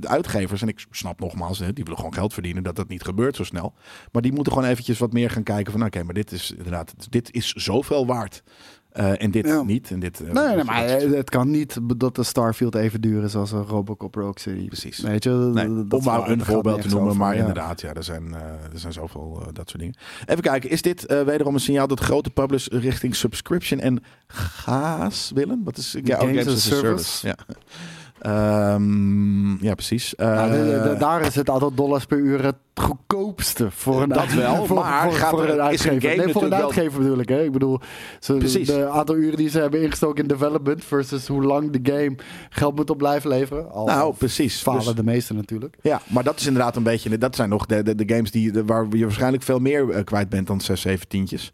De 0.00 0.08
uitgevers, 0.08 0.62
en 0.62 0.68
ik 0.68 0.86
snap 0.90 1.20
nogmaals, 1.20 1.58
hè, 1.58 1.72
die 1.72 1.84
willen 1.84 1.98
gewoon 1.98 2.14
geld 2.14 2.32
verdienen. 2.32 2.62
Dat 2.62 2.76
dat 2.76 2.88
niet 2.88 3.02
gebeurt 3.02 3.36
zo 3.36 3.44
snel. 3.44 3.74
Maar 4.12 4.22
die 4.22 4.32
moeten 4.32 4.52
gewoon 4.52 4.68
eventjes 4.68 4.98
wat 4.98 5.12
meer 5.12 5.30
gaan 5.30 5.42
kijken 5.42 5.72
van... 5.72 5.84
Oké, 5.84 6.02
maar 6.02 6.14
dit 6.14 6.32
is 6.32 6.50
inderdaad, 6.56 6.94
dit 7.10 7.32
is 7.32 7.52
zoveel 7.52 8.06
waard. 8.06 8.42
Eh, 8.94 9.22
en 9.22 9.30
dit 9.30 9.46
Ja. 9.46 9.62
niet. 9.62 9.90
En 9.90 10.00
dit, 10.00 10.20
eh, 10.20 10.32
Nee, 10.32 10.64
maar 10.64 10.88
het 10.88 11.30
kan 11.30 11.50
niet 11.50 11.78
dat 11.96 12.14
de 12.16 12.22
Starfield 12.22 12.74
even 12.74 13.00
duur 13.00 13.24
is 13.24 13.34
als 13.34 13.52
een 13.52 13.62
Robocop 13.62 14.14
Rogue 14.14 14.40
City. 14.40 14.66
Precies. 14.66 14.98
Weet 14.98 15.24
je, 15.24 15.30
Nee, 15.30 15.84
dat 15.86 15.98
om 15.98 16.04
maar 16.04 16.28
een 16.30 16.44
voorbeeld 16.44 16.82
te 16.82 16.88
noemen, 16.88 17.06
over, 17.06 17.18
maar 17.20 17.34
ja. 17.34 17.40
inderdaad, 17.40 17.80
ja, 17.80 17.92
er 17.94 18.04
zijn, 18.04 18.34
eh, 18.34 18.40
er 18.72 18.78
zijn 18.78 18.92
zoveel 18.92 19.42
dat 19.52 19.68
soort 19.68 19.78
dingen. 19.82 19.94
Even 20.26 20.42
kijken, 20.42 20.70
is 20.70 20.82
dit 20.82 21.06
eh, 21.06 21.22
wederom 21.22 21.54
een 21.54 21.60
signaal 21.60 21.86
dat 21.86 22.00
grote 22.00 22.30
publishers 22.30 22.82
richting 22.82 23.16
subscription 23.16 23.80
en 23.80 24.02
gaas 24.26 25.30
willen? 25.34 25.60
Wat 25.64 25.76
is 25.76 25.96
ja, 26.04 26.14
oh, 26.16 26.26
Games 26.26 26.46
as 26.46 26.54
a 26.54 26.58
service. 26.58 27.26
Ja. 27.26 27.36
Ehm, 28.20 29.64
ja, 29.64 29.74
precies. 29.74 30.14
Nou, 30.16 30.50
de- 30.50 30.56
de- 30.56 30.88
Eh, 30.90 30.98
daar 30.98 31.20
is 31.26 31.34
het 31.34 31.50
aantal 31.50 31.74
dollars 31.74 32.04
per 32.04 32.18
uur 32.18 32.44
het 32.44 32.54
goedkoopste 32.74 33.70
voor 33.70 34.02
een 34.02 34.08
Dat 34.08 34.32
wel, 34.32 34.64
voor, 34.66 34.76
maar 34.76 35.02
voor, 35.02 35.12
gaat 35.12 35.30
voor 35.30 35.44
er- 35.44 35.58
een 35.58 35.70
is 35.72 35.84
een 35.84 35.90
uitgever. 35.90 36.10
game 36.10 36.24
nee, 36.24 36.32
voor 36.32 36.42
een 36.42 36.54
uitgever 36.54 36.98
bedoel 37.00 37.18
ik. 37.18 37.28
Hè? 37.28 37.42
Ik 37.42 37.52
bedoel, 37.52 37.80
ze, 38.20 38.34
Precies. 38.34 38.66
de 38.66 38.88
aantal 38.88 39.16
uren 39.16 39.36
die 39.36 39.48
ze 39.48 39.58
hebben 39.60 39.82
ingestoken 39.82 40.22
in 40.22 40.28
development 40.28 40.84
versus 40.84 41.26
hoe 41.26 41.42
lang 41.42 41.70
de 41.78 41.92
game 41.92 42.14
geld 42.50 42.74
moet 42.76 42.90
op 42.90 42.98
blijven 42.98 43.30
leveren. 43.30 43.70
Al 43.72 43.86
nou, 43.86 44.14
precies. 44.14 44.60
falen 44.62 44.84
Dus- 44.84 44.94
de 44.94 45.04
meeste 45.04 45.34
natuurlijk. 45.34 45.76
Ja, 45.82 46.00
maar 46.06 46.24
dat 46.24 46.38
is 46.40 46.46
inderdaad 46.46 46.76
een 46.76 46.82
beetje. 46.82 47.18
Dat 47.18 47.36
zijn 47.36 47.48
nog 47.48 47.66
de, 47.66 47.82
de, 47.82 47.94
de 47.94 48.14
games 48.14 48.30
die, 48.30 48.52
de- 48.52 48.64
waar 48.64 48.86
je 48.90 49.02
waarschijnlijk 49.04 49.42
veel 49.42 49.58
meer 49.58 49.90
eh, 49.90 50.04
kwijt 50.04 50.28
bent 50.28 50.46
dan 50.46 50.60
6, 50.60 50.80
7 50.80 51.08
tientjes. 51.08 51.52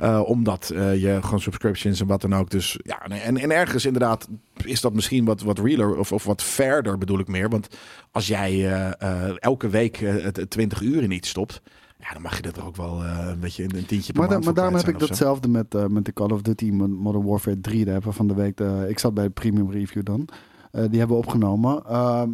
Eh, 0.00 0.20
omdat 0.24 0.70
eh, 0.70 1.00
je 1.02 1.18
gewoon 1.22 1.40
subscriptions 1.40 2.00
en 2.00 2.06
wat 2.06 2.20
dan 2.20 2.34
ook. 2.34 2.50
Dus 2.50 2.78
ja, 2.82 3.02
en, 3.08 3.36
en 3.36 3.50
ergens 3.50 3.84
inderdaad 3.84 4.28
is 4.64 4.80
dat 4.80 4.92
misschien 4.94 5.24
wat, 5.24 5.42
wat 5.42 5.58
realer 5.58 5.96
of, 5.98 6.12
of 6.12 6.24
wat 6.24 6.42
verder 6.42 6.98
bedoel 6.98 7.18
ik 7.18 7.28
meer. 7.28 7.48
Want 7.48 7.68
als 8.10 8.26
jij 8.26 8.72
eh, 8.98 9.32
elke 9.42 9.68
week 9.68 9.96
het- 9.96 10.36
het 10.36 10.50
20 10.50 10.80
uur 10.80 11.02
in 11.02 11.10
iets 11.10 11.28
stopt. 11.28 11.62
Ja, 11.98 12.12
dan 12.12 12.22
mag 12.22 12.36
je 12.36 12.42
dat 12.42 12.56
er 12.56 12.64
ook 12.66 12.76
wel 12.76 13.04
een 13.04 13.40
beetje 13.40 13.62
een, 13.64 13.76
een 13.76 13.86
tientje 13.86 14.12
per 14.12 14.20
Maar, 14.20 14.28
da- 14.28 14.34
maand 14.34 14.44
maar 14.44 14.54
daarom 14.54 14.74
heb 14.74 14.88
ik 14.88 14.98
datzelfde 14.98 15.48
met, 15.48 15.90
met 15.90 16.04
de 16.04 16.12
Call 16.12 16.28
of 16.30 16.42
Duty 16.42 16.70
Modern 16.70 17.24
Warfare 17.24 17.60
3. 17.60 17.84
Daar 17.84 17.92
hebben 17.92 18.10
we 18.10 18.16
van 18.16 18.28
de 18.28 18.34
week, 18.34 18.56
de, 18.56 18.86
ik 18.88 18.98
zat 18.98 19.14
bij 19.14 19.24
de 19.24 19.30
premium 19.30 19.70
review 19.70 20.04
dan. 20.04 20.28
Die 20.70 20.80
hebben 20.98 21.06
we 21.08 21.22
opgenomen. 21.22 21.82
Ehm, 21.86 22.30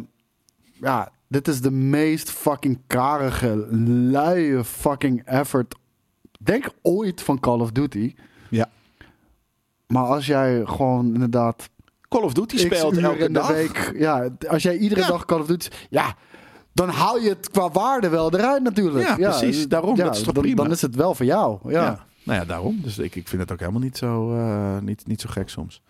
ja, 0.81 1.11
dit 1.27 1.47
is 1.47 1.61
de 1.61 1.71
meest 1.71 2.29
fucking 2.29 2.79
karige, 2.87 3.67
luie 3.71 4.63
fucking 4.63 5.21
effort. 5.25 5.75
Denk 6.37 6.69
ooit 6.81 7.21
van 7.21 7.39
Call 7.39 7.59
of 7.59 7.71
Duty. 7.71 8.15
Ja. 8.49 8.69
Maar 9.87 10.03
als 10.03 10.25
jij 10.25 10.61
gewoon 10.65 11.13
inderdaad 11.13 11.69
Call 12.07 12.21
of 12.21 12.33
Duty 12.33 12.57
speelt 12.57 12.97
elke 12.97 13.17
in 13.17 13.33
de 13.33 13.39
dag. 13.39 13.47
week. 13.47 13.91
Ja, 13.95 14.29
als 14.47 14.63
jij 14.63 14.77
iedere 14.77 15.01
Ja. 15.01 15.07
dag 15.07 15.25
Call 15.25 15.39
of 15.39 15.47
Duty. 15.47 15.69
Ja, 15.89 16.15
dan 16.73 16.89
haal 16.89 17.19
je 17.19 17.29
het 17.29 17.49
qua 17.49 17.69
waarde 17.69 18.09
wel 18.09 18.33
eruit 18.33 18.63
natuurlijk. 18.63 19.07
Ja, 19.07 19.15
precies. 19.15 19.67
Daarom, 19.67 19.95
dat 19.95 20.15
is 20.15 20.23
toch 20.23 20.33
dan, 20.33 20.43
prima? 20.43 20.63
dan 20.63 20.71
is 20.71 20.81
het 20.81 20.95
wel 20.95 21.15
voor 21.15 21.25
jou. 21.25 21.71
Ja. 21.71 22.05
Nou 22.27 22.39
ja, 22.39 22.45
daarom. 22.45 22.79
Dus 22.83 22.97
ik, 22.97 23.15
ik 23.15 23.27
vind 23.27 23.41
het 23.41 23.51
ook 23.51 23.59
helemaal 23.59 23.81
niet 23.81 23.97
zo, 23.97 24.33
eh, 24.35 24.77
niet, 24.81 25.07
niet 25.07 25.21
zo 25.21 25.29
gek 25.31 25.49
soms. 25.49 25.81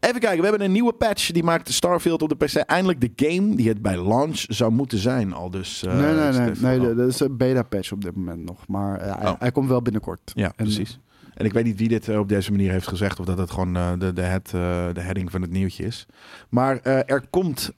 Even 0.00 0.20
kijken, 0.20 0.38
we 0.42 0.46
hebben 0.48 0.62
een 0.66 0.72
nieuwe 0.72 0.92
patch. 0.92 1.30
Die 1.30 1.42
maakt 1.42 1.72
Starfield 1.72 2.22
op 2.22 2.28
de 2.28 2.36
PC 2.44 2.54
eindelijk 2.56 3.00
de 3.00 3.26
game 3.28 3.54
die 3.56 3.68
het 3.68 3.82
bij 3.82 4.02
launch 4.08 4.44
zou 4.48 4.72
moeten 4.72 4.98
zijn. 4.98 5.32
Al 5.32 5.50
dus, 5.50 5.82
eh, 5.84 5.98
nee, 5.98 6.14
nee, 6.14 6.32
nee. 6.32 6.50
nee 6.60 6.88
al- 6.88 6.94
dat 6.94 7.08
is 7.08 7.20
een 7.20 7.36
beta-patch 7.36 7.92
op 7.92 8.02
dit 8.02 8.16
moment 8.16 8.44
nog. 8.44 8.66
Maar 8.68 8.98
eh, 9.00 9.16
hij, 9.18 9.28
Oh. 9.30 9.34
hij 9.40 9.52
komt 9.52 9.68
wel 9.68 9.82
binnenkort. 9.82 10.32
Ja, 10.34 10.46
En- 10.46 10.52
precies. 10.64 10.98
En 11.40 11.46
ik 11.46 11.52
weet 11.52 11.64
niet 11.64 11.78
wie 11.78 11.88
dit 11.88 12.08
eh, 12.08 12.18
op 12.18 12.28
deze 12.28 12.50
manier 12.50 12.70
heeft 12.70 12.86
gezegd. 12.88 13.20
Of 13.20 13.26
dat 13.26 13.38
het 13.38 13.50
gewoon 13.50 13.76
eh, 13.76 13.92
de, 13.98 14.12
de, 14.12 14.22
head, 14.22 14.46
eh, 14.46 14.86
de 14.92 15.00
heading 15.00 15.30
van 15.30 15.42
het 15.42 15.50
nieuwtje 15.50 15.84
is. 15.84 16.06
Maar 16.48 16.80
er 16.82 17.22
komt 17.30 17.72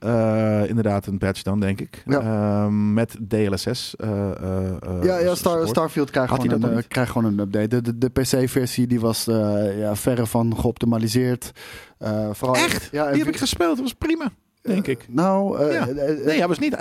inderdaad 0.67 1.05
een 1.05 1.17
patch 1.17 1.41
dan, 1.41 1.59
denk 1.59 1.79
ik. 1.79 2.03
Ja. 2.05 2.69
Met 2.69 3.17
DLSS. 3.27 3.95
Ja, 5.01 5.19
ja 5.19 5.35
Star. 5.35 5.67
Starfield 5.67 6.09
krijgt 6.09 6.33
gewoon, 6.33 6.63
een, 6.63 6.87
krijgt 6.87 7.11
gewoon 7.11 7.33
een 7.33 7.39
update. 7.39 7.67
De, 7.67 7.81
de, 7.81 7.97
de 7.97 8.09
PC-versie 8.09 8.87
die 8.87 8.99
was 8.99 9.23
ja, 9.77 9.95
verre 9.95 10.25
van 10.25 10.57
geoptimaliseerd. 10.57 11.51
Vooral, 12.31 12.55
Echt? 12.55 12.89
Ja, 12.91 13.11
Die 13.11 13.19
heb 13.19 13.33
ik 13.33 13.37
gespeeld. 13.37 13.75
Dat 13.75 13.85
was 13.85 13.93
prima, 13.93 14.31
denk 14.61 14.87
ik. 14.87 15.05
Nou, 15.09 15.59
eh, 15.59 15.73
Ja. 15.73 15.85
Nee, 16.25 16.37
hij 16.37 16.47
was 16.47 16.59
niet. 16.59 16.77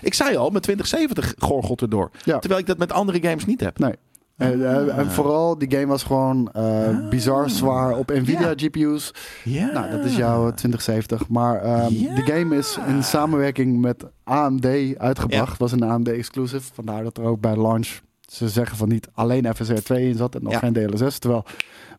Ik 0.00 0.14
zei 0.14 0.36
al, 0.36 0.50
met 0.50 0.62
2070 0.62 1.34
gorgelt 1.38 1.80
erdoor. 1.80 2.10
Ja. 2.24 2.38
Terwijl 2.38 2.60
ik 2.60 2.66
dat 2.66 2.78
met 2.78 2.92
andere 2.92 3.20
games 3.22 3.44
niet 3.44 3.60
heb. 3.60 3.78
Nee. 3.78 3.94
En, 4.42 4.66
eh, 4.88 4.98
en 4.98 5.10
vooral, 5.10 5.58
die 5.58 5.70
game 5.70 5.86
was 5.86 6.02
gewoon 6.02 6.48
eh, 6.52 6.88
Ah. 6.88 7.08
bizar 7.08 7.50
zwaar 7.50 7.96
op 7.96 8.10
Nvidia. 8.10 8.52
GPU's. 8.56 9.14
Ja. 9.44 9.72
Nou, 9.72 9.90
dat 9.90 10.04
is 10.04 10.16
jouw 10.16 10.40
2070. 10.54 11.28
Maar 11.28 11.62
ehm, 11.62 11.88
de 11.92 12.22
game 12.32 12.56
is 12.56 12.78
in 12.86 13.02
samenwerking 13.04 13.80
met 13.80 14.04
AMD 14.24 14.66
uitgebracht. 14.98 15.58
Was 15.58 15.72
een 15.72 15.82
AMD 15.84 16.08
exclusive. 16.08 16.72
Vandaar 16.74 17.02
dat 17.02 17.18
er 17.18 17.24
ook 17.24 17.40
bij 17.40 17.56
launch 17.56 18.00
ze 18.20 18.48
zeggen 18.48 18.76
van 18.76 18.88
niet 18.88 19.08
alleen 19.14 19.54
FSR 19.54 19.72
2 19.74 20.08
in 20.08 20.16
zat 20.16 20.34
en 20.34 20.42
nog 20.42 20.58
geen 20.58 20.72
DLSS. 20.72 21.18
Terwijl 21.18 21.44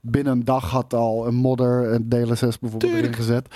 binnen 0.05 0.33
een 0.33 0.43
dag 0.45 0.69
had 0.69 0.93
al 0.93 1.27
een 1.27 1.35
modder 1.35 1.93
een 1.93 2.09
DLSS 2.09 2.39
bijvoorbeeld 2.59 2.79
Tuurlijk. 2.79 3.03
erin 3.03 3.13
gezet. 3.13 3.47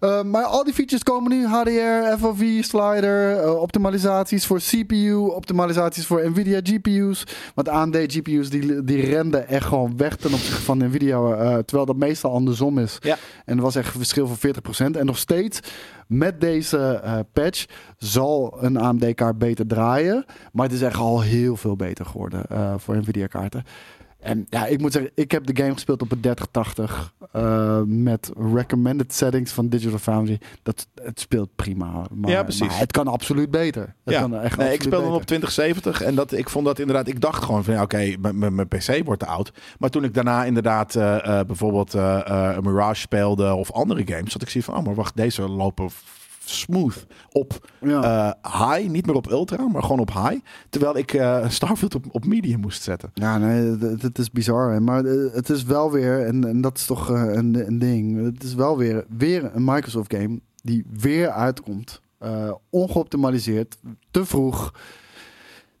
Eh, 0.00 0.22
maar 0.22 0.44
al 0.44 0.64
die 0.64 0.74
features 0.74 1.02
komen 1.02 1.30
nu. 1.30 1.46
HDR, 1.46 2.18
FOV, 2.18 2.62
slider, 2.64 3.38
eh, 3.40 3.60
optimalisaties 3.60 4.46
voor 4.46 4.58
CPU, 4.58 5.14
optimalisaties 5.14 6.06
voor 6.06 6.30
Nvidia 6.30 6.60
GPU's. 6.62 7.26
Want 7.54 7.68
AMD 7.68 7.96
GPU's 7.96 8.50
die, 8.50 8.84
die 8.84 9.00
renden 9.00 9.48
echt 9.48 9.66
gewoon 9.66 9.96
weg 9.96 10.16
ten 10.16 10.32
opzichte 10.32 10.62
van 10.62 10.78
Nvidia. 10.78 11.18
eh, 11.18 11.58
terwijl 11.58 11.86
dat 11.86 11.96
meestal 11.96 12.32
andersom 12.32 12.78
is. 12.78 12.98
Ja. 13.00 13.16
En 13.44 13.56
er 13.56 13.62
was 13.62 13.74
echt 13.74 13.92
een 13.94 14.00
verschil 14.00 14.26
van 14.26 14.36
40%. 14.36 14.96
En 14.96 15.06
nog 15.06 15.18
steeds 15.18 15.60
met 16.06 16.40
deze 16.40 17.02
patch 17.32 17.64
zal 17.98 18.56
een 18.60 18.76
AMD-kaart 18.76 19.38
beter 19.38 19.66
draaien. 19.66 20.24
Maar 20.52 20.64
het 20.66 20.74
is 20.74 20.82
echt 20.82 20.96
al 20.96 21.20
heel 21.20 21.56
veel 21.56 21.76
beter 21.76 22.06
geworden 22.06 22.42
voor 22.80 22.96
Nvidia-kaarten. 22.96 23.64
En 24.24 24.46
ja, 24.48 24.66
ik 24.66 24.80
moet 24.80 24.92
zeggen, 24.92 25.10
ik 25.14 25.30
heb 25.30 25.46
de 25.46 25.56
game 25.62 25.72
gespeeld 25.72 26.02
op 26.02 26.12
een 26.12 26.20
3080 26.20 27.12
eh, 27.32 27.80
met 27.86 28.32
recommended 28.54 29.12
settings 29.14 29.52
van 29.52 29.68
Digital 29.68 29.98
Foundry. 29.98 30.40
Dat, 30.62 30.86
het 31.02 31.20
speelt 31.20 31.48
prima. 31.56 32.06
Maar, 32.14 32.30
Ja, 32.30 32.42
precies. 32.42 32.60
maar 32.68 32.78
het 32.78 32.92
kan 32.92 33.06
absoluut 33.08 33.50
beter. 33.50 33.82
Het 34.04 34.14
Ja, 34.14 34.20
kan 34.20 34.34
echt 34.40 34.56
nee, 34.56 34.72
ik 34.72 34.82
speelde 34.82 35.06
hem 35.06 35.14
op 35.14 35.24
2070 35.24 36.02
en 36.02 36.14
dat, 36.14 36.32
ik 36.32 36.48
vond 36.48 36.64
dat 36.66 36.78
inderdaad, 36.78 37.08
ik 37.08 37.20
dacht 37.20 37.44
gewoon 37.44 37.64
van 37.64 37.74
ja, 37.74 37.82
oké, 37.82 38.14
mijn- 38.32 38.68
PC 38.68 39.00
wordt 39.04 39.20
te 39.20 39.26
oud. 39.26 39.52
Maar 39.78 39.90
toen 39.90 40.04
ik 40.04 40.14
daarna 40.14 40.44
inderdaad 40.44 40.94
eh, 40.94 41.38
eh, 41.40 41.46
bijvoorbeeld 41.46 41.92
een 41.92 42.62
Mirage 42.64 43.00
speelde 43.00 43.54
of 43.54 43.72
andere 43.72 44.02
games, 44.06 44.32
zat 44.32 44.42
ik 44.42 44.48
zie 44.50 44.64
van, 44.64 44.76
oh 44.76 44.84
maar 44.84 44.94
wacht, 44.94 45.16
deze 45.16 45.42
lopen 45.48 45.90
smooth 46.44 47.06
op 47.32 47.68
Ja. 47.80 48.02
eh, 48.42 48.60
high, 48.76 48.90
niet 48.90 49.06
meer 49.06 49.14
op 49.14 49.30
ultra, 49.30 49.68
maar 49.68 49.82
gewoon 49.82 49.98
op 50.00 50.12
high. 50.12 50.36
Terwijl 50.70 50.96
ik 50.96 51.12
eh, 51.12 51.48
Starfield 51.48 51.94
op, 51.94 52.04
op 52.10 52.24
medium 52.26 52.60
moest 52.60 52.82
zetten. 52.82 53.10
Ja, 53.14 53.38
nee, 53.38 53.76
het, 54.00 54.18
is 54.18 54.30
bizar. 54.30 54.72
hè. 54.72 54.80
Maar 54.80 55.04
eh, 55.04 55.32
het 55.32 55.50
is 55.50 55.64
wel 55.64 55.90
weer, 55.92 56.26
en, 56.26 56.44
en 56.48 56.60
dat 56.60 56.76
is 56.78 56.86
toch 56.86 57.08
een, 57.08 57.66
een 57.66 57.78
ding. 57.78 58.24
Het 58.24 58.42
is 58.42 58.54
wel 58.54 58.78
weer, 58.78 59.04
weer 59.16 59.50
een 59.54 59.64
Microsoft 59.64 60.14
game 60.14 60.40
die 60.62 60.84
weer 60.90 61.30
uitkomt. 61.30 62.00
Ongeoptimaliseerd, 62.70 63.76
te 64.10 64.24
vroeg. 64.24 64.72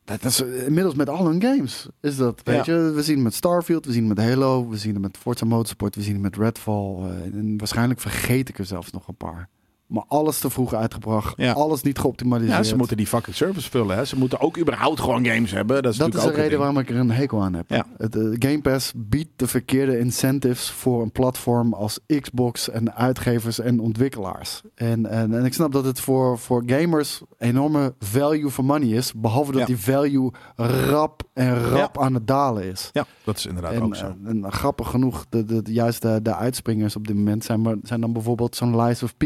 Dat 0.04 0.24
is 0.24 0.40
inmiddels 0.40 0.94
met 0.94 1.08
al 1.08 1.26
hun 1.26 1.42
games. 1.42 1.88
Is 2.00 2.16
dat, 2.16 2.40
weet 2.44 2.64
je? 2.64 2.92
We 2.94 3.02
zien 3.02 3.14
het 3.14 3.24
met 3.24 3.34
Starfield, 3.34 3.86
we 3.86 3.92
zien 3.92 4.08
het 4.08 4.16
met 4.18 4.26
Halo, 4.28 4.68
we 4.68 4.76
zien 4.76 4.92
het 4.92 5.02
met 5.02 5.16
Forza 5.16 5.44
Motorsport, 5.44 5.94
we 5.94 6.02
zien 6.02 6.12
het 6.12 6.22
met 6.22 6.36
Redfall. 6.36 6.96
en 7.32 7.58
waarschijnlijk 7.58 8.00
vergeet 8.00 8.48
ik 8.48 8.58
er 8.58 8.64
zelfs 8.64 8.90
nog 8.90 9.08
een 9.08 9.16
paar. 9.16 9.48
Maar 9.86 10.04
alles 10.08 10.38
te 10.38 10.50
vroeg 10.50 10.74
uitgebracht, 10.74 11.34
Ja. 11.36 11.52
alles 11.52 11.82
niet 11.82 11.98
geoptimaliseerd. 11.98 12.56
Ja, 12.56 12.62
ze 12.62 12.76
moeten 12.76 12.96
die 12.96 13.06
fucking 13.06 13.36
service 13.36 13.70
vullen. 13.70 13.96
Hè. 13.96 14.04
Ze 14.04 14.18
moeten 14.18 14.40
ook 14.40 14.58
überhaupt 14.58 15.00
gewoon 15.00 15.26
games 15.26 15.50
hebben. 15.50 15.82
Dat 15.82 15.92
is, 15.92 15.98
Dat 15.98 16.14
is 16.14 16.22
de 16.22 16.28
reden 16.28 16.44
ding. 16.48 16.56
waarom 16.58 16.78
ik 16.78 16.90
er 16.90 16.96
een 16.96 17.10
hekel 17.10 17.42
aan 17.42 17.54
heb. 17.54 17.70
Ja. 17.70 17.86
Het, 17.96 18.16
eh, 18.16 18.22
Game 18.38 18.60
Pass 18.60 18.92
biedt 18.96 19.30
de 19.36 19.46
verkeerde 19.46 19.98
incentives 19.98 20.70
voor 20.70 21.02
een 21.02 21.12
platform 21.12 21.72
als 21.74 22.00
Xbox 22.20 22.70
en 22.70 22.94
uitgevers 22.94 23.58
en 23.58 23.80
ontwikkelaars. 23.80 24.62
En, 24.74 25.06
en, 25.06 25.34
en 25.34 25.44
ik 25.44 25.54
snap 25.54 25.72
dat 25.72 25.84
het 25.84 26.00
voor, 26.00 26.38
voor 26.38 26.62
gamers 26.66 27.22
enorme 27.38 27.94
value 27.98 28.50
for 28.50 28.64
money 28.64 28.88
is. 28.88 29.12
Behalve 29.12 29.50
dat 29.52 29.60
Ja. 29.60 29.66
die 29.66 29.78
value 29.78 30.30
rap 30.56 31.22
en 31.32 31.62
rap 31.68 31.98
aan 31.98 32.14
het 32.14 32.26
dalen 32.26 32.64
is. 32.64 32.90
Ja, 32.92 33.04
dat 33.24 33.36
is 33.36 33.46
inderdaad 33.46 33.72
En, 33.72 33.82
ook 33.82 33.96
zo. 33.96 34.06
eh, 34.24 34.30
en 34.30 34.52
grappig 34.52 34.88
genoeg, 34.90 35.26
de, 35.28 35.44
de, 35.44 35.62
de, 35.62 35.72
juist 35.72 36.02
de, 36.02 36.22
de 36.22 36.34
uitspringers 36.34 36.96
op 36.96 37.06
dit 37.06 37.16
moment 37.16 37.44
zijn, 37.44 37.60
maar, 37.62 37.76
zijn 37.82 38.00
dan 38.00 38.12
bijvoorbeeld 38.12 38.56
zo'n 38.56 38.80
Lies 38.82 39.02
of 39.02 39.16
P. 39.16 39.24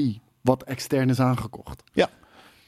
Wat 0.48 0.62
extern 0.62 1.08
is 1.08 1.20
aangekocht. 1.20 1.82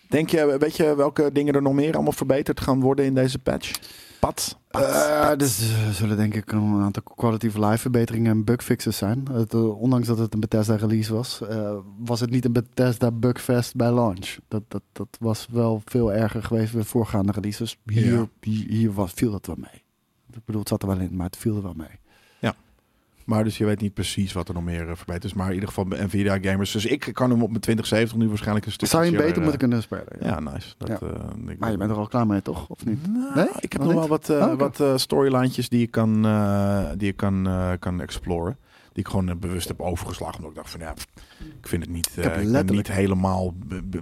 Denk 0.09 0.31
je, 0.31 0.57
weet 0.59 0.76
je 0.76 0.95
welke 0.97 1.33
dingen 1.33 1.55
er 1.55 1.62
nog 1.62 1.72
meer 1.72 1.95
allemaal 1.95 2.12
verbeterd 2.12 2.61
gaan 2.61 2.81
worden 2.81 3.05
in 3.05 3.14
deze 3.14 3.39
patch? 3.39 3.72
Pat? 4.20 4.59
Pat? 4.70 4.83
Eh, 4.83 5.37
dus 5.37 5.70
er 5.87 5.93
zullen 5.93 6.16
denk 6.16 6.35
ik 6.35 6.53
een 6.53 6.81
aantal 6.81 7.03
quality 7.03 7.47
of 7.47 7.57
life 7.57 7.78
verbeteringen 7.78 8.31
en 8.31 8.45
bugfixes 8.45 8.97
zijn. 8.97 9.28
Het, 9.33 9.55
eh, 9.55 9.81
ondanks 9.81 10.07
dat 10.07 10.18
het 10.18 10.35
een 10.35 10.41
Bethesda 10.41 10.76
release 10.76 11.14
was, 11.14 11.41
eh, 11.41 11.76
was 11.99 12.20
het 12.20 12.31
niet 12.31 12.45
een 12.45 12.53
Bethesda 12.53 13.11
bugfest 13.11 13.74
bij 13.76 13.93
launch. 13.93 14.37
Dat, 14.49 14.62
dat, 14.68 14.83
dat 14.93 15.16
was 15.20 15.47
wel 15.51 15.83
veel 15.85 16.12
erger 16.12 16.43
geweest 16.43 16.72
bij 16.72 16.83
voorgaande 16.83 17.33
releases. 17.33 17.76
Hier, 17.85 18.12
Ja. 18.12 18.28
hier, 18.41 18.66
hier 18.68 18.93
was, 18.93 19.12
viel 19.12 19.31
dat 19.31 19.47
wel 19.47 19.57
mee. 19.59 19.83
Ik 20.33 20.45
bedoel, 20.45 20.61
het 20.61 20.68
zat 20.68 20.83
er 20.83 20.89
wel 20.89 20.99
in, 20.99 21.16
maar 21.16 21.26
het 21.26 21.37
viel 21.37 21.57
er 21.57 21.62
wel 21.62 21.74
mee. 21.76 21.99
Maar 23.31 23.45
dus 23.45 23.59
je 23.59 23.64
weet 23.64 23.81
niet 23.81 23.95
precies 23.95 24.33
wat 24.33 24.49
er 24.49 24.55
nog 24.55 24.62
meer 24.64 24.89
eh, 24.89 24.97
verbeterd 24.97 25.24
is. 25.24 25.33
Maar 25.35 25.47
in 25.49 25.55
ieder 25.55 25.68
geval 25.68 25.85
Nvidia 25.89 26.39
gamers. 26.41 26.70
Dus 26.72 26.87
ik 26.87 27.11
kan 27.12 27.31
hem 27.31 27.43
op 27.43 27.49
mijn 27.49 27.61
2070 27.61 28.18
nu 28.18 28.28
waarschijnlijk 28.28 28.66
een 28.66 28.72
stukje 28.72 28.97
Zou 28.97 29.05
je 29.05 29.11
hem 29.11 29.20
beter 29.20 29.37
eh, 29.37 29.43
moeten 29.43 29.59
kunnen 29.59 29.83
spelen? 29.83 30.07
Ja, 30.20 30.41
nice. 30.41 30.74
Dat, 30.78 30.89
Ja. 30.89 30.99
eh, 31.01 31.51
ik 31.51 31.59
Maar 31.59 31.70
je 31.70 31.76
bent 31.76 31.91
er 31.91 31.97
al 31.97 32.07
klaar 32.07 32.26
mee, 32.26 32.43
toch? 32.43 32.68
Of 32.68 32.85
niet? 32.85 33.07
Nou, 33.12 33.35
Nee? 33.35 33.49
Ik 33.61 33.72
heb 33.72 33.83
Nog 33.83 33.93
wel 33.93 34.09
wat, 34.09 34.28
eh 34.28 34.37
Oh, 34.37 34.45
oké. 34.45 34.57
wat 34.57 34.81
eh, 34.81 34.97
storylijntjes 34.97 35.68
die 35.68 35.83
ik 35.83 35.91
kan, 35.91 36.24
eh, 36.26 36.85
die 36.97 37.09
ik 37.09 37.16
kan, 37.16 37.47
eh, 37.47 37.70
kan 37.78 38.01
exploren. 38.01 38.57
Die 39.01 39.09
ik 39.09 39.14
gewoon 39.14 39.28
eh, 39.28 39.36
bewust 39.36 39.68
heb 39.68 39.80
overgeslagen. 39.80 40.34
Omdat 40.34 40.51
ik 40.51 40.57
dacht 40.57 40.70
van 40.70 40.80
ja, 40.80 40.92
pff, 40.92 41.07
ik 41.61 41.68
vind 41.68 41.82
het 41.82 41.92
niet, 41.92 42.09
eh, 42.09 42.14
heb 42.24 42.32
ik 42.34 42.40
ben 42.40 42.51
letterlijk- 42.51 42.88
niet 42.88 42.96
helemaal 42.96 43.55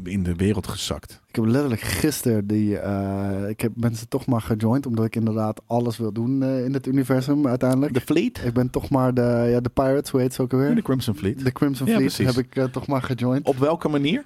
in 0.04 0.22
de 0.22 0.34
wereld 0.34 0.66
gezakt. 0.66 1.20
Ik 1.28 1.34
heb 1.34 1.44
letterlijk 1.44 1.80
gisteren 1.80 2.46
die. 2.46 2.78
eh, 2.78 3.48
ik 3.48 3.60
heb 3.60 3.72
mensen 3.76 4.08
toch 4.08 4.26
maar 4.26 4.40
gejoind, 4.40 4.86
omdat 4.86 5.04
ik 5.04 5.16
inderdaad 5.16 5.60
alles 5.66 5.96
wil 5.96 6.12
doen 6.12 6.42
eh, 6.42 6.64
in 6.64 6.74
het 6.74 6.86
universum 6.86 7.46
uiteindelijk. 7.46 7.94
De 7.94 8.00
Fleet? 8.00 8.40
Ik 8.44 8.52
ben 8.52 8.70
toch 8.70 8.88
maar 8.90 9.14
de, 9.14 9.46
ja, 9.50 9.60
de 9.60 9.68
Pirates, 9.68 10.10
hoe 10.10 10.20
heet 10.20 10.34
ze 10.34 10.42
ook 10.42 10.52
alweer? 10.52 10.74
De 10.74 10.82
Crimson 10.82 11.14
Fleet. 11.14 11.44
De 11.44 11.52
Crimson 11.52 11.86
Fleet 11.88 12.16
heb 12.16 12.36
ik 12.36 12.56
eh, 12.56 12.64
toch 12.64 12.86
maar 12.86 13.02
gejoind. 13.02 13.46
Op 13.46 13.56
welke 13.58 13.88
manier? 13.88 14.24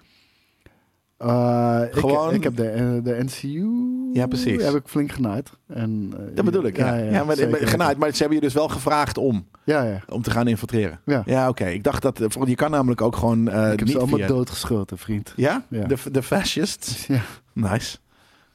Eh, 1.23 1.81
ik, 1.87 1.95
Gewoon- 1.95 2.35
ik 2.35 2.43
heb 2.43 2.57
de, 2.57 2.69
eh, 2.69 2.87
de 3.03 3.25
NCU. 3.25 3.67
Ja, 4.13 4.27
precies. 4.27 4.63
Heb 4.63 4.75
ik 4.75 4.83
flink 4.87 5.13
genaaid. 5.13 5.51
En, 5.67 6.13
eh, 6.19 6.37
Dat 6.37 6.45
bedoel 6.45 6.65
ik, 6.65 6.77
ja. 6.77 6.95
Ja, 6.95 7.25
maar 7.25 7.37
zeker. 7.37 7.69
genaaid, 7.69 7.99
maar 7.99 8.11
ze 8.11 8.17
hebben 8.19 8.37
je 8.37 8.43
dus 8.45 8.55
wel 8.55 8.69
gevraagd 8.69 9.19
om, 9.19 9.47
Ja, 9.65 9.83
ja. 9.83 10.01
om 10.09 10.23
te 10.23 10.31
gaan 10.31 10.49
infiltreren. 10.49 11.01
Ja. 11.05 11.23
Ja, 11.27 11.49
oké. 11.49 11.65
Ik 11.67 11.85
dacht 11.85 12.03
dat, 12.03 12.19
je 12.45 12.55
kan 12.55 12.71
namelijk 12.71 13.01
ook 13.01 13.17
gewoon 13.17 13.49
eh 13.49 13.63
ik 13.65 13.69
heb 13.79 13.81
niet 13.81 13.91
ze 13.91 13.99
allemaal 13.99 14.19
via- 14.19 14.27
doodgeschoten, 14.27 14.99
vriend. 14.99 15.33
Ja? 15.37 15.65
Ja. 15.69 15.85
De, 15.87 15.97
de 16.11 16.23
fascists? 16.23 17.07
Ja. 17.07 17.21
Nice. 17.53 17.97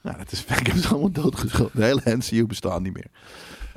Nou, 0.02 0.18
dat 0.18 0.32
is, 0.32 0.46
ik 0.60 0.68
heb 0.68 0.76
ze 0.76 0.88
allemaal 0.90 1.12
doodgeschoten. 1.12 1.80
De 1.80 1.86
hele 1.86 2.02
NCU 2.04 2.46
bestaat 2.46 2.82
niet 2.82 2.94
meer. 2.94 3.08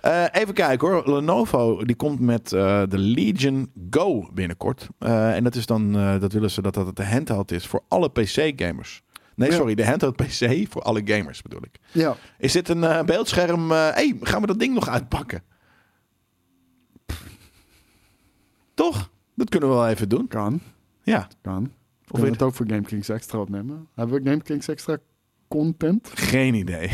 Eh, 0.01 0.24
even 0.32 0.55
kijken 0.55 0.88
hoor. 0.88 1.11
Lenovo 1.14 1.84
die 1.84 1.96
komt 1.96 2.20
met 2.20 2.53
eh, 2.53 2.82
de 2.88 2.98
Legion 2.98 3.72
Go 3.90 4.28
binnenkort. 4.32 4.88
Eh, 4.98 5.36
en 5.36 5.44
dat 5.44 5.55
is 5.55 5.66
dan, 5.66 5.92
dat 5.92 6.32
willen 6.32 6.51
ze 6.51 6.62
dat 6.62 6.74
dat 6.74 6.96
de 6.96 7.05
handheld 7.05 7.53
is 7.53 7.66
voor 7.66 7.82
alle 7.88 8.11
PC-gamers. 8.11 9.03
Nee, 9.34 9.51
Ja. 9.51 9.57
sorry, 9.57 9.74
de 9.74 9.86
handheld 9.86 10.16
PC 10.16 10.66
voor 10.70 10.82
alle 10.82 11.03
gamers 11.05 11.42
bedoel 11.42 11.62
ik. 11.62 11.78
Ja. 11.92 12.16
Is 12.38 12.53
dit 12.53 12.68
een 12.68 13.07
beeldscherm? 13.07 13.70
hey, 13.70 14.16
gaan 14.20 14.40
we 14.40 14.46
dat 14.46 14.59
ding 14.59 14.74
nog 14.74 14.88
uitpakken? 14.88 15.42
Toch? 18.74 19.11
Dat 19.34 19.48
kunnen 19.48 19.68
we 19.68 19.74
wel 19.74 19.88
even 19.88 20.09
doen. 20.09 20.28
Kan. 20.28 20.61
Ja. 21.03 21.28
Kan. 21.42 21.72
Of 22.05 22.11
Of 22.11 22.20
we 22.20 22.30
het 22.30 22.42
ook 22.42 22.55
voor 22.55 22.66
GameKings 22.68 23.09
Extra 23.09 23.38
opnemen? 23.38 23.88
Hebben 23.94 24.22
we 24.22 24.30
GameKings 24.30 24.68
Extra 24.68 24.98
content? 25.48 26.11
Geen 26.14 26.55
idee. 26.55 26.88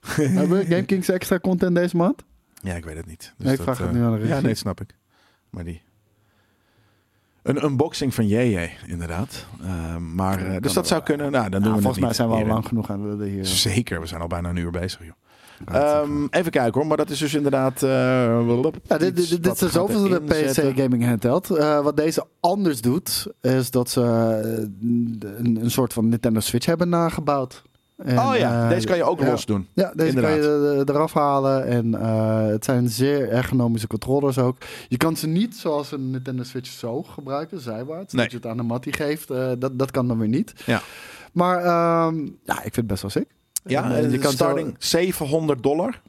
Hebben 0.00 0.58
we 0.58 0.64
GameKings 0.64 1.08
Extra 1.08 1.38
content 1.38 1.74
deze 1.74 1.96
maand? 1.96 2.24
Ja, 2.62 2.74
ik 2.74 2.84
weet 2.84 2.96
het 2.96 3.06
niet. 3.06 3.32
Dus 3.36 3.44
Nee, 3.46 3.52
ik 3.52 3.64
dat, 3.64 3.66
vraag 3.66 3.78
het 3.78 3.86
eh, 3.88 3.92
nu 3.94 4.02
aan 4.04 4.12
de 4.12 4.16
Ja, 4.18 4.22
regie. 4.24 4.34
nee, 4.40 4.48
dat 4.52 4.56
snap 4.58 4.80
ik. 4.80 4.94
Maar 5.50 5.64
die... 5.64 5.82
Een 7.42 7.64
unboxing 7.64 8.14
van 8.14 8.26
JJ, 8.28 8.70
inderdaad. 8.86 9.46
Eh, 9.62 9.96
maar, 9.96 10.46
eh, 10.46 10.60
dus 10.60 10.72
dat 10.72 10.86
zou 10.86 11.02
kunnen. 11.02 11.32
Nou, 11.32 11.48
dan 11.48 11.62
doen 11.62 11.70
Ja, 11.70 11.76
we 11.76 11.82
volgens 11.82 12.04
mij 12.04 12.12
zijn 12.14 12.28
we 12.28 12.34
al 12.34 12.46
lang 12.46 12.66
genoeg 12.66 12.90
aan 12.90 13.18
de 13.18 13.24
hier. 13.26 13.46
Zeker, 13.46 14.00
we 14.00 14.06
zijn 14.06 14.20
al 14.20 14.26
bijna 14.26 14.48
een 14.48 14.56
uur 14.56 14.70
bezig, 14.70 15.00
joh. 15.04 15.12
Ehm, 15.74 16.26
even 16.30 16.50
kijken 16.50 16.72
hoor, 16.74 16.86
maar 16.86 16.96
dat 16.96 17.10
is 17.10 17.18
dus 17.18 17.34
inderdaad... 17.34 17.82
eh, 17.82 17.90
Ja, 18.82 18.98
dit, 18.98 19.16
dit, 19.16 19.42
dit 19.42 19.62
is 19.62 19.72
de 19.72 19.80
erin 19.88 20.28
zetten. 20.28 20.72
PC 20.74 20.78
Gaming 20.78 21.04
Handheld. 21.04 21.46
Wat 21.82 21.96
deze 21.96 22.26
anders 22.40 22.80
doet, 22.80 23.26
is 23.40 23.70
dat 23.70 23.90
ze 23.90 24.00
een, 24.00 25.58
een 25.60 25.70
soort 25.70 25.92
van 25.92 26.08
Nintendo 26.08 26.40
Switch 26.40 26.66
hebben 26.66 26.88
nagebouwd. 26.88 27.62
En, 28.04 28.18
Oh 28.18 28.36
ja, 28.36 28.62
eh, 28.62 28.68
deze 28.68 28.86
kan 28.86 28.96
je 28.96 29.04
ook 29.04 29.20
los 29.24 29.46
doen. 29.46 29.66
Ja, 29.72 29.92
deze 29.94 30.08
Inderdaad. 30.08 30.30
kan 30.40 30.40
je 30.50 30.84
er- 30.86 30.90
eraf 30.94 31.12
halen. 31.12 31.66
En 31.66 31.94
eh, 31.94 32.46
het 32.46 32.64
zijn 32.64 32.88
zeer 32.88 33.28
ergonomische 33.30 33.86
controllers 33.86 34.38
ook. 34.38 34.56
Je 34.88 34.96
kan 34.96 35.16
ze 35.16 35.26
niet 35.26 35.56
zoals 35.56 35.92
een 35.92 36.10
Nintendo 36.10 36.42
Switch 36.42 36.70
zo 36.70 37.02
gebruiken, 37.02 37.60
zijwaarts. 37.60 38.12
Nee. 38.12 38.22
Dat 38.22 38.30
je 38.32 38.36
het 38.38 38.46
aan 38.46 38.56
de 38.56 38.62
mattie 38.62 38.92
geeft. 38.92 39.30
Eh, 39.30 39.50
dat, 39.58 39.78
dat 39.78 39.90
kan 39.90 40.08
dan 40.08 40.18
weer 40.18 40.28
niet. 40.28 40.52
Ja. 40.66 40.80
Maar 41.32 41.56
ehm, 41.58 42.16
ja, 42.44 42.54
ik 42.56 42.60
vind 42.62 42.76
het 42.76 42.86
best 42.86 43.02
wel 43.02 43.10
sick. 43.10 43.26
Ja, 43.64 43.84
En, 43.84 43.90
eh, 43.90 44.04
en 44.04 44.10
je 44.10 44.18
kan 44.18 44.30
zo- 44.30 44.36
starting 44.36 44.74
700 44.78 45.62
dollar. 45.62 46.00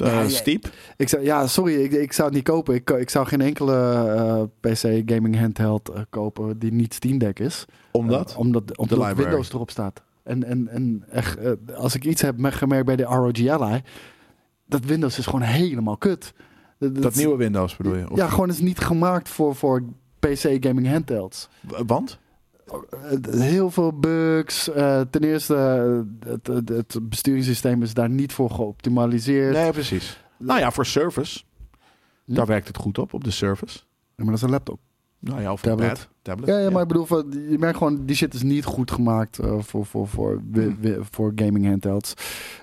Eh, 0.00 0.06
Ja, 0.06 0.28
steep. 0.28 0.68
Ik 0.96 1.08
zou, 1.08 1.22
ja, 1.22 1.46
sorry, 1.46 1.74
ik, 1.74 1.92
ik 1.92 2.12
zou 2.12 2.28
het 2.28 2.36
niet 2.36 2.46
kopen. 2.46 2.74
Ik, 2.74 2.90
ik 2.90 3.10
zou 3.10 3.26
geen 3.26 3.40
enkele 3.40 3.74
eh, 4.16 4.42
PC 4.72 5.02
gaming 5.12 5.38
handheld 5.40 5.88
eh, 5.88 6.00
kopen 6.10 6.58
die 6.58 6.72
niet 6.72 6.94
Steam 6.94 7.18
Deck 7.18 7.38
is. 7.38 7.64
Omdat? 7.90 8.30
Eh, 8.30 8.38
omdat 8.38 8.76
omdat 8.76 8.98
library. 8.98 9.22
Windows 9.22 9.52
erop 9.52 9.70
staat. 9.70 10.02
En, 10.26 10.44
en, 10.44 10.68
en 10.68 11.04
echt, 11.10 11.36
eh, 11.38 11.52
als 11.74 11.94
ik 11.94 12.04
iets 12.04 12.22
heb 12.22 12.38
me- 12.38 12.52
gemerkt 12.52 12.86
bij 12.86 12.96
de 12.96 13.02
ROG 13.02 13.46
Ally, 13.48 13.82
dat 14.66 14.84
Windows 14.84 15.18
is 15.18 15.24
gewoon 15.24 15.40
helemaal 15.42 15.96
kut. 15.96 16.32
Dat, 16.78 17.02
dat 17.02 17.14
nieuwe 17.14 17.36
Windows 17.36 17.76
bedoel 17.76 17.96
je? 17.96 18.10
Of- 18.10 18.16
Ja, 18.18 18.28
gewoon 18.28 18.48
is 18.48 18.58
niet 18.60 18.78
gemaakt 18.78 19.28
voor, 19.28 19.54
voor 19.54 19.82
PC 20.18 20.56
gaming 20.60 20.88
handhelds. 20.90 21.48
Want? 21.86 22.18
Eh, 22.66 23.40
Heel 23.40 23.70
veel 23.70 23.98
bugs. 23.98 24.70
eh, 24.70 25.00
ten 25.10 25.22
eerste, 25.24 25.54
het, 26.26 26.46
het, 26.46 26.68
het 26.68 26.98
besturingssysteem 27.02 27.82
is 27.82 27.94
daar 27.94 28.10
niet 28.10 28.32
voor 28.32 28.50
geoptimaliseerd. 28.50 29.52
Nee, 29.54 29.72
precies. 29.72 30.24
Nou 30.38 30.60
ja, 30.60 30.70
voor 30.70 30.86
service. 30.86 31.42
Daar 32.24 32.46
werkt 32.46 32.66
het 32.68 32.76
goed 32.76 32.98
op, 32.98 33.12
op 33.14 33.24
de 33.24 33.30
service. 33.30 33.78
Ja, 33.78 33.84
maar 34.16 34.26
dat 34.26 34.34
is 34.36 34.42
een 34.42 34.50
laptop. 34.50 34.80
Nou 35.18 35.40
ja, 35.40 35.52
of 35.52 35.60
Tablet. 35.60 35.88
pad. 35.88 36.08
Tablet. 36.22 36.48
Ja, 36.48 36.58
ja, 36.58 36.70
maar 36.70 36.82
ik 36.82 36.88
bedoel, 36.88 37.06
je 37.50 37.56
merkt 37.58 37.78
gewoon, 37.78 38.04
die 38.06 38.16
shit 38.16 38.34
is 38.34 38.42
niet 38.42 38.64
goed 38.64 38.90
gemaakt 38.90 39.38
eh, 39.38 39.58
voor, 39.60 39.86
voor, 39.86 40.08
voor, 40.08 40.42
wi- 40.80 40.96
voor 41.10 41.32
gaming 41.34 41.66
handhelds. 41.66 42.14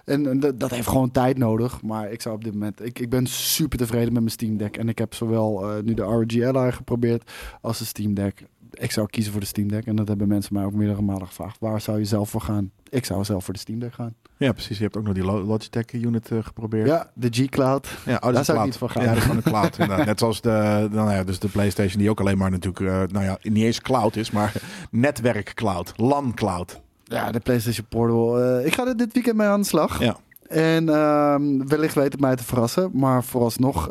En, 0.05 0.27
en 0.29 0.39
dat, 0.39 0.59
dat 0.59 0.69
heeft 0.71 0.87
gewoon 0.87 1.11
tijd 1.11 1.37
nodig. 1.37 1.81
Maar 1.81 2.11
ik 2.11 2.21
zou 2.21 2.35
op 2.35 2.43
dit 2.43 2.53
moment, 2.53 2.85
ik, 2.85 2.99
ik 2.99 3.09
ben 3.09 3.27
super 3.27 3.77
tevreden 3.77 4.05
met 4.13 4.21
mijn 4.21 4.29
Steam 4.29 4.57
Deck. 4.57 4.77
En 4.77 4.89
ik 4.89 4.97
heb 4.97 5.13
zowel 5.13 5.69
eh, 5.71 5.83
nu 5.83 5.93
de 5.93 6.01
ROG 6.01 6.41
Ally 6.55 6.71
geprobeerd 6.71 7.31
als 7.61 7.77
de 7.79 7.85
Steam 7.85 8.13
Deck. 8.13 8.43
Ik 8.73 8.91
zou 8.91 9.07
kiezen 9.09 9.31
voor 9.31 9.41
de 9.41 9.47
Steam 9.47 9.67
Deck. 9.67 9.85
En 9.85 9.95
dat 9.95 10.07
hebben 10.07 10.27
mensen 10.27 10.53
mij 10.53 10.63
ook 10.65 10.73
meerdere 10.73 11.01
malen 11.01 11.27
gevraagd. 11.27 11.57
Waar 11.59 11.81
zou 11.81 11.99
je 11.99 12.05
zelf 12.05 12.29
voor 12.29 12.41
gaan? 12.41 12.71
Ik 12.89 13.05
zou 13.05 13.23
zelf 13.23 13.43
voor 13.45 13.53
de 13.53 13.59
Steam 13.59 13.79
Deck 13.79 13.93
gaan. 13.93 14.13
Ja, 14.37 14.51
precies. 14.51 14.77
Je 14.77 14.83
hebt 14.83 14.97
ook 14.97 15.03
nog 15.03 15.13
die 15.13 15.23
Lo- 15.23 15.41
Logitech 15.43 15.93
unit 15.93 16.31
eh, 16.31 16.37
geprobeerd. 16.41 16.87
Ja, 16.87 17.11
de 17.13 17.27
G-Cloud. 17.31 17.87
Ja, 18.05 18.15
oh, 18.15 18.21
dat 18.21 18.21
Daar 18.21 18.29
is 18.31 18.33
zou 18.33 18.39
ik 18.41 18.45
cloud. 18.45 18.65
niet 18.65 18.77
voor 18.77 18.89
gaan. 18.89 19.03
Ja, 19.03 19.07
dat 19.09 19.17
is 19.17 19.23
gewoon 19.23 19.37
een 19.37 19.43
cloud. 19.77 20.05
Net 20.05 20.19
zoals 20.19 20.41
de, 20.41 20.87
nou 20.91 21.11
ja, 21.11 21.23
dus 21.23 21.39
de 21.39 21.47
PlayStation, 21.47 21.99
die 21.99 22.09
ook 22.09 22.19
alleen 22.19 22.37
maar 22.37 22.51
natuurlijk, 22.51 22.85
eh, 22.85 23.13
nou 23.13 23.25
ja, 23.25 23.37
niet 23.41 23.63
eens 23.63 23.81
cloud 23.81 24.15
is, 24.15 24.31
maar 24.31 24.53
netwerk 24.91 25.53
cloud, 25.53 25.93
LAN 25.95 26.33
cloud. 26.33 26.81
Ja, 27.03 27.31
de 27.31 27.39
PlayStation 27.39 27.85
Portal. 27.89 28.39
Eh, 28.41 28.65
ik 28.65 28.73
ga 28.75 28.87
er 28.87 28.97
dit 28.97 29.13
weekend 29.13 29.35
mee 29.37 29.47
aan 29.47 29.61
de 29.61 29.67
slag. 29.67 29.99
Ja. 29.99 30.17
En 30.47 30.89
ehm, 30.89 31.67
wellicht 31.67 31.95
weet 31.95 32.11
het 32.11 32.21
mij 32.21 32.35
te 32.35 32.43
verrassen. 32.43 32.89
Maar 32.93 33.23
vooralsnog, 33.23 33.89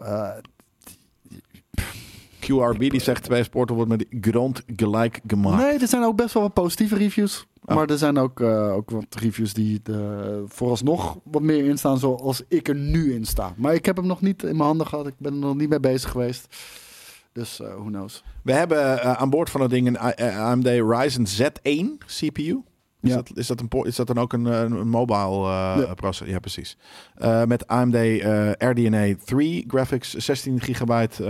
QRB 2.46 2.90
die 2.90 3.00
zegt 3.00 3.22
twee 3.22 3.42
sporten 3.42 3.76
wordt 3.76 3.90
met 3.90 4.06
grond 4.20 4.62
gelijk 4.76 5.20
gemaakt. 5.26 5.62
Nee, 5.62 5.78
er 5.78 5.88
zijn 5.88 6.04
ook 6.04 6.16
best 6.16 6.34
wel 6.34 6.42
wat 6.42 6.52
positieve 6.52 6.96
reviews. 6.96 7.46
Oh. 7.64 7.74
Maar 7.74 7.90
er 7.90 7.98
zijn 7.98 8.18
ook, 8.18 8.40
eh, 8.40 8.74
ook 8.74 8.90
wat 8.90 9.14
reviews 9.18 9.52
die 9.52 9.80
er 9.84 10.42
vooralsnog 10.46 11.18
wat 11.24 11.42
meer 11.42 11.64
in 11.64 11.78
staan 11.78 11.98
zoals 11.98 12.42
ik 12.48 12.68
er 12.68 12.74
nu 12.74 13.14
in 13.14 13.24
sta. 13.24 13.54
Maar 13.56 13.74
ik 13.74 13.86
heb 13.86 13.96
hem 13.96 14.06
nog 14.06 14.20
niet 14.20 14.42
in 14.42 14.56
mijn 14.56 14.68
handen 14.68 14.86
gehad. 14.86 15.06
Ik 15.06 15.14
ben 15.18 15.32
er 15.32 15.38
nog 15.38 15.56
niet 15.56 15.68
mee 15.68 15.80
bezig 15.80 16.10
geweest. 16.10 16.56
Dus 17.32 17.60
eh 17.60 17.74
who 17.74 17.84
knows. 17.84 18.24
We 18.42 18.52
hebben 18.52 19.00
eh, 19.00 19.12
aan 19.12 19.30
boord 19.30 19.50
van 19.50 19.60
dat 19.60 19.70
ding 19.70 19.86
een 19.86 19.96
eh, 19.96 20.38
AMD 20.38 20.66
Ryzen 20.66 21.26
Z1 21.26 21.98
CPU. 22.06 22.62
Is, 23.02 23.10
Ja. 23.10 23.16
dat, 23.16 23.36
is, 23.36 23.46
dat 23.46 23.60
een, 23.60 23.84
is 23.84 23.96
dat 23.96 24.06
dan 24.06 24.18
ook 24.18 24.32
een, 24.32 24.46
eh, 24.46 24.60
een 24.60 24.88
mobile 24.88 25.48
eh 25.48 25.74
Ja. 25.86 25.94
processor? 25.94 26.28
Ja, 26.34 26.38
precies. 26.38 26.76
Eh, 27.14 27.44
met 27.44 27.66
AMD 27.66 27.94
eh, 27.94 28.50
RDNA 28.58 29.14
3 29.24 29.64
graphics, 29.68 30.14
16 30.14 30.60
gigabyte 30.60 31.24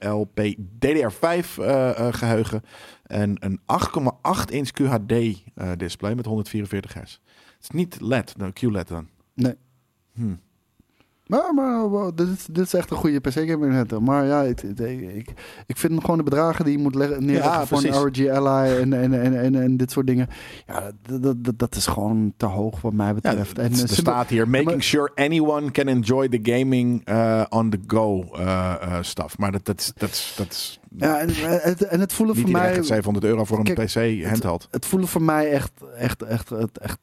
LP 0.00 0.40
DDR5 0.78 1.58
eh, 1.58 1.98
eh, 1.98 2.14
geheugen 2.14 2.62
en 3.02 3.36
een 3.44 3.60
8,8 3.66 4.50
inch 4.50 4.70
QHD 4.70 5.42
display 5.78 6.14
met 6.14 6.26
144 6.26 6.94
hertz. 6.94 7.12
Het 7.12 7.62
is 7.62 7.70
niet 7.70 8.00
LED, 8.00 8.34
nou, 8.36 8.52
QLED 8.52 8.88
dan. 8.88 9.08
Nee. 9.34 9.54
Hm. 10.14 10.34
Maar, 11.30 11.54
maar 11.54 11.88
wow, 11.88 12.16
dit, 12.16 12.28
is, 12.28 12.46
dit 12.50 12.64
is 12.66 12.74
echt 12.74 12.90
een 12.90 12.96
goede 12.96 13.20
PC 13.20 13.32
gaming 13.32 13.74
handheld. 13.74 14.04
Maar 14.04 14.26
ja, 14.26 14.42
ik, 14.42 14.62
ik, 15.66 15.76
vind 15.76 16.00
gewoon 16.00 16.16
de 16.16 16.22
bedragen 16.22 16.64
die 16.64 16.76
je 16.76 16.82
moet 16.82 16.94
leggen, 16.94 17.24
neerleggen 17.24 17.52
Ja, 17.52 17.66
voor 17.66 17.84
een 17.84 18.30
Ally 18.30 18.76
en, 18.80 18.92
en, 18.92 19.20
en, 19.22 19.40
en, 19.40 19.54
en 19.62 19.76
dit 19.76 19.90
soort 19.90 20.06
dingen. 20.06 20.28
Ja, 20.66 20.90
dat, 21.20 21.44
dat, 21.44 21.58
dat, 21.58 21.74
is 21.74 21.86
gewoon 21.86 22.32
te 22.36 22.46
hoog 22.46 22.80
wat 22.80 22.92
mij 22.92 23.06
Ja, 23.06 23.14
betreft. 23.14 23.58
en, 23.58 23.72
er 23.72 23.78
eh, 23.82 23.86
staat 23.86 24.28
hier 24.28 24.48
making 24.48 24.70
maar- 24.70 24.82
sure 24.82 25.10
anyone 25.14 25.70
can 25.70 25.88
enjoy 25.88 26.28
the 26.28 26.38
gaming 26.42 27.04
eh, 27.04 27.44
on 27.48 27.70
the 27.70 27.78
go 27.86 28.22
eh, 28.32 28.74
eh, 28.80 28.96
stuff. 29.00 29.38
Maar 29.38 29.52
dat, 29.52 29.64
dat, 29.64 29.78
is- 29.80 29.92
dat, 29.96 30.10
is- 30.10 30.34
dat 30.36 30.50
is 30.50 30.80
ja, 30.96 31.18
en, 31.18 31.28
het, 31.60 31.82
en 31.82 32.00
het 32.00 32.12
voelen 32.12 32.36
voor 32.36 32.50
mij... 32.50 32.74
gaat 32.74 32.86
700 32.86 33.24
euro 33.26 33.44
voor 33.44 33.58
een 33.58 33.64
Kijk, 33.74 33.86
PC 33.88 34.24
handheld. 34.26 34.68
het 34.70 34.86
voelen 34.86 35.08
voor 35.08 35.22
mij 35.22 35.50
echt, 35.50 35.72
echt, 35.96 36.22
echt, 36.22 36.50
echt, 36.52 36.78
echt 36.78 36.98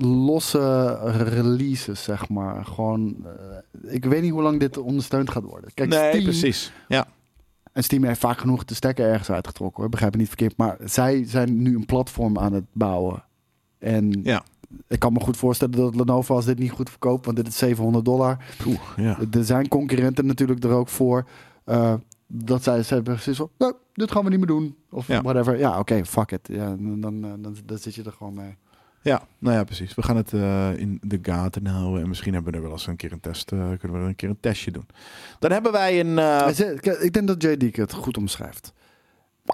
losse 0.00 0.94
releases, 1.12 2.02
zeg 2.02 2.28
maar. 2.28 2.64
Gewoon, 2.64 3.16
eh, 3.82 3.94
ik 3.94 4.04
weet 4.04 4.22
niet 4.22 4.30
hoe 4.32 4.42
lang 4.42 4.60
dit 4.60 4.76
ondersteund 4.78 5.30
gaat 5.30 5.42
worden. 5.44 5.70
Kijk, 5.74 5.88
nee, 5.88 6.08
Steam, 6.08 6.22
precies. 6.24 6.72
Ja. 6.88 7.06
en 7.72 7.84
Steam 7.84 8.04
heeft 8.04 8.20
vaak 8.20 8.38
genoeg 8.38 8.64
de 8.64 8.74
stekker 8.74 9.06
ergens 9.10 9.30
uitgetrokken, 9.30 9.80
hoor. 9.80 9.90
Begrijp 9.90 10.12
me 10.12 10.18
niet 10.18 10.28
verkeerd. 10.28 10.56
Maar 10.56 10.76
zij 10.84 11.24
zijn 11.26 11.62
nu 11.62 11.74
een 11.76 11.86
platform 11.86 12.38
aan 12.38 12.52
het 12.52 12.64
bouwen. 12.72 13.24
En 13.78 14.20
Ja. 14.22 14.42
ik 14.88 14.98
kan 14.98 15.12
me 15.12 15.20
goed 15.20 15.36
voorstellen 15.36 15.76
dat 15.78 15.94
Lenovo 15.94 16.34
als 16.34 16.44
dit 16.44 16.58
niet 16.58 16.70
goed 16.70 16.90
verkoopt, 16.90 17.24
want 17.24 17.36
dit 17.36 17.46
is 17.46 17.58
700 17.58 18.04
dollar. 18.04 18.44
Oeh, 18.66 18.78
ja. 18.96 19.18
Er 19.30 19.44
zijn 19.44 19.68
concurrenten 19.68 20.26
natuurlijk 20.26 20.64
er 20.64 20.70
ook 20.70 20.88
voor. 20.88 21.28
eh, 21.64 21.94
dat 22.26 22.62
zij 22.62 22.82
ze 22.82 22.94
hebben 22.94 23.14
precies 23.14 23.36
van, 23.36 23.50
nou, 23.58 23.72
dit 23.92 24.10
gaan 24.10 24.24
we 24.24 24.30
niet 24.30 24.38
meer 24.38 24.46
doen. 24.48 24.76
Of 24.90 25.06
Ja. 25.06 25.22
whatever. 25.22 25.58
Ja, 25.58 25.78
oké, 25.78 26.04
fuck 26.04 26.30
it. 26.32 26.48
Ja, 26.52 26.66
dan, 26.66 27.00
dan, 27.00 27.20
dan, 27.20 27.56
dan 27.64 27.78
zit 27.78 27.94
je 27.94 28.02
er 28.02 28.12
gewoon 28.12 28.34
mee. 28.34 28.56
Ja, 29.02 29.22
nou 29.38 29.56
ja, 29.56 29.64
precies. 29.64 29.94
We 29.94 30.02
gaan 30.02 30.16
het 30.16 30.32
eh, 30.32 30.76
in 30.76 30.98
de 31.02 31.18
gaten 31.22 31.66
houden. 31.66 32.02
En 32.02 32.08
misschien 32.08 32.34
hebben 32.34 32.50
we 32.52 32.58
er 32.58 32.64
wel 32.64 32.72
eens 32.72 32.86
een 32.86 32.96
keer 32.96 33.12
een 33.12 33.20
test. 33.20 33.52
eh, 33.52 33.58
kunnen 33.58 33.92
we 33.96 34.02
er 34.02 34.08
een 34.08 34.14
keer 34.14 34.28
een 34.28 34.40
testje 34.40 34.70
doen. 34.70 34.86
Dan 35.38 35.50
hebben 35.52 35.72
wij 35.72 36.00
een. 36.00 36.18
eh, 36.18 36.46
ik 37.00 37.12
denk 37.12 37.26
dat 37.26 37.42
JD 37.42 37.76
het 37.76 37.92
goed 37.92 38.16
omschrijft. 38.16 38.72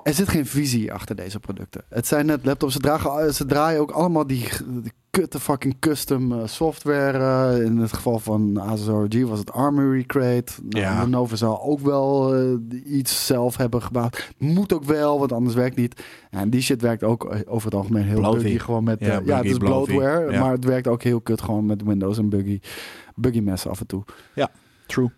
Er 0.03 0.15
zit 0.15 0.29
geen 0.29 0.47
visie 0.47 0.93
achter 0.93 1.17
deze 1.17 1.41
producten. 1.41 1.85
Het 1.89 2.07
zijn 2.07 2.27
net 2.27 2.45
laptops. 2.45 2.73
Ze, 2.73 2.79
dragen, 2.79 3.35
ze 3.35 3.47
draaien 3.47 3.81
ook 3.81 3.91
allemaal 3.91 4.27
die, 4.27 4.49
die 4.83 4.93
kutte 5.11 5.41
fucking 5.41 5.77
custom 5.79 6.33
eh, 6.33 6.47
software. 6.47 7.19
eh, 7.59 7.65
in 7.65 7.77
het 7.79 7.93
geval 7.93 8.19
van 8.19 8.61
Asus 8.61 8.87
ROG 8.87 9.29
was 9.29 9.39
het 9.39 9.53
Armory 9.53 10.03
Crate. 10.05 10.53
Nou, 10.63 10.85
Ja. 10.85 11.03
Lenovo 11.03 11.37
zal 11.37 11.63
ook 11.63 11.81
wel 11.81 12.35
eh, 12.35 12.95
iets 12.97 13.27
zelf 13.27 13.57
hebben 13.57 13.83
gebouwd. 13.83 14.33
Moet 14.39 14.73
ook 14.73 14.85
wel, 14.85 15.19
want 15.19 15.33
anders 15.33 15.55
werkt 15.55 15.77
niet. 15.77 16.03
En 16.31 16.51
die 16.51 16.61
shit 16.63 16.81
werkt 16.83 17.03
ook 17.03 17.37
over 17.47 17.65
het 17.71 17.75
algemeen 17.79 18.05
heel 18.05 18.19
Bloathy. 18.19 18.43
buggy. 18.43 18.59
Gewoon 18.59 18.85
met, 18.85 19.01
Ja, 19.01 19.21
ja, 19.25 19.37
het 19.37 19.47
is 19.47 19.59
bloatware. 19.59 20.33
Ja. 20.33 20.41
Maar 20.41 20.53
het 20.53 20.65
werkt 20.65 20.87
ook 20.87 21.03
heel 21.03 21.21
kut 21.21 21.43
gewoon 21.43 21.67
met 21.67 21.83
Windows 21.83 22.19
en 22.19 22.29
buggy, 22.29 22.61
buggy 23.15 23.41
mess 23.41 23.67
af 23.67 23.81
en 23.81 23.87
toe. 23.87 24.05
True. 24.87 25.11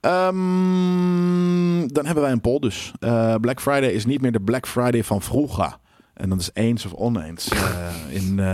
Ehm, 0.00 1.86
dan 1.86 2.04
hebben 2.06 2.22
wij 2.22 2.32
een 2.32 2.40
poll 2.40 2.58
dus. 2.58 2.92
Eh, 3.00 3.34
Black 3.34 3.60
Friday 3.60 3.90
is 3.90 4.04
niet 4.06 4.20
meer 4.20 4.32
de 4.32 4.40
Black 4.40 4.66
Friday 4.68 5.04
van 5.04 5.22
vroeger. 5.22 5.76
En 6.14 6.28
dat 6.28 6.40
is 6.40 6.50
eens 6.52 6.84
of 6.84 6.92
oneens. 6.92 7.48
eh, 7.48 7.88
in, 8.08 8.28
eh, 8.38 8.44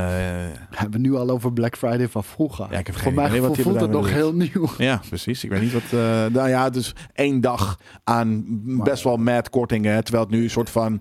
We 0.70 0.76
hebben 0.76 1.00
nu 1.00 1.14
al 1.14 1.30
over 1.30 1.52
Black 1.52 1.76
Friday 1.76 2.08
van 2.08 2.24
vroeger. 2.24 2.66
Ja, 2.70 2.78
ik 2.78 2.86
heb 2.86 2.94
Voor 2.94 3.04
geen 3.04 3.14
mij 3.14 3.26
idee 3.28 3.40
wat 3.40 3.56
gevoel 3.56 3.72
die 3.72 3.80
voelt 3.80 3.92
het 3.94 4.00
nog 4.02 4.10
heel 4.12 4.32
nieuw. 4.34 4.68
ja, 4.78 5.00
precies. 5.08 5.44
Ik 5.44 5.50
weet 5.50 5.60
niet 5.60 5.72
wat... 5.72 5.82
eh 5.92 6.26
nou 6.26 6.48
ja, 6.48 6.70
dus 6.70 6.94
één 7.12 7.40
dag 7.40 7.78
aan 8.04 8.44
best 8.84 9.02
wel 9.04 9.16
mad 9.16 9.50
kortingen. 9.50 10.04
Terwijl 10.04 10.24
het 10.24 10.34
nu 10.34 10.42
een 10.42 10.50
soort 10.50 10.70
van... 10.70 11.00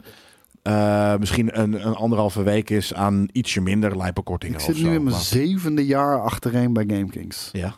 misschien 1.20 1.60
een, 1.62 1.88
een 1.88 1.96
anderhalve 1.96 2.44
week 2.44 2.70
is 2.70 2.94
aan 2.94 3.28
ietsje 3.32 3.62
minder 3.62 3.98
lijpe 3.98 4.22
kortingen 4.22 4.56
Ik 4.60 4.66
zit 4.66 4.76
nu 4.76 4.82
zo. 4.82 4.88
in 4.88 5.04
mijn 5.04 5.16
Maar- 5.16 5.24
zevende 5.24 5.86
jaar 5.86 6.22
achtereen 6.22 6.74
bij 6.74 6.84
GameKings. 6.88 7.50
Ja. 7.52 7.76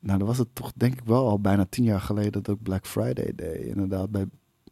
Nou, 0.00 0.18
dan 0.18 0.26
was 0.26 0.38
het 0.38 0.54
toch 0.54 0.72
denk 0.74 0.92
ik 0.92 1.04
wel 1.04 1.28
al 1.28 1.40
bijna 1.40 1.66
tien 1.68 1.84
jaar 1.84 2.00
geleden 2.00 2.42
dat 2.42 2.54
ik 2.54 2.62
Black 2.62 2.86
Friday 2.86 3.32
deed. 3.34 3.66
Inderdaad, 3.66 4.10
bij, 4.10 4.26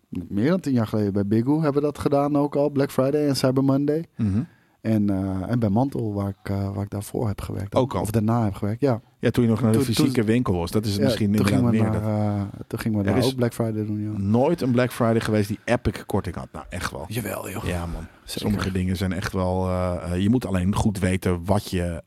meer 0.09 0.51
dan 0.51 0.61
tien 0.61 0.73
jaar 0.73 0.87
geleden 0.87 1.13
bij 1.13 1.27
Bigoo 1.27 1.61
hebben 1.61 1.83
we 1.83 1.89
dat 1.89 1.99
gedaan 1.99 2.37
ook 2.37 2.57
al. 2.57 2.71
Black 2.71 2.91
Friday 2.91 3.29
en 3.29 3.37
Cyber 3.37 3.65
Monday. 3.65 4.05
Mhm. 4.17 4.43
En, 4.81 5.11
eh, 5.11 5.51
en 5.51 5.59
bij 5.59 5.69
Mantel, 5.69 6.15
waar 6.15 6.29
ik, 6.29 6.51
eh, 6.51 6.75
waar 6.75 6.85
ik 6.85 6.91
daarvoor 6.91 7.29
heb 7.29 7.41
gewerkt. 7.41 7.75
Ook 7.75 7.95
al. 7.95 8.01
Of 8.01 8.11
daarna 8.11 8.45
heb 8.45 8.55
gewerkt, 8.55 8.81
ja. 8.81 9.01
Ja, 9.21 9.31
toen 9.31 9.45
je 9.45 9.51
nog 9.51 9.61
naar 9.61 9.71
de 9.73 9.77
Toen- 9.77 9.87
fysieke 9.87 10.13
toen- 10.13 10.25
winkel 10.25 10.55
was. 10.55 10.71
Dat 10.71 10.85
is 10.85 10.91
het 10.91 10.99
Ja, 11.01 11.05
misschien 11.05 11.27
toen 11.37 11.47
inderdaad 11.47 11.71
gingen 11.71 11.91
we 11.93 11.99
meer. 11.99 12.01
naar, 12.03 12.37
dat- 12.37 12.53
eh, 12.53 12.61
toen 12.67 12.79
gingen 12.79 12.99
we 12.99 13.05
daar 13.05 13.25
ook 13.25 13.35
Black 13.35 13.55
Friday 13.55 13.87
doen, 13.87 14.03
ja. 14.03 14.19
Nooit 14.19 14.61
een 14.61 14.71
Black 14.71 14.93
Friday 14.93 15.21
geweest 15.21 15.49
die 15.49 15.59
epic 15.65 16.03
korting 16.07 16.35
had. 16.35 16.49
Nou, 16.53 16.65
echt 16.69 16.91
wel. 16.91 17.05
Jawel, 17.09 17.51
joh. 17.51 17.65
Ja, 17.65 17.87
man. 17.87 18.07
Zeker. 18.25 18.41
Sommige 18.43 18.73
dingen 18.73 18.97
zijn 18.97 19.13
echt 19.13 19.33
wel. 19.33 19.69
eh, 19.69 19.95
eh, 20.13 20.23
je 20.23 20.31
moet 20.31 20.47
alleen 20.47 20.75
goed 20.75 20.99
weten 20.99 21.41
wat 21.45 21.71
je 21.71 22.03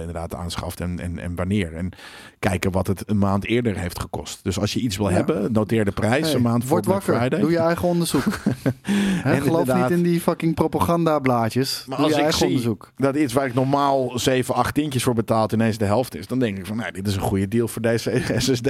inderdaad 0.00 0.34
aanschaft 0.34 0.80
en, 0.80 1.00
en, 1.00 1.18
en 1.18 1.34
wanneer. 1.34 1.74
En 1.74 1.90
kijken 2.38 2.70
wat 2.70 2.86
het 2.86 3.02
een 3.10 3.18
maand 3.18 3.44
eerder 3.44 3.78
heeft 3.78 4.00
gekost. 4.00 4.44
Dus 4.44 4.58
als 4.60 4.72
je 4.72 4.80
iets 4.80 4.96
wil 4.96 5.08
Ja. 5.08 5.14
hebben, 5.14 5.52
noteer 5.52 5.84
de 5.84 5.90
prijs 5.92 6.26
Hey, 6.26 6.34
een 6.34 6.42
maand 6.42 6.64
voor 6.64 6.80
Black 6.80 6.94
wakker. 6.94 7.14
Friday. 7.14 7.40
Doe 7.40 7.50
je 7.50 7.58
eigen 7.58 7.88
onderzoek. 7.88 8.24
Hè, 8.82 9.32
En 9.34 9.42
geloof 9.42 9.74
niet 9.74 9.90
in 9.90 10.02
die 10.02 10.20
fucking 10.20 10.54
propagandablaadjes. 10.54 11.84
Maar 11.86 11.96
Doe 11.96 12.06
als 12.06 12.14
je 12.14 12.20
ik 12.20 12.24
eigen 12.24 12.38
zie 12.40 12.48
onderzoek. 12.48 12.92
dat 12.96 13.16
iets 13.16 13.32
waar 13.32 13.46
ik 13.46 13.54
normaal 13.54 14.18
7, 14.18 14.54
8 14.54 14.74
tientjes 14.74 15.02
voor 15.02 15.14
betaald 15.14 15.52
ineens 15.52 15.78
de 15.78 15.84
helft 15.84 16.14
is, 16.16 16.25
dan 16.28 16.38
denk 16.38 16.58
ik 16.58 16.66
van, 16.66 16.76
nou, 16.76 16.92
dit 16.92 17.06
is 17.06 17.14
een 17.14 17.20
goede 17.20 17.48
deal 17.48 17.68
voor 17.68 17.82
deze 17.82 18.22
SSD. 18.38 18.68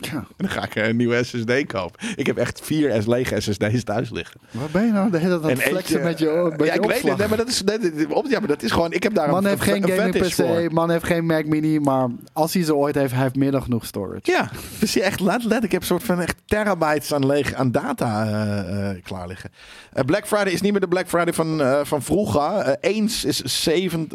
Ja. 0.00 0.26
dan 0.36 0.48
ga 0.48 0.64
ik 0.64 0.74
een 0.74 0.96
nieuwe 0.96 1.24
SSD 1.24 1.66
kopen. 1.66 2.08
Ik 2.16 2.26
heb 2.26 2.36
echt 2.36 2.60
vier 2.62 3.02
lege 3.06 3.40
SSD's 3.40 3.84
thuis 3.84 4.10
liggen. 4.10 4.40
Waar 4.50 4.68
ben 4.72 4.86
je 4.86 4.92
nou 4.92 5.10
de 5.10 5.18
hele 5.18 5.40
tijd 5.40 5.62
flexen 5.62 6.02
met 6.02 6.18
je, 6.18 6.54
met 6.56 6.66
ja, 6.66 6.74
je 6.74 6.80
ik 6.80 6.86
weet 6.86 7.02
het, 7.02 7.16
nee, 7.16 7.28
maar 7.28 7.36
dat 7.36 7.48
is, 7.48 7.62
op- 8.08 8.26
ja, 8.28 8.38
maar 8.38 8.48
dat 8.48 8.62
is 8.62 8.70
gewoon, 8.70 8.92
ik 8.92 9.02
heb 9.02 9.14
daar 9.14 9.30
Man 9.30 9.44
een, 9.44 9.48
heeft 9.50 9.62
geen 9.62 9.82
een 9.82 9.90
gaming 9.98 10.34
voor. 10.34 10.46
PC, 10.46 10.72
man 10.72 10.90
heeft 10.90 11.04
geen 11.04 11.26
Mac 11.26 11.44
Mini, 11.46 11.78
maar 11.78 12.08
als 12.32 12.54
hij 12.54 12.62
ze 12.62 12.74
ooit 12.74 12.94
heeft, 12.94 13.12
hij 13.12 13.22
heeft 13.22 13.36
meer 13.36 13.50
dan 13.50 13.62
genoeg 13.62 13.84
storage. 13.86 14.20
Ja, 14.22 14.50
dus 14.78 14.92
je 14.92 15.02
echt 15.02 15.20
let, 15.20 15.44
let, 15.44 15.64
ik 15.64 15.72
heb 15.72 15.80
een 15.80 15.86
soort 15.86 16.02
van 16.02 16.20
echt 16.20 16.36
terabytes 16.46 17.12
aan, 17.14 17.26
leeg, 17.26 17.54
aan 17.54 17.72
data 17.72 18.24
eh, 18.26 19.02
klaar 19.02 19.26
liggen. 19.28 19.50
Eh, 19.92 20.04
Black 20.04 20.26
Friday 20.26 20.52
is 20.52 20.60
niet 20.60 20.72
meer 20.72 20.80
de 20.80 20.88
Black 20.88 21.08
Friday 21.08 21.32
van, 21.32 21.60
van 21.86 22.02
vroeger. 22.02 22.76
Eens 22.80 23.24
is 23.24 23.42
7, 23.62 24.08
76% 24.08 24.14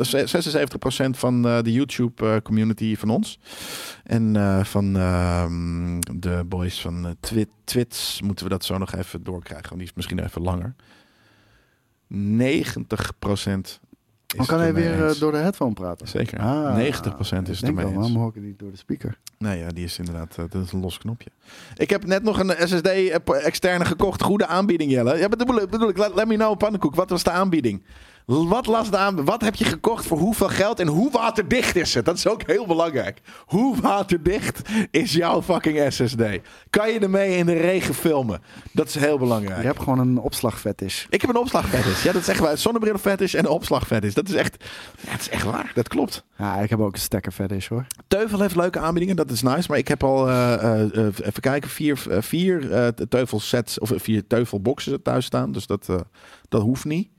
van 1.11 1.41
de 1.41 1.71
YouTube 1.71 2.25
eh, 2.25 2.35
community 2.75 2.99
van 2.99 3.09
ons. 3.09 3.39
En 4.03 4.35
eh, 4.35 4.63
van 4.63 4.95
ehm, 4.97 5.99
de 6.19 6.43
boys 6.47 6.81
van 6.81 7.05
eh, 7.05 7.11
Twit, 7.19 7.49
Twits 7.63 8.21
moeten 8.21 8.45
we 8.45 8.51
dat 8.51 8.65
zo 8.65 8.77
nog 8.77 8.93
even 8.93 9.23
doorkrijgen. 9.23 9.67
Want 9.69 9.79
die 9.79 9.87
is 9.89 9.95
misschien 9.95 10.19
even 10.19 10.41
langer. 10.41 10.75
90% 12.13 12.15
is 12.17 13.79
Dan 14.37 14.45
kan 14.45 14.59
hij 14.59 14.73
weer 14.73 14.93
eh, 14.93 15.07
eens. 15.07 15.19
door 15.19 15.31
de 15.31 15.37
headphone 15.37 15.73
praten. 15.73 16.07
Zeker. 16.07 16.39
Ah, 16.39 16.75
90% 16.77 16.79
is 16.79 17.59
het 17.59 17.63
ermee 17.63 17.85
eens. 17.85 17.93
Waarom 17.95 18.15
hoor 18.15 18.29
ik 18.29 18.35
het 18.35 18.43
niet 18.43 18.59
door 18.59 18.71
de 18.71 18.77
speaker? 18.77 19.17
Nee, 19.37 19.59
ja, 19.59 19.67
die 19.67 19.83
is 19.83 19.97
inderdaad 19.99 20.35
dat 20.35 20.55
is 20.55 20.71
een 20.71 20.79
los 20.79 20.97
knopje. 20.97 21.29
Ik 21.75 21.89
heb 21.89 22.05
net 22.05 22.23
nog 22.23 22.39
een 22.39 22.67
SSD 22.67 22.87
externe 23.43 23.85
gekocht. 23.85 24.21
Goede 24.21 24.45
aanbieding, 24.47 24.91
Jelle. 24.91 25.17
Ja, 25.17 25.27
bedoel, 25.29 25.61
ik- 25.61 25.69
bedoel 25.69 25.89
ik, 25.89 25.97
let, 25.97 26.15
let 26.15 26.27
me 26.27 26.35
know, 26.35 26.57
pannenkoek. 26.57 26.95
Wat 26.95 27.09
was 27.09 27.23
de 27.23 27.31
aanbieding? 27.31 27.83
Wat, 28.25 28.65
las 28.67 28.89
de 28.89 28.97
aanb- 28.97 29.21
wat 29.25 29.41
heb 29.41 29.55
je 29.55 29.65
gekocht 29.65 30.05
voor 30.05 30.17
hoeveel 30.17 30.47
geld 30.49 30.79
en 30.79 30.87
hoe 30.87 31.11
waterdicht 31.11 31.75
is 31.75 31.93
het? 31.93 32.05
Dat 32.05 32.17
is 32.17 32.27
ook 32.27 32.41
heel 32.45 32.65
belangrijk. 32.67 33.21
Hoe 33.45 33.81
waterdicht 33.81 34.61
is 34.91 35.13
jouw 35.13 35.41
fucking 35.41 35.93
SSD? 35.93 36.21
Kan 36.69 36.91
je 36.91 36.99
ermee 36.99 37.37
in 37.37 37.45
de 37.45 37.53
regen 37.53 37.93
filmen? 37.93 38.41
Dat 38.71 38.87
is 38.87 38.95
heel 38.95 39.17
belangrijk. 39.17 39.59
Je 39.61 39.65
hebt 39.65 39.79
gewoon 39.79 39.99
een 39.99 40.17
opslagfetish. 40.17 41.05
Ik 41.09 41.21
heb 41.21 41.29
een 41.29 41.35
opslagfetish. 41.37 42.03
Ja, 42.03 42.11
dat 42.11 42.21
is 42.21 42.27
echt 42.27 42.39
waar. 42.39 42.57
Zonnebrillenfetish 42.57 43.33
en 43.33 43.39
een 43.45 43.51
opslagfetish. 43.51 44.13
Dat 44.13 44.27
is 44.29 44.33
echt, 44.35 44.63
ja, 45.01 45.11
dat 45.11 45.19
is 45.19 45.29
echt 45.29 45.43
waar. 45.43 45.71
Dat 45.75 45.87
klopt. 45.87 46.23
Ja, 46.37 46.55
ik 46.59 46.69
heb 46.69 46.79
ook 46.79 46.93
een 46.93 46.99
stekker 46.99 47.31
fetish 47.31 47.67
hoor. 47.67 47.85
Teuvel 48.07 48.39
heeft 48.39 48.55
leuke 48.55 48.79
aanbiedingen, 48.79 49.15
dat 49.15 49.31
is 49.31 49.41
nice. 49.41 49.65
Maar 49.69 49.77
ik 49.77 49.87
heb 49.87 50.03
al, 50.03 50.27
eh, 50.29 50.53
eh, 50.53 50.81
eh, 50.97 51.05
even 51.05 51.41
kijken, 51.41 51.69
vier, 51.69 51.97
vier 52.19 52.71
eh, 52.71 52.87
teufelsets 52.87 53.79
of 53.79 53.91
vier 53.95 54.27
teufelboxen 54.27 55.01
thuis 55.01 55.25
staan. 55.25 55.51
Dus 55.51 55.67
dat, 55.67 55.85
dat 56.49 56.61
hoeft 56.61 56.85
niet. 56.85 57.09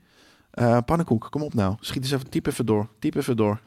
Eh 0.53 0.77
pannenkoek, 0.85 1.27
kom 1.29 1.41
op 1.41 1.53
nou. 1.53 1.75
Schiet 1.79 2.03
eens 2.03 2.11
even, 2.11 2.29
typ 2.29 2.47
even 2.47 2.65
door. 2.65 2.87
Typ 2.99 3.15
even 3.15 3.37
door. 3.37 3.59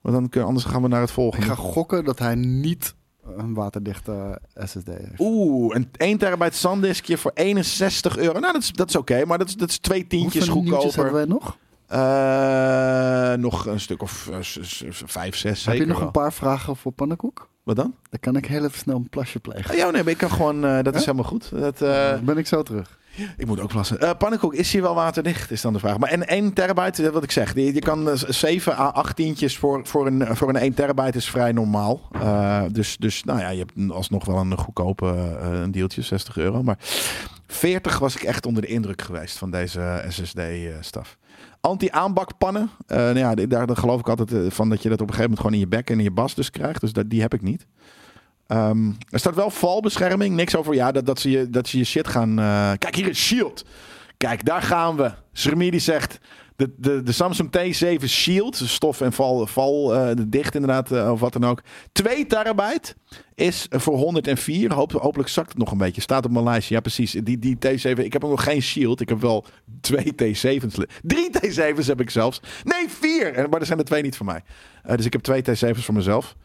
Want 0.00 0.14
dan 0.14 0.28
kun, 0.28 0.44
anders 0.44 0.64
gaan 0.64 0.82
we 0.82 0.88
naar 0.88 1.00
het 1.00 1.08
Ik 1.08 1.14
volgende. 1.14 1.46
ga 1.46 1.54
gokken 1.54 2.04
dat 2.04 2.18
hij 2.18 2.34
niet 2.34 2.94
een 3.36 3.54
waterdichte 3.54 4.40
SSD 4.54 4.86
heeft. 4.86 5.18
Oeh, 5.18 5.74
een 5.74 5.88
1 5.96 6.18
terabyte 6.18 6.56
SanDiskje 6.56 7.16
voor 7.18 7.30
61 7.34 8.16
euro. 8.18 8.38
Nou, 8.38 8.52
dat 8.52 8.62
is, 8.62 8.72
dat 8.72 8.88
is 8.88 8.96
oké, 8.96 9.24
maar 9.24 9.38
dat 9.38 9.48
is, 9.48 9.56
dat 9.56 9.68
is 9.68 9.78
twee 9.78 10.06
tientjes 10.06 10.48
Hoeveel 10.48 10.72
goedkoper. 10.72 10.94
hebben 11.04 11.14
wij 11.14 11.24
nog? 11.24 11.56
Eh, 11.86 13.32
nog 13.38 13.66
een 13.66 13.80
stuk 13.80 14.02
of 14.02 14.30
s- 14.40 14.84
vijf, 15.06 15.36
zes 15.36 15.58
zeker 15.62 15.70
Heb 15.72 15.80
je 15.80 15.86
nog 15.88 15.96
wel. 15.98 16.06
een 16.06 16.12
paar 16.12 16.32
vragen 16.32 16.76
voor 16.76 16.92
pannenkoek? 16.92 17.48
Wat 17.62 17.76
dan? 17.76 17.94
Dan 18.10 18.20
kan 18.20 18.36
ik 18.36 18.46
heel 18.46 18.64
even 18.64 18.78
snel 18.78 18.96
een 18.96 19.08
plasje 19.08 19.40
plegen. 19.40 19.70
Oh, 19.70 19.76
ja, 19.76 19.90
nee, 19.90 20.02
maar 20.02 20.12
ik 20.12 20.18
kan 20.18 20.30
gewoon, 20.30 20.60
dat 20.60 20.94
is 20.94 21.00
helemaal 21.04 21.24
goed. 21.24 21.50
Dat, 21.50 21.78
Dan 21.78 22.24
ben 22.24 22.36
ik 22.36 22.46
zo 22.46 22.62
terug. 22.62 22.98
Ik 23.36 23.46
moet 23.46 23.60
ook 23.60 23.68
plassen. 23.68 24.00
Eh 24.00 24.10
pannenkoek, 24.18 24.54
is 24.54 24.72
hier 24.72 24.82
wel 24.82 24.94
waterdicht? 24.94 25.50
Is 25.50 25.60
dan 25.60 25.72
de 25.72 25.78
vraag. 25.78 25.98
Maar 25.98 26.10
en 26.10 26.26
1 26.26 26.52
terabyte, 26.52 27.06
eh, 27.06 27.12
wat 27.12 27.22
ik 27.22 27.30
zeg. 27.30 27.54
Je, 27.54 27.74
je 27.74 27.80
kan 27.80 28.10
eh, 28.10 28.16
7 28.28 28.78
à 28.78 28.86
8 28.86 29.16
tientjes 29.16 29.58
voor, 29.58 29.86
voor, 29.86 30.06
een, 30.06 30.36
voor 30.36 30.48
een 30.48 30.56
1 30.56 30.74
terabyte 30.74 31.16
is 31.16 31.30
vrij 31.30 31.52
normaal. 31.52 32.00
Eh, 32.12 32.62
dus, 32.72 32.96
dus 32.96 33.24
nou 33.24 33.38
ja, 33.40 33.48
je 33.48 33.58
hebt 33.58 33.92
alsnog 33.92 34.24
wel 34.24 34.36
een 34.36 34.58
goedkope 34.58 35.06
eh, 35.06 35.60
een 35.60 35.70
deeltje, 35.70 36.02
60 36.02 36.36
euro. 36.36 36.62
Maar 36.62 36.78
40 37.46 37.98
was 37.98 38.16
ik 38.16 38.22
echt 38.22 38.46
onder 38.46 38.62
de 38.62 38.68
indruk 38.68 39.02
geweest 39.02 39.38
van 39.38 39.50
deze 39.50 40.04
SSD-staf. 40.08 41.16
Anti-aanbakpannen. 41.60 42.70
Eh 42.86 42.96
nou 42.96 43.18
ja, 43.18 43.34
daar, 43.34 43.66
daar 43.66 43.76
geloof 43.76 44.00
ik 44.00 44.08
altijd 44.08 44.32
eh, 44.32 44.40
van 44.48 44.68
dat 44.68 44.82
je 44.82 44.88
dat 44.88 45.00
op 45.00 45.08
een 45.08 45.14
gegeven 45.14 45.30
moment 45.30 45.40
gewoon 45.40 45.54
in 45.54 45.58
je 45.58 45.76
bek 45.76 45.90
en 45.90 45.98
in 45.98 46.04
je 46.04 46.10
bas 46.10 46.34
dus 46.34 46.50
krijgt. 46.50 46.80
Dus 46.80 46.92
dat, 46.92 47.10
die 47.10 47.20
heb 47.20 47.34
ik 47.34 47.42
niet. 47.42 47.66
Ehm, 48.46 48.86
er 49.10 49.18
staat 49.18 49.34
wel 49.34 49.50
valbescherming. 49.50 50.34
Niks 50.34 50.56
over 50.56 50.74
ja, 50.74 50.92
dat, 50.92 51.06
dat, 51.06 51.18
ze, 51.20 51.30
je, 51.30 51.50
dat 51.50 51.68
ze 51.68 51.78
je 51.78 51.84
shit 51.84 52.08
gaan. 52.08 52.38
eh, 52.38 52.72
Kijk, 52.78 52.94
hier 52.96 53.08
is 53.08 53.18
Shield. 53.26 53.64
Kijk, 54.16 54.44
daar 54.44 54.62
gaan 54.62 54.96
we. 54.96 55.12
Sremi 55.32 55.70
die 55.70 55.80
zegt. 55.80 56.18
De, 56.56 56.74
de, 56.76 57.02
de 57.02 57.12
Samsung 57.12 57.50
T7 57.58 58.04
Shield, 58.04 58.56
stof 58.56 59.00
en 59.00 59.12
val, 59.12 59.46
val 59.46 59.94
eh, 59.94 60.16
dicht 60.28 60.54
inderdaad, 60.54 60.90
eh, 60.92 61.10
of 61.12 61.20
wat 61.20 61.32
dan 61.32 61.44
ook. 61.44 61.62
2 61.92 62.26
terabyte 62.26 62.94
is 63.34 63.66
voor 63.70 63.96
104. 63.96 64.72
Hoop, 64.72 64.92
hopelijk 64.92 65.28
zakt 65.28 65.48
het 65.48 65.58
nog 65.58 65.70
een 65.70 65.78
beetje. 65.78 66.00
Staat 66.00 66.24
op 66.24 66.30
mijn 66.30 66.44
lijstje. 66.44 66.74
Ja, 66.74 66.80
precies. 66.80 67.10
Die, 67.12 67.38
die 67.38 67.56
T7. 67.56 67.98
Ik 67.98 68.12
heb 68.12 68.24
ook 68.24 68.30
nog 68.30 68.44
geen 68.44 68.62
Shield. 68.62 69.00
Ik 69.00 69.08
heb 69.08 69.20
wel 69.20 69.44
twee 69.80 70.12
T7's. 70.22 70.76
li- 70.76 70.86
Drie 71.02 71.30
T7's 71.40 71.86
heb 71.86 72.00
ik 72.00 72.10
zelfs. 72.10 72.40
Nee, 72.64 72.88
vier. 72.88 73.46
Maar 73.50 73.60
er 73.60 73.66
zijn 73.66 73.78
er 73.78 73.84
twee 73.84 74.02
niet 74.02 74.16
voor 74.16 74.26
mij. 74.26 74.42
Dus 74.96 75.06
ik 75.06 75.12
heb 75.12 75.22
twee 75.22 75.42
T7's 75.42 75.84
voor 75.84 75.94
mezelf. 75.94 76.36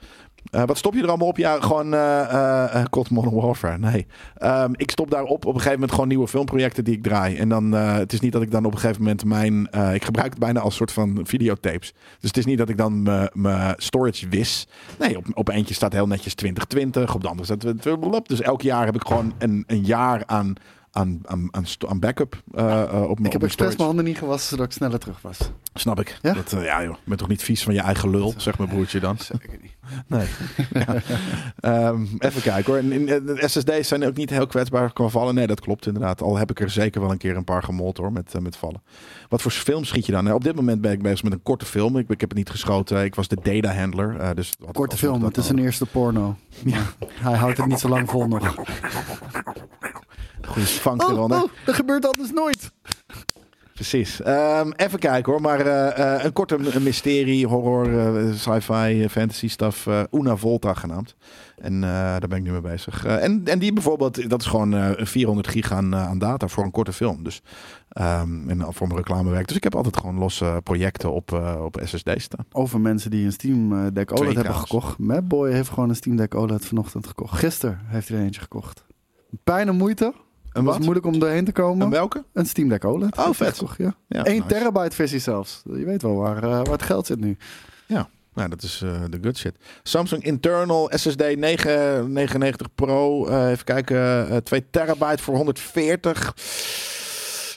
Eh, 0.51 0.63
wat 0.65 0.77
stop 0.77 0.93
je 0.93 1.01
er 1.01 1.07
allemaal 1.07 1.27
op? 1.27 1.37
Ja, 1.37 1.61
gewoon 1.61 1.93
eh 1.93 2.19
eh, 2.21 2.75
eh, 2.75 2.85
COD 2.89 3.09
Modern 3.09 3.35
Warfare. 3.35 3.77
Nee. 3.77 4.05
Ehm, 4.37 4.71
ik 4.75 4.91
stop 4.91 5.11
daarop 5.11 5.31
op 5.31 5.45
een 5.45 5.51
gegeven 5.53 5.71
moment 5.73 5.91
gewoon 5.91 6.07
nieuwe 6.07 6.27
filmprojecten 6.27 6.83
die 6.83 6.95
ik 6.95 7.03
draai. 7.03 7.37
En 7.37 7.49
dan, 7.49 7.75
eh, 7.75 7.93
het 7.95 8.13
is 8.13 8.19
niet 8.19 8.31
dat 8.31 8.41
ik 8.41 8.51
dan 8.51 8.65
op 8.65 8.73
een 8.73 8.79
gegeven 8.79 9.01
moment 9.01 9.25
mijn... 9.25 9.69
eh, 9.71 9.93
ik 9.93 10.05
gebruik 10.05 10.29
het 10.29 10.39
bijna 10.39 10.59
als 10.59 10.75
soort 10.75 10.91
van 10.91 11.19
videotapes. 11.23 11.93
Dus 12.19 12.29
het 12.29 12.37
is 12.37 12.45
niet 12.45 12.57
dat 12.57 12.69
ik 12.69 12.77
dan 12.77 13.03
mijn- 13.03 13.73
storage 13.77 14.27
wis. 14.29 14.67
Nee, 14.99 15.17
op, 15.17 15.25
op 15.33 15.49
eentje 15.49 15.73
staat 15.73 15.93
heel 15.93 16.07
netjes 16.07 16.33
2020. 16.33 17.15
Op 17.15 17.21
de 17.21 17.27
andere 17.27 17.45
staat... 17.45 17.59
20, 17.59 18.21
Dus 18.21 18.41
elk 18.41 18.61
jaar 18.61 18.85
heb 18.85 18.95
ik 18.95 19.03
gewoon 19.07 19.33
een, 19.37 19.63
een 19.67 19.83
jaar 19.85 20.23
aan, 20.25 20.53
aan, 20.97 21.21
aan, 21.25 21.49
aan, 21.87 21.99
backup 21.99 22.41
eh, 22.53 23.05
op 23.09 23.19
mijn 23.19 23.25
Ik 23.25 23.31
heb 23.31 23.43
expres 23.43 23.51
storage. 23.51 23.75
mijn 23.75 23.87
handen 23.87 24.05
niet 24.05 24.17
gewassen 24.17 24.49
zodat 24.49 24.65
ik 24.65 24.71
sneller 24.71 24.99
terug 24.99 25.21
was. 25.21 25.37
Snap 25.73 25.99
ik. 25.99 26.19
Ja? 26.21 26.33
Dat, 26.33 26.53
eh, 26.53 26.63
ja 26.63 26.83
joh, 26.83 26.93
ik 26.93 27.05
ben 27.05 27.17
toch 27.17 27.27
niet 27.27 27.43
vies 27.43 27.63
van 27.63 27.73
je 27.73 27.81
eigen 27.81 28.09
lul, 28.09 28.33
zegt 28.37 28.57
mijn 28.57 28.69
broertje 28.69 28.99
dan. 28.99 29.17
Zeker 29.17 29.49
niet. 29.61 29.75
Nee. 30.07 30.27
Ja. 30.73 30.95
Ehm, 31.59 32.05
even 32.17 32.41
kijken 32.41 32.73
hoor. 32.73 32.91
En, 32.91 33.05
de 33.05 33.43
SSD's 33.45 33.87
zijn 33.87 34.05
ook 34.05 34.15
niet 34.15 34.29
heel 34.29 34.47
kwetsbaar 34.47 34.93
qua 34.93 35.07
vallen. 35.07 35.35
Nee, 35.35 35.47
dat 35.47 35.59
klopt 35.59 35.85
inderdaad. 35.85 36.21
Al 36.21 36.37
heb 36.37 36.49
ik 36.49 36.59
er 36.59 36.69
zeker 36.69 37.01
wel 37.01 37.11
een 37.11 37.17
keer 37.17 37.35
een 37.35 37.43
paar 37.43 37.63
gemold 37.63 37.97
hoor, 37.97 38.11
met, 38.11 38.33
met 38.41 38.55
vallen. 38.55 38.81
Wat 39.29 39.41
voor 39.41 39.51
film 39.51 39.83
schiet 39.83 40.05
je 40.05 40.11
dan? 40.11 40.23
Nou, 40.23 40.35
op 40.35 40.43
dit 40.43 40.55
moment 40.55 40.81
ben 40.81 40.91
ik 40.91 41.01
bezig 41.01 41.23
met 41.23 41.33
een 41.33 41.43
korte 41.43 41.65
film. 41.65 41.97
Ik, 41.97 42.09
ik 42.09 42.19
heb 42.19 42.29
het 42.29 42.37
niet 42.37 42.49
geschoten. 42.49 43.03
Ik 43.03 43.15
was 43.15 43.27
de 43.27 43.37
data 43.41 43.73
handler. 43.73 44.35
dus 44.35 44.53
Korte 44.71 44.97
film, 44.97 45.23
het 45.23 45.37
is 45.37 45.49
een 45.49 45.59
eerste 45.59 45.85
porno. 45.85 46.35
Ja. 46.65 46.81
Hij 47.13 47.35
houdt 47.37 47.57
het 47.57 47.67
niet 47.67 47.79
zo 47.79 47.89
lang 47.89 48.09
vol 48.09 48.27
nog. 48.27 48.55
Goeie 50.47 50.67
funk 50.67 51.03
Oh, 51.03 51.09
eronder. 51.09 51.43
oh, 51.43 51.49
dat 51.65 51.75
gebeurt 51.75 52.05
anders 52.07 52.31
nooit. 52.31 52.71
Precies. 53.73 54.21
Ehm, 54.21 54.71
even 54.75 54.99
kijken 54.99 55.31
hoor. 55.31 55.41
Maar 55.41 55.59
eh, 55.59 56.15
eh, 56.15 56.23
een 56.23 56.33
korte 56.33 56.79
mysterie, 56.79 57.47
horror, 57.47 57.99
eh, 57.99 58.33
sci-fi, 58.33 59.09
fantasy 59.09 59.47
stuff. 59.47 59.87
Una 60.11 60.35
Volta 60.35 60.73
genaamd. 60.73 61.15
En 61.57 61.81
daar 61.81 62.27
ben 62.27 62.37
ik 62.37 62.43
nu 62.43 62.51
mee 62.51 62.61
bezig. 62.61 63.05
En, 63.05 63.41
en 63.45 63.59
die 63.59 63.73
bijvoorbeeld, 63.73 64.29
dat 64.29 64.41
is 64.41 64.47
gewoon 64.47 64.73
eh 64.73 65.05
400 65.05 65.47
gig 65.47 65.71
aan, 65.71 65.95
aan 65.95 66.17
data 66.17 66.47
voor 66.47 66.63
een 66.63 66.71
korte 66.71 66.93
film. 66.93 67.23
Dus, 67.23 67.41
ehm, 67.89 68.49
en 68.49 68.65
voor 68.73 68.87
mijn 68.87 68.99
reclamewerk. 68.99 69.47
Dus 69.47 69.57
ik 69.57 69.63
heb 69.63 69.75
altijd 69.75 69.97
gewoon 69.97 70.17
losse 70.17 70.59
projecten 70.63 71.11
op, 71.13 71.31
op 71.59 71.81
SSD 71.83 72.09
staan. 72.15 72.45
Over 72.51 72.79
mensen 72.79 73.11
die 73.11 73.25
een 73.25 73.31
Steam 73.31 73.69
Deck 73.93 74.11
OLED 74.11 74.25
hebben 74.25 74.43
trouwens. 74.43 74.69
gekocht. 74.69 74.97
Mapboy 74.99 75.51
heeft 75.51 75.69
gewoon 75.69 75.89
een 75.89 75.95
Steam 75.95 76.15
Deck 76.17 76.35
OLED 76.35 76.65
vanochtend 76.65 77.07
gekocht. 77.07 77.39
Gisteren 77.39 77.79
heeft 77.85 78.07
hij 78.07 78.17
er 78.17 78.23
eentje 78.23 78.41
gekocht. 78.41 78.85
Pijn 79.43 79.67
en 79.67 79.75
moeite. 79.75 80.13
En 80.57 80.63
was 80.63 80.77
moeilijk 80.79 81.05
om 81.05 81.19
doorheen 81.19 81.45
te 81.45 81.51
komen. 81.51 81.85
En 81.85 81.91
welke? 81.91 82.23
Een 82.33 82.45
Steam 82.45 82.69
Deck 82.69 82.85
OLED. 82.85 83.17
Oh, 83.17 83.33
vet. 83.33 83.57
gekocht, 83.57 83.77
ja. 83.77 83.95
Ja, 84.07 84.23
1 84.23 84.35
nice. 84.35 84.47
terabyte 84.47 84.95
versie 84.95 85.19
zelfs. 85.19 85.61
Je 85.63 85.85
weet 85.85 86.01
wel 86.01 86.15
waar, 86.15 86.43
eh, 86.43 86.49
waar 86.49 86.65
het 86.71 86.83
geld 86.83 87.05
zit 87.05 87.19
nu. 87.19 87.37
Nou, 88.33 88.49
dat 88.49 88.63
is 88.63 88.81
eh, 88.81 89.01
de 89.09 89.17
good 89.21 89.37
shit. 89.37 89.55
Samsung 89.83 90.23
internal 90.23 90.91
SSD 90.95 91.35
999 91.35 92.67
Pro. 92.75 93.27
eh, 93.27 93.49
even 93.49 93.65
kijken. 93.65 94.29
eh 94.29 94.37
2 94.37 94.69
terabyte 94.69 95.23
voor 95.23 95.35
140. 95.35 96.33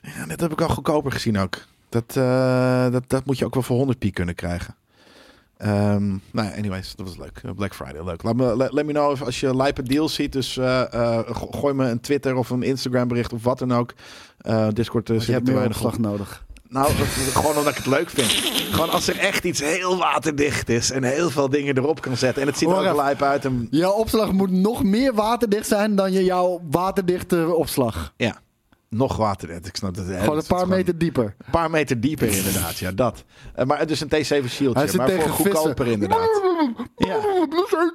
Ja, 0.02 0.26
dit 0.26 0.40
heb 0.40 0.52
ik 0.52 0.60
al 0.60 0.68
goedkoper 0.68 1.12
gezien 1.12 1.38
ook. 1.38 1.58
Dat, 1.88 2.12
dat, 2.92 3.04
dat 3.06 3.24
moet 3.24 3.38
je 3.38 3.44
ook 3.44 3.54
wel 3.54 3.62
voor 3.62 3.76
100 3.76 3.98
piek 3.98 4.14
kunnen 4.14 4.34
krijgen. 4.34 4.74
Ehm, 5.60 6.08
nou 6.30 6.48
ja, 6.48 6.54
anyways, 6.56 6.94
dat 6.96 7.06
was 7.06 7.16
leuk. 7.16 7.40
Eh, 7.44 7.50
Black 7.56 7.74
Friday, 7.74 8.04
leuk. 8.04 8.22
Laat 8.22 8.36
me, 8.36 8.56
let, 8.56 8.72
let 8.72 8.86
me 8.86 8.92
know 8.92 9.12
if- 9.12 9.22
als 9.22 9.40
je 9.40 9.56
lijpe 9.56 9.82
deals 9.82 10.14
ziet. 10.14 10.32
Dus 10.32 10.56
eh, 10.56 10.92
eh, 10.94 11.18
go- 11.26 11.50
gooi 11.50 11.74
me 11.74 11.88
een 11.88 12.00
Twitter 12.00 12.36
of 12.36 12.50
een 12.50 12.62
Instagram 12.62 13.08
bericht 13.08 13.32
of 13.32 13.44
wat 13.44 13.58
dan 13.58 13.72
ook. 13.74 13.94
Discord 14.72 15.08
zit 15.08 15.24
je 15.26 15.32
hebt 15.32 15.44
meer 15.46 15.54
weinig 15.54 15.76
opslag 15.76 15.94
op. 15.94 16.00
nodig. 16.00 16.44
Nou, 16.68 16.86
dat- 16.96 17.06
gewoon 17.06 17.56
omdat 17.56 17.72
ik 17.72 17.76
het 17.76 17.86
leuk 17.86 18.10
vind. 18.10 18.30
Gewoon 18.74 18.90
als 18.90 19.08
er 19.08 19.18
echt 19.18 19.44
iets 19.44 19.60
heel 19.60 19.96
waterdicht 19.98 20.68
is 20.68 20.90
en 20.90 21.02
heel 21.04 21.30
veel 21.30 21.48
dingen 21.48 21.76
erop 21.76 22.00
kan 22.00 22.16
zetten. 22.16 22.42
En 22.42 22.48
het 22.48 22.58
ziet 22.58 22.68
er 22.68 22.88
ook 22.90 22.96
lijp 22.96 23.22
uit. 23.22 23.44
En, 23.44 23.66
Jouw 23.70 23.92
opslag 23.92 24.32
moet 24.32 24.50
nog 24.50 24.82
meer 24.84 25.14
waterdicht 25.14 25.66
zijn 25.66 25.96
dan 25.96 26.12
je 26.12 26.24
jouw 26.24 26.60
waterdichte 26.70 27.54
opslag. 27.54 28.12
ja, 28.16 28.40
nog 28.90 29.16
waterdicht. 29.16 29.66
Ik 29.66 29.76
snap 29.76 29.94
dat. 29.94 30.06
hè, 30.06 30.18
Gewoon 30.20 30.36
een 30.36 30.44
paar 30.46 30.68
meter 30.68 30.98
dieper. 30.98 31.24
Een 31.24 31.50
paar 31.50 31.70
meter 31.70 32.00
dieper 32.00 32.28
inderdaad, 32.28 32.78
ja, 32.78 32.92
dat. 32.92 33.24
Eh, 33.54 33.64
maar 33.66 33.78
het 33.78 33.90
is 33.90 34.00
een 34.00 34.08
T7 34.08 34.48
shieldje, 34.48 34.72
Hij 34.72 34.86
zit 34.86 34.96
maar 34.96 35.08
voor 35.10 35.16
tegen 35.18 35.32
goedkoper 35.32 35.86
inderdaad. 35.86 36.28
Ja. 36.96 37.18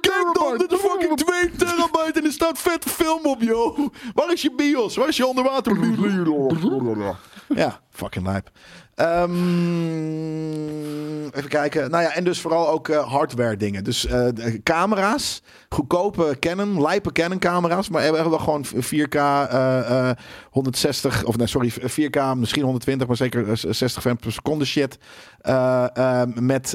Kijk 0.00 0.28
dan, 0.32 0.58
dit 0.58 0.72
is 0.72 0.78
fucking 0.78 1.16
2 1.16 1.50
terabyte 1.50 2.18
en 2.18 2.24
er 2.24 2.32
staat 2.32 2.58
vette 2.58 2.88
film 2.88 3.26
op, 3.26 3.42
joh. 3.42 3.78
Waar 4.14 4.32
is 4.32 4.42
je 4.42 4.52
bios? 4.56 4.96
Waar 4.96 5.08
is 5.08 5.16
je 5.16 5.26
onderwater? 5.26 5.76
Ja, 7.48 7.80
fucking 7.90 8.26
lijp. 8.26 8.50
Ehm, 8.96 9.34
even 11.26 11.48
kijken. 11.48 11.90
Nou 11.90 12.02
ja, 12.02 12.14
en 12.14 12.24
dus 12.24 12.40
vooral 12.40 12.68
ook 12.68 12.88
eh, 12.88 13.12
hardware 13.12 13.56
dingen. 13.56 13.84
Dus 13.84 14.06
eh, 14.06 14.28
camera's, 14.62 15.42
goedkope 15.68 16.36
Canon, 16.40 16.82
lijpe 16.82 17.12
Canon 17.12 17.38
camera's. 17.38 17.88
Maar 17.88 18.02
hebben 18.02 18.30
wel 18.30 18.38
gewoon 18.38 18.64
4K 18.64 19.14
eh, 19.14 20.08
eh, 20.08 20.16
160, 20.50 21.24
of 21.24 21.36
nee, 21.36 21.46
sorry, 21.46 21.72
4K, 21.72 22.36
misschien 22.36 22.62
120, 22.62 23.06
maar 23.06 23.16
zeker 23.16 23.48
eh, 23.50 23.54
60 23.54 24.02
frames 24.02 24.20
per 24.20 24.32
seconde 24.32 24.64
shit. 24.64 24.98
Met 26.34 26.74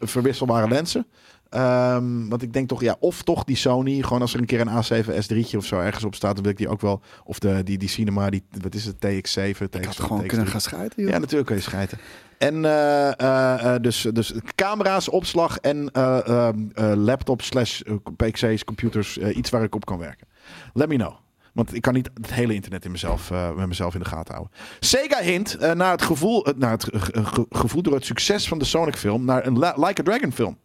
verwisselbare 0.00 0.68
lenzen. 0.68 1.06
Ehm, 1.52 2.28
want 2.28 2.42
ik 2.42 2.52
denk 2.52 2.68
toch, 2.68 2.80
ja, 2.80 2.96
of 3.00 3.22
toch 3.22 3.44
die 3.44 3.56
Sony. 3.56 4.02
Gewoon 4.02 4.20
als 4.20 4.34
er 4.34 4.40
een 4.40 4.46
keer 4.46 4.60
een 4.60 4.68
A7 4.84 5.06
S3'tje 5.06 5.56
of 5.56 5.64
zo 5.64 5.78
ergens 5.80 6.04
op 6.04 6.14
staat, 6.14 6.34
dan 6.34 6.42
wil 6.42 6.52
ik 6.52 6.58
die 6.58 6.68
ook 6.68 6.80
wel. 6.80 7.00
Of 7.24 7.38
de, 7.38 7.62
die, 7.62 7.78
die 7.78 7.88
Cinema, 7.88 8.30
die, 8.30 8.42
wat 8.60 8.74
is 8.74 8.84
het, 8.84 8.94
TX7, 8.96 9.20
TX, 9.20 9.78
Ik 9.78 9.84
had 9.84 10.00
gewoon 10.00 10.22
TX3. 10.22 10.26
kunnen 10.26 10.46
gaan 10.46 10.60
schijten, 10.60 11.02
joh. 11.02 11.12
Ja, 11.12 11.18
natuurlijk 11.18 11.46
kun 11.46 11.56
je 11.56 11.62
schijten. 11.62 11.98
En 12.38 12.64
eh, 12.64 13.20
eh, 13.20 13.74
eh, 13.74 13.82
dus, 13.82 14.06
dus 14.12 14.32
camera's, 14.54 15.08
opslag 15.10 15.56
en 15.58 15.90
eh, 15.92 16.48
laptop 16.94 17.42
slash 17.42 17.80
PC's, 18.16 18.64
computers. 18.64 19.18
iets 19.18 19.50
waar 19.50 19.62
ik 19.62 19.74
op 19.74 19.84
kan 19.84 19.98
werken. 19.98 20.26
Let 20.72 20.88
me 20.88 20.94
know. 20.96 21.12
Want 21.52 21.74
ik 21.74 21.82
kan 21.82 21.94
niet 21.94 22.10
het 22.14 22.32
hele 22.32 22.54
internet 22.54 22.84
in 22.84 22.90
mezelf, 22.90 23.30
met 23.56 23.66
mezelf 23.68 23.94
in 23.94 24.00
de 24.00 24.06
gaten 24.06 24.34
houden. 24.34 24.54
Sega 24.80 25.20
hint 25.22 25.54
eh, 25.56 25.72
naar 25.72 25.90
het, 25.90 26.02
gevoel, 26.02 26.46
naar 26.56 26.70
het 26.70 26.84
ge- 26.84 26.98
ge- 27.00 27.24
ge- 27.24 27.46
gevoel 27.50 27.82
door 27.82 27.94
het 27.94 28.04
succes 28.04 28.48
van 28.48 28.58
de 28.58 28.64
Sonic 28.64 28.96
film 28.96 29.24
naar 29.24 29.46
een 29.46 29.58
La- 29.58 29.74
Like 29.76 30.00
a 30.00 30.04
Dragon 30.04 30.32
film. 30.32 30.58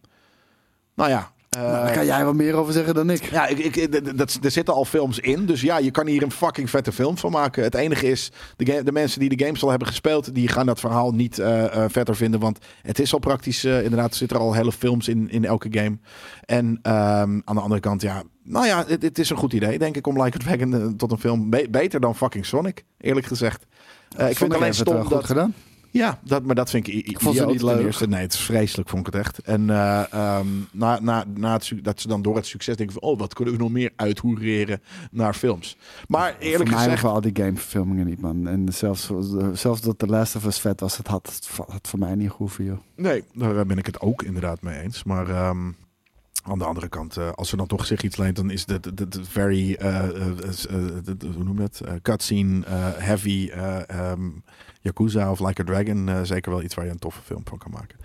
Nou 0.98 1.10
ja. 1.10 1.30
eh, 1.50 1.62
Nou, 1.62 1.84
daar 1.84 1.92
kan 1.92 2.06
jij 2.06 2.24
wat 2.24 2.34
meer 2.34 2.54
over 2.54 2.72
zeggen 2.72 2.94
dan 2.94 3.10
ik. 3.10 3.22
ja, 3.22 3.46
ik, 3.46 3.58
ik, 3.76 4.16
dat, 4.18 4.38
er 4.42 4.50
zitten 4.50 4.74
al 4.74 4.84
films 4.84 5.18
in. 5.18 5.46
Dus 5.46 5.60
ja, 5.60 5.78
je 5.78 5.90
kan 5.90 6.06
hier 6.06 6.22
een 6.22 6.30
fucking 6.30 6.70
vette 6.70 6.92
film 6.92 7.18
van 7.18 7.30
maken. 7.30 7.62
Het 7.62 7.74
enige 7.74 8.06
is, 8.10 8.32
de, 8.56 8.82
de 8.84 8.92
mensen 8.92 9.20
die 9.20 9.36
de 9.36 9.44
games 9.44 9.62
al 9.62 9.68
hebben 9.70 9.88
gespeeld... 9.88 10.34
die 10.34 10.48
gaan 10.48 10.66
dat 10.66 10.80
verhaal 10.80 11.10
niet 11.12 11.38
eh, 11.38 11.64
eh, 11.84 11.90
vetter 11.90 12.16
vinden. 12.16 12.40
Want 12.40 12.58
het 12.82 12.98
is 12.98 13.12
al 13.12 13.18
praktisch... 13.18 13.64
eh, 13.64 13.82
inderdaad, 13.82 14.10
er 14.10 14.16
zitten 14.16 14.38
al 14.38 14.52
hele 14.54 14.72
films 14.72 15.08
in, 15.08 15.30
in 15.30 15.44
elke 15.44 15.68
game. 15.70 15.98
En 16.44 16.78
ehm, 16.82 17.40
aan 17.44 17.54
de 17.54 17.60
andere 17.60 17.80
kant, 17.80 18.02
ja... 18.02 18.22
Nou 18.44 18.66
ja, 18.66 18.84
het, 18.86 19.02
het 19.02 19.18
is 19.18 19.30
een 19.30 19.36
goed 19.36 19.52
idee, 19.52 19.78
denk 19.78 19.96
ik, 19.96 20.06
om 20.06 20.22
Like 20.22 20.38
a 20.38 20.40
Dragon 20.44 20.74
eh, 20.74 20.86
tot 20.96 21.12
een 21.12 21.18
film... 21.18 21.50
be- 21.50 21.66
beter 21.70 22.00
dan 22.00 22.16
fucking 22.16 22.46
Sonic, 22.46 22.84
eerlijk 22.98 23.26
gezegd. 23.26 23.66
Eh, 24.16 24.30
ik 24.30 24.36
vind 24.36 24.52
het 24.52 24.60
alleen 24.60 24.74
stom 24.74 25.00
goed 25.00 25.10
dat... 25.10 25.24
gedaan. 25.24 25.54
Ja, 25.90 26.18
dat, 26.24 26.42
maar 26.42 26.54
dat 26.54 26.70
vind 26.70 26.86
ik, 26.86 26.94
Ik 26.94 27.20
vond 27.20 27.36
ze 27.36 27.42
idioot 27.42 27.52
niet 27.52 27.62
leuk. 27.62 27.84
eerste. 27.86 28.08
Nee, 28.08 28.20
het 28.20 28.32
is 28.32 28.40
vreselijk, 28.40 28.88
vond 28.88 29.06
ik 29.06 29.12
het 29.14 29.24
echt. 29.24 29.38
En 29.38 29.70
eh, 29.70 30.12
ehm, 30.12 30.46
na, 30.72 30.98
na, 31.00 31.24
na 31.34 31.52
het, 31.52 31.72
dat 31.82 32.00
ze 32.00 32.08
dan 32.08 32.22
door 32.22 32.36
het 32.36 32.46
succes 32.46 32.76
denken 32.76 32.96
van... 33.00 33.10
oh, 33.10 33.18
wat 33.18 33.34
kunnen 33.34 33.54
we 33.54 33.60
nog 33.60 33.70
meer 33.70 33.92
uithoereren 33.96 34.82
naar 35.10 35.34
films. 35.34 35.76
Maar 36.08 36.36
eerlijk 36.38 36.56
voor 36.56 36.68
mij 36.68 36.78
gezegd... 36.78 36.88
hoeven 37.02 37.10
al 37.10 37.20
die 37.20 37.44
gameverfilmingen 37.44 38.06
niet, 38.06 38.20
man. 38.20 38.46
En 38.46 38.72
zelfs, 38.72 39.10
zelfs 39.52 39.80
dat 39.80 39.98
The 39.98 40.06
Last 40.06 40.36
of 40.36 40.44
Us 40.44 40.58
vet 40.58 40.80
was, 40.80 40.96
het 40.96 41.06
had, 41.06 41.26
het 41.26 41.66
had 41.66 41.88
voor 41.88 41.98
mij 41.98 42.14
niet 42.14 42.30
gehoeven, 42.30 42.64
joh. 42.64 42.78
Nee, 42.96 43.24
daar 43.34 43.66
ben 43.66 43.78
ik 43.78 43.86
het 43.86 44.00
ook 44.00 44.22
inderdaad 44.22 44.62
mee 44.62 44.80
eens. 44.80 45.04
Maar 45.04 45.28
ehm, 45.30 45.70
aan 46.48 46.58
de 46.58 46.64
andere 46.64 46.88
kant, 46.88 47.16
eh, 47.16 47.30
als 47.34 47.50
er 47.50 47.56
dan 47.56 47.66
toch 47.66 47.86
zich 47.86 48.02
iets 48.02 48.16
leent... 48.16 48.36
dan 48.36 48.50
is 48.50 48.64
het 48.66 49.18
very, 49.22 49.74
eh, 49.74 50.04
eh, 50.04 50.12
hoe 51.34 51.44
noem 51.44 51.60
je? 51.60 51.68
Eh, 51.84 51.92
cutscene, 52.02 52.62
heavy, 52.96 53.50
eh, 53.52 53.88
ehm, 53.88 54.30
Yakuza 54.80 55.30
of 55.30 55.40
Like 55.40 55.60
a 55.60 55.64
Dragon... 55.64 56.26
zeker 56.26 56.50
wel 56.50 56.62
iets 56.62 56.74
waar 56.74 56.84
je 56.84 56.90
een 56.90 56.98
toffe 56.98 57.22
film 57.22 57.42
van 57.44 57.58
kan 57.58 57.70
maken. 57.70 57.98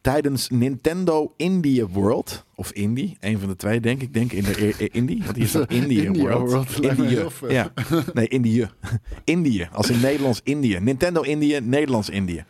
Tijdens 0.00 0.48
Nintendo 0.48 1.32
India 1.36 1.86
World, 1.86 2.44
of 2.54 2.72
Indie, 2.72 3.16
een 3.20 3.38
van 3.38 3.48
de 3.48 3.56
twee 3.56 3.80
denk 3.80 4.02
ik, 4.02 4.14
denk 4.14 4.32
in 4.32 4.42
de 4.42 4.88
Indie, 4.92 5.22
want 5.24 5.36
hier 5.36 5.48
staat 5.48 5.72
India, 5.82 6.02
India 6.02 6.38
World. 6.38 6.80
Indië, 6.80 7.26
ja. 7.48 7.72
Nee, 8.14 8.28
Indië. 8.28 8.68
Indië, 9.24 9.68
als 9.72 9.90
in 9.90 10.00
Nederlands 10.00 10.40
Indië. 10.44 10.78
Nintendo 10.80 11.20
Indië, 11.20 11.60
Nederlands 11.60 12.10
Indië. 12.10 12.44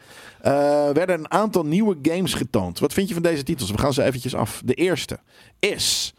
Eh, 0.47 0.91
werden 0.93 1.19
een 1.19 1.31
aantal 1.31 1.67
nieuwe 1.67 1.97
games 2.03 2.35
getoond. 2.35 2.79
Wat 2.79 2.93
vind 2.93 3.09
je 3.09 3.15
van 3.15 3.23
deze 3.23 3.43
titels? 3.43 3.71
We 3.71 3.79
gaan 3.79 3.93
ze 3.93 4.03
eventjes 4.03 4.35
af. 4.35 4.63
De 4.65 4.75
eerste 4.75 5.19
is... 5.59 6.15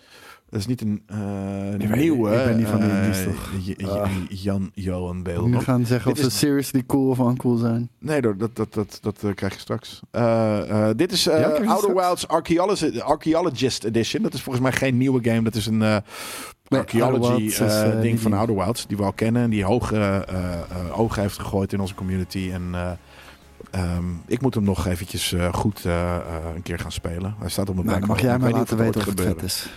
Dat 0.50 0.60
is 0.60 0.66
niet 0.66 0.82
een 0.82 1.02
eh, 1.06 1.88
nieuwe. 1.98 2.36
ik 2.36 2.46
ben 2.46 2.58
niet 2.58 2.68
van 2.68 2.80
die 2.80 2.90
eh, 2.90 3.24
toch? 3.24 4.02
Ah. 4.02 4.12
Jan 4.30 4.72
Johan 4.74 5.18
We 5.18 5.24
Beel. 5.24 5.60
gaan 5.60 5.86
zeggen 5.86 6.14
Dit 6.14 6.26
of 6.26 6.32
ze 6.32 6.38
seriously 6.38 6.84
cool 6.86 7.10
of 7.10 7.20
uncool 7.20 7.56
zijn. 7.56 7.90
Nee, 8.00 8.22
dat, 8.22 8.56
dat, 8.56 8.74
dat, 8.74 9.00
dat 9.02 9.34
krijg 9.36 9.54
je 9.54 9.60
straks. 9.60 10.00
Dit 10.96 11.12
is 11.12 11.24
Ja, 11.24 11.32
Outer 11.32 11.66
straks? 11.66 11.94
Wilds 11.94 12.28
Archaeologist, 12.28 13.02
Archaeologist 13.02 13.84
Edition. 13.84 14.24
Dat 14.24 14.34
is 14.34 14.42
volgens 14.42 14.64
mij 14.64 14.74
geen 14.74 14.98
nieuwe 14.98 15.24
game. 15.30 15.42
Dat 15.42 15.56
is 15.56 15.66
een 15.66 15.78
Nee, 15.78 16.80
archaeology 16.80 17.58
ding 18.02 18.20
van. 18.20 18.34
Outer 18.34 18.56
Wilds. 18.56 18.88
Die 18.88 18.98
we 18.98 19.04
al 19.04 19.14
kennen. 19.14 19.44
En 19.44 19.50
die 19.50 19.64
hoge 19.64 20.26
ogen 20.96 21.22
heeft 21.22 21.40
gegooid 21.40 21.74
in 21.74 21.80
onze 21.80 21.96
community. 21.96 22.50
En 22.54 22.76
eh, 23.72 23.96
ehm, 23.96 24.06
ik 24.26 24.42
moet 24.42 24.54
hem 24.54 24.64
nog 24.64 24.86
eventjes 24.86 25.34
eh, 25.34 25.54
goed 25.54 25.86
eh, 25.86 26.16
eh, 26.16 26.56
een 26.56 26.62
keer 26.62 26.80
gaan 26.80 26.92
spelen. 26.92 27.36
Hij 27.40 27.50
staat 27.50 27.70
op 27.70 27.76
mijn 27.76 27.88
Nou, 27.88 28.00
dan 28.00 28.10
mag 28.10 28.22
jij 28.22 28.40
mij 28.40 28.52
laten 28.52 28.78
weten 28.78 29.02
of 29.02 29.08
het 29.08 29.22
vet 29.22 29.44
is. 29.44 29.70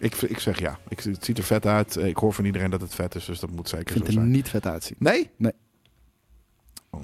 Ik, 0.00 0.14
ik 0.14 0.38
zeg 0.38 0.58
ja. 0.58 0.78
Ik, 0.88 1.00
het 1.00 1.24
ziet 1.24 1.38
er 1.38 1.44
vet 1.44 1.66
uit. 1.66 1.96
Ik 1.96 2.16
hoor 2.16 2.32
van 2.32 2.44
iedereen 2.44 2.70
dat 2.70 2.80
het 2.80 2.94
vet 2.94 3.14
is. 3.14 3.24
Dus 3.24 3.40
dat 3.40 3.50
moet 3.50 3.68
zeker 3.68 3.92
zo 3.92 3.98
het 3.98 4.06
er 4.06 4.12
zijn. 4.12 4.30
niet 4.30 4.48
vet 4.48 4.66
uitzien. 4.66 4.96
Nee? 4.98 5.30
Nee. 5.36 5.52
Oh. 6.90 7.00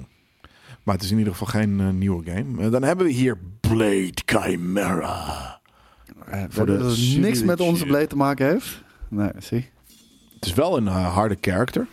Maar 0.83 0.95
het 0.95 1.03
is 1.03 1.11
in 1.11 1.17
ieder 1.17 1.33
geval 1.33 1.47
geen 1.47 1.97
nieuwe 1.97 2.31
game. 2.31 2.69
Dan 2.69 2.83
hebben 2.83 3.05
we 3.05 3.11
hier 3.11 3.37
Blade 3.59 4.13
Chimera. 4.25 5.59
Voor 6.49 6.65
dat 6.65 6.79
het 6.79 7.17
niks 7.17 7.43
met 7.43 7.59
onze 7.59 7.85
blade 7.85 8.07
te 8.07 8.15
maken 8.15 8.47
heeft. 8.47 8.83
Nee, 9.09 9.31
zie. 9.39 9.69
Het 10.35 10.45
is 10.45 10.53
wel 10.53 10.77
een 10.77 10.87
harde 10.87 11.37
character. 11.41 11.87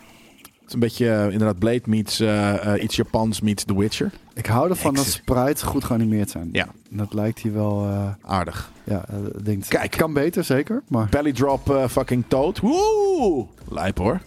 Een 0.73 0.79
beetje 0.79 1.09
eh, 1.09 1.23
inderdaad 1.23 1.59
Blade 1.59 1.81
meets 1.85 2.19
eh, 2.19 2.73
eh, 2.73 2.83
iets 2.83 2.95
Japans 2.95 3.41
meets 3.41 3.63
The 3.63 3.77
Witcher. 3.77 4.11
Ik 4.33 4.45
hou 4.45 4.69
ervan 4.69 4.93
dat 4.93 5.05
sprites 5.05 5.61
goed 5.61 5.83
geanimeerd 5.83 6.29
zijn. 6.29 6.49
Ja. 6.51 6.67
Dat 6.89 7.13
lijkt 7.13 7.39
hier 7.39 7.53
wel... 7.53 7.87
Aardig. 8.21 8.71
ja, 8.83 9.05
ik 9.35 9.45
denk, 9.45 9.63
Kijk. 9.67 9.91
Kan 9.91 10.13
beter, 10.13 10.43
zeker. 10.43 10.83
Maar 10.87 11.07
Belly 11.09 11.31
drop 11.31 11.85
fucking 11.89 12.23
toad. 12.27 12.59
Woe! 12.59 13.45
Lijp 13.69 13.97
hoor. 13.97 14.19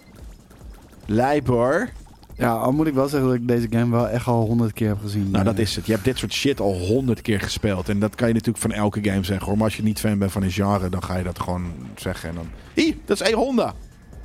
Lijp 1.07 1.47
hoor. 1.47 1.89
ja, 2.37 2.53
al 2.53 2.73
moet 2.73 2.87
ik 2.87 2.95
wel 2.95 3.09
zeggen 3.09 3.29
dat 3.29 3.39
ik 3.39 3.49
deze 3.49 3.67
game 3.71 3.97
wel 3.97 4.09
echt 4.09 4.27
al 4.27 4.47
honderd 4.47 4.73
keer 4.73 4.89
heb 4.89 5.01
gezien. 5.01 5.31
Nou, 5.31 5.45
dat 5.45 5.59
is 5.59 5.77
het. 5.77 5.87
Je 5.87 5.93
hebt 5.93 6.05
dit 6.05 6.19
soort 6.19 6.33
shit 6.33 6.61
al 6.61 6.75
honderd 6.75 7.21
keer 7.21 7.41
gespeeld. 7.41 7.89
En 7.89 8.01
dat 8.01 8.15
kan 8.15 8.29
je 8.29 8.35
natuurlijk 8.35 8.63
van 8.63 8.73
elke 8.73 9.05
game 9.05 9.25
zeggen 9.25 9.47
hoor. 9.47 9.57
Maar 9.57 9.65
als 9.65 9.77
je 9.77 9.83
niet 9.83 10.01
fan 10.01 10.19
bent 10.19 10.33
van 10.33 10.43
een 10.43 10.51
genre, 10.51 10.89
dan 10.89 11.03
ga 11.03 11.17
je 11.17 11.25
dat 11.25 11.41
gewoon 11.41 11.73
zeggen. 11.97 12.29
En 12.29 12.35
dan... 12.35 12.47
Ih, 12.75 12.97
dat 13.05 13.21
is 13.21 13.29
een 13.29 13.35
Honda. 13.35 13.75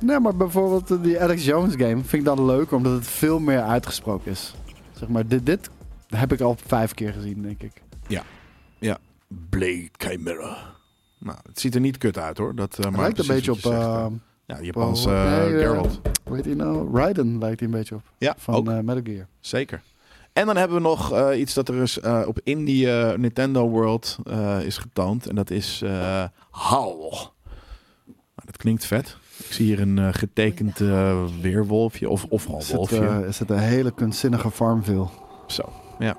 Nee, 0.02 0.20
maar 0.20 0.36
bijvoorbeeld 0.36 0.90
eh, 0.90 1.02
die 1.02 1.20
Alex 1.20 1.44
Jones 1.44 1.74
game 1.76 1.96
vind 1.96 2.12
ik 2.12 2.24
dan 2.24 2.44
leuker 2.44 2.76
omdat 2.76 2.92
het 2.92 3.06
veel 3.06 3.38
meer 3.38 3.62
uitgesproken 3.62 4.30
is. 4.30 4.54
Zeg 4.92 5.08
maar, 5.08 5.26
dit, 5.26 5.46
dit 5.46 5.70
heb 6.08 6.32
ik 6.32 6.40
al 6.40 6.56
vijf 6.66 6.94
keer 6.94 7.12
gezien, 7.12 7.42
denk 7.42 7.62
ik. 7.62 7.82
Blade 9.48 9.88
Chimera. 9.96 10.56
Nou, 11.18 11.38
het 11.46 11.60
ziet 11.60 11.74
er 11.74 11.80
niet 11.80 11.98
kut 11.98 12.18
uit 12.18 12.38
hoor. 12.38 12.54
Dat 12.54 12.76
uh, 12.80 12.84
Het 12.86 12.96
lijkt 13.00 13.18
een 13.18 13.26
beetje 13.26 13.52
op... 13.52 13.58
eh 13.64 14.06
ja, 14.46 14.56
de 14.56 14.64
Japanse 14.64 15.10
eh, 15.10 15.44
eh, 15.46 15.58
Geralt. 15.58 16.00
hoe 16.24 16.36
heet 16.36 16.44
hij 16.44 16.54
nou? 16.54 16.96
Raiden 16.96 17.38
lijkt 17.38 17.60
hij 17.60 17.68
een 17.68 17.74
beetje 17.74 17.94
op. 17.94 18.02
Ja, 18.18 18.34
Van 18.38 18.54
ook. 18.54 18.68
eh, 18.68 18.78
Metal 18.78 19.02
Gear. 19.04 19.26
Zeker. 19.40 19.82
En 20.32 20.46
dan 20.46 20.56
hebben 20.56 20.76
we 20.76 20.82
nog 20.82 21.12
eh, 21.12 21.40
iets 21.40 21.54
dat 21.54 21.68
er 21.68 21.82
is 21.82 21.98
eh, 22.00 22.22
op 22.26 22.40
Indie 22.44 22.90
eh, 22.92 23.18
Nintendo 23.18 23.68
World 23.68 24.18
eh, 24.24 24.60
is 24.64 24.78
getoond. 24.78 25.26
En 25.26 25.34
dat 25.34 25.50
is 25.50 25.82
eh 25.82 26.24
Howl. 26.50 27.10
Nou, 27.10 28.44
dat 28.44 28.56
klinkt 28.56 28.84
vet. 28.84 29.16
Ik 29.38 29.52
zie 29.52 29.66
hier 29.66 29.80
een 29.80 29.98
eh, 29.98 30.08
getekend 30.12 30.80
eh, 30.80 31.24
weerwolfje 31.40 32.08
of, 32.08 32.24
of 32.28 32.48
al 32.48 32.58
Is 32.58 32.66
het, 32.66 32.76
wolfje. 32.76 33.06
eh, 33.06 33.20
is 33.28 33.38
het 33.38 33.50
een 33.50 33.58
hele 33.58 33.92
kunstzinnige 33.94 34.50
Farmville? 34.50 35.06
Zo, 35.46 35.72
ja. 35.98 36.16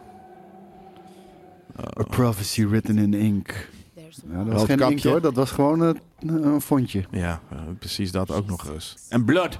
A 2.00 2.04
prophecy 2.04 2.66
written 2.68 2.98
in 2.98 3.14
ink. 3.14 3.70
Ja, 3.96 4.38
dat 4.38 4.46
Wel 4.46 4.54
was 4.54 4.64
geen 4.64 4.78
kapje. 4.78 5.10
hoor, 5.10 5.22
dat 5.22 5.34
was 5.36 5.52
gewoon 5.52 5.82
een, 5.82 6.00
een 6.20 6.62
fondje. 6.62 7.04
Ja, 7.12 7.42
precies 7.80 8.12
dat 8.12 8.32
ook 8.32 8.46
nog 8.48 8.70
eens. 8.74 8.96
En 9.10 9.26
blood. 9.26 9.60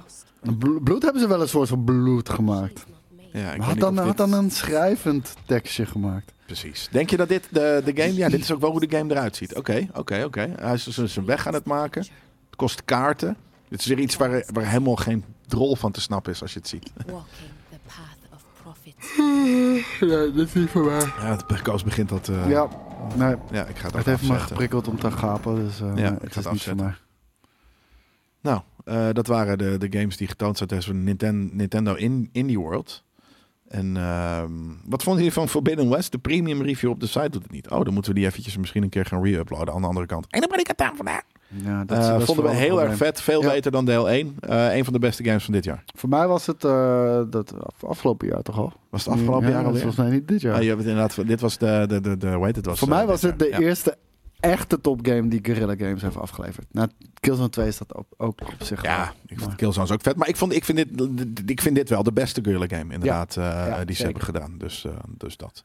Bl- 0.58 0.78
bloed 0.82 1.02
hebben 1.02 1.20
ze 1.22 1.28
wel 1.28 1.40
een 1.40 1.48
soort 1.48 1.68
van 1.68 1.84
bloed 1.84 2.28
gemaakt. 2.28 2.84
Ja, 3.32 3.40
ik 3.40 3.50
weet 3.50 3.60
had 3.60 3.72
niet 3.74 3.80
dan, 3.80 3.98
had 3.98 4.16
dan 4.16 4.32
een 4.32 4.50
schrijvend 4.50 5.34
tekstje 5.46 5.86
gemaakt. 5.86 6.32
Precies. 6.46 6.88
Denk 6.90 7.10
je 7.10 7.16
dat 7.16 7.28
dit 7.28 7.48
de, 7.50 7.82
de 7.84 8.02
game... 8.02 8.14
Ja, 8.14 8.28
dit 8.28 8.40
is 8.40 8.52
ook 8.52 8.60
wel 8.60 8.70
hoe 8.70 8.86
de 8.86 8.96
game 8.96 9.10
eruit 9.12 9.36
ziet. 9.36 9.54
Oké, 9.54 9.88
oké, 9.94 10.22
oké. 10.24 10.54
Hij 10.60 10.74
is 10.74 10.84
dus 10.84 11.12
zijn 11.12 11.24
weg 11.26 11.46
aan 11.46 11.54
het 11.54 11.64
maken. 11.64 12.06
Het 12.54 12.62
kost 12.62 12.84
kaarten. 12.84 13.36
Dit 13.68 13.80
is 13.80 13.86
weer 13.86 13.98
iets 13.98 14.16
waar, 14.16 14.44
waar 14.52 14.66
helemaal 14.66 14.96
geen 14.96 15.24
drol 15.46 15.76
van 15.76 15.92
te 15.92 16.00
snappen 16.00 16.32
is 16.32 16.42
als 16.42 16.52
je 16.52 16.58
het 16.58 16.68
ziet. 16.68 16.90
Walking 17.06 17.24
the 17.70 17.76
path 17.86 18.32
of 18.32 18.44
profit. 18.62 18.94
Ja, 20.10 20.24
dit 20.32 20.46
is 20.48 20.54
niet 20.54 20.70
voor 20.70 20.84
mij. 20.84 21.00
Ja, 21.00 21.36
het 21.46 21.62
Koos 21.62 21.84
begint 21.84 22.08
dat... 22.08 22.28
eh, 22.28 22.48
Ja, 22.48 22.68
nee, 23.16 23.36
ja, 23.50 23.64
ik 23.64 23.76
ga 23.76 23.86
het 23.86 23.96
het 23.96 23.96
ook 23.96 24.04
heeft 24.04 24.28
me 24.28 24.38
geprikkeld 24.38 24.88
om 24.88 24.98
te 24.98 25.10
gapen. 25.10 25.54
Dus 25.54 25.80
eh, 25.80 25.86
Ja, 25.86 25.92
nee, 25.94 26.04
ik 26.12 26.20
het 26.20 26.32
ga 26.32 26.40
het 26.40 26.52
niet 26.52 26.62
voor 26.62 26.72
afzetten. 26.72 26.76
mij. 26.86 26.94
Nou, 28.40 28.60
eh, 28.84 29.08
dat 29.14 29.26
waren 29.26 29.58
de, 29.58 29.78
de 29.88 29.98
games 29.98 30.16
die 30.16 30.28
getoond 30.28 30.56
zijn 30.56 30.68
tijdens 30.68 30.90
Nintendo, 30.92 31.54
Nintendo 31.54 31.94
in, 31.94 32.28
Indie 32.32 32.58
World. 32.58 33.04
En 33.68 33.96
ehm, 33.96 34.52
wat 34.84 35.02
vonden 35.02 35.22
jullie 35.22 35.38
van 35.38 35.48
Forbidden 35.48 35.88
West? 35.88 36.12
De 36.12 36.18
premium 36.18 36.62
review 36.62 36.90
op 36.90 37.00
de 37.00 37.06
site 37.06 37.28
doet 37.30 37.42
het 37.42 37.50
niet. 37.50 37.70
Oh, 37.70 37.84
dan 37.84 37.94
moeten 37.94 38.12
we 38.12 38.18
die 38.18 38.28
eventjes 38.28 38.56
misschien 38.56 38.82
een 38.82 38.88
keer 38.88 39.06
gaan 39.06 39.24
re-uploaden 39.24 39.74
aan 39.74 39.80
de 39.80 39.86
andere 39.86 40.06
kant. 40.06 40.26
En 40.30 40.40
dan 40.40 40.48
ben 40.50 40.58
ik 40.58 40.66
het 40.66 40.80
aan 40.80 40.96
vandaag. 40.96 41.22
Ja, 41.64 41.84
dat, 41.84 41.98
Eh, 41.98 42.08
dat 42.08 42.24
vonden 42.24 42.44
we 42.44 42.50
heel 42.50 42.82
erg 42.82 42.96
vet. 42.96 43.20
Veel 43.20 43.42
Ja. 43.42 43.48
beter 43.50 43.70
dan 43.70 43.84
deel 43.84 44.10
1. 44.10 44.36
Eh 44.40 44.76
een 44.76 44.84
van 44.84 44.92
de 44.92 44.98
beste 44.98 45.24
games 45.24 45.44
van 45.44 45.52
dit 45.54 45.64
jaar. 45.64 45.84
Voor 45.96 46.08
mij 46.08 46.26
was 46.26 46.46
het 46.46 46.64
eh, 46.64 47.20
dat 47.30 47.54
af- 47.60 47.84
afgelopen 47.84 48.28
jaar 48.28 48.42
toch 48.42 48.58
al? 48.58 48.72
Was 48.90 49.04
het 49.04 49.14
afgelopen 49.14 49.48
ja, 49.48 49.54
jaar 49.54 49.64
alweer? 49.64 49.80
Volgens 49.82 50.06
mij 50.06 50.10
niet 50.14 50.28
dit 50.28 50.40
jaar. 50.40 50.54
Ah, 50.54 50.62
je 50.62 50.68
hebt 50.68 50.80
het 50.80 50.88
inderdaad, 50.88 51.26
dit 51.26 51.40
was 51.40 51.58
de, 51.58 51.84
de, 51.88 52.00
de, 52.00 52.16
de 52.16 52.32
hoe 52.32 52.44
heet 52.46 52.56
het? 52.56 52.66
Was, 52.66 52.78
Voor 52.78 52.88
mij 52.88 53.06
was 53.06 53.22
het 53.22 53.38
de 53.38 53.58
eerste 53.58 53.96
echte 54.40 54.80
topgame 54.80 55.28
die 55.28 55.38
Guerrilla 55.42 55.74
Games 55.76 56.02
heeft 56.02 56.16
afgeleverd. 56.16 56.66
Na 56.70 56.88
Killzone 57.20 57.48
2 57.50 57.66
is 57.66 57.78
dat 57.78 57.94
ook, 57.94 58.06
ook 58.16 58.40
op 58.40 58.54
zich 58.58 58.82
Ja, 58.82 59.08
ik 59.26 59.28
vind 59.38 59.46
Maar- 59.46 59.56
Killzone 59.56 59.92
ook 59.92 60.02
vet. 60.02 60.16
Maar 60.16 60.28
ik, 60.28 60.36
vond, 60.36 60.52
ik, 60.54 60.64
vind 60.64 60.76
dit, 60.78 61.50
ik 61.50 61.60
vind 61.60 61.74
dit 61.74 61.88
wel 61.88 62.02
de 62.02 62.12
beste 62.12 62.40
Guerrilla 62.44 62.78
game 62.78 62.92
inderdaad 62.94 63.36
eh, 63.36 63.44
Ja, 63.44 63.84
die 63.84 63.96
ze 63.96 64.02
zeker. 64.02 64.04
hebben 64.04 64.22
gedaan. 64.22 64.58
Dus, 64.58 64.86
dus 65.08 65.36
dat. 65.36 65.64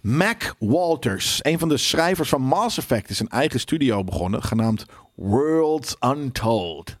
Mac 0.00 0.54
Walters, 0.58 1.38
een 1.42 1.58
van 1.58 1.68
de 1.68 1.76
schrijvers 1.76 2.28
van 2.28 2.42
Mass 2.42 2.78
Effect, 2.78 3.10
is 3.10 3.20
een 3.20 3.28
eigen 3.28 3.60
studio 3.60 4.04
begonnen, 4.04 4.42
genaamd 4.42 4.84
Worlds 5.18 5.96
Untold. 6.00 6.96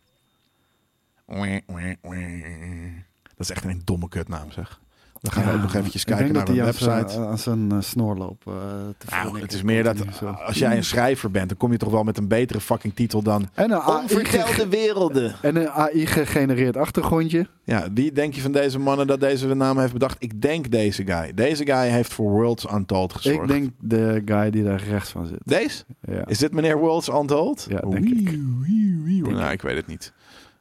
Dat 3.22 3.38
is 3.38 3.50
echt 3.50 3.64
een 3.64 3.82
domme 3.84 4.08
kutnaam 4.08 4.50
zeg. 4.50 4.80
Dan 5.20 5.32
gaan 5.32 5.44
we 5.44 5.52
ook 5.52 5.60
nog 5.60 5.74
eventjes 5.74 6.04
kijken 6.04 6.32
naar 6.32 6.46
aan 6.48 6.54
website. 6.56 7.04
zijn- 7.08 7.26
aan 7.26 7.38
zijn 7.38 7.72
eh, 7.72 7.76
snoorloop. 7.80 8.42
eh, 8.46 8.52
te 8.98 9.06
veel, 9.06 9.22
Nou, 9.24 9.40
het 9.40 9.52
is 9.52 9.62
meer 9.62 9.82
dat 9.84 9.96
als 10.46 10.58
jij 10.58 10.76
een 10.76 10.84
schrijver 10.84 11.30
bent, 11.30 11.48
dan 11.48 11.56
kom 11.58 11.72
je 11.72 11.78
toch 11.78 11.90
wel 11.90 12.02
met 12.04 12.18
een 12.18 12.28
betere 12.28 12.60
fucking 12.60 12.94
titel 12.94 13.22
dan 13.22 13.48
En 13.54 13.70
een 13.70 13.80
AI, 13.80 14.68
werelden. 14.68 15.34
en 15.42 15.56
een 15.56 15.68
AI 15.68 16.06
gegenereerd 16.06 16.76
achtergrondje. 16.76 17.46
Ja, 17.64 17.86
wie 17.94 18.12
denk 18.12 18.34
je 18.34 18.40
van 18.40 18.52
deze 18.52 18.78
mannen 18.78 19.06
dat 19.06 19.20
deze 19.20 19.54
naam 19.54 19.78
heeft 19.78 19.92
bedacht? 19.92 20.16
Ik 20.18 20.40
denk 20.42 20.70
deze 20.70 21.06
guy. 21.06 21.34
Deze 21.34 21.66
guy 21.66 21.88
heeft 21.88 22.12
voor 22.12 22.30
Worlds 22.30 22.66
Untold 22.72 23.12
gezorgd. 23.12 23.42
Ik 23.42 23.48
denk 23.48 23.70
de 23.80 24.22
guy 24.24 24.50
die 24.50 24.64
daar 24.64 24.82
rechts 24.82 25.10
van 25.10 25.26
zit. 25.26 25.38
Deze? 25.44 25.84
Ja. 26.00 26.26
Is 26.26 26.38
dit 26.38 26.52
meneer 26.52 26.78
Worlds 26.78 27.08
Untold? 27.08 27.66
Ja, 27.68 27.80
denk 27.80 28.04
ik. 28.08 28.38
Nou, 29.22 29.52
ik 29.52 29.62
weet 29.62 29.76
het 29.76 29.86
niet. 29.86 30.12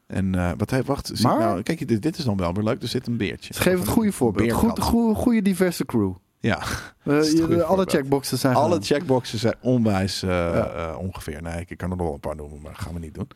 En 0.08 0.36
eh, 0.36 0.52
wat 0.58 0.70
hij 0.70 0.84
wacht, 0.84 1.12
zie 1.14 1.28
Maar- 1.28 1.40
nou, 1.40 1.62
kijk, 1.64 1.88
dit, 1.88 2.02
dit 2.02 2.18
is 2.18 2.24
dan 2.24 2.38
wel 2.38 2.54
weer 2.54 2.64
leuk. 2.64 2.82
Er 2.82 2.88
zit 2.88 3.08
een 3.08 3.18
beertje. 3.18 3.54
Geven 3.54 3.80
het 3.80 3.88
goede 3.90 4.12
voorbeeld. 4.12 4.52
Goed, 4.52 4.80
goede, 4.80 5.16
goede 5.16 5.42
diverse 5.42 5.86
crew. 5.86 6.12
Ja, 6.40 6.60
Eh, 7.04 7.24
je- 7.32 7.64
alle 7.64 7.86
checkboxen 7.86 8.38
zijn 8.38 8.56
alle 8.56 8.80
checkboxen 8.82 9.40
zijn 9.40 9.56
onwijs 9.62 10.24
eh, 10.24 10.30
Ja. 10.30 10.96
ongeveer. 10.96 11.42
Nee, 11.42 11.64
ik, 11.68 11.78
kan 11.78 11.92
er 11.92 11.96
nog 11.98 12.06
wel 12.06 12.14
een 12.14 12.20
paar 12.20 12.36
noemen, 12.36 12.60
maar 12.62 12.72
dat 12.72 12.82
gaan 12.82 12.94
we 12.94 13.00
niet 13.00 13.14
doen. 13.14 13.28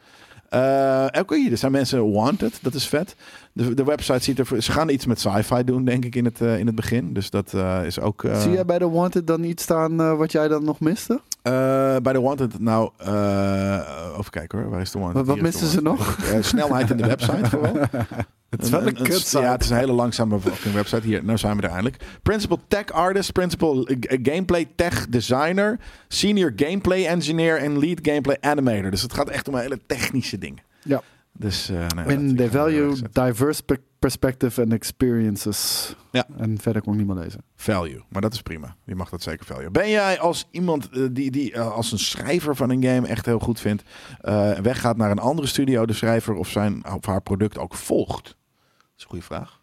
Eh 0.50 1.06
Oké, 1.20 1.36
er 1.52 1.58
zijn 1.58 1.72
mensen 1.72 2.12
wanted. 2.12 2.60
Dat 2.62 2.74
is 2.74 2.88
vet. 2.88 3.16
De, 3.54 3.74
de 3.74 3.84
website 3.84 4.24
ziet 4.24 4.40
er... 4.40 4.64
Ze 4.64 4.72
gaan 4.72 4.90
iets 4.90 5.06
met 5.06 5.20
sci-fi 5.20 5.64
doen, 5.64 5.86
denk 5.86 6.06
ik, 6.06 6.16
in 6.16 6.26
het, 6.26 6.42
eh, 6.42 6.60
in 6.60 6.66
het 6.66 6.76
begin. 6.76 7.14
Dus 7.14 7.30
dat 7.30 7.54
eh, 7.54 7.86
is 7.86 8.00
ook... 8.00 8.24
eh, 8.24 8.42
Zie 8.42 8.52
jij 8.52 8.66
bij 8.66 8.80
de 8.80 8.90
Wanted 8.90 9.28
dan 9.28 9.44
iets 9.44 9.64
staan 9.64 10.02
eh, 10.02 10.18
wat 10.18 10.32
jij 10.32 10.48
dan 10.48 10.64
nog 10.64 10.80
miste? 10.80 11.22
Eh, 11.42 11.52
bij 12.04 12.14
de 12.14 12.22
Wanted, 12.22 12.60
nou, 12.60 12.90
eh 12.98 13.80
even 14.20 14.32
kijken 14.32 14.60
hoor, 14.60 14.70
waar 14.70 14.82
is 14.82 14.92
de 14.92 15.00
Wanted? 15.00 15.26
Wat- 15.26 15.40
missen 15.42 15.68
ze. 15.68 15.82
Eh, 16.34 16.42
snelheid 16.42 16.90
in 16.90 16.98
de 16.98 17.06
website 17.16 17.50
vooral. 17.50 17.76
Het 18.50 18.64
is 18.64 18.70
wel 18.70 18.88
een 18.88 18.94
kutsite. 18.94 19.40
Ja, 19.40 19.52
het 19.52 19.64
is 19.64 19.70
een 19.70 19.78
hele 19.78 19.92
langzame 19.92 20.40
fucking 20.40 20.74
website. 20.74 21.08
Hier, 21.08 21.24
nou 21.24 21.38
zijn 21.38 21.56
we 21.58 21.62
er 21.64 21.70
eindelijk. 21.70 22.04
Principal 22.24 22.60
Tech 22.68 22.86
Artist, 22.92 23.32
Principal 23.32 23.88
Gameplay 24.24 24.68
Tech 24.76 25.08
Designer, 25.10 25.80
Senior 26.08 26.54
Gameplay 26.56 27.06
Engineer 27.06 27.58
en 27.58 27.80
Lead 27.80 28.00
Gameplay 28.02 28.38
Animator. 28.42 28.92
Dus 28.92 29.02
het 29.02 29.14
gaat 29.14 29.30
echt 29.30 29.48
om 29.48 29.56
hele 29.56 29.80
technische 29.88 30.38
dingen. 30.38 30.64
Ja. 30.84 31.02
Dus, 31.42 31.70
eh 31.70 31.86
En 32.06 32.30
ik 32.30 32.38
they 32.38 32.50
value 32.50 32.96
diverse 33.12 33.64
pe- 33.64 33.82
perspective 34.00 34.62
and 34.62 34.74
experiences. 34.74 35.96
Ja. 36.12 36.26
En 36.38 36.58
verder 36.60 36.82
kon 36.82 36.94
ik 36.94 37.00
niet 37.00 37.08
meer 37.08 37.24
lezen. 37.24 37.44
Value, 37.56 38.02
maar 38.10 38.22
dat 38.22 38.34
is 38.34 38.42
prima. 38.42 38.76
Je 38.86 38.96
mag 38.96 39.10
dat 39.10 39.22
zeker 39.22 39.46
value. 39.46 39.70
Ben 39.70 39.90
jij 39.90 40.20
als 40.20 40.48
iemand 40.52 40.90
eh, 40.90 41.04
die, 41.12 41.32
die 41.32 41.54
eh, 41.54 41.72
als 41.72 41.92
een 41.92 42.00
schrijver 42.00 42.56
van 42.56 42.70
een 42.70 42.84
game 42.84 43.08
echt 43.08 43.26
heel 43.26 43.40
goed 43.40 43.60
vindt, 43.60 43.84
eh, 44.22 44.52
weggaat 44.52 44.98
naar 44.98 45.12
een 45.12 45.20
andere 45.20 45.48
studio, 45.48 45.86
de 45.86 45.94
schrijver 45.94 46.34
of 46.34 46.50
zijn 46.50 46.86
of 46.94 47.06
haar 47.06 47.22
product 47.22 47.58
ook 47.58 47.76
volgt? 47.76 48.24
Dat 48.24 48.34
is 48.98 49.04
een 49.04 49.10
goede 49.10 49.26
vraag. 49.26 49.60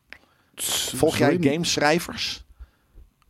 Volg 0.94 1.16
jij 1.16 1.38
gameschrijvers? 1.40 2.44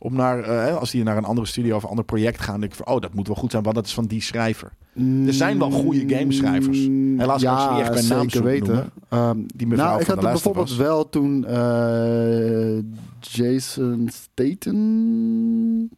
Om 0.01 0.13
naar, 0.15 0.39
eh, 0.43 0.77
als 0.77 0.91
die 0.91 1.03
naar 1.03 1.17
een 1.17 1.25
andere 1.25 1.47
studio 1.47 1.75
of 1.75 1.83
een 1.83 1.89
ander 1.89 2.05
project 2.05 2.41
gaan, 2.41 2.59
denk 2.59 2.71
ik 2.71 2.77
van, 2.77 2.95
oh, 2.95 3.01
dat 3.01 3.13
moet 3.13 3.27
wel 3.27 3.35
goed 3.35 3.51
zijn, 3.51 3.63
want 3.63 3.75
dat 3.75 3.85
is 3.85 3.93
van 3.93 4.05
die 4.05 4.21
schrijver. 4.21 4.71
Er 5.25 5.33
zijn 5.33 5.59
wel 5.59 5.71
goede 5.71 6.15
gameschrijvers. 6.15 6.77
Helaas 7.17 7.43
kan 7.43 7.53
ik 7.53 7.61
ze 7.61 7.69
niet 7.71 7.81
echt 7.81 8.07
bij 8.07 8.17
naam 8.17 8.43
weten. 8.43 8.91
Ehm, 9.09 9.37
Die 9.55 9.67
mevrouw 9.67 9.87
nou, 9.87 9.99
ik 9.99 10.05
van 10.05 10.15
had 10.15 10.23
bijvoorbeeld 10.23 10.75
wel 10.75 11.09
toen 11.09 11.45
eh, 11.45 12.77
Jason 13.19 14.09
Staten, 14.11 15.89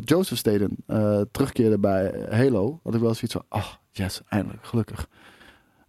Joseph 0.00 0.38
Staten, 0.38 0.76
eh, 0.86 1.20
terugkeerde 1.30 1.78
bij 1.78 2.26
Halo. 2.30 2.80
Had 2.82 2.94
ik 2.94 3.00
wel 3.00 3.14
zoiets 3.14 3.32
van, 3.32 3.44
ah, 3.48 3.66
yes, 3.90 4.20
eindelijk, 4.28 4.66
gelukkig. 4.66 5.08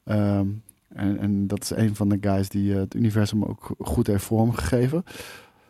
Ehm, 0.03 0.47
en, 0.87 1.17
en 1.19 1.47
dat 1.47 1.61
is 1.61 1.69
een 1.69 1.95
van 1.95 2.09
de 2.09 2.17
guys 2.21 2.49
die 2.49 2.73
eh, 2.73 2.79
het 2.79 2.95
universum 2.95 3.43
ook 3.43 3.71
goed 3.79 4.07
heeft 4.07 4.23
vormgegeven. 4.23 5.03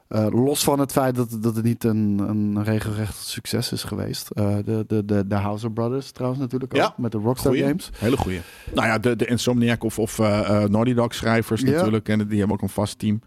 Eh, 0.07 0.27
los 0.29 0.63
van 0.63 0.79
het 0.79 0.91
feit 0.91 1.15
dat, 1.15 1.37
dat 1.41 1.55
het 1.55 1.63
niet 1.63 1.83
een, 1.83 2.19
een 2.27 2.63
regelrecht 2.63 3.15
succes 3.17 3.71
is 3.71 3.83
geweest. 3.83 4.29
Eh, 4.29 4.55
de, 4.65 4.83
de, 4.87 5.05
de, 5.05 5.27
de 5.27 5.35
Houser 5.35 5.71
Brothers 5.71 6.11
trouwens 6.11 6.41
natuurlijk 6.41 6.73
ook. 6.73 6.79
Ja, 6.79 6.93
met 6.97 7.11
de 7.11 7.17
Rockstar 7.17 7.51
Goeie. 7.51 7.67
Games. 7.67 7.89
Hele 7.97 8.17
goeie. 8.17 8.41
Nou 8.73 8.87
ja, 8.87 8.97
de, 8.99 9.15
de 9.15 9.25
Insomniac 9.25 9.83
of, 9.83 9.99
of 9.99 10.19
eh, 10.19 10.49
Naughty 10.63 10.93
Dog 10.93 11.13
schrijvers 11.13 11.63
natuurlijk. 11.63 12.09
En 12.09 12.27
die 12.27 12.37
hebben 12.37 12.55
ook 12.55 12.61
een 12.61 12.69
vast 12.69 12.99
team. 12.99 13.21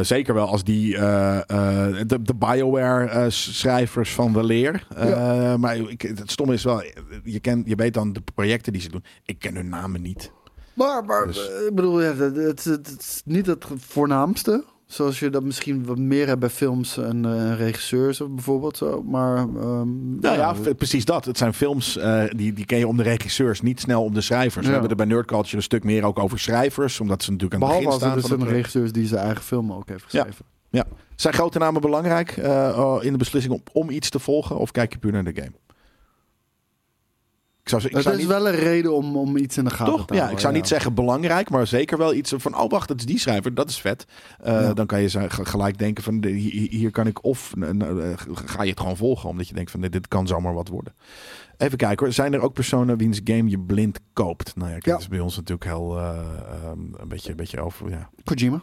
Zeker 0.00 0.34
wel 0.34 0.46
als 0.48 0.64
die 0.64 0.92
de, 0.96 2.18
de 2.22 2.34
Bioware 2.34 3.30
schrijvers 3.30 4.14
van 4.14 4.32
Weleer. 4.32 4.86
Eh, 4.96 5.54
Maar 5.54 5.76
ik, 5.76 6.02
het 6.02 6.30
stomme 6.30 6.52
is 6.52 6.64
wel, 6.64 6.82
je, 7.24 7.40
ken, 7.40 7.62
je 7.66 7.74
weet 7.74 7.94
dan 7.94 8.12
de 8.12 8.22
projecten 8.34 8.72
die 8.72 8.82
ze 8.82 8.88
doen. 8.88 9.04
Ik 9.24 9.38
ken 9.38 9.54
hun 9.54 9.68
namen 9.68 10.02
niet. 10.02 10.32
Maar, 10.74 11.04
maar 11.04 11.26
Dus- 11.26 11.48
ik 11.68 11.74
bedoel, 11.74 12.02
ja, 12.02 12.14
het, 12.14 12.36
het, 12.36 12.64
het 12.64 12.96
is 13.00 13.22
niet 13.24 13.46
het 13.46 13.66
voornaamste. 13.76 14.64
Zoals 14.88 15.18
je 15.18 15.30
dat 15.30 15.42
misschien 15.42 15.84
wat 15.84 15.98
meer 15.98 16.26
hebt 16.26 16.40
bij 16.40 16.48
films 16.48 16.96
en 16.98 17.24
eh, 17.24 17.56
regisseurs 17.56 18.18
bijvoorbeeld 18.28 18.76
zo. 18.76 19.02
Maar 19.02 19.48
Nou 19.48 20.36
ja, 20.36 20.54
precies 20.76 21.04
dat. 21.04 21.24
Het 21.24 21.38
zijn 21.38 21.54
films 21.54 21.96
eh, 21.96 22.22
die, 22.36 22.52
die 22.52 22.64
ken 22.64 22.78
je 22.78 22.86
om 22.86 22.96
de 22.96 23.02
regisseurs, 23.02 23.60
niet 23.60 23.80
snel 23.80 24.02
om 24.04 24.14
de 24.14 24.20
schrijvers. 24.20 24.54
We 24.66 24.72
Ja. 24.72 24.78
hebben 24.78 24.90
er 24.90 24.96
bij 24.96 25.06
Nerd 25.06 25.26
Culture 25.26 25.56
een 25.56 25.62
stuk 25.62 25.84
meer 25.84 26.04
ook 26.04 26.18
over 26.18 26.38
schrijvers. 26.38 27.00
Omdat 27.00 27.22
ze 27.22 27.30
natuurlijk 27.30 27.62
aan 27.62 27.68
het 27.68 27.78
behalve 27.78 27.98
begin 27.98 28.12
als 28.12 28.20
staan 28.22 28.30
dus 28.38 28.38
van 28.38 28.48
een 28.48 28.54
het 28.54 28.64
project. 28.64 28.72
regisseur 28.74 29.00
die 29.00 29.06
zijn 29.08 29.24
eigen 29.24 29.44
film 29.44 29.72
ook 29.72 29.88
heeft 29.88 30.04
Ja. 30.12 30.22
geschreven. 30.22 30.44
Zijn 31.16 31.34
grote 31.34 31.58
namen 31.58 31.80
belangrijk 31.80 32.30
eh, 32.36 32.74
oh, 32.78 33.04
in 33.04 33.12
de 33.12 33.18
beslissing 33.18 33.54
om, 33.54 33.62
om 33.72 33.90
iets 33.90 34.10
te 34.10 34.18
volgen? 34.18 34.58
Of 34.58 34.70
kijk 34.70 34.92
je 34.92 34.98
puur 34.98 35.12
naar 35.12 35.24
de 35.24 35.32
game? 35.34 35.50
Ik 37.68 37.74
zou, 37.80 37.82
ik 37.88 37.92
het 37.94 38.02
zou 38.02 38.14
is 38.14 38.20
niet, 38.20 38.30
wel 38.30 38.48
een 38.48 38.54
reden 38.54 38.94
om, 38.94 39.16
om 39.16 39.36
iets 39.36 39.56
in 39.56 39.64
de 39.64 39.70
gaten 39.70 39.94
toch? 39.94 40.06
te 40.06 40.12
Ja, 40.12 40.18
houden. 40.18 40.36
ik 40.38 40.42
zou 40.42 40.54
niet 40.54 40.68
zeggen 40.68 40.94
belangrijk, 40.94 41.50
maar 41.50 41.66
zeker 41.66 41.98
wel 41.98 42.14
iets 42.14 42.32
van... 42.36 42.58
Oh, 42.58 42.70
wacht, 42.70 42.88
dat 42.88 42.98
is 42.98 43.06
die 43.06 43.18
schrijver, 43.18 43.54
dat 43.54 43.68
is 43.70 43.80
vet. 43.80 44.04
Eh, 44.40 44.52
Ja. 44.60 44.72
Dan 44.72 44.86
kan 44.86 45.00
je 45.00 45.26
gelijk 45.28 45.78
denken 45.78 46.04
van... 46.04 46.24
Hier, 46.24 46.70
hier 46.70 46.90
kan 46.90 47.06
ik 47.06 47.24
of... 47.24 47.52
eh, 47.60 47.70
nou, 47.70 48.14
ga 48.32 48.62
je 48.62 48.70
het 48.70 48.80
gewoon 48.80 48.96
volgen, 48.96 49.28
omdat 49.28 49.48
je 49.48 49.54
denkt 49.54 49.70
van... 49.70 49.80
Dit, 49.80 50.08
kan 50.08 50.26
zomaar 50.26 50.54
wat 50.54 50.68
worden. 50.68 50.94
Even 51.56 51.78
kijken 51.78 52.04
hoor. 52.04 52.14
Zijn 52.14 52.34
er 52.34 52.40
ook 52.40 52.52
personen 52.52 52.96
wiens 52.96 53.20
game 53.24 53.50
je 53.50 53.58
blind 53.58 54.00
koopt? 54.12 54.56
Nou 54.56 54.66
ja, 54.68 54.72
kijk, 54.72 54.86
Ja. 54.86 54.92
dat 54.92 55.00
is 55.00 55.08
bij 55.08 55.20
ons 55.20 55.36
natuurlijk 55.36 55.64
heel... 55.64 55.98
eh, 55.98 56.08
ehm, 56.08 56.78
een, 56.96 57.08
beetje, 57.08 57.30
een 57.30 57.36
beetje 57.36 57.60
over... 57.60 57.90
Ja, 57.90 58.08
Kojima. 58.24 58.60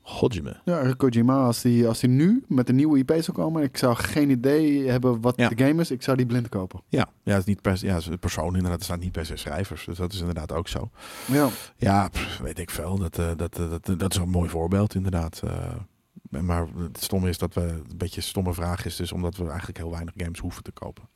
Hodjeme. 0.00 0.60
Ja, 0.64 0.92
Kojima, 0.96 1.44
als 1.44 1.60
die, 1.62 1.86
als 1.88 2.00
die 2.00 2.08
nu 2.10 2.44
met 2.48 2.68
een 2.68 2.74
nieuwe 2.76 2.98
IP 2.98 3.10
zou 3.18 3.32
komen... 3.32 3.62
ik 3.62 3.76
zou 3.76 3.96
geen 3.96 4.30
idee 4.30 4.88
hebben 4.88 5.20
wat 5.20 5.36
Ja. 5.36 5.48
de 5.48 5.64
game 5.64 5.80
is. 5.80 5.90
Ik 5.90 6.02
zou 6.02 6.16
die 6.16 6.26
blind 6.26 6.48
kopen. 6.48 6.80
Ja, 6.88 7.08
ja, 7.22 7.30
het 7.32 7.40
is 7.40 7.44
niet 7.46 7.60
per 7.62 7.78
se... 7.78 7.86
Ja, 7.86 7.92
het 7.94 8.02
is 8.02 8.08
een 8.08 8.18
persoon 8.18 8.46
inderdaad. 8.46 8.72
Het 8.72 8.84
staat 8.84 9.00
niet 9.00 9.12
per 9.12 9.26
se 9.26 9.36
schrijvers. 9.36 9.84
Dus 9.84 9.98
dat 9.98 10.12
is 10.12 10.18
inderdaad 10.20 10.52
ook 10.52 10.68
zo. 10.68 10.90
Ja. 11.26 11.48
Ja, 11.76 12.08
pff, 12.08 12.38
weet 12.38 12.58
ik 12.58 12.70
veel. 12.70 12.98
Dat, 12.98 13.18
eh, 13.18 13.30
dat, 13.36 13.58
eh, 13.58 13.70
dat, 13.70 13.98
dat 13.98 14.12
is 14.12 14.18
een 14.18 14.28
mooi 14.28 14.48
voorbeeld, 14.48 14.94
inderdaad. 14.94 15.40
Eh, 15.44 16.40
maar 16.42 16.66
het 16.78 17.02
stomme 17.02 17.28
is 17.28 17.38
dat 17.38 17.54
we 17.54 17.60
een 17.60 17.96
beetje 17.96 18.16
een 18.16 18.22
stomme 18.22 18.54
vraag 18.54 18.84
is, 18.84 18.96
dus 18.96 19.12
omdat 19.12 19.36
we 19.36 19.46
eigenlijk 19.48 19.78
heel 19.78 19.90
weinig 19.90 20.14
games 20.16 20.38
hoeven 20.38 20.62
te 20.62 20.72
kopen. 20.72 21.08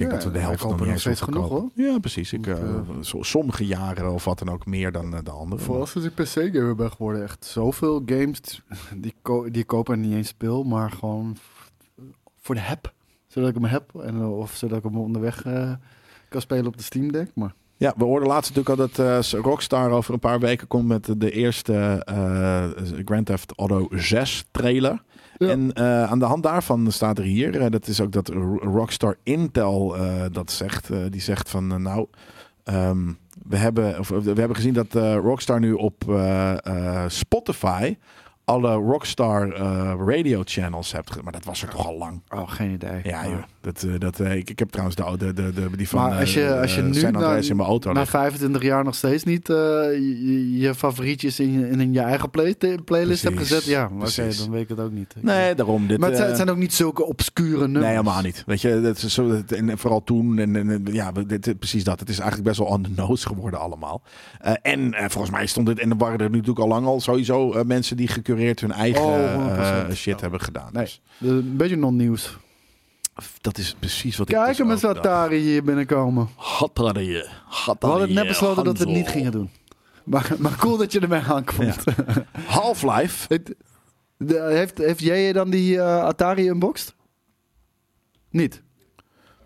Ik 0.00 0.08
denk 0.08 0.20
Ja, 0.20 0.24
dat 0.26 0.32
we 0.34 0.38
de 0.38 0.46
helft 0.46 0.62
kopen 0.62 0.78
niet 0.78 0.88
nog 0.88 1.00
steeds 1.00 1.20
genoeg, 1.20 1.48
kopen. 1.48 1.70
Ja, 1.74 1.98
precies. 1.98 2.32
Ik, 2.32 2.46
Want, 2.46 2.58
eh, 2.58 2.64
eh, 2.64 2.80
so- 3.00 3.22
sommige 3.22 3.66
jaren 3.66 4.12
of 4.12 4.24
wat 4.24 4.38
dan 4.38 4.48
ook 4.48 4.66
meer 4.66 4.92
dan 4.92 5.14
eh, 5.14 5.20
de 5.24 5.30
andere. 5.30 5.62
Vooral 5.62 5.86
sinds 5.86 6.08
ik 6.08 6.14
PC-gamer 6.14 6.74
ben 6.74 6.90
geworden, 6.90 7.22
echt 7.22 7.44
zoveel 7.44 8.02
games 8.06 8.40
die, 8.96 9.14
ko 9.22 9.50
die 9.50 9.60
ik 9.60 9.66
koop 9.66 9.88
en 9.90 10.00
niet 10.00 10.12
eens 10.14 10.28
speel, 10.28 10.62
maar 10.62 10.90
gewoon 10.90 11.36
voor 12.40 12.54
de 12.54 12.60
heb. 12.60 12.92
Zodat 13.26 13.48
ik 13.48 13.54
hem 13.54 13.64
heb 13.64 13.94
en, 13.94 14.24
of 14.24 14.52
zodat 14.54 14.78
ik 14.78 14.84
hem 14.84 14.96
onderweg 14.98 15.42
kan 16.28 16.40
spelen 16.40 16.66
op 16.66 16.76
de 16.76 16.82
Steam 16.82 17.12
Deck. 17.12 17.30
Maar 17.34 17.54
Ja, 17.76 17.94
we 17.96 18.04
hoorden 18.04 18.28
laatst 18.28 18.54
natuurlijk 18.54 18.80
al 18.80 18.88
dat 19.06 19.32
Rockstar 19.44 19.90
over 19.90 20.14
een 20.14 20.20
paar 20.20 20.40
weken 20.40 20.66
komt 20.66 20.86
met 20.88 21.20
de 21.20 21.30
eerste 21.30 22.02
Grand 23.04 23.26
Theft 23.26 23.52
Auto 23.56 23.88
6 23.90 24.44
trailer. 24.50 25.02
En 25.48 25.72
eh, 25.72 26.02
aan 26.02 26.18
de 26.18 26.24
hand 26.24 26.42
daarvan 26.42 26.92
staat 26.92 27.18
er 27.18 27.24
hier, 27.24 27.60
eh, 27.60 27.70
dat 27.70 27.86
is 27.86 28.00
ook 28.00 28.12
dat 28.12 28.28
Rockstar 28.60 29.16
Intel 29.22 29.96
eh, 29.96 30.24
dat 30.32 30.50
zegt. 30.50 30.88
die 31.10 31.20
zegt 31.20 31.50
van, 31.50 31.82
nou, 31.82 32.06
ehm, 32.64 33.12
we, 33.48 33.56
hebben, 33.56 33.98
of, 33.98 34.08
we 34.08 34.22
hebben 34.24 34.56
gezien 34.56 34.74
dat 34.74 34.94
Rockstar 34.94 35.60
nu 35.60 35.72
op 35.72 36.04
Spotify 37.06 37.96
alle 38.50 38.74
Rockstar 38.74 39.52
eh, 39.52 39.94
radio 40.06 40.42
channels 40.44 40.92
hebt. 40.92 41.22
Maar 41.22 41.32
dat 41.32 41.44
was 41.44 41.62
er 41.62 41.68
toch 41.68 41.86
al 41.86 41.96
lang. 41.98 42.22
oh, 42.34 42.50
geen 42.50 42.70
idee. 42.70 43.00
Ja, 43.02 43.20
Maar- 43.20 43.30
joh. 43.30 43.42
Dat, 43.62 43.82
eh, 43.82 43.92
dat, 43.98 44.20
eh, 44.20 44.34
ik, 44.36 44.50
ik 44.50 44.58
heb 44.58 44.68
trouwens 44.70 44.96
de, 44.96 45.16
de, 45.18 45.32
de, 45.32 45.52
de, 45.52 45.76
die 45.76 45.88
van 45.88 46.00
Maar 46.08 46.18
als 46.20 46.34
je, 46.34 46.58
als 46.60 46.74
je 46.74 46.82
nu 46.82 47.00
na, 47.10 47.36
in 47.36 47.56
mijn 47.56 47.68
auto 47.68 47.92
na 47.92 47.98
liggen. 48.00 48.18
25 48.20 48.62
jaar 48.62 48.84
nog 48.84 48.94
steeds 48.94 49.24
niet 49.24 49.46
je, 49.46 50.58
je 50.58 50.74
favorietjes 50.74 51.40
in 51.40 51.52
je, 51.52 51.68
in 51.68 51.92
je 51.92 52.00
eigen 52.00 52.30
play, 52.30 52.54
playlist 52.84 53.22
hebt 53.22 53.34
Precies, 53.34 53.54
gezet, 53.54 53.70
ja, 53.70 53.84
oké, 54.00 54.36
dan 54.38 54.50
weet 54.50 54.62
ik 54.62 54.68
het 54.68 54.80
ook 54.80 54.90
niet. 54.92 55.14
Nee, 55.20 55.54
daarom. 55.54 55.86
Dit, 55.86 55.98
maar 55.98 56.08
het 56.08 56.16
zijn, 56.16 56.28
het 56.28 56.36
zijn 56.38 56.50
ook 56.50 56.56
niet 56.56 56.74
zulke 56.74 57.04
obscure 57.06 57.58
nummers. 57.60 57.84
Nee, 57.84 57.90
helemaal 57.90 58.22
niet. 58.22 58.42
Weet 58.46 58.60
je, 58.60 58.80
dat 58.80 58.96
is 59.02 59.14
zo, 59.14 59.28
dat- 59.28 59.52
en 59.52 59.78
vooral 59.78 60.04
toen. 60.04 60.38
En, 60.38 60.86
ja, 60.92 61.12
dit, 61.12 61.42
dit- 61.44 61.58
precies 61.58 61.84
dat. 61.84 62.00
Het 62.00 62.08
is 62.08 62.18
eigenlijk 62.18 62.48
best 62.48 62.58
wel 62.60 62.68
on 62.68 62.82
the 62.82 62.90
nose 62.96 63.26
geworden 63.26 63.60
allemaal. 63.60 64.02
En 64.62 64.94
volgens 64.96 65.30
mij 65.30 65.46
stond 65.46 65.68
het, 65.68 65.78
en 65.78 65.90
er 65.90 65.96
waren 65.96 66.18
er 66.18 66.30
natuurlijk 66.30 66.58
al 66.58 66.68
lang 66.68 66.86
al 66.86 67.00
sowieso 67.00 67.64
mensen 67.64 67.96
die 67.96 68.08
gecureerd 68.08 68.38
hun 68.40 68.72
eigen 68.72 69.02
Oh, 69.02 69.24
eh, 69.24 69.86
100%. 69.88 69.96
shit 69.96 70.20
hebben 70.20 70.40
gedaan. 70.40 70.68
Nee. 70.72 70.84
Dus 71.18 71.30
Een 71.30 71.56
beetje 71.56 71.76
non-nieuws. 71.76 72.36
dat 73.40 73.58
is 73.58 73.74
precies 73.78 74.16
wat 74.16 74.28
ik 74.28 74.34
Kijk 74.34 74.46
dus 74.48 74.58
hem 74.58 74.70
eens 74.70 74.84
ook 74.84 74.94
wat 74.94 75.02
dacht. 75.02 75.16
Atari 75.16 75.38
hier 75.38 75.64
binnenkomen. 75.64 76.28
We 76.36 76.68
hadden 77.80 78.00
het 78.00 78.10
net 78.10 78.26
besloten 78.26 78.64
dat 78.64 78.78
we 78.78 78.84
het 78.84 78.92
niet 78.92 79.08
gingen 79.08 79.32
doen. 79.32 79.50
Maar, 80.04 80.32
maar 80.38 80.56
cool 80.56 80.76
dat 80.76 80.92
je 80.92 81.00
ermee 81.00 81.20
aankomt. 81.20 81.84
Half-Life. 82.46 83.40
Heeft, 84.26 84.78
heeft 84.78 85.00
jij 85.00 85.32
dan 85.32 85.50
die 85.50 85.78
eh, 85.80 86.04
Atari 86.04 86.48
unboxed? 86.48 86.94
Niet. 88.30 88.62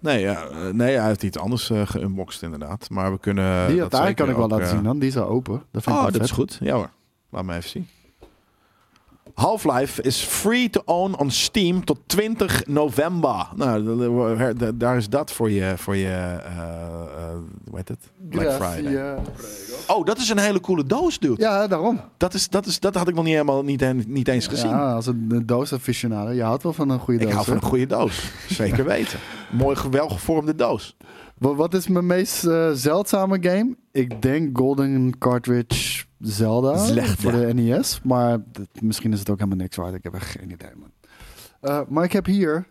Nee, 0.01 0.21
ja, 0.21 0.47
eh, 0.47 0.69
nee, 0.69 0.97
hij 0.97 1.07
heeft 1.07 1.23
iets 1.23 1.39
anders 1.39 1.71
eh 1.71 1.87
geunboxed 1.87 2.43
inderdaad. 2.43 2.91
Maar 2.91 3.13
we 3.13 3.19
kunnen... 3.19 3.69
die 3.69 3.83
Atari 3.83 4.15
kan 4.15 4.29
ik 4.29 4.35
wel 4.35 4.45
ook, 4.45 4.51
laten 4.51 4.67
eh, 4.67 4.73
zien 4.73 4.83
dan. 4.83 4.99
Die 4.99 5.09
is 5.09 5.17
al 5.17 5.29
open. 5.29 5.63
Dat 5.71 5.83
vind 5.83 5.97
ik 5.97 6.03
Oh, 6.03 6.13
dat 6.13 6.23
is 6.23 6.31
goed. 6.31 6.59
Ja 6.61 6.75
hoor. 6.75 6.91
Laat 7.31 7.45
me 7.45 7.55
even 7.57 7.71
zien. 7.71 7.89
Half-Life 9.35 10.03
is 10.03 10.21
free 10.21 10.71
to 10.71 10.83
own 10.85 11.15
on 11.19 11.31
Steam 11.31 11.85
tot 11.85 11.99
20 12.07 12.67
november. 12.67 13.47
Nou, 13.57 14.75
daar 14.75 14.97
is 14.97 15.09
dat 15.09 15.33
voor 15.33 15.51
je, 15.51 15.73
voor 15.77 15.97
je 15.97 16.39
eh, 16.45 17.35
hoe 17.69 17.77
heet 17.77 17.89
het? 17.89 17.99
Black 18.29 18.53
Friday. 18.53 19.17
Oh, 19.87 20.05
dat 20.07 20.19
is 20.19 20.29
een 20.29 20.39
hele 20.39 20.61
coole 20.61 20.85
doos, 20.85 21.19
dude. 21.19 21.43
ja, 21.43 21.67
daarom. 21.67 22.01
Dat, 22.17 22.35
is, 22.35 22.49
dat, 22.49 22.67
is, 22.67 22.81
dat 22.81 22.95
had 22.95 23.09
ik 23.09 23.15
nog 23.15 23.25
niet, 23.25 23.33
helemaal, 23.33 23.63
niet, 23.65 24.07
niet 24.09 24.29
eens 24.29 24.47
gezien. 24.47 24.71
Ja, 24.71 24.93
als 24.95 25.07
een, 25.07 25.27
een 25.29 25.47
doos 25.47 25.73
aficionado. 25.73 26.31
Je 26.31 26.43
houdt 26.43 26.63
wel 26.63 26.73
van 26.73 26.91
een 26.91 26.99
goede 26.99 27.21
ik 27.21 27.27
doos. 27.27 27.35
hou 27.35 27.45
van 27.45 27.55
hè? 27.57 27.61
een 27.63 27.69
goede 27.69 27.87
doos. 27.87 28.31
Zeker 28.49 28.85
weten. 28.95 29.19
Mooi, 29.53 29.77
welgevormde 29.91 30.55
doos. 30.55 30.97
Wa- 31.39 31.55
Wat 31.55 31.75
is 31.75 31.89
mijn 31.89 32.07
meest 32.07 32.45
eh, 32.45 32.71
zeldzame 32.73 33.39
game? 33.41 33.77
Ik 33.93 34.23
denk 34.23 34.59
Golden 34.59 35.19
Cartridge 35.19 36.05
Zelda 36.25 36.77
Zelda. 36.77 37.05
voor 37.05 37.33
de 37.33 37.55
NES. 37.55 38.01
Maar 38.03 38.39
misschien 38.81 39.13
is 39.13 39.19
het 39.19 39.31
ook 39.31 39.39
helemaal 39.39 39.59
niks 39.59 39.77
waard. 39.77 39.95
Ik 39.95 40.03
heb 40.03 40.15
echt 40.15 40.31
geen 40.31 40.51
idee, 40.51 40.71
man. 40.77 40.91
Eh, 41.61 41.81
maar 41.89 42.05
ik 42.05 42.13
heb 42.13 42.27
hier 42.27 42.67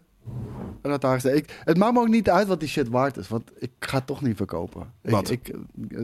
Ik, 1.23 1.61
het 1.63 1.77
maakt 1.77 1.93
me 1.93 1.99
ook 1.99 2.07
niet 2.07 2.29
uit 2.29 2.47
wat 2.47 2.59
die 2.59 2.69
shit 2.69 2.89
waard 2.89 3.17
is. 3.17 3.27
Want 3.27 3.51
ik 3.59 3.71
ga 3.79 3.97
het 3.97 4.07
toch 4.07 4.21
niet 4.21 4.35
verkopen. 4.37 4.87
Wat? 5.01 5.29
Ik, 5.29 5.47
eh, 5.47 5.57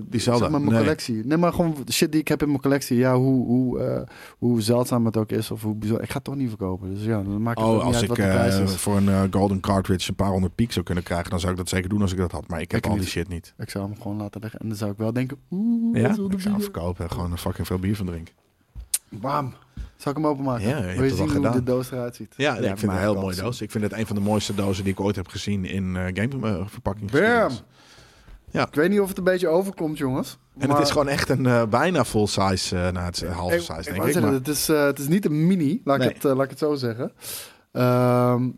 Die? 0.06 0.20
Zeg 0.22 0.40
maar 0.40 0.52
mijn 0.52 0.64
Nee. 0.66 0.78
collectie. 0.80 1.26
Nee, 1.26 1.38
maar 1.38 1.54
gewoon 1.54 1.76
shit 1.92 2.12
die 2.12 2.22
ik 2.22 2.28
heb 2.28 2.42
in 2.42 2.48
mijn 2.48 2.62
collectie. 2.62 2.98
Ja, 2.98 3.16
hoe, 3.16 3.46
hoe, 3.46 3.80
eh, 3.80 4.02
hoe 4.38 4.62
zeldzaam 4.62 5.06
het 5.06 5.18
ook 5.18 5.32
is. 5.32 5.52
Of 5.52 5.62
hoe 5.62 5.76
bijzonder. 5.76 6.04
Ik 6.06 6.10
ga 6.12 6.16
het 6.16 6.24
toch 6.24 6.36
niet 6.36 6.50
verkopen. 6.50 6.94
Dus 6.94 7.04
ja, 7.04 7.22
dan 7.24 7.42
maakt 7.42 7.60
het 7.60 7.68
Oh, 7.68 7.74
niet 7.76 7.84
als 7.84 7.94
uit 7.94 8.04
ik 8.04 8.10
wat 8.10 8.18
de 8.18 8.24
prijs 8.24 8.56
eh, 8.58 8.64
is. 8.64 8.76
voor 8.76 8.98
een 8.98 9.34
golden 9.34 9.60
cartridge 9.60 10.10
een 10.10 10.16
paar 10.16 10.30
honderd 10.32 10.56
piek 10.56 10.72
zou 10.72 10.86
kunnen 10.86 11.04
krijgen, 11.04 11.30
dan 11.30 11.40
zou 11.40 11.52
ik 11.52 11.58
dat 11.58 11.70
zeker 11.70 11.90
doen 11.90 12.02
als 12.02 12.12
ik 12.12 12.18
dat 12.18 12.32
had. 12.32 12.48
Maar 12.48 12.62
ik 12.62 12.72
heb 12.72 12.80
Ik 12.80 12.86
al 12.90 12.92
niet. 12.96 13.02
die 13.02 13.12
shit 13.12 13.28
niet. 13.28 13.54
Ik 13.58 13.70
zou 13.70 13.90
hem 13.90 14.02
gewoon 14.02 14.18
laten 14.18 14.42
liggen. 14.42 14.60
En 14.60 14.68
dan 14.68 14.78
zou 14.78 14.92
ik 14.92 14.98
wel 14.98 15.14
denken... 15.14 15.38
Oeh, 15.52 16.00
Ja, 16.02 16.10
ik 16.10 16.16
zou 16.16 16.42
hem 16.54 16.62
verkopen 16.62 17.04
en 17.06 17.12
gewoon 17.12 17.32
een 17.32 17.38
fucking 17.38 17.68
veel 17.68 17.80
bier 17.80 17.96
van 17.96 18.06
drinken. 18.06 18.34
Bam. 19.10 19.54
Zal 20.00 20.12
ik 20.12 20.18
hem 20.18 20.28
openmaken? 20.28 20.68
Ja, 20.68 20.78
je 20.78 20.96
Wil 20.96 21.04
je 21.04 21.16
zien 21.16 21.30
hoe 21.36 21.50
de 21.50 21.64
doos 21.64 21.92
eruit 21.92 22.16
ziet? 22.16 22.34
Ja, 22.38 22.52
ik 22.56 22.64
vind 22.64 22.82
het 22.82 22.92
een 22.92 22.98
heel 22.98 23.16
mooie 23.16 23.36
doos. 23.36 23.62
Ik 23.62 23.72
vind 23.72 23.84
het 23.84 23.94
een 23.94 24.06
van 24.06 24.16
de 24.16 24.22
mooiste 24.22 24.56
dozen 24.56 24.84
die 24.84 24.94
ik 24.94 25.00
ooit 25.00 25.16
heb 25.16 25.28
gezien 25.28 25.66
in 25.66 25.96
eh 25.96 26.06
gameverpakking. 26.14 27.12
Bam! 27.12 27.52
Ja. 28.52 28.68
Ik 28.68 28.74
weet 28.76 28.90
niet 28.90 29.00
of 29.00 29.08
het 29.08 29.18
een 29.18 29.24
beetje 29.24 29.48
overkomt, 29.48 29.98
jongens. 29.98 30.38
En 30.60 30.68
maar- 30.68 30.78
het 30.78 30.86
is 30.86 30.92
gewoon 30.92 31.08
echt 31.08 31.30
een 31.30 31.46
eh, 31.46 31.66
bijna 31.66 32.06
full 32.06 32.26
size, 32.26 32.76
eh 32.76 32.82
nou 32.92 33.06
het 33.06 33.22
is 33.22 33.28
half 33.30 33.52
size 33.54 33.74
ik 33.80 33.84
denk 33.86 33.98
ik. 33.98 34.04
zeggen, 34.04 34.22
Maar, 34.22 34.32
het, 34.34 34.48
is, 34.48 34.70
eh, 34.70 34.84
het 34.84 35.00
is 35.00 35.08
niet 35.08 35.26
een 35.26 35.48
mini, 35.48 35.82
laat, 35.84 35.98
Nee. 35.98 36.08
ik, 36.10 36.16
het, 36.16 36.26
eh, 36.26 36.32
laat 36.36 36.44
ik 36.44 36.50
het 36.50 36.60
zo 36.60 36.76
zeggen. 36.76 37.12
Ehm, 37.72 38.50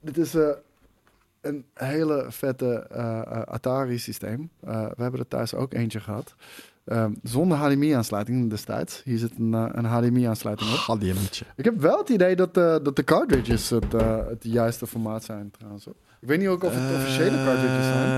dit 0.00 0.18
is 0.18 0.34
eh, 0.34 0.48
een 1.40 1.64
hele 1.74 2.26
vette 2.28 2.86
eh, 2.90 3.18
eh, 3.20 3.42
Atari-systeem. 3.42 4.50
Eh, 4.64 4.86
we 4.96 5.02
hebben 5.02 5.20
er 5.20 5.28
thuis 5.28 5.54
ook 5.54 5.72
eentje 5.74 6.00
gehad. 6.00 6.34
Ehm, 6.84 7.12
zonder 7.22 7.58
HDMI-aansluiting 7.58 8.50
destijds. 8.50 9.02
Hier 9.04 9.18
zit 9.18 9.32
een, 9.38 9.54
eh, 9.54 9.68
een 9.72 9.84
HDMI-aansluiting 9.84 10.70
op. 10.72 10.78
Ik 11.56 11.64
heb 11.64 11.80
wel 11.80 11.98
het 11.98 12.08
idee 12.08 12.36
dat, 12.36 12.56
eh, 12.56 12.76
dat 12.82 12.96
de 12.96 13.04
cartridges 13.04 13.70
het, 13.70 13.94
eh, 13.94 14.16
het 14.28 14.44
juiste 14.44 14.86
formaat 14.86 15.24
zijn 15.24 15.50
trouwens. 15.50 15.84
hoor. 15.84 15.94
Ik 16.20 16.28
weet 16.28 16.38
niet 16.38 16.48
ook 16.48 16.64
of 16.64 16.72
het 16.74 16.94
officiële 16.94 17.44
cartridges 17.44 17.84
zijn. 17.84 18.08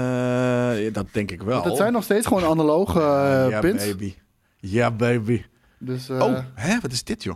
Ja, 0.82 0.90
dat 0.90 1.06
denk 1.12 1.30
ik 1.30 1.42
wel. 1.42 1.54
Want 1.54 1.64
het 1.64 1.76
zijn 1.76 1.92
nog 1.92 2.04
steeds 2.04 2.26
gewoon 2.26 2.44
analoge 2.44 3.00
eh, 3.00 3.46
ja, 3.50 3.60
pins. 3.60 3.86
baby. 3.86 4.14
Ja, 4.60 4.90
baby. 4.90 5.44
Dus, 5.78 6.10
oh, 6.10 6.38
hè? 6.54 6.80
Wat 6.80 6.92
is 6.92 7.04
dit, 7.04 7.22
joh? 7.22 7.34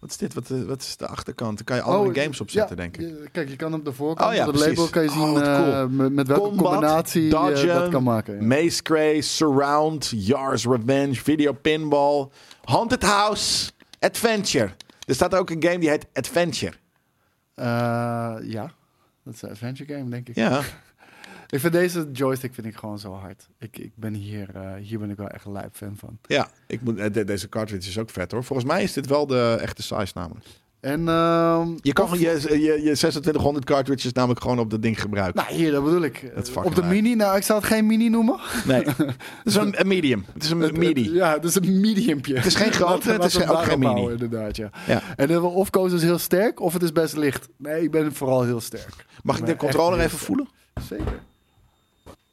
Wat 0.00 0.10
is 0.10 0.16
dit? 0.16 0.34
Wat, 0.34 0.50
eh, 0.50 0.62
wat 0.62 0.80
is 0.80 0.96
de 0.96 1.06
achterkant? 1.06 1.56
Daar 1.56 1.64
kan 1.64 1.76
je 1.76 1.98
oh, 1.98 2.14
games 2.14 2.40
op 2.40 2.50
zetten, 2.50 2.76
ja, 2.76 2.82
denk 2.82 2.96
ik. 2.96 3.28
Kijk, 3.32 3.48
je 3.48 3.56
kan 3.56 3.74
op 3.74 3.84
de 3.84 3.92
voorkant, 3.92 4.30
Oh 4.30 4.34
ja, 4.36 4.46
op 4.46 4.52
het 4.54 4.66
label 4.66 4.88
kan 4.88 5.02
je 5.02 5.08
Oh, 5.08 5.14
zien 5.14 5.32
cool. 5.34 5.42
eh, 5.72 5.86
met, 5.86 6.12
met 6.12 6.26
welke 6.26 6.42
Combat, 6.48 6.66
combinatie 6.72 7.22
je 7.22 7.30
dodgen, 7.30 7.68
dat 7.74 7.88
kan 7.88 8.02
maken. 8.02 8.34
ja. 8.34 8.46
Maze 8.46 8.82
Cray, 8.82 9.20
Surround, 9.20 10.12
Yars 10.14 10.64
Revenge, 10.66 11.14
Video 11.14 11.52
Pinball, 11.52 12.28
Haunted 12.64 13.02
House, 13.02 13.70
Adventure. 13.98 14.70
Er 15.06 15.14
staat 15.14 15.34
ook 15.34 15.50
een 15.50 15.62
game 15.62 15.78
die 15.78 15.88
heet 15.88 16.06
Adventure. 16.12 16.72
Eh, 17.54 17.66
ja, 18.42 18.72
dat 19.24 19.34
is 19.34 19.42
een 19.42 19.50
adventure 19.50 19.94
game, 19.94 20.10
denk 20.10 20.28
ik. 20.28 20.34
Ja, 20.34 20.60
Ik 21.50 21.60
vind 21.60 21.72
deze 21.72 22.08
joystick 22.12 22.54
vind 22.54 22.66
ik 22.66 22.76
gewoon 22.76 22.98
zo 22.98 23.12
hard. 23.12 23.48
Ik, 23.58 23.78
ik 23.78 23.92
ben 23.94 24.14
hier, 24.14 24.48
eh, 24.54 24.74
hier 24.82 24.98
ben 24.98 25.10
ik 25.10 25.16
wel 25.16 25.28
echt 25.28 25.44
een 25.44 25.52
lijp 25.52 25.76
fan 25.76 25.96
van. 25.96 26.18
ja. 26.22 26.48
Ik 26.66 26.80
moet, 26.80 26.98
eh, 26.98 27.12
de- 27.12 27.24
deze 27.24 27.48
cartridge 27.48 27.88
is 27.88 27.98
ook 27.98 28.10
vet 28.10 28.32
hoor. 28.32 28.44
Volgens 28.44 28.68
mij 28.68 28.82
is 28.82 28.92
dit 28.92 29.06
wel 29.06 29.26
de 29.26 29.58
echte 29.60 29.82
size 29.82 30.12
namelijk. 30.14 30.46
En 30.80 31.08
ehm, 31.08 31.68
Je 31.80 31.92
kan 31.92 32.04
of- 32.04 32.18
je, 32.18 32.40
je, 32.48 32.58
je 32.60 32.78
2600 32.96 33.64
cartridges 33.64 34.12
namelijk 34.12 34.40
gewoon 34.40 34.58
op 34.58 34.70
dat 34.70 34.82
ding 34.82 35.00
gebruiken. 35.00 35.42
Nou, 35.44 35.54
hier, 35.56 35.72
dat 35.72 35.84
bedoel 35.84 36.02
ik. 36.02 36.30
Dat 36.34 36.48
is 36.48 36.56
Op 36.56 36.74
de 36.74 36.82
mini, 36.82 37.14
nou, 37.14 37.36
ik 37.36 37.42
zou 37.42 37.58
het 37.58 37.68
geen 37.68 37.86
mini 37.86 38.08
noemen. 38.08 38.38
Nee, 38.66 38.84
het 38.86 39.14
is 39.44 39.54
een, 39.54 39.80
een 39.80 39.86
medium. 39.88 40.24
Het 40.32 40.42
is 40.42 40.50
een 40.50 40.60
Het- 40.60 40.76
midi. 40.76 41.04
het- 41.04 41.12
Ja, 41.14 41.32
het 41.34 41.44
is 41.44 41.54
een 41.54 41.80
mediumpje. 41.80 42.34
Het 42.36 42.46
is 42.46 42.54
geen 42.54 42.72
grote, 42.72 43.10
het 43.12 43.24
is 43.24 43.36
we 43.36 43.50
ook 43.50 43.62
geen 43.62 43.78
mini. 43.78 43.92
houden, 43.92 44.18
inderdaad, 44.20 44.56
ja. 44.56 44.70
Ja. 44.86 45.02
En 45.16 45.28
dan 45.28 45.42
of 45.44 45.70
koos 45.70 45.92
is 45.92 46.02
heel 46.02 46.18
sterk, 46.18 46.60
of 46.60 46.72
het 46.72 46.82
is 46.82 46.92
best 46.92 47.16
licht. 47.16 47.48
Nee, 47.56 47.82
ik 47.82 47.90
ben 47.90 48.12
vooral 48.14 48.42
heel 48.44 48.60
sterk. 48.60 49.06
Mag 49.22 49.38
ik 49.38 49.46
de 49.46 49.56
controller 49.56 50.00
even 50.00 50.18
voelen? 50.18 50.48
Zeker. 50.88 51.20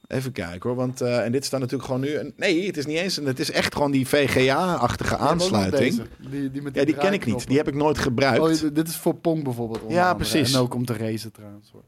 Even 0.08 0.32
kijken 0.32 0.70
hoor, 0.70 0.76
want 0.78 1.02
eh, 1.02 1.26
en 1.26 1.32
dit 1.32 1.46
staat 1.46 1.60
natuurlijk 1.60 1.86
gewoon 1.88 2.02
nu. 2.02 2.16
Een, 2.16 2.34
nee, 2.36 2.66
het 2.68 2.78
is 2.78 2.86
niet 2.86 2.98
eens. 2.98 3.18
Een, 3.18 3.26
het 3.26 3.40
is 3.40 3.52
echt 3.52 3.74
gewoon 3.76 3.92
die 3.92 4.08
VGA-achtige 4.08 5.18
aansluiting. 5.18 6.02
Die, 6.30 6.52
die, 6.52 6.62
met 6.62 6.76
Ja, 6.76 6.86
die 6.86 6.96
ken 6.96 7.14
ik 7.14 7.26
niet. 7.26 7.48
Die 7.48 7.58
heb 7.58 7.68
ik 7.68 7.74
nooit 7.76 7.98
gebruikt. 7.98 8.64
Oh, 8.64 8.74
dit- 8.74 8.88
is 8.88 8.96
voor 8.96 9.14
Pong 9.16 9.44
bijvoorbeeld. 9.44 9.82
Ja, 9.88 10.10
andere. 10.12 10.16
precies. 10.30 10.54
En 10.54 10.60
ook 10.60 10.74
om 10.74 10.86
te 10.86 10.94
racen 10.98 11.32
trouwens. 11.32 11.70
hoor. 11.72 11.84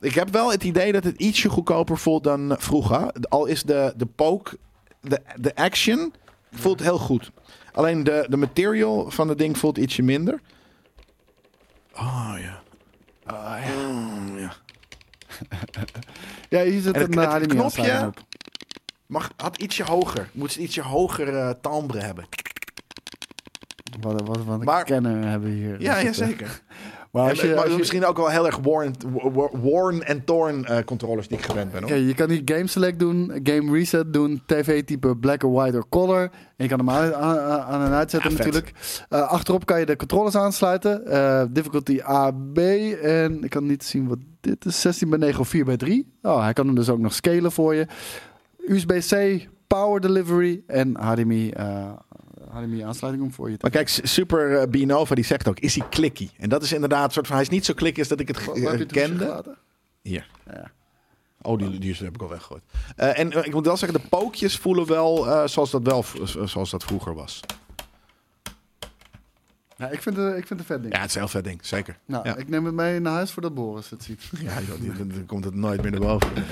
Ik 0.00 0.14
heb 0.14 0.28
wel 0.30 0.50
het 0.50 0.64
idee 0.64 0.92
dat 0.92 1.04
het 1.04 1.16
ietsje 1.20 1.48
goedkoper 1.48 1.98
voelt 1.98 2.24
dan 2.24 2.56
vroeger. 2.58 3.12
Al 3.28 3.46
is 3.46 3.62
de, 3.62 3.92
de 3.96 4.06
poke, 4.06 4.58
de, 5.00 5.20
de 5.36 5.54
action 5.54 6.12
voelt 6.52 6.80
heel 6.82 6.98
goed. 6.98 7.30
Alleen 7.72 8.04
de, 8.04 8.26
de 8.28 8.36
material 8.36 9.10
van 9.10 9.28
het 9.28 9.38
ding 9.38 9.58
voelt 9.58 9.78
ietsje 9.78 10.02
minder. 10.02 10.40
Oh 11.94 12.34
ja. 12.38 12.62
Ah, 13.24 13.64
ja. 13.64 13.88
Mm, 13.90 14.38
ja. 14.38 14.52
Ja, 16.48 16.62
hier 16.62 16.80
zit 16.80 16.94
het- 16.96 17.16
een 17.16 17.18
het 17.18 17.28
uh, 17.28 17.34
HDMI 17.34 17.46
knopje- 17.46 18.06
op. 18.06 18.24
Mag, 19.06 19.30
had 19.36 19.58
ietsje 19.58 19.84
hoger. 19.84 20.28
Moet 20.32 20.52
ze 20.52 20.60
ietsje 20.60 20.82
hoger 20.82 21.36
eh 21.36 21.50
timbre 21.60 22.00
hebben. 22.00 22.24
Wat, 24.00 24.20
wat, 24.26 24.44
wat 24.44 24.58
een 24.58 24.64
Maar- 24.64 24.84
kenner 24.84 25.28
hebben 25.28 25.50
hier. 25.50 25.80
Ja, 25.82 25.98
ja 25.98 26.12
zeker. 26.12 26.60
Maar 27.12 27.28
als 27.30 27.40
je, 27.40 27.48
maar 27.48 27.62
als 27.62 27.72
je- 27.72 27.78
misschien 27.78 28.04
ook 28.06 28.16
wel 28.16 28.28
heel 28.28 28.46
erg 28.46 28.58
worn, 28.62 28.94
worn 29.52 30.02
en 30.02 30.24
torn 30.24 30.64
eh, 30.64 30.84
controllers 30.84 31.28
die 31.28 31.38
ik 31.38 31.44
gewend 31.44 31.72
ben. 31.72 31.82
Hoor. 31.82 31.92
Je 31.96 32.14
kan 32.14 32.30
hier 32.30 32.42
game 32.44 32.66
select 32.66 32.98
doen, 32.98 33.40
game 33.42 33.72
reset 33.72 34.12
doen, 34.12 34.42
tv 34.46 34.84
type 34.84 35.16
black 35.16 35.42
or 35.44 35.52
white 35.52 35.76
or 35.76 35.88
color. 35.88 36.20
En 36.22 36.30
je 36.56 36.68
kan 36.68 36.78
hem 36.78 36.90
aan, 36.90 37.14
aan, 37.14 37.38
aan 37.60 37.82
en 37.86 37.92
uitzetten 37.92 38.30
Ja, 38.30 38.36
natuurlijk. 38.36 38.72
Eh, 39.08 39.20
achterop 39.28 39.66
kan 39.66 39.80
je 39.80 39.86
de 39.86 39.96
controllers 39.96 40.34
aansluiten. 40.36 41.06
Eh, 41.06 41.42
difficulty 41.50 42.00
A, 42.08 42.30
B. 42.30 42.58
En 43.02 43.44
ik 43.44 43.50
kan 43.50 43.66
niet 43.66 43.84
zien 43.84 44.08
wat 44.08 44.18
dit 44.40 44.64
is. 44.64 44.80
16 44.80 45.08
bij 45.10 45.18
9 45.18 45.40
of 45.40 45.48
4 45.48 45.64
bij 45.64 45.76
3. 45.76 46.12
Oh, 46.22 46.42
hij 46.42 46.52
kan 46.52 46.66
hem 46.66 46.74
dus 46.74 46.88
ook 46.88 46.98
nog 46.98 47.14
scalen 47.14 47.52
voor 47.52 47.74
je. 47.74 47.86
USB-C, 48.66 49.46
power 49.66 50.00
delivery 50.00 50.62
en 50.66 50.96
HDMI, 50.96 51.52
eh, 52.50 52.56
HDMI 52.56 52.80
aansluiting 52.80 53.24
om 53.24 53.32
voor 53.32 53.50
je 53.50 53.56
te 53.56 53.62
Maar 53.62 53.70
kijk, 53.70 53.88
Super 54.02 54.58
eh, 54.58 54.68
Binova 54.68 55.14
die 55.14 55.24
zegt 55.24 55.48
ook, 55.48 55.58
is 55.58 55.74
hij 55.74 55.88
clicky? 55.88 56.28
En 56.38 56.48
dat 56.48 56.62
is 56.62 56.72
inderdaad 56.72 57.04
een 57.04 57.12
soort 57.12 57.26
van, 57.26 57.36
hij 57.36 57.44
is 57.44 57.50
niet 57.50 57.64
zo 57.64 57.74
clicky 57.74 57.98
als 57.98 58.08
dat 58.08 58.20
ik 58.20 58.28
het 58.28 58.46
heb 58.46 58.78
je 58.78 58.86
kende. 58.86 59.56
Hier. 60.02 60.30
Ja. 60.46 60.70
Oh, 61.42 61.58
die, 61.58 61.78
die 61.78 61.96
heb 61.96 62.14
ik 62.14 62.22
al 62.22 62.28
weggegooid. 62.28 62.62
Eh, 62.96 63.18
en 63.18 63.32
eh, 63.32 63.46
ik 63.46 63.52
moet 63.52 63.66
wel 63.66 63.76
zeggen, 63.76 64.00
de 64.00 64.08
pookjes 64.08 64.56
voelen 64.56 64.86
wel 64.86 65.48
zoals, 65.48 65.70
dat 65.70 65.82
wel 65.82 66.04
zoals 66.44 66.70
dat 66.70 66.84
vroeger 66.84 67.14
was. 67.14 67.40
Ja, 69.76 69.88
ik, 69.88 70.02
vind 70.02 70.16
het, 70.16 70.36
ik 70.36 70.46
vind 70.46 70.48
het 70.48 70.58
een 70.58 70.64
vet 70.64 70.82
ding. 70.82 70.94
Ja, 70.94 71.00
het 71.00 71.08
is 71.08 71.14
een 71.14 71.20
heel 71.20 71.30
vet 71.30 71.44
ding, 71.44 71.66
zeker. 71.66 71.98
Nou, 72.04 72.28
ja. 72.28 72.36
ik 72.36 72.48
neem 72.48 72.64
het 72.64 72.74
mee 72.74 73.00
naar 73.00 73.12
huis 73.12 73.30
voordat 73.30 73.54
Boris 73.54 73.90
het 73.90 74.02
ziet. 74.02 74.30
Ja, 74.40 74.54
dan 74.96 75.26
komt 75.26 75.44
het 75.44 75.54
nooit 75.54 75.82
meer 75.82 75.90
naar 75.90 76.00
boven. 76.00 76.30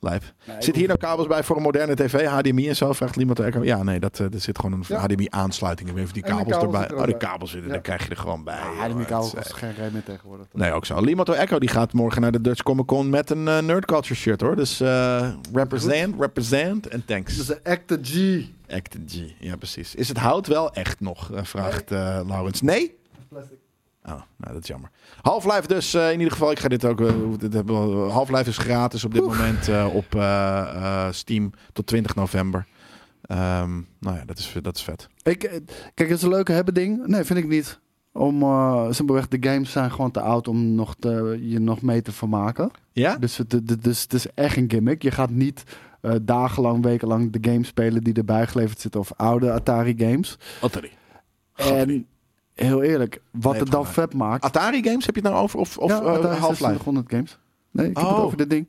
Lijp. 0.00 0.22
Nee, 0.46 0.56
Zit 0.62 0.76
hier 0.76 0.86
nou 0.86 0.98
kabels 0.98 1.26
bij 1.26 1.42
voor 1.42 1.56
een 1.56 1.62
moderne 1.62 1.94
tv, 1.94 2.26
HDMI 2.26 2.68
en 2.68 2.76
zo? 2.76 2.92
Vraagt 2.92 3.16
iemand 3.16 3.40
Echo. 3.40 3.64
Ja, 3.64 3.82
nee, 3.82 4.00
dat, 4.00 4.20
eh, 4.20 4.32
er 4.32 4.40
zit 4.40 4.58
gewoon 4.58 4.72
een 4.72 4.84
Ja. 4.88 4.98
HDMI-aansluiting. 5.00 5.96
Even 5.96 6.12
die 6.12 6.22
kabels 6.22 6.56
kabels 6.56 6.62
erbij. 6.74 6.88
er 6.88 6.96
Oh, 6.96 7.04
die 7.04 7.16
kabels 7.16 7.50
zitten, 7.50 7.68
Ja. 7.68 7.74
daar 7.74 7.82
krijg 7.84 8.02
je 8.04 8.10
er 8.10 8.16
gewoon 8.16 8.44
bij. 8.44 8.54
Ja, 8.54 8.62
joh. 8.72 8.80
HDMI 8.82 8.98
Het 8.98 9.08
kabel 9.08 9.26
is, 9.26 9.32
eh, 9.50 9.54
geen 9.58 9.74
reden 9.74 9.92
meer 9.92 10.02
tegenwoordig. 10.04 10.46
Nee, 10.52 10.72
ook 10.72 10.84
zo. 10.86 11.00
Limato 11.00 11.32
Echo 11.32 11.58
die 11.58 11.68
gaat 11.68 11.92
morgen 11.92 12.20
naar 12.20 12.32
de 12.32 12.40
Dutch 12.40 12.62
Comic 12.62 12.86
Con 12.86 13.10
met 13.10 13.30
een 13.30 13.48
eh, 13.48 13.58
Nerd 13.58 13.84
Culture 13.84 14.14
shirt 14.14 14.40
hoor. 14.40 14.56
Dus 14.56 14.80
eh, 14.80 15.28
represent, 15.52 16.14
represent 16.20 16.88
en 16.88 17.04
thanks. 17.04 17.38
Is 17.38 17.46
de 17.46 17.60
Acte 17.64 17.98
G. 18.02 18.44
Acted 18.72 19.00
G, 19.06 19.18
ja 19.38 19.56
precies. 19.56 19.94
Is 19.94 20.08
het 20.08 20.18
hout 20.18 20.46
wel 20.46 20.72
echt 20.72 21.00
nog? 21.00 21.30
vraagt 21.34 21.90
Laurens. 21.90 22.60
Nee? 22.60 22.94
Plastic. 23.28 23.58
Oh, 24.08 24.12
nou 24.36 24.52
dat 24.52 24.62
is 24.62 24.68
jammer. 24.68 24.90
Half-Life 25.22 25.66
dus 25.66 25.94
eh, 25.94 26.06
in 26.12 26.18
ieder 26.18 26.32
geval. 26.32 26.50
Ik 26.50 26.58
ga 26.58 26.68
dit 26.68 26.84
ook... 26.84 26.98
we- 26.98 28.08
Half-Life 28.10 28.48
is 28.48 28.58
gratis 28.58 29.04
op 29.04 29.12
dit 29.14 29.22
moment 29.22 29.68
eh, 29.68 29.86
op 29.94 30.06
Steam 31.14 31.52
tot 31.72 31.86
20 31.86 32.14
november. 32.14 32.66
Ehm, 33.22 33.74
nou 34.00 34.16
ja, 34.16 34.24
dat 34.24 34.38
is, 34.38 34.54
dat 34.62 34.76
is 34.76 34.82
vet. 34.82 35.08
Ik, 35.22 35.38
kijk, 35.94 36.08
het 36.08 36.18
is 36.18 36.22
een 36.22 36.28
leuke 36.28 36.52
hebben 36.52 36.74
ding. 36.74 37.06
Nee, 37.06 37.24
vind 37.24 37.38
ik 37.38 37.48
niet. 37.48 37.78
Om 38.12 38.34
simpelweg, 38.92 39.28
de 39.28 39.48
games 39.50 39.70
zijn 39.72 39.90
gewoon 39.90 40.10
te 40.10 40.20
oud 40.20 40.48
om 40.48 40.74
nog 40.74 40.94
te, 40.98 41.38
je 41.42 41.58
nog 41.60 41.82
mee 41.82 42.02
te 42.02 42.12
vermaken. 42.12 42.70
Ja? 42.92 43.16
Dus 43.16 43.36
het, 43.36 43.52
het- 43.52 43.82
dus 43.84 44.02
het 44.02 44.12
is 44.12 44.26
echt 44.34 44.56
een 44.56 44.70
gimmick. 44.70 45.02
Je 45.02 45.10
gaat 45.10 45.30
niet 45.30 45.62
dagenlang, 46.22 46.82
wekenlang 46.84 47.32
de 47.32 47.50
games 47.50 47.68
spelen 47.68 48.02
die 48.04 48.14
erbij 48.14 48.46
geleverd 48.46 48.80
zitten. 48.80 49.00
Of 49.00 49.12
oude 49.16 49.52
Atari 49.52 49.94
games. 49.98 50.38
Atari. 50.60 50.90
En 51.54 52.06
heel 52.64 52.82
eerlijk, 52.82 53.22
wat 53.32 53.52
Nee, 53.52 53.60
het 53.62 53.70
dan 53.70 53.86
vet 53.86 54.14
maakt... 54.14 54.44
Atari 54.44 54.82
games 54.82 55.06
heb 55.06 55.14
je 55.14 55.20
het 55.20 55.30
nou 55.30 55.42
over? 55.42 55.58
Of, 55.58 55.78
of 55.78 55.90
ja, 55.90 56.00
eh, 56.00 56.06
Atari 56.06 56.22
Half-Life? 56.38 56.56
2600 56.56 57.10
games. 57.10 57.38
Nee, 57.70 57.88
ik 57.90 57.96
heb 57.96 58.06
Oh. 58.06 58.14
het 58.14 58.24
over 58.24 58.36
dit 58.36 58.50
ding. 58.50 58.68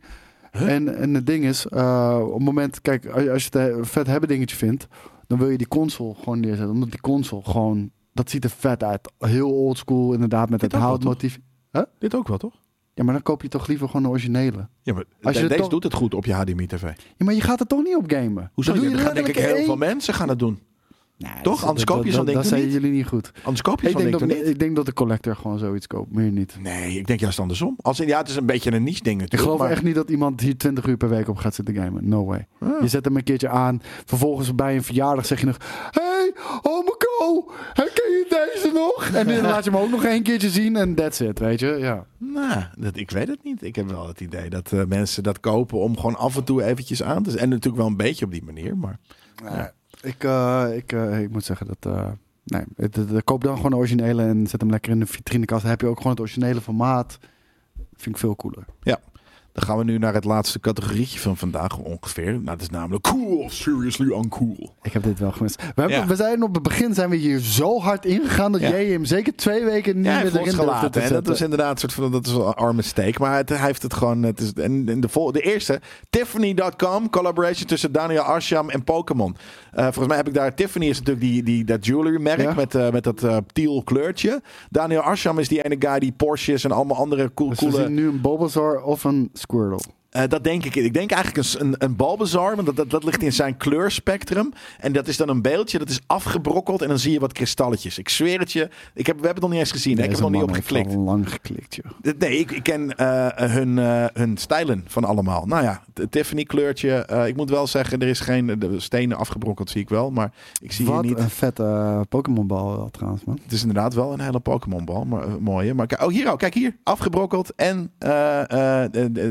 En, 0.52 0.96
en 0.98 1.14
het 1.14 1.26
ding 1.26 1.44
is, 1.46 1.66
eh, 1.68 2.20
op 2.24 2.34
het 2.34 2.44
moment, 2.44 2.82
kijk, 2.82 3.06
als 3.30 3.44
je- 3.46 3.50
het 3.60 3.76
een 3.78 3.86
vet 3.86 4.08
hebben 4.08 4.30
dingetje 4.30 4.56
vindt, 4.56 4.88
dan 5.28 5.38
wil 5.38 5.50
je 5.50 5.58
die 5.58 5.68
console 5.68 6.14
gewoon 6.16 6.40
neerzetten. 6.40 6.70
Omdat 6.74 6.92
die 6.92 7.02
console 7.02 7.42
gewoon, 7.44 7.92
dat 8.14 8.30
ziet 8.30 8.44
er 8.44 8.50
vet 8.50 8.84
uit. 8.84 9.12
Heel 9.20 9.52
oldschool, 9.52 10.14
inderdaad, 10.14 10.50
met 10.50 10.60
Dit 10.60 10.72
het 10.72 10.82
houtmotief. 10.82 11.40
Dit 12.00 12.16
ook 12.16 12.28
wel, 12.28 12.38
toch? 12.38 12.54
Ja, 12.94 13.04
maar 13.04 13.14
dan 13.14 13.24
koop 13.24 13.42
je 13.42 13.48
toch 13.48 13.68
liever 13.68 13.88
gewoon 13.88 14.02
de 14.04 14.10
originele. 14.10 14.68
Ja, 14.82 14.94
maar 14.94 15.04
Als 15.22 15.34
je 15.36 15.42
de- 15.42 15.48
het 15.48 15.58
deze 15.58 15.70
doet 15.70 15.84
het 15.84 15.94
goed 15.94 16.14
op 16.14 16.26
je 16.26 16.34
HDMI-tv. 16.34 16.82
Ja, 17.18 17.26
maar 17.26 17.34
je 17.34 17.42
gaat 17.42 17.60
er 17.60 17.68
toch 17.68 17.84
niet 17.84 17.96
op 17.96 18.04
gamen. 18.12 18.52
Hoezo? 18.54 18.72
Dan 18.74 18.82
doe 18.82 18.90
je 18.92 18.98
gaan 18.98 19.14
denk 19.14 19.28
ik 19.28 19.36
heel 19.36 19.56
één- 19.56 19.66
veel 19.66 19.76
mensen 19.78 20.14
gaan 20.14 20.30
het 20.30 20.40
doen. 20.40 20.60
Nee, 21.18 21.31
Toch? 21.44 21.60
dat- 21.60 21.68
Anders 21.68 21.85
koop 21.85 22.06
je 22.06 22.11
zo'n 22.11 22.26
ding 22.26 22.38
Dat 22.38 22.48
toch 22.48 22.57
zijn 22.57 22.69
jullie 22.69 22.91
niet 22.91 23.06
goed. 23.06 23.31
Anders 23.44 23.61
koop 23.61 23.81
je 23.81 23.85
Ik 23.88 23.91
zo'n 23.94 24.02
ding 24.02 24.11
dat, 24.11 24.30
toch 24.30 24.38
niet? 24.38 24.48
ik 24.48 24.60
denk 24.60 24.76
dat 24.76 24.85
de 24.85 24.94
collector 24.94 25.35
gewoon 25.35 25.60
zoiets 25.60 25.88
koopt, 25.88 26.11
meer 26.15 26.31
niet. 26.31 26.57
Nee, 26.61 26.98
ik 26.98 27.07
denk 27.07 27.19
juist 27.19 27.39
andersom. 27.39 27.76
Als 27.81 27.98
ja, 27.98 28.18
het 28.18 28.30
is 28.30 28.35
een 28.35 28.45
beetje 28.45 28.72
een 28.72 28.84
niche 28.84 29.03
ding 29.03 29.22
Ik 29.22 29.39
geloof 29.39 29.60
maar- 29.60 29.69
echt 29.72 29.84
niet 29.84 29.95
dat 29.95 30.10
iemand 30.10 30.41
hier 30.41 30.57
20 30.57 30.85
uur 30.85 30.98
per 30.98 31.10
week 31.10 31.27
op 31.30 31.38
gaat 31.38 31.56
zitten 31.56 31.76
gamen. 31.76 32.07
No 32.10 32.26
way. 32.26 32.48
Ah. 32.60 32.81
Je 32.81 32.88
zet 32.88 33.06
hem 33.06 33.15
een 33.15 33.23
keertje 33.23 33.49
aan. 33.49 33.81
Vervolgens 34.06 34.56
bij 34.56 34.76
een 34.76 34.84
verjaardag 34.84 35.26
zeg 35.26 35.39
je 35.39 35.45
nog... 35.45 35.57
Hey, 35.91 36.34
oh 36.61 36.85
my 36.85 36.94
god, 36.98 37.52
herken 37.73 38.10
je 38.11 38.26
deze 38.30 38.72
nog? 38.73 39.10
En 39.14 39.27
dan 39.27 39.41
laat 39.41 39.64
je 39.64 39.69
hem 39.69 39.80
ook 39.80 39.89
nog 39.89 40.03
één 40.03 40.23
keertje 40.23 40.49
zien 40.49 40.76
en 40.76 40.95
that's 40.95 41.19
it, 41.19 41.39
weet 41.39 41.60
je. 41.60 41.68
Ja. 41.80 42.06
Nou, 42.18 42.64
dat, 42.77 42.98
ik 42.98 43.11
weet 43.11 43.27
het 43.27 43.44
niet. 43.44 43.64
Ik 43.64 43.76
heb 43.76 43.89
wel 43.89 44.07
het 44.07 44.22
idee 44.22 44.49
dat 44.49 44.72
eh, 44.72 44.84
mensen 44.88 45.23
dat 45.23 45.39
kopen 45.39 45.77
om 45.80 45.95
gewoon 45.95 46.15
af 46.18 46.35
en 46.38 46.44
toe 46.44 46.64
eventjes 46.64 47.03
aan 47.03 47.23
te 47.23 47.38
En 47.38 47.49
natuurlijk 47.49 47.77
wel 47.77 47.88
een 47.88 47.98
beetje 47.98 48.26
op 48.26 48.31
die 48.31 48.44
manier, 48.44 48.77
maar... 48.77 48.99
Ja. 49.44 49.72
Ik, 50.02 50.24
eh, 50.24 50.68
ik, 50.76 50.91
eh, 50.91 51.22
ik 51.22 51.30
moet 51.30 51.44
zeggen 51.44 51.68
dat... 51.68 51.94
eh, 51.94 52.11
nee, 52.44 53.22
koop 53.24 53.44
dan 53.44 53.56
gewoon 53.56 53.72
de 53.72 53.78
originele 53.78 54.24
en 54.24 54.48
zet 54.48 54.61
hem 54.61 54.69
lekker 54.69 54.91
in 54.91 54.99
de 54.99 55.06
vitrinekast. 55.06 55.61
Dan 55.61 55.72
heb 55.72 55.82
je 55.82 55.88
ook 55.88 55.98
gewoon 55.98 56.11
het 56.11 56.19
originele 56.19 56.61
formaat. 56.61 57.19
Vind 57.94 58.15
ik 58.15 58.22
veel 58.22 58.36
cooler. 58.36 58.65
Dan 59.58 59.66
gaan 59.66 59.78
we 59.78 59.84
nu 59.84 59.98
naar 59.98 60.14
het 60.14 60.24
laatste 60.24 60.60
categorietje 60.60 61.20
van 61.20 61.38
vandaag 61.38 61.78
ongeveer. 61.78 62.32
Nou, 62.32 62.44
dat 62.46 62.62
is 62.62 62.70
namelijk 62.70 63.04
cool 63.04 63.50
seriously 63.50 64.06
uncool. 64.12 64.76
Ik 64.82 64.94
heb 64.94 65.04
dit 65.04 65.20
wel 65.20 65.32
gemist. 65.32 65.56
We, 65.56 65.64
hebben, 65.76 65.98
Ja. 65.98 66.08
we 66.08 66.16
zijn 66.16 66.44
op 66.44 66.54
het 66.54 66.64
begin 66.64 66.94
zijn 66.94 67.10
we 67.10 67.16
hier 67.16 67.40
zo 67.40 67.80
hard 67.80 68.06
ingegaan 68.06 68.52
dat 68.52 68.62
Ja. 68.62 68.70
jij 68.70 68.86
hem 68.86 69.06
zeker 69.06 69.36
twee 69.36 69.64
weken 69.64 69.96
niet 69.96 70.06
Ja, 70.06 70.12
meer 70.24 70.36
erin 70.36 70.90
te 70.92 71.00
hè. 71.00 71.10
Dat 71.10 71.30
is 71.30 71.42
inderdaad 71.42 71.72
een 71.72 71.78
soort 71.78 71.94
van 71.94 72.12
dat 72.12 72.26
is 72.26 72.32
een 72.32 72.42
arme 72.42 72.82
steek. 72.82 73.20
Maar 73.20 73.36
het, 73.36 73.50
hij 73.50 73.58
heeft 73.58 73.82
het 73.82 73.94
gewoon. 73.94 74.24
Het 74.24 74.40
is, 74.40 74.54
en, 74.54 74.84
en 74.90 75.00
de, 75.00 75.10
vol, 75.10 75.32
de 75.32 75.42
eerste, 75.42 75.82
Tiffany.com, 76.10 77.10
collaboration 77.10 77.66
tussen 77.68 77.92
Daniel 77.92 78.22
Arsham 78.22 78.70
en 78.70 78.84
Pokémon. 78.84 79.36
Eh, 79.72 79.84
volgens 79.84 80.08
mij 80.08 80.18
heb 80.18 80.28
ik 80.28 80.34
daar. 80.34 80.56
Tiffany 80.56 80.86
is 80.86 80.98
natuurlijk 81.00 81.26
die, 81.26 81.44
die, 81.44 81.64
dat 81.64 81.86
jewelry 81.86 82.22
merk 82.22 82.56
met, 82.56 82.76
eh, 82.76 82.92
met 82.92 83.04
dat 83.04 83.24
eh 83.24 83.38
teal 83.54 83.84
kleurtje. 83.84 84.42
Daniel 84.70 85.02
Arsham 85.02 85.40
is 85.40 85.48
die 85.48 85.64
ene 85.64 85.76
guy 85.80 86.00
die 86.00 86.12
Porsches 86.12 86.64
en 86.64 86.72
allemaal 86.72 86.98
andere 86.98 87.32
cool, 87.34 87.50
Dus 87.50 87.58
coole. 87.60 87.90
nu 87.90 88.08
een 88.08 88.22
Bulbasaur 88.22 88.82
of 88.82 89.04
een 89.04 89.30
Squirtle. 89.48 89.97
Eh, 90.10 90.24
dat 90.28 90.44
denk 90.44 90.66
ik. 90.66 90.76
Ik 90.76 90.94
denk 90.94 91.12
eigenlijk 91.12 91.48
een, 91.48 91.66
een, 91.66 91.76
een 91.78 91.96
Bulbasaur, 91.96 92.56
want 92.56 92.68
dat, 92.68 92.76
dat, 92.76 92.90
dat 92.90 93.04
ligt 93.04 93.24
in 93.24 93.34
zijn 93.34 93.58
kleurspectrum. 93.58 94.54
En 94.80 94.92
dat 94.92 95.08
is 95.08 95.18
dan 95.18 95.30
een 95.30 95.42
beeldje, 95.42 95.78
dat 95.78 95.90
is 95.90 96.00
afgebrokkeld 96.08 96.82
en 96.82 96.88
dan 96.88 97.00
zie 97.00 97.12
je 97.12 97.20
wat 97.20 97.34
kristalletjes. 97.34 97.98
Ik 97.98 98.10
zweer 98.10 98.40
het 98.40 98.52
je. 98.52 98.70
Ik 98.94 99.06
heb, 99.06 99.20
we 99.20 99.26
hebben 99.26 99.30
het 99.30 99.40
nog 99.40 99.50
niet 99.50 99.60
eens 99.60 99.72
gezien. 99.72 99.98
ik 99.98 100.04
heb 100.04 100.14
er 100.14 100.22
nog 100.22 100.32
niet 100.32 100.42
op 100.42 100.52
geklikt. 100.52 100.96
al 100.96 101.02
lang 101.02 101.32
geklikt, 101.32 101.76
joh. 101.76 102.16
Nee, 102.18 102.40
ik, 102.40 102.52
ik 102.52 102.64
ken 102.64 102.96
eh, 102.96 103.28
hun, 103.52 103.80
eh, 103.80 104.06
hun 104.14 104.38
stijlen 104.38 104.84
van 104.88 105.04
allemaal. 105.04 105.46
Nou 105.46 105.64
ja, 105.64 105.84
het 105.94 106.12
Tiffany 106.12 106.44
kleurtje. 106.44 107.26
ik 107.28 107.36
moet 107.36 107.50
wel 107.50 107.68
zeggen, 107.68 108.00
er 108.02 108.08
is 108.08 108.20
geen 108.20 108.60
de 108.60 108.80
stenen 108.80 109.18
afgebrokkeld, 109.18 109.70
zie 109.70 109.82
ik 109.82 109.90
wel. 109.90 110.12
Maar 110.12 110.32
ik 110.62 110.72
zie 110.72 110.86
Wat 110.86 111.04
hier 111.04 111.12
niet. 111.12 111.20
een 111.20 111.30
vette 111.30 112.06
Pokémon 112.10 112.48
bal 112.48 112.78
wel, 112.78 112.90
trouwens, 112.90 113.24
man. 113.24 113.40
Het 113.44 113.52
is 113.52 113.62
inderdaad 113.62 113.94
wel 113.94 114.14
een 114.14 114.20
hele 114.20 114.40
Pokémon 114.40 114.86
bal. 114.86 115.06
Maar 115.06 115.42
mooie. 115.42 115.74
Maar 115.74 116.00
oh 116.02 116.10
hier 116.10 116.32
ook. 116.32 116.40
Kijk 116.40 116.54
hier. 116.54 116.76
Afgebrokkeld 116.84 117.54
en 117.56 117.92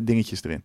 dingetjes 0.05 0.45
erin. 0.45 0.65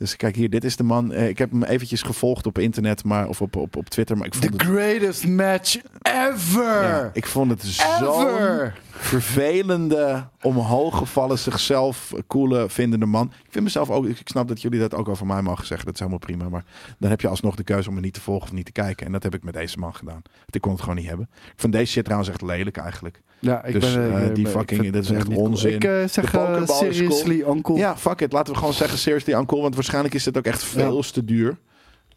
Dus 0.00 0.16
kijk 0.16 0.36
hier, 0.36 0.50
dit 0.50 0.64
is 0.64 0.76
de 0.76 0.82
man. 0.82 1.12
Eh, 1.12 1.28
ik 1.28 1.38
heb 1.38 1.50
hem 1.50 1.62
eventjes 1.62 2.02
gevolgd 2.02 2.46
op 2.46 2.58
internet, 2.58 3.04
maar, 3.04 3.28
of 3.28 3.40
op, 3.40 3.56
op, 3.56 3.76
op 3.76 3.88
Twitter. 3.88 4.16
Maar 4.16 4.26
ik 4.26 4.34
vond 4.34 4.46
The 4.46 4.52
het, 4.52 4.62
greatest 4.62 5.26
match 5.26 5.76
ever! 6.02 6.82
ja, 6.82 7.10
ik 7.12 7.26
vond 7.26 7.50
het 7.50 7.62
zo 7.62 8.70
vervelende, 8.90 10.28
omhooggevallen, 10.42 11.38
zichzelf 11.38 12.12
coole 12.26 12.68
vindende 12.68 13.06
man. 13.06 13.32
Ik 13.44 13.52
vind 13.52 13.64
mezelf 13.64 13.90
ook, 13.90 14.06
ik 14.06 14.20
snap 14.24 14.48
dat 14.48 14.62
jullie 14.62 14.80
dat 14.80 14.94
ook 14.94 15.08
over 15.08 15.26
mij 15.26 15.42
mogen 15.42 15.66
zeggen. 15.66 15.86
Dat 15.86 15.94
is 15.94 16.00
helemaal 16.00 16.26
prima. 16.26 16.48
Maar 16.48 16.64
dan 16.98 17.10
heb 17.10 17.20
je 17.20 17.28
alsnog 17.28 17.56
de 17.56 17.64
keuze 17.64 17.88
om 17.88 17.94
me 17.94 18.00
niet 18.00 18.14
te 18.14 18.20
volgen 18.20 18.48
of 18.48 18.52
niet 18.52 18.66
te 18.66 18.72
kijken. 18.72 19.06
En 19.06 19.12
dat 19.12 19.22
heb 19.22 19.34
ik 19.34 19.42
met 19.42 19.54
deze 19.54 19.78
man 19.78 19.94
gedaan. 19.94 20.22
Ik 20.50 20.60
kon 20.60 20.72
het 20.72 20.80
gewoon 20.80 20.96
niet 20.96 21.08
hebben. 21.08 21.28
Ik 21.32 21.60
vond 21.60 21.72
deze 21.72 21.92
shit 21.92 22.04
trouwens 22.04 22.30
echt 22.30 22.42
lelijk 22.42 22.76
eigenlijk. 22.76 23.20
Ja, 23.40 23.64
ik 23.64 23.72
Dus, 23.80 23.94
ben, 23.94 24.14
eh, 24.16 24.26
ik 24.26 24.34
die 24.34 24.46
fucking- 24.46 24.82
ik 24.84 24.92
dit 24.92 25.02
is 25.02 25.08
het 25.08 25.18
echt 25.18 25.28
onzin. 25.28 25.74
Ik 25.74 25.84
eh, 25.84 26.04
zeg 26.08 26.34
eh, 26.34 26.66
seriously 26.66 27.44
uncool. 27.48 27.76
Ja, 27.76 27.96
fuck 27.96 28.20
it. 28.20 28.32
Laten 28.32 28.52
we 28.52 28.58
gewoon 28.58 28.74
zeggen 28.74 28.98
seriously 28.98 29.34
uncool. 29.34 29.62
Want 29.62 29.74
waarschijnlijk 29.74 30.14
is 30.14 30.24
dit 30.24 30.38
ook 30.38 30.44
echt 30.44 30.64
veel 30.64 31.02
te 31.02 31.24
duur. 31.24 31.58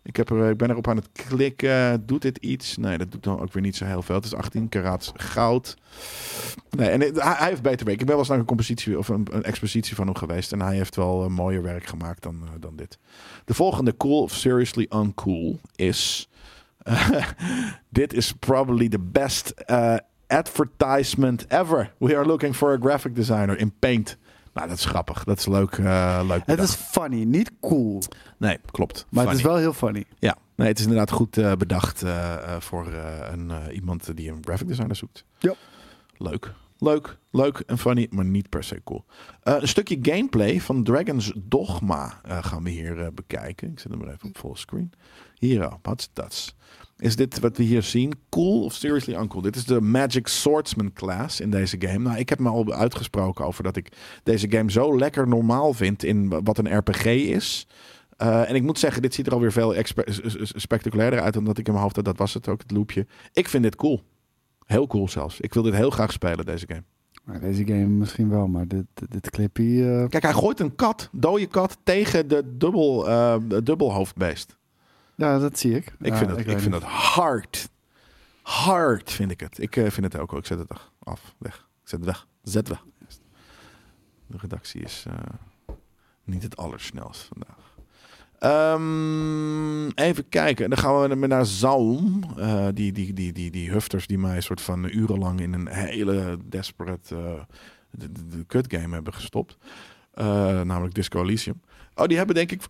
Ik, 0.04 0.16
heb 0.16 0.30
er, 0.30 0.50
ik 0.50 0.58
ben 0.58 0.70
erop 0.70 0.88
aan 0.88 0.96
het 0.96 1.10
klikken. 1.12 2.06
Doet 2.06 2.22
dit 2.22 2.38
iets? 2.38 2.78
Nee, 2.78 2.98
dat 2.98 3.12
doet 3.12 3.24
dan 3.24 3.40
ook 3.42 3.54
weer 3.54 3.64
niet 3.64 3.76
zo 3.76 3.86
heel 3.86 4.02
veel. 4.02 4.16
Het 4.16 4.26
is 4.26 4.34
18 4.36 4.70
karaats 4.70 5.12
goud. 5.16 5.76
Nee, 6.70 6.90
en 6.90 7.02
het- 7.02 7.22
hij, 7.22 7.34
hij 7.38 7.50
heeft 7.50 7.62
beter 7.62 7.86
werk. 7.86 8.00
Ik 8.00 8.06
ben 8.06 8.16
wel 8.16 8.18
eens 8.20 8.28
naar 8.28 8.38
een 8.40 8.46
compositie 8.46 8.98
of 8.98 9.08
een, 9.08 9.28
een 9.32 9.44
expositie 9.44 9.96
van 9.96 10.06
hem 10.06 10.16
geweest. 10.16 10.52
En 10.52 10.62
hij 10.62 10.76
heeft 10.76 10.96
wel 10.96 11.24
eh, 11.24 11.30
mooier 11.30 11.62
werk 11.62 11.86
gemaakt 11.86 12.24
dan, 12.24 12.40
eh, 12.44 12.50
dan 12.60 12.76
dit. 12.76 12.98
De 13.46 13.54
volgende 13.54 13.98
cool 13.98 14.22
of 14.22 14.34
seriously 14.34 14.88
uncool 14.96 15.60
is... 15.76 16.30
dit 17.90 18.14
is 18.14 18.32
probably 18.40 18.90
the 18.90 19.00
best 19.00 19.50
eh, 19.50 19.96
advertisement 20.28 21.46
ever. 21.48 21.94
We 21.98 22.16
are 22.16 22.26
looking 22.26 22.56
for 22.56 22.74
a 22.74 22.78
graphic 22.78 23.16
designer 23.16 23.58
in 23.58 23.74
Paint. 23.80 24.18
Nou, 24.54 24.68
dat 24.68 24.78
is 24.78 24.86
grappig. 24.86 25.24
Dat 25.24 25.38
is 25.40 25.46
leuk. 25.46 25.72
eh, 25.78 26.20
leuk 26.28 26.38
Het 26.38 26.46
bedacht. 26.46 26.70
is 26.70 26.76
funny, 26.76 27.24
niet 27.24 27.52
cool. 27.62 28.02
Nee, 28.38 28.58
klopt. 28.72 29.06
Maar 29.10 29.26
het 29.28 29.36
is 29.38 29.42
wel 29.44 29.58
heel 29.58 29.74
funny. 29.74 30.06
Ja, 30.20 30.36
nee, 30.56 30.68
het 30.68 30.78
is 30.80 30.84
inderdaad 30.86 31.12
goed 31.12 31.38
eh, 31.38 31.54
bedacht 31.56 32.04
eh, 32.04 32.56
voor 32.60 32.88
een, 33.32 33.52
iemand 33.72 34.16
die 34.18 34.32
een 34.32 34.42
graphic 34.44 34.68
designer 34.68 34.96
zoekt. 34.96 35.26
Ja. 35.40 35.54
Leuk. 36.18 36.54
Leuk, 36.78 37.18
leuk 37.32 37.60
en 37.60 37.78
funny, 37.78 38.08
maar 38.12 38.26
niet 38.26 38.50
per 38.50 38.64
se 38.64 38.82
cool. 38.84 39.06
Een 39.44 39.68
stukje 39.68 39.98
gameplay 40.02 40.62
van 40.62 40.84
Dragon's 40.84 41.34
Dogma 41.36 42.22
gaan 42.28 42.64
we 42.64 42.70
hier 42.70 43.14
bekijken. 43.14 43.72
Ik 43.72 43.80
zet 43.80 43.92
hem 43.92 44.00
maar 44.00 44.14
even 44.14 44.28
op 44.30 44.38
fullscreen. 44.38 44.92
Hier, 45.38 45.66
oh, 45.66 45.74
what's 45.82 46.10
that? 46.14 46.56
Is 47.04 47.16
dit 47.16 47.40
wat 47.40 47.58
we 47.58 47.64
hier 47.64 47.84
zien 47.84 48.14
cool 48.30 48.64
of 48.64 48.74
seriously 48.74 49.16
uncool? 49.16 49.42
Dit 49.42 49.56
is 49.56 49.66
de 49.66 49.82
Magic 49.82 50.28
Swordsman 50.28 50.94
class 50.94 51.40
in 51.40 51.50
deze 51.50 51.76
game. 51.80 52.00
Nou, 52.00 52.18
ik 52.18 52.30
heb 52.30 52.40
me 52.40 52.50
al 52.50 52.74
uitgesproken 52.74 53.46
over 53.46 53.64
dat 53.64 53.76
ik 53.76 53.92
deze 54.24 54.50
game 54.52 54.72
zo 54.72 54.98
lekker 54.98 55.28
normaal 55.28 55.74
vind 55.74 56.04
in 56.04 56.44
wat 56.44 56.58
een 56.58 56.78
RPG 56.78 57.06
is. 57.06 57.68
Eh, 58.18 58.50
en 58.50 58.56
ik 58.56 58.64
moet 58.64 58.80
zeggen, 58.80 59.02
dit 59.02 59.14
ziet 59.14 59.28
er 59.28 59.34
alweer 59.34 59.52
veel 59.52 59.76
spectaculairder 60.54 61.22
uit 61.22 61.34
dan 61.34 61.44
dat 61.44 61.58
ik 61.58 61.66
in 61.66 61.72
mijn 61.72 61.84
hoofd 61.84 61.96
had. 61.96 62.06
Dat 62.06 62.18
was 62.18 62.34
het 62.34 62.48
ook, 62.48 62.62
het 62.62 62.72
loopje. 62.72 63.08
Ik 63.34 63.48
vind 63.50 63.64
dit 63.64 63.76
cool. 63.76 64.02
Heel 64.66 64.88
cool 64.88 65.08
zelfs. 65.08 65.40
Ik 65.40 65.54
wil 65.54 65.64
dit 65.64 65.74
heel 65.74 65.90
graag 65.90 66.12
spelen, 66.12 66.46
deze 66.46 66.66
game. 66.68 66.84
Maar 67.24 67.40
deze 67.40 67.66
game 67.66 67.86
misschien 67.88 68.30
wel, 68.30 68.48
maar 68.48 68.68
dit, 68.68 68.86
dit, 69.10 69.30
clipje... 69.30 70.02
eh, 70.02 70.10
Kijk, 70.10 70.24
hij 70.24 70.34
gooit 70.34 70.60
een 70.60 70.76
kat, 70.76 71.10
dode 71.12 71.48
kat, 71.48 71.78
tegen 71.84 72.28
de 72.28 72.58
dubbel, 72.58 73.04
de 73.48 73.64
dubbelhoofdbeest. 73.64 74.58
Ja, 75.16 75.40
dat 75.40 75.60
zie 75.60 75.76
ik. 75.76 75.86
Ik 76.00 76.08
Ja, 76.08 76.18
vind, 76.18 76.30
dat, 76.30 76.40
ik 76.40 76.60
vind 76.60 76.72
dat 76.72 76.84
hard. 76.84 77.70
Hard 78.42 79.12
vind 79.12 79.32
ik 79.32 79.40
het. 79.40 79.60
Ik 79.60 79.76
eh, 79.76 79.90
vind 79.90 80.14
het 80.14 80.22
ook. 80.22 80.32
wel. 80.32 80.40
Ik 80.40 80.46
zet 80.46 80.60
het 80.60 80.72
af. 81.00 81.36
Weg. 81.38 81.56
Ik 81.56 81.90
zet 81.90 82.00
het 82.00 82.08
weg. 82.08 82.28
Zet 82.44 82.68
weg. 82.68 82.84
De 84.28 84.38
redactie 84.38 84.82
is 84.82 85.06
eh, 85.08 85.14
niet 86.24 86.44
het 86.44 86.58
allersnelst 86.58 87.22
vandaag. 87.22 87.64
Ehm, 88.44 89.88
even 89.88 90.30
kijken. 90.30 90.70
Dan 90.70 90.80
gaan 90.80 91.20
we 91.20 91.28
naar 91.28 91.46
Zaum. 91.46 92.24
Eh, 92.38 92.68
die, 92.74 92.92
die, 92.92 93.14
die, 93.14 93.32
die, 93.32 93.52
die 93.52 93.72
hufters 93.72 94.08
die 94.08 94.18
mij 94.18 94.36
een 94.36 94.44
soort 94.44 94.62
van 94.62 94.84
urenlang 94.84 95.40
in 95.42 95.54
een 95.54 95.68
hele 95.68 96.38
desperate 96.46 97.16
eh, 97.16 97.42
de, 97.92 98.64
hebben 98.92 99.14
gestopt. 99.14 99.58
Eh, 100.14 100.62
namelijk 100.62 100.94
Disco 100.94 101.22
Elysium. 101.22 101.62
Oh, 101.96 102.06
die 102.06 102.18
hebben 102.18 102.36
denk 102.36 102.52
ik... 102.52 102.62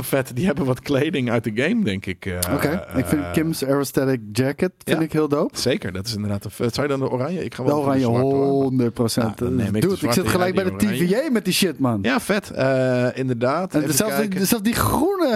Vet, 0.00 0.36
die 0.36 0.46
hebben 0.46 0.64
wat 0.64 0.80
kleding 0.80 1.30
uit 1.30 1.44
de 1.44 1.50
game, 1.54 1.84
denk 1.84 2.06
ik. 2.06 2.26
eh, 2.26 2.54
Oké, 2.54 2.86
ik 2.96 3.06
vind 3.06 3.22
eh, 3.22 3.32
Kim's 3.32 3.64
Aerostatic 3.64 4.20
Jacket 4.32 4.72
vind 4.84 4.98
ja. 4.98 5.04
ik 5.04 5.12
heel 5.12 5.28
dope. 5.28 5.58
Zeker, 5.58 5.92
dat 5.92 6.06
is 6.06 6.14
inderdaad 6.14 6.44
een 6.44 6.50
vet. 6.50 6.74
Zou 6.74 6.86
je 6.86 6.92
dan 6.98 7.06
de 7.06 7.10
oranje? 7.12 7.44
Ik 7.44 7.54
ga 7.54 7.62
De 7.62 7.68
wel 7.68 7.76
voor 7.78 7.86
oranje, 7.86 8.04
zwarte, 8.04 8.20
hoor. 8.26 8.62
100 8.62 8.94
procent. 8.94 9.24
Nou, 9.26 9.36
dan 9.50 9.54
neem 9.64 9.74
ik 9.74 9.82
de 9.82 9.88
Dude, 9.88 10.06
ik 10.06 10.12
zit 10.12 10.28
gelijk 10.28 10.54
bij 10.54 10.64
de. 10.64 10.76
TVA 10.76 11.30
met 11.30 11.44
die 11.44 11.54
shit, 11.54 11.78
man. 11.78 11.98
Ja, 12.02 12.20
vet. 12.20 12.50
Eh, 12.50 13.06
inderdaad. 13.14 13.74
En 13.74 13.94
zelfs, 13.94 14.16
die, 14.28 14.44
zelfs 14.44 14.64
die 14.64 14.74
groene, 14.74 15.28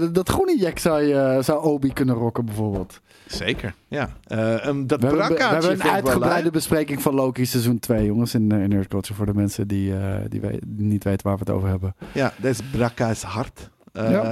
eh, 0.00 0.08
dat 0.12 0.28
groene 0.28 0.58
jack 0.58 0.78
zou, 0.78 1.02
je, 1.02 1.38
zou 1.42 1.62
Obi 1.64 1.92
kunnen 1.92 2.14
rocken 2.14 2.44
bijvoorbeeld. 2.44 3.00
Zeker, 3.26 3.74
ja. 3.88 4.08
Eh, 4.26 4.66
um, 4.66 4.86
dat 4.86 5.00
We 5.00 5.06
hebben, 5.06 5.28
we 5.36 5.42
hebben 5.44 5.70
een 5.70 5.82
uitgebreide 5.82 6.50
bespreking 6.50 7.02
van 7.02 7.14
Loki 7.14 7.46
seizoen 7.46 7.78
2, 7.78 8.06
jongens, 8.06 8.34
in, 8.34 8.52
eh, 8.52 8.62
in 8.62 8.68
Nerd 8.68 8.88
Culture. 8.88 9.14
Voor 9.14 9.26
de 9.26 9.34
mensen 9.34 9.68
die, 9.68 9.96
eh, 9.96 10.14
die, 10.28 10.40
die 10.66 10.86
niet 10.86 11.04
weten 11.04 11.26
waar 11.26 11.36
we 11.36 11.42
het 11.46 11.50
over 11.54 11.68
hebben. 11.68 11.94
Ja, 12.12 12.32
deze 12.36 12.62
brakka 12.72 13.08
is 13.10 13.22
hard. 13.22 13.70
Ja. 13.96 14.22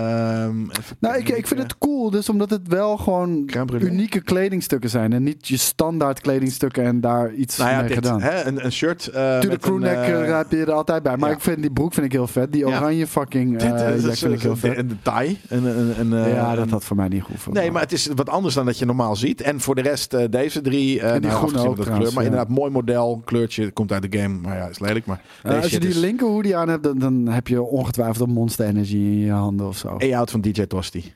Ehm, 0.45 0.61
even 0.71 0.97
Nou, 1.01 1.17
ik, 1.19 1.29
ik 1.29 1.47
vind 1.47 1.63
het 1.63 1.79
cool, 1.79 2.11
dus 2.11 2.29
omdat 2.29 2.51
het 2.51 2.69
wel 2.69 2.97
gewoon 2.97 3.51
unieke 3.81 4.21
kledingstukken 4.21 4.91
zijn. 4.91 5.13
En 5.13 5.23
niet 5.23 5.49
je 5.49 5.57
standaard 5.57 6.21
kledingstukken 6.21 6.85
en 6.85 7.01
daar 7.01 7.33
iets 7.33 7.57
Nou 7.57 7.71
ja, 7.71 7.79
mee 7.79 7.87
dit, 7.89 7.97
gedaan. 7.97 8.21
hè, 8.23 8.45
een, 8.45 8.65
een 8.65 8.73
shirt. 8.73 9.07
eh 9.09 9.39
Tuurlijk, 9.39 9.51
met 9.51 9.61
crewneck 9.61 9.97
een, 9.97 10.03
eh, 10.15 10.29
eh, 10.31 10.37
heb 10.37 10.51
je 10.51 10.57
er 10.65 10.73
altijd 10.73 11.03
bij. 11.03 11.17
Maar 11.17 11.29
ja. 11.29 11.35
ik 11.35 11.41
vind 11.41 11.61
die 11.61 11.71
broek 11.73 11.93
vind 11.95 12.07
ik 12.07 12.13
heel 12.13 12.27
vet. 12.27 12.53
Die 12.53 12.67
oranje 12.67 13.07
fucking 13.07 13.53
dit, 13.59 13.63
eh 13.73 13.89
eh, 13.89 14.01
jack 14.03 14.11
is- 14.13 14.19
vind 14.19 14.33
ik 14.35 14.41
heel 14.43 14.53
is- 14.53 14.59
vet. 14.59 14.77
En 14.77 14.89
de 14.89 14.97
tie. 15.03 15.39
En, 15.49 15.67
en, 15.67 15.95
en, 15.99 16.25
eh, 16.25 16.33
ja, 16.35 16.55
dat 16.55 16.71
had 16.71 16.85
voor 16.85 16.97
mij 16.97 17.09
niet 17.09 17.23
goed. 17.23 17.37
voor 17.39 17.53
Nee, 17.53 17.71
maar 17.71 17.83
het 17.83 17.93
is 17.93 18.09
wat 18.15 18.29
anders 18.29 18.55
dan 18.55 18.67
dat 18.67 18.79
je 18.79 18.85
normaal 18.87 19.17
ziet. 19.17 19.41
En 19.41 19.61
voor 19.61 19.75
de 19.75 19.83
rest, 19.83 20.15
eh, 20.15 20.25
deze 20.31 20.61
drie. 20.61 21.01
eh 21.01 21.15
En 21.15 21.21
die 21.21 21.31
nou, 21.31 21.49
groene 21.49 21.69
ook 21.69 21.75
trouwens, 21.77 21.99
kleur, 21.99 22.15
maar 22.15 22.25
inderdaad, 22.25 22.49
mooi 22.49 22.71
model. 22.71 23.23
Kleurtje 23.25 23.71
komt 23.71 23.93
uit 23.93 24.11
de 24.13 24.19
game. 24.19 24.39
Maar 24.39 24.57
ja, 24.57 24.67
is 24.69 24.79
lelijk. 24.79 25.07
Maar 25.07 25.21
Eh, 25.43 25.57
als 25.57 25.71
je 25.71 25.81
die 25.81 25.99
linker 25.99 26.27
hoodie 26.27 26.57
aan 26.57 26.69
hebt, 26.69 26.83
dan, 26.85 26.99
dan 26.99 27.29
heb 27.29 27.49
je 27.49 27.63
ongetwijfeld 27.63 28.29
een 28.29 28.35
Monster 28.35 28.67
Energy 28.67 28.95
in 28.97 29.19
je 29.19 29.33
handen 29.59 29.67
of 29.67 29.77
zo. 30.03 30.13
A-out 30.15 30.31
van 30.31 30.41
DJ 30.41 30.63
Tosti. 30.67 31.15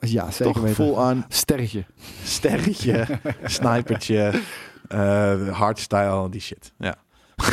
Ja, 0.00 0.30
zeker 0.30 0.52
Toch 0.52 0.62
weten. 0.62 0.74
full 0.84 0.94
aan 0.96 1.24
Sterretje. 1.28 1.84
sterretje, 2.24 3.06
snipertje, 3.44 4.32
eh 4.88 5.48
hardstyle, 5.58 6.28
die 6.30 6.40
shit. 6.40 6.72
Ja. 6.78 6.94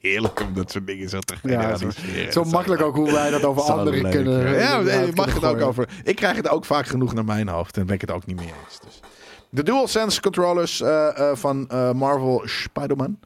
Heerlijk 0.00 0.40
om 0.40 0.54
dat 0.54 0.70
soort 0.70 0.86
dingen 0.86 1.08
zo 1.08 1.18
te 1.18 1.34
Ja, 1.34 1.60
generaliseren. 1.60 2.32
Zo 2.32 2.42
Dat 2.42 2.52
makkelijk 2.52 2.82
ook 2.82 2.96
hoe 2.96 3.12
wij 3.12 3.30
dat 3.30 3.44
over 3.44 3.62
zo 3.62 3.72
anderen 3.72 4.02
leuk, 4.02 4.12
kunnen. 4.12 4.58
Ja, 4.58 4.80
nee, 4.80 5.06
je 5.06 5.12
mag 5.14 5.34
het 5.34 5.44
ook 5.44 5.60
over. 5.60 5.88
Ik 6.04 6.16
krijg 6.16 6.36
het 6.36 6.48
ook 6.48 6.64
vaak 6.64 6.86
genoeg 6.86 7.14
naar 7.14 7.24
mijn 7.24 7.48
hoofd 7.48 7.76
en 7.76 7.86
ben 7.86 7.94
ik 7.94 8.00
het 8.00 8.10
ook 8.10 8.26
niet 8.26 8.36
meer 8.36 8.54
eens. 8.64 8.80
Dus. 8.84 9.00
De 9.50 9.62
DualSense 9.62 10.20
controllers 10.20 10.80
eh, 10.80 11.18
eh, 11.30 11.36
van 11.36 11.68
eh, 11.68 11.92
Marvel 11.92 12.42
Spider-Man. 12.44 13.18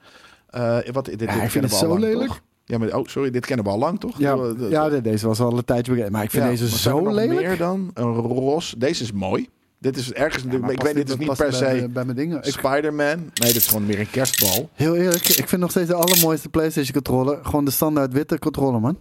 Wat, 0.93 1.05
dit, 1.05 1.19
dit 1.19 1.29
Ja, 1.29 1.43
ik 1.43 1.51
vind 1.51 1.65
het 1.65 1.75
zo 1.75 1.89
lang, 1.89 2.01
lelijk. 2.01 2.27
toch? 2.29 2.41
Ja, 2.73 2.79
maar, 2.79 2.95
oh, 2.95 3.07
sorry, 3.07 3.31
dit 3.31 3.47
kennen 3.47 3.65
we 3.65 3.71
al 3.71 3.79
lang, 3.79 4.01
toch? 4.01 4.19
Ja, 4.19 4.55
ja, 4.69 4.89
de- 4.89 5.01
deze 5.01 5.27
was 5.27 5.41
al 5.41 5.57
een 5.57 5.65
tijdje 5.65 5.93
bekend. 5.93 6.11
Maar 6.11 6.23
ik 6.23 6.31
vind 6.31 6.43
Ja, 6.45 6.51
deze 6.51 6.69
zo 6.69 7.07
lelijk. 7.09 7.31
meer 7.41 7.57
dan 7.57 7.91
een 7.95 8.13
ros. 8.15 8.75
Deze 8.79 9.03
is 9.03 9.13
mooi. 9.13 9.49
Dit 9.79 9.97
is 9.97 10.13
ergens. 10.13 10.45
Ja, 10.51 10.69
ik 10.69 10.83
weet, 10.83 10.95
dit 10.95 11.09
is 11.09 11.17
niet 11.17 11.29
per 11.37 11.37
bij 11.37 11.53
se 11.53 11.89
Bij 11.89 12.05
mijn 12.05 12.17
dingen. 12.17 12.45
Spider-Man. 12.45 13.17
Nee, 13.19 13.31
dit 13.35 13.57
is 13.57 13.67
gewoon 13.67 13.87
meer 13.87 14.01
een 14.01 14.11
kerstbal. 14.11 14.69
heel 14.73 14.95
eerlijk, 14.97 15.29
ik 15.29 15.49
vind 15.49 15.61
nog 15.61 15.71
steeds 15.71 15.89
de 15.89 15.95
allermooiste 15.95 16.49
PlayStation 16.49 16.93
controller. 16.93 17.45
Gewoon 17.45 17.65
de 17.65 17.71
standaard 17.71 18.13
witte 18.13 18.39
controller, 18.39 18.81
man. 18.81 18.99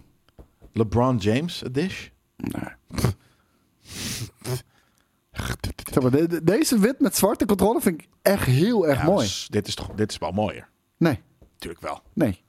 LeBron 0.72 1.16
James, 1.16 1.62
a 1.66 1.68
dish. 1.72 2.08
Zeg 5.92 6.02
maar, 6.02 6.10
de- 6.10 6.26
de- 6.28 6.44
deze 6.44 6.78
wit 6.78 7.00
met 7.00 7.16
zwarte 7.16 7.46
controller 7.46 7.82
vind 7.82 8.00
ik 8.02 8.08
echt 8.22 8.44
heel 8.44 8.88
erg 8.88 8.98
Ja, 8.98 9.04
mooi. 9.04 9.26
dus 9.26 9.46
dit 9.50 9.66
is 9.68 9.74
toch, 9.74 9.88
dit 9.94 10.10
is 10.10 10.18
wel 10.18 10.30
mooier. 10.32 10.68
Nee, 10.96 11.18
Tuurlijk 11.58 11.82
wel. 11.82 12.00
nee. 12.12 12.40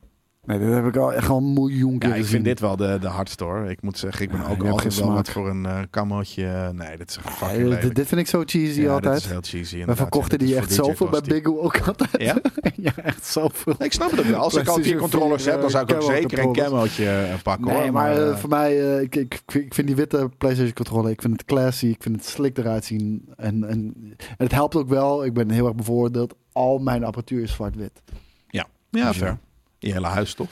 Nee, 0.46 0.60
dat 0.60 0.74
heb 0.74 0.86
ik 0.86 0.96
al 0.96 1.14
echt 1.14 1.30
al 1.30 1.38
een 1.38 1.54
miljoen 1.54 1.98
keer 2.00 2.10
Ja, 2.10 2.16
ik 2.16 2.26
vind 2.26 2.46
dit 2.46 2.60
wel 2.60 2.76
de, 2.76 2.98
de 3.02 3.08
hardste 3.08 3.44
hoor. 3.44 3.70
Ik 3.70 3.82
moet 3.82 3.98
zeggen, 3.98 4.24
ik 4.26 4.32
ben 4.32 4.40
Ja, 4.40 4.48
ook 4.48 4.64
altijd 4.66 4.94
geen 4.94 5.06
wel 5.06 5.14
wat 5.16 5.30
voor 5.30 5.50
een 5.50 5.90
kamootje. 5.90 6.72
Nee, 6.74 6.98
dit 6.98 7.10
is 7.10 7.18
echt 7.18 7.40
Ja, 7.40 7.48
fucking 7.48 7.94
dit, 7.94 8.08
vind 8.08 8.22
ik 8.22 8.28
zo 8.28 8.44
cheesy 8.46 8.82
Ja, 8.82 8.94
altijd. 8.94 9.14
Dit 9.14 9.24
is 9.24 9.30
heel 9.30 9.42
cheesy. 9.42 9.86
We 9.86 9.96
verkochten 9.96 10.40
die 10.40 10.56
echt 10.56 10.74
zoveel 10.74 11.10
bij. 11.10 11.22
Big 11.22 11.46
ook 11.46 11.80
altijd. 11.88 12.22
Ja? 12.22 12.36
ja, 12.76 12.92
echt 12.96 13.26
zoveel. 13.26 13.76
Nee, 13.78 13.88
ik 13.88 13.94
snap 13.94 14.12
het 14.12 14.20
ook 14.20 14.26
wel. 14.26 14.40
Als 14.40 14.56
ik 14.56 14.68
al 14.68 14.74
vier 14.74 14.84
PlayStation 14.84 15.10
controllers 15.10 15.44
4, 15.44 15.52
heb, 15.52 15.62
dan 15.62 15.70
zou 15.70 15.84
ik 15.84 15.94
ook 15.96 16.02
zeker 16.02 16.40
een 16.40 16.54
camootje 16.54 17.10
eh, 17.10 17.42
pakken 17.44 17.68
Nee, 17.68 17.82
hoor. 17.82 17.92
maar 17.92 18.28
eh, 18.30 18.38
voor 18.38 18.50
mij, 18.50 19.02
ik, 19.02 19.16
ik, 19.16 19.42
ik 19.54 19.74
vind 19.74 19.88
die 19.88 19.96
witte 19.96 20.30
PlayStation 20.38 20.74
controller, 20.74 21.12
ik 21.12 21.22
vind 21.22 21.34
het 21.34 21.46
classy, 21.46 21.86
ik 21.88 22.04
vind 22.04 22.16
het 22.16 22.26
slick 22.26 22.58
eruit 22.58 22.86
zien. 22.86 23.30
En, 23.36 23.64
en, 23.64 23.70
en 23.70 24.16
het 24.38 24.52
helpt 24.52 24.76
ook 24.76 24.90
wel, 24.90 25.26
ik 25.26 25.34
ben 25.34 25.50
heel 25.50 25.66
erg 25.66 25.76
bevoordeeld, 25.76 26.36
al 26.52 26.78
mijn 26.78 27.04
apparatuur 27.04 27.44
is 27.44 27.52
zwart-wit. 27.52 28.02
ja, 28.50 28.66
ja 28.90 29.08
Dus 29.08 29.18
ja. 29.18 29.26
fair. 29.26 29.38
Je 29.88 29.94
hele 29.94 30.08
huis 30.08 30.34
toch? 30.34 30.48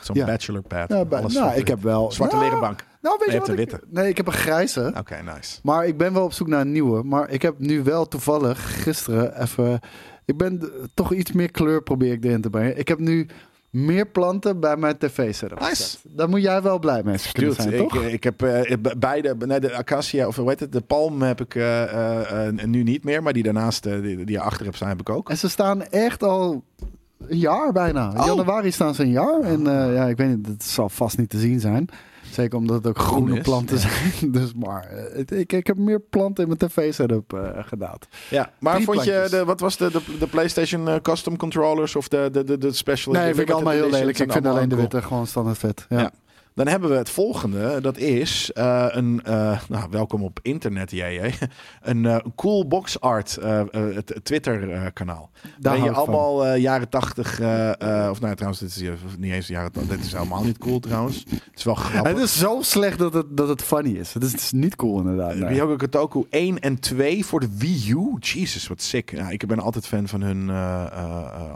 Zo'n 0.00 0.16
Ja. 0.16 0.26
bachelor 0.26 0.62
pad. 0.62 0.88
Ja, 0.88 1.04
bij- 1.04 1.20
nou, 1.20 1.30
zwart-wit. 1.32 1.58
ik 1.60 1.68
heb 1.68 1.82
wel... 1.82 2.12
Zwarte 2.12 2.34
nou, 2.34 2.46
leren 2.46 2.62
bank. 2.64 2.84
Nou, 3.00 3.16
weet 3.18 3.32
je 3.32 3.38
wat 3.38 3.48
ik... 3.58 3.72
een 3.72 3.80
Nee, 3.88 4.08
ik 4.08 4.16
heb 4.16 4.26
een 4.26 4.32
grijze. 4.32 4.92
Oké, 4.98 5.22
nice. 5.34 5.58
Maar 5.62 5.86
ik 5.86 5.96
ben 5.96 6.12
wel 6.12 6.24
op 6.24 6.32
zoek 6.32 6.46
naar 6.48 6.60
een 6.60 6.72
nieuwe. 6.72 7.02
Maar 7.02 7.30
ik 7.30 7.42
heb 7.42 7.58
nu 7.58 7.82
wel 7.82 8.08
toevallig 8.08 8.82
gisteren 8.82 9.42
even... 9.42 9.80
Ik 10.24 10.36
ben 10.36 10.70
toch 10.94 11.12
iets 11.12 11.32
meer 11.32 11.50
kleur 11.50 11.82
probeer 11.82 12.12
ik 12.12 12.24
erin 12.24 12.40
te 12.40 12.50
brengen. 12.50 12.78
Ik 12.78 12.88
heb 12.88 12.98
nu 12.98 13.26
meer 13.70 14.06
planten 14.06 14.60
bij 14.60 14.76
mijn 14.76 14.98
tv-setup 14.98 15.60
Nice. 15.60 15.96
Daar 16.02 16.28
moet 16.28 16.42
jij 16.42 16.62
wel 16.62 16.78
blij 16.78 17.02
mee 17.02 17.16
Dude, 17.32 17.52
zijn, 17.54 17.72
ik, 17.72 17.78
toch? 17.88 18.02
ik 18.02 18.24
heb 18.24 18.42
eh, 18.42 18.76
be- 18.80 18.94
beide, 18.98 19.36
nee, 19.46 19.60
de 19.60 19.74
acacia, 19.74 20.26
of 20.26 20.36
hoe 20.36 20.48
heet 20.48 20.60
het, 20.60 20.72
de 20.72 20.80
palm 20.80 21.22
heb 21.22 21.40
ik 21.40 21.54
eh, 21.54 21.82
eh, 21.82 22.46
eh, 22.48 22.54
nu 22.64 22.82
niet 22.82 23.04
meer, 23.04 23.22
maar 23.22 23.32
die 23.32 23.42
daarnaast, 23.42 23.86
eh, 23.86 24.00
die, 24.00 24.24
die 24.24 24.40
achter 24.40 24.64
hebt 24.64 24.76
staan, 24.76 24.88
heb 24.88 25.00
ik 25.00 25.10
ook. 25.10 25.30
En 25.30 25.36
ze 25.38 25.48
staan 25.48 25.82
echt 25.82 26.22
al 26.22 26.64
een 27.28 27.38
jaar 27.38 27.72
bijna. 27.72 28.10
In 28.12 28.20
Oh. 28.20 28.26
januari 28.26 28.70
staan 28.72 28.94
ze 28.94 29.02
een 29.02 29.10
jaar. 29.10 29.40
En 29.40 29.66
eh, 29.66 29.94
ja, 29.94 30.04
ik 30.04 30.16
weet 30.16 30.36
niet, 30.36 30.46
het 30.46 30.62
zal 30.64 30.88
vast 30.88 31.18
niet 31.18 31.30
te 31.30 31.38
zien 31.38 31.60
zijn. 31.60 31.88
Zeker 32.30 32.58
omdat 32.58 32.76
het 32.76 32.86
ook 32.86 32.98
Groen 32.98 33.24
groene 33.26 33.40
planten 33.40 33.76
ja. 33.76 33.82
zijn. 33.82 34.32
Dus 34.38 34.54
maar 34.54 34.84
eh, 34.84 35.38
ik, 35.38 35.52
ik 35.52 35.66
heb 35.66 35.76
meer 35.78 36.00
planten 36.00 36.42
in 36.48 36.56
mijn 36.58 36.70
tv-setup 36.70 37.32
eh, 37.32 37.48
gedaan. 37.56 37.98
Ja, 38.30 38.50
maar 38.58 38.74
Drie 38.74 38.84
vond 38.86 39.04
je, 39.04 39.26
de, 39.30 39.44
wat 39.44 39.60
was 39.60 39.76
de, 39.76 39.90
de, 39.90 40.00
de 40.18 40.26
PlayStation 40.26 41.00
custom 41.02 41.36
controllers 41.36 41.96
of 41.96 42.08
de, 42.08 42.28
de, 42.32 42.44
de, 42.44 42.58
de 42.58 42.72
special? 42.72 43.14
Nee, 43.14 43.34
vind 43.34 43.48
ik 43.48 43.54
allemaal 43.54 43.72
heel 43.72 43.90
lelijk. 43.90 44.18
Ik 44.18 44.32
vind 44.32 44.46
alleen 44.46 44.68
de 44.68 44.76
witte 44.76 45.02
gewoon 45.02 45.26
standaard 45.26 45.58
vet. 45.58 45.86
Ja. 45.88 45.98
Ja. 45.98 46.10
Dan 46.56 46.66
hebben 46.66 46.90
we 46.90 46.96
het 46.96 47.10
volgende. 47.10 47.80
Dat 47.80 47.96
is 47.96 48.52
eh, 48.52 48.86
een, 48.88 49.20
eh, 49.24 49.60
nou, 49.68 49.86
welkom 49.90 50.22
op 50.22 50.38
internet, 50.42 50.90
jij. 50.90 51.34
Een 51.82 52.06
eh, 52.06 52.16
cool 52.36 52.66
box 52.66 53.00
art 53.00 53.38
het 53.72 54.20
Twitter 54.22 54.92
kanaal. 54.92 55.30
Daar 55.42 55.52
Daar 55.58 55.84
je 55.84 55.90
allemaal 55.90 56.54
jaren 56.54 56.88
tachtig, 56.88 57.40
of 58.10 58.20
nou 58.20 58.34
trouwens, 58.34 58.58
dit 58.58 58.68
is 58.76 58.82
niet 59.18 59.32
eens 59.32 59.46
jaren 59.46 59.72
tachtig. 59.72 59.96
Dit 59.96 60.06
is 60.06 60.12
helemaal 60.12 60.44
niet 60.44 60.58
cool 60.58 60.80
trouwens. 60.80 61.24
Het 61.28 61.42
is 61.54 61.64
wel 61.64 61.74
grappig. 61.74 62.12
Het 62.12 62.22
is 62.22 62.38
zo 62.38 62.58
slecht 62.60 62.98
dat 62.98 63.12
het, 63.12 63.36
dat 63.36 63.48
het 63.48 63.62
funny 63.62 63.96
is. 63.96 64.12
Het 64.12 64.22
is, 64.22 64.32
het 64.32 64.40
is 64.40 64.52
niet 64.52 64.76
cool 64.76 64.98
inderdaad. 64.98 65.34
nee. 65.34 65.48
Ryoga 65.48 65.76
Kotoku 65.76 66.24
1 66.30 66.58
en 66.58 66.80
2 66.80 67.24
voor 67.24 67.40
de 67.40 67.48
Wii 67.56 67.90
U. 67.90 68.16
Jesus, 68.20 68.68
wat 68.68 68.82
sick. 68.82 69.10
Ja, 69.10 69.30
ik 69.30 69.46
ben 69.46 69.60
altijd 69.60 69.86
fan 69.86 70.08
van 70.08 70.22
hun 70.22 70.50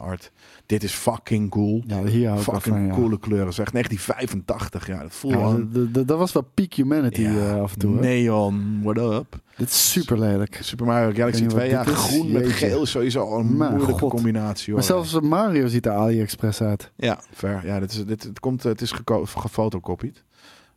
art. 0.01 0.33
Dit 0.71 0.83
is 0.83 0.93
fucking 0.93 1.51
cool. 1.51 1.83
Ja, 1.87 2.03
hier 2.05 2.37
Fucking 2.37 2.63
van, 2.63 2.87
ja. 2.87 2.95
coole 2.95 3.19
kleuren 3.19 3.53
zeg. 3.53 3.71
1985 3.71 4.87
Ja, 4.87 5.03
dat 5.03 5.13
voel 5.15 5.31
Ja, 5.31 6.03
dat 6.05 6.19
was 6.19 6.33
wel 6.33 6.49
peak 6.55 6.73
humanity 6.73 7.21
Ja, 7.21 7.55
eh, 7.55 7.61
af 7.63 7.73
en 7.73 7.79
toe. 7.79 7.95
hè? 7.95 8.01
Neon, 8.01 8.81
what 8.83 8.97
up? 8.99 9.39
Dit 9.57 9.69
is 9.69 9.91
super 9.93 10.19
lelijk. 10.19 10.59
Super 10.63 10.87
Mario 10.87 11.13
Galaxy 11.15 11.43
Ik 11.43 11.51
weet 11.51 11.59
2, 11.59 11.63
niet 11.77 11.87
ja, 11.87 11.93
is. 11.93 11.99
groen 11.99 12.33
met 12.33 12.43
Jeetje. 12.47 12.67
geel 12.67 12.83
is 12.83 12.91
sowieso 12.91 13.39
een 13.39 13.57
Mijn 13.57 13.71
moeilijke 13.75 13.99
god. 14.01 14.11
combinatie. 14.11 14.65
Hoor. 14.67 14.75
Maar 14.75 14.85
zelfs 14.85 15.21
Mario 15.21 15.67
ziet 15.67 15.87
er 15.87 15.93
AliExpress 15.93 16.61
uit. 16.63 16.93
Ja, 16.97 17.21
ver. 17.33 17.67
Ja, 17.67 17.81
dit 17.81 17.91
is, 17.93 18.05
dit, 18.07 18.23
het, 18.23 18.41
komt, 18.41 18.63
het 18.63 18.81
is 18.81 18.93
gefotocopied. 19.25 20.25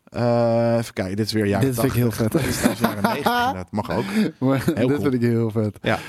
Eh 0.03 0.75
even 0.79 0.93
kijken, 0.93 1.15
dit 1.15 1.25
is 1.25 1.31
weer 1.33 1.45
jaren 1.45 1.65
Dit 1.67 1.79
vind 1.79 1.87
ik 1.93 1.97
heel 1.99 2.09
80. 2.09 2.41
vet. 2.41 2.61
Dit 2.63 2.71
is 2.73 2.79
jaren 2.79 3.03
90 3.13 3.25
inderdaad. 3.25 3.71
Mag 3.71 3.91
ook. 3.91 4.03
Maar 4.39 4.63
dit 4.65 4.75
cool. 4.75 5.01
vind 5.01 5.13
ik 5.13 5.21
heel 5.21 5.49
vet. 5.51 5.77
Ja. 5.81 5.99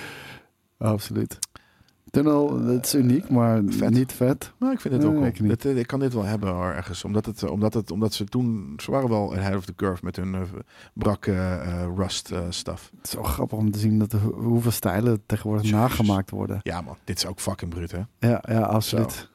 Absoluut. 0.79 1.39
Tunnel, 2.15 2.65
dat 2.67 2.85
is 2.85 2.95
uniek, 2.95 3.29
maar 3.31 3.63
Vet. 3.67 3.91
niet 3.91 4.13
vet. 4.13 4.53
Nou, 4.59 4.73
ik 4.73 4.81
vind 4.81 4.95
het 4.95 5.03
Nee, 5.03 5.13
ook 5.13 5.19
wel. 5.19 5.27
ik 5.27 5.39
ik 5.79 5.87
kan 5.87 6.01
dit 6.01 6.13
wel 6.15 6.25
hebben 6.25 6.49
hoor, 6.49 6.71
ergens. 6.73 7.05
Omdat, 7.05 7.27
het, 7.27 7.49
omdat, 7.49 7.75
het, 7.75 7.91
omdat 7.91 8.13
ze 8.15 8.25
toen... 8.25 8.73
Ze 8.83 8.91
waren 8.91 9.09
wel 9.09 9.35
ahead 9.35 9.57
of 9.57 9.65
the 9.65 9.75
curve 9.75 10.05
met 10.05 10.17
hun 10.17 10.35
eh, 10.35 10.41
brak 10.95 11.27
eh, 11.27 11.85
rust 11.97 12.31
eh, 12.31 12.41
stuff. 12.49 12.91
Het 12.97 13.05
is 13.07 13.11
zo 13.11 13.23
grappig 13.23 13.59
om 13.59 13.71
te 13.71 13.79
zien 13.79 13.99
dat 13.99 14.13
ho- 14.13 14.35
hoeveel 14.43 14.71
stijlen 14.71 15.23
tegenwoordig 15.27 15.65
Jezus. 15.65 15.79
nagemaakt 15.81 16.31
worden. 16.31 16.61
Ja 16.63 16.81
man, 16.81 16.97
dit 17.05 17.17
is 17.17 17.27
ook 17.27 17.41
fucking 17.41 17.71
bruut 17.71 17.93
hè. 17.93 18.01
Ja, 18.19 18.43
ja 18.49 18.61
absoluut. 18.61 19.31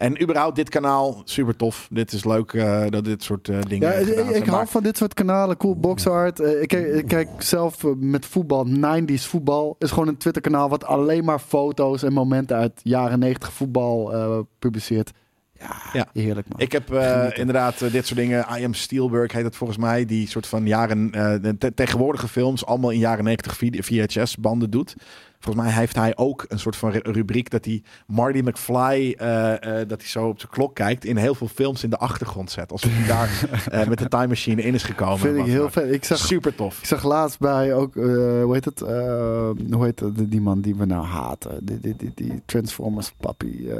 En 0.00 0.22
überhaupt 0.22 0.56
dit 0.56 0.68
kanaal, 0.68 1.22
super 1.24 1.56
tof. 1.56 1.88
Dit 1.90 2.12
is 2.12 2.24
leuk 2.24 2.52
eh, 2.52 2.84
dat 2.88 3.04
dit 3.04 3.22
soort 3.22 3.48
eh, 3.48 3.58
dingen 3.68 3.88
Ja, 3.88 3.94
ik, 4.34 4.46
hou 4.46 4.66
van 4.68 4.82
dit 4.82 4.96
soort 4.96 5.14
kanalen, 5.14 5.56
cool 5.56 5.76
box 5.76 6.06
art. 6.06 6.40
Eh, 6.40 6.62
ik, 6.62 6.68
kijk, 6.68 6.86
ik 6.86 7.06
kijk 7.08 7.28
zelf 7.38 7.82
met 7.96 8.26
voetbal, 8.26 8.66
90s 8.68 9.22
voetbal. 9.28 9.76
Is 9.78 9.90
gewoon 9.90 10.08
een 10.08 10.16
Twitter 10.16 10.42
kanaal 10.42 10.68
wat 10.68 10.84
alleen 10.84 11.24
maar 11.24 11.38
foto's 11.38 12.02
en 12.02 12.12
momenten 12.12 12.56
uit 12.56 12.80
jaren 12.82 13.18
90 13.18 13.52
voetbal 13.52 14.12
publiceert. 14.58 15.10
Ja, 15.58 15.76
Ja. 15.92 16.06
heerlijk 16.12 16.48
man. 16.48 16.60
Ik 16.60 16.72
heb 16.72 16.92
inderdaad 17.36 17.78
dit 17.92 18.06
soort 18.06 18.18
dingen. 18.20 18.46
I 18.58 18.64
am 18.64 18.74
Spielberg 18.74 19.32
heet 19.32 19.44
het 19.44 19.56
volgens 19.56 19.78
mij. 19.78 20.04
Die 20.04 20.28
soort 20.28 20.46
van 20.46 20.66
jaren, 20.66 21.10
te- 21.58 21.72
tegenwoordige 21.74 22.28
films 22.28 22.66
allemaal 22.66 22.90
in 22.90 22.98
jaren 22.98 23.24
90 23.24 23.56
VHS 23.84 24.36
banden 24.36 24.70
doet. 24.70 24.94
Volgens 25.40 25.64
mij 25.64 25.74
heeft 25.74 25.96
hij 25.96 26.16
ook 26.16 26.44
een 26.48 26.58
soort 26.58 26.76
van 26.76 26.90
ru- 26.90 27.10
rubriek 27.12 27.50
dat 27.50 27.64
hij 27.64 27.82
Marty 28.06 28.38
McFly, 28.38 29.14
eh, 29.18 29.80
eh, 29.80 29.88
dat 29.88 30.00
hij 30.00 30.08
zo 30.08 30.28
op 30.28 30.40
zijn 30.40 30.52
klok 30.52 30.74
kijkt, 30.74 31.04
in 31.04 31.16
heel 31.16 31.34
veel 31.34 31.48
films 31.48 31.84
in 31.84 31.90
de 31.90 31.96
achtergrond 31.98 32.50
zet. 32.50 32.72
Alsof 32.72 32.90
hij 32.94 33.06
daar 33.06 33.48
eh, 33.80 33.88
met 33.88 33.98
de 33.98 34.08
time 34.08 34.26
machine 34.26 34.62
in 34.62 34.74
is 34.74 34.82
gekomen. 34.82 35.18
Vind 35.18 35.36
ik 35.36 35.44
heel 35.44 35.70
vet. 35.70 35.92
Ik 35.92 36.04
zag, 36.04 36.18
Super 36.18 36.54
tof. 36.54 36.78
ik 36.78 36.84
zag 36.84 37.04
laatst 37.04 37.38
bij 37.38 37.74
ook, 37.74 37.94
hoe 37.94 38.48
heet 38.52 38.64
het? 38.64 38.78
hoe 38.80 39.84
heet 39.84 40.00
het? 40.00 40.30
Die 40.30 40.40
man 40.40 40.60
die 40.60 40.76
we 40.76 40.84
nou 40.84 41.04
haten. 41.06 41.64
Die, 41.64 41.80
die, 41.80 41.96
die, 41.96 42.12
die 42.14 42.42
Transformers 42.46 43.12
papi. 43.12 43.70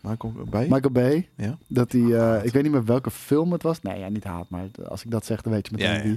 Michael 0.00 0.32
bij? 0.50 0.66
Michael 0.68 0.90
Bay. 0.92 1.28
Ja. 1.36 1.58
Dat 1.68 1.92
hij, 1.92 2.40
ik 2.42 2.52
weet 2.52 2.62
niet 2.62 2.72
meer 2.72 2.84
welke 2.84 3.10
film 3.10 3.52
het 3.52 3.62
was. 3.62 3.82
Nee, 3.82 3.98
ja, 3.98 4.08
niet 4.08 4.24
haat, 4.24 4.46
maar 4.48 4.64
als 4.88 5.04
ik 5.04 5.10
dat 5.10 5.24
zeg, 5.24 5.42
dan 5.42 5.52
weet 5.52 5.68
je 5.68 5.76
meteen 5.76 6.10
Ja. 6.10 6.16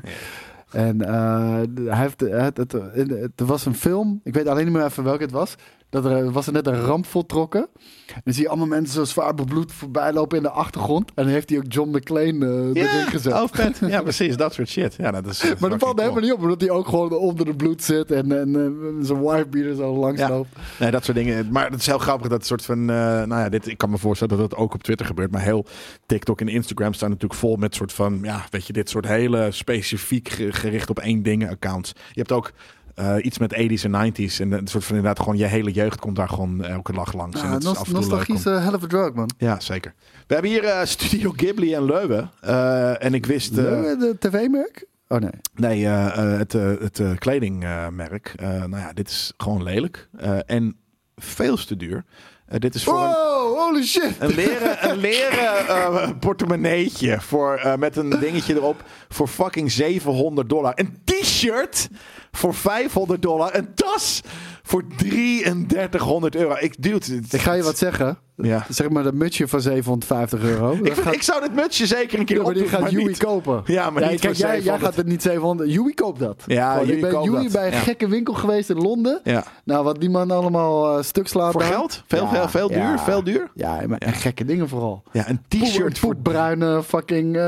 En 0.74 1.02
eh, 1.02 1.62
hij 1.86 1.98
heeft, 1.98 2.20
het, 2.20 2.58
het, 2.58 2.72
het, 2.72 3.10
het 3.10 3.42
was 3.46 3.66
een 3.66 3.76
film, 3.76 4.20
ik 4.24 4.34
weet 4.34 4.48
alleen 4.48 4.66
niet 4.66 4.74
meer 4.74 4.86
even 4.86 5.04
welke 5.04 5.24
het 5.24 5.32
was. 5.32 5.56
Dat 5.94 6.06
er 6.06 6.32
was 6.32 6.48
er 6.48 6.54
net 6.54 6.68
een 6.68 6.82
ramp 6.82 7.06
voltrokken. 7.06 7.68
En 8.08 8.22
dan 8.24 8.34
zie 8.34 8.44
je 8.44 8.50
allemaal 8.50 8.68
mensen 8.68 8.94
zo 8.96 9.04
zwaar 9.04 9.34
bebloed 9.34 9.72
voorbij 9.72 10.14
lopen 10.14 10.38
in 10.38 10.44
de 10.44 10.50
achtergrond. 10.50 11.08
En 11.16 11.24
dan 11.24 11.34
heeft 11.34 11.50
hij 11.50 11.58
ook 11.60 11.64
John 11.68 11.90
McClane 11.98 12.46
eh 12.74 12.84
erin 12.84 13.08
gezet. 13.08 13.34
oh 13.34 13.44
vet. 13.52 13.80
Ja, 13.88 14.02
precies. 14.12 14.38
Dat 14.38 14.54
soort 14.54 14.70
shit. 14.70 14.96
Ja, 14.98 15.12
dat 15.12 15.26
is, 15.26 15.42
eh, 15.44 15.52
maar 15.60 15.70
dat 15.70 15.80
valt 15.80 16.00
helemaal 16.00 16.22
niet 16.22 16.32
op, 16.34 16.42
omdat 16.42 16.62
hij 16.62 16.70
ook 16.70 16.88
gewoon 16.88 17.12
onder 17.14 17.46
de 17.46 17.56
bloed 17.56 17.84
zit 17.84 18.12
en, 18.12 18.40
en 18.40 18.56
eh, 18.56 19.06
zijn 19.06 19.20
wifebeater 19.22 19.76
zo 19.76 19.96
langs 19.96 20.20
Ja. 20.20 20.30
loopt. 20.30 20.50
Nee, 20.80 20.92
dat 20.92 21.04
soort 21.04 21.18
dingen. 21.18 21.52
Maar 21.52 21.70
het 21.72 21.80
is 21.80 21.86
heel 21.86 21.98
grappig 21.98 22.28
dat 22.30 22.46
soort 22.46 22.66
van. 22.66 22.86
nou 22.86 23.28
ja, 23.36 23.50
dit, 23.50 23.68
ik 23.68 23.78
kan 23.78 23.90
me 23.90 23.98
voorstellen 23.98 24.38
dat 24.38 24.50
het 24.52 24.60
ook 24.60 24.74
op 24.74 24.84
Twitter 24.84 25.06
gebeurt. 25.06 25.32
Maar 25.32 25.42
heel 25.42 25.66
TikTok 26.06 26.42
en 26.42 26.48
Instagram 26.48 26.94
staan 26.94 27.10
natuurlijk 27.10 27.40
vol 27.40 27.56
met 27.56 27.76
soort 27.76 27.94
van. 27.94 28.20
Ja, 28.22 28.46
weet 28.50 28.68
je, 28.68 28.74
dit 28.74 28.90
soort 28.90 29.08
hele 29.08 29.48
specifiek 29.52 30.30
ge- 30.30 30.52
gericht 30.52 30.90
op 30.90 31.00
één 31.00 31.24
dingen 31.24 31.50
accounts. 31.50 31.92
Je 32.12 32.20
hebt 32.20 32.32
ook. 32.32 32.52
Eh, 32.96 33.16
iets 33.22 33.38
met 33.38 33.54
80s 33.54 33.92
en 33.92 34.12
90s. 34.14 34.40
En 34.40 34.52
een 34.52 34.68
soort 34.68 34.84
van 34.84 34.96
inderdaad 34.96 35.20
gewoon 35.20 35.38
je 35.38 35.46
hele 35.46 35.72
jeugd 35.72 36.00
komt 36.00 36.16
daar 36.16 36.30
gewoon 36.30 36.64
elke 36.64 36.94
dag 36.94 37.14
langs. 37.14 37.42
en 37.42 37.50
het 37.50 37.60
is 37.60 37.68
nos- 37.68 37.78
af 37.78 37.88
en 37.88 37.92
toe 37.94 38.00
nostalgie 38.00 38.36
is 38.36 38.46
een 38.46 38.62
hell 38.62 38.74
of 38.74 38.84
a 38.84 38.88
drug, 38.88 39.14
man. 39.14 39.30
Ja, 39.38 39.60
zeker. 39.60 39.94
We 40.28 40.34
hebben 40.34 40.52
hier 40.52 40.64
eh, 40.64 40.86
Studio 40.86 41.34
Ghibli 41.36 41.74
en 41.74 41.86
Leuven. 41.86 42.32
Eh, 42.42 43.04
en 43.04 43.14
ik 43.14 43.26
wist... 43.26 43.56
de 43.56 44.16
tv-merk? 44.20 44.86
Oh 45.08 45.20
nee. 45.20 45.32
Nee, 45.56 45.86
het, 45.86 46.54
het 46.54 47.02
kledingmerk. 47.18 48.34
Nou 48.42 48.78
ja, 48.78 48.94
dit 48.94 49.10
is 49.10 49.34
gewoon 49.38 49.64
lelijk. 49.64 50.10
En 50.46 50.76
veel 51.16 51.56
te 51.56 51.78
duur. 51.78 52.06
Dit 52.48 52.76
is 52.76 52.84
voor 52.84 53.04
een, 53.04 53.16
holy 53.58 53.84
shit! 53.84 54.16
een 54.20 54.34
leren, 54.34 54.90
een 54.90 54.98
leren 54.98 55.68
eh, 55.68 56.10
portemonneetje 56.20 57.22
voor, 57.22 57.56
eh, 57.56 57.76
met 57.76 57.96
een 57.96 58.10
dingetje 58.10 58.56
erop 58.56 58.84
voor 59.10 59.28
fucking 59.28 59.72
700 59.72 60.50
dollar. 60.50 60.72
Een 60.76 60.98
t-shirt 61.04 61.90
voor 62.32 62.54
500 62.54 63.22
dollar. 63.22 63.56
Een 63.56 63.74
tas 63.74 64.22
voor 64.64 64.84
3300 64.98 66.36
euro. 66.36 66.56
Ik, 66.60 66.76
dude, 66.84 67.22
Ik 67.30 67.42
ga 67.42 67.54
je 67.54 67.64
wat 67.64 67.78
zeggen. 67.78 68.18
Ja. 68.36 68.66
Zeg 68.70 68.90
maar 68.90 69.04
dat 69.04 69.14
mutsje 69.14 69.48
van 69.48 69.62
750 69.62 70.42
euro. 70.44 70.72
Ik, 70.72 70.78
Dat 70.86 70.94
vind- 70.94 71.06
gaat- 71.06 71.14
ik 71.14 71.22
zou 71.22 71.42
dit 71.42 71.54
mutsje 71.56 71.86
zeker 71.86 72.20
een 72.20 72.26
keer 72.26 72.38
Ja, 72.38 72.44
maar 72.44 72.54
die 72.54 72.68
gaat 72.68 72.92
Yui 72.92 73.18
kopen. 73.18 73.62
Ja, 73.66 73.90
maar 73.90 74.10
niet 74.12 74.20
kijk, 74.20 74.34
jij, 74.36 74.48
jij 74.50 74.56
700. 74.56 74.84
gaat 74.86 74.96
het 74.96 75.06
niet 75.06 75.22
700. 75.22 75.72
Yui 75.72 75.94
koopt 75.94 76.20
dat. 76.20 76.44
Ja, 76.46 76.76
Yui 76.76 76.92
ik 76.92 77.02
ben 77.02 77.12
Yui 77.24 77.44
dat. 77.44 77.52
bij 77.52 77.68
een 77.68 77.74
gekke 77.74 78.08
winkel 78.08 78.34
geweest 78.34 78.70
in 78.70 78.78
Londen. 78.78 79.20
Ja. 79.24 79.44
Nou, 79.64 79.84
wat 79.84 80.00
die 80.00 80.10
man 80.10 80.32
allemaal 80.32 80.98
eh, 80.98 81.04
stuk 81.04 81.28
slaat. 81.28 81.52
Voor 81.52 81.62
geld? 81.62 82.04
Veel, 82.08 82.28
veel, 82.28 82.48
veel 82.50 82.68
duur? 82.68 83.00
Veel 83.00 83.24
duur? 83.24 83.52
Ja, 83.56 83.82
maar 83.88 83.98
en 83.98 84.14
gekke 84.14 84.46
dingen 84.46 84.70
vooral. 84.70 85.04
Ja, 85.12 85.30
een 85.30 85.42
t-shirt 85.48 86.00
voor 86.00 86.16
bruine 86.16 86.84
fucking, 86.84 87.36
eh, 87.36 87.42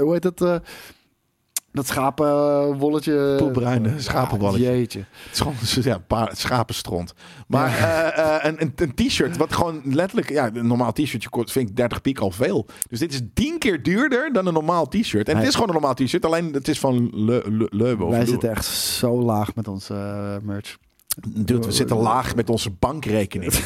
hoe 0.00 0.08
heet 0.12 0.24
eh, 0.40 0.54
dat 1.72 1.86
schapenwolletje. 1.86 3.34
Poepbruine 3.38 4.00
schapenwolletje. 4.00 4.66
Ja, 4.66 4.70
jeetje. 4.70 4.98
Het 4.98 5.32
is 5.32 5.40
gewoon 5.40 5.54
ja, 5.92 5.94
een 5.94 6.06
paar 6.06 6.30
schapenstront. 6.36 7.14
Maar 7.46 7.68
eh, 7.68 8.36
eh, 8.36 8.44
een, 8.44 8.62
een, 8.62 8.72
een 8.76 8.94
t-shirt, 8.94 9.36
wat 9.36 9.52
gewoon 9.52 9.80
letterlijk... 9.84 10.30
Ja, 10.30 10.50
een 10.54 10.66
normaal 10.66 10.92
t-shirtje 10.92 11.28
vind 11.32 11.68
ik 11.68 11.76
30 11.76 12.00
piek 12.00 12.18
al 12.18 12.30
veel. 12.30 12.66
Dus 12.88 12.98
dit 12.98 13.12
is 13.12 13.20
tien 13.34 13.58
keer 13.58 13.82
duurder 13.82 14.32
dan 14.32 14.46
een 14.46 14.52
normaal 14.52 14.88
t-shirt. 14.88 15.28
En 15.28 15.36
het 15.36 15.46
is 15.46 15.52
gewoon 15.52 15.68
een 15.68 15.74
normaal 15.74 15.94
t-shirt, 15.94 16.24
alleen 16.24 16.52
het 16.52 16.68
is 16.68 16.78
van 16.78 17.10
Le, 17.70 18.08
Wij 18.08 18.26
zitten 18.26 18.50
echt 18.50 18.64
zo 18.64 19.22
laag 19.22 19.54
met 19.54 19.68
onze 19.68 19.94
eh, 19.94 20.46
merch. 20.46 20.76
Dude, 21.28 21.66
we 21.66 21.72
zitten 21.72 21.96
laag 21.96 22.34
met 22.34 22.50
onze 22.50 22.70
bankrekening. 22.70 23.52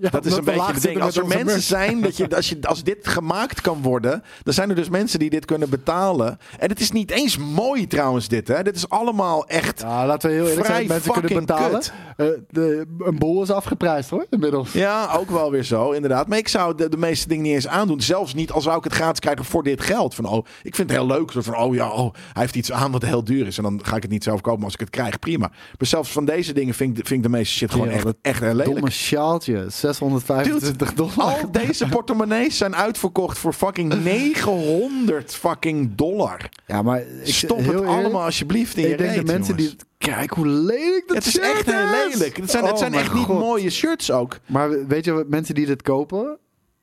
Ja, 0.06 0.10
Dat 0.10 0.26
is 0.26 0.36
een 0.36 0.44
beetje 0.44 0.72
het 0.72 0.82
ding. 0.82 1.00
Als 1.00 1.14
met 1.14 1.24
er 1.24 1.28
mensen 1.28 1.46
merch. 1.46 1.62
zijn, 1.62 2.00
dat 2.00 2.16
je, 2.16 2.28
als, 2.36 2.48
je, 2.48 2.58
als 2.62 2.82
dit 2.82 3.08
gemaakt 3.08 3.60
kan 3.60 3.82
worden, 3.82 4.22
dan 4.42 4.54
zijn 4.54 4.68
er 4.70 4.76
dus 4.76 4.88
mensen 4.88 5.18
die 5.18 5.30
dit 5.30 5.44
kunnen 5.44 5.70
betalen. 5.70 6.38
En 6.58 6.68
het 6.68 6.80
is 6.80 6.90
niet 6.90 7.10
eens 7.10 7.36
mooi 7.38 7.86
trouwens 7.86 8.28
dit, 8.28 8.48
hè. 8.48 8.62
Dit 8.62 8.76
is 8.76 8.88
allemaal 8.88 9.46
echt... 9.46 9.80
Ja, 9.80 10.06
laten 10.06 10.30
we 10.30 10.34
heel 10.34 10.48
eerlijk 10.48 10.66
zijn. 10.66 10.86
Mensen 10.86 11.12
kunnen 11.12 11.34
betalen. 11.34 11.82
Eh, 12.16 12.26
de, 12.50 12.86
een 12.98 13.18
bol 13.18 13.42
is 13.42 13.50
afgeprijsd 13.50 14.10
hoor, 14.10 14.26
inmiddels. 14.30 14.72
Ja, 14.72 15.14
ook 15.16 15.30
wel 15.30 15.50
weer 15.50 15.64
zo, 15.64 15.90
inderdaad. 15.90 16.28
Maar 16.28 16.38
ik 16.38 16.48
zou 16.48 16.74
de, 16.74 16.88
de 16.88 16.96
meeste 16.96 17.28
dingen 17.28 17.44
niet 17.44 17.54
eens 17.54 17.68
aandoen. 17.68 18.00
Zelfs 18.00 18.34
niet 18.34 18.50
als 18.50 18.66
zou 18.66 18.78
ik 18.78 18.84
het 18.84 18.92
gratis 18.92 19.20
krijgen 19.20 19.44
voor 19.44 19.62
dit 19.62 19.80
geld. 19.80 20.14
Van, 20.14 20.24
oh, 20.24 20.46
ik 20.62 20.74
vind 20.74 20.90
het 20.90 20.98
heel 20.98 21.06
leuk. 21.06 21.32
Van, 21.32 21.56
oh 21.56 21.74
ja, 21.74 21.90
oh, 21.90 22.14
hij 22.32 22.42
heeft 22.42 22.56
iets 22.56 22.72
aan 22.72 22.92
wat 22.92 23.02
heel 23.02 23.24
duur 23.24 23.46
is. 23.46 23.56
En 23.56 23.62
dan 23.62 23.80
ga 23.82 23.96
ik 23.96 24.02
het 24.02 24.10
niet 24.10 24.24
zelf 24.24 24.40
kopen. 24.40 24.56
Maar 24.56 24.64
als 24.64 24.74
ik 24.74 24.80
het 24.80 24.90
krijg, 24.90 25.18
prima. 25.18 25.48
Maar 25.48 25.88
zelfs 25.88 26.12
van 26.12 26.24
deze 26.24 26.52
dingen 26.52 26.74
vind 26.74 26.98
ik, 26.98 27.06
vind 27.06 27.24
ik 27.24 27.30
de 27.30 27.36
meeste 27.36 27.54
shit 27.54 27.70
gewoon 27.70 27.88
Ja, 27.88 27.92
echt, 27.92 28.06
echt 28.22 28.40
heel 28.40 28.54
lelijk. 28.54 28.70
Domme 28.70 28.90
sjaaltje, 28.90 29.64
625 29.94 30.94
dollar. 30.94 31.12
Al 31.16 31.50
deze 31.50 31.88
portemonnees 31.96 32.56
zijn 32.56 32.76
uitverkocht 32.76 33.38
voor 33.38 33.52
fucking 33.52 34.02
900 34.04 35.34
fucking 35.34 35.94
dollar. 35.94 36.48
Ja, 36.66 36.82
maar 36.82 37.00
ik, 37.00 37.34
Stop 37.34 37.58
het 37.58 37.66
eerlijk, 37.66 37.86
allemaal 37.86 38.22
alsjeblieft 38.22 38.76
in 38.76 38.82
je 38.82 38.88
Ik 38.88 38.98
denk 38.98 39.14
de 39.14 39.32
mensen 39.32 39.56
jongens. 39.56 39.76
die... 39.76 39.86
Kijk 39.98 40.30
hoe 40.30 40.46
lelijk 40.46 41.04
dat 41.06 41.16
Het 41.16 41.26
is 41.26 41.32
shirt 41.32 41.44
echt 41.44 41.66
heel 41.66 42.08
is. 42.08 42.14
lelijk. 42.14 42.36
Het 42.36 42.50
zijn, 42.50 42.64
het 42.64 42.72
Oh 42.72 42.78
zijn 42.78 42.94
echt 42.94 43.14
niet 43.14 43.28
mooie 43.28 43.70
shirts 43.70 44.10
ook. 44.10 44.38
Maar 44.46 44.86
weet 44.86 45.04
je 45.04 45.12
wat, 45.12 45.28
mensen 45.28 45.54
die 45.54 45.66
dit 45.66 45.82
kopen... 45.82 46.38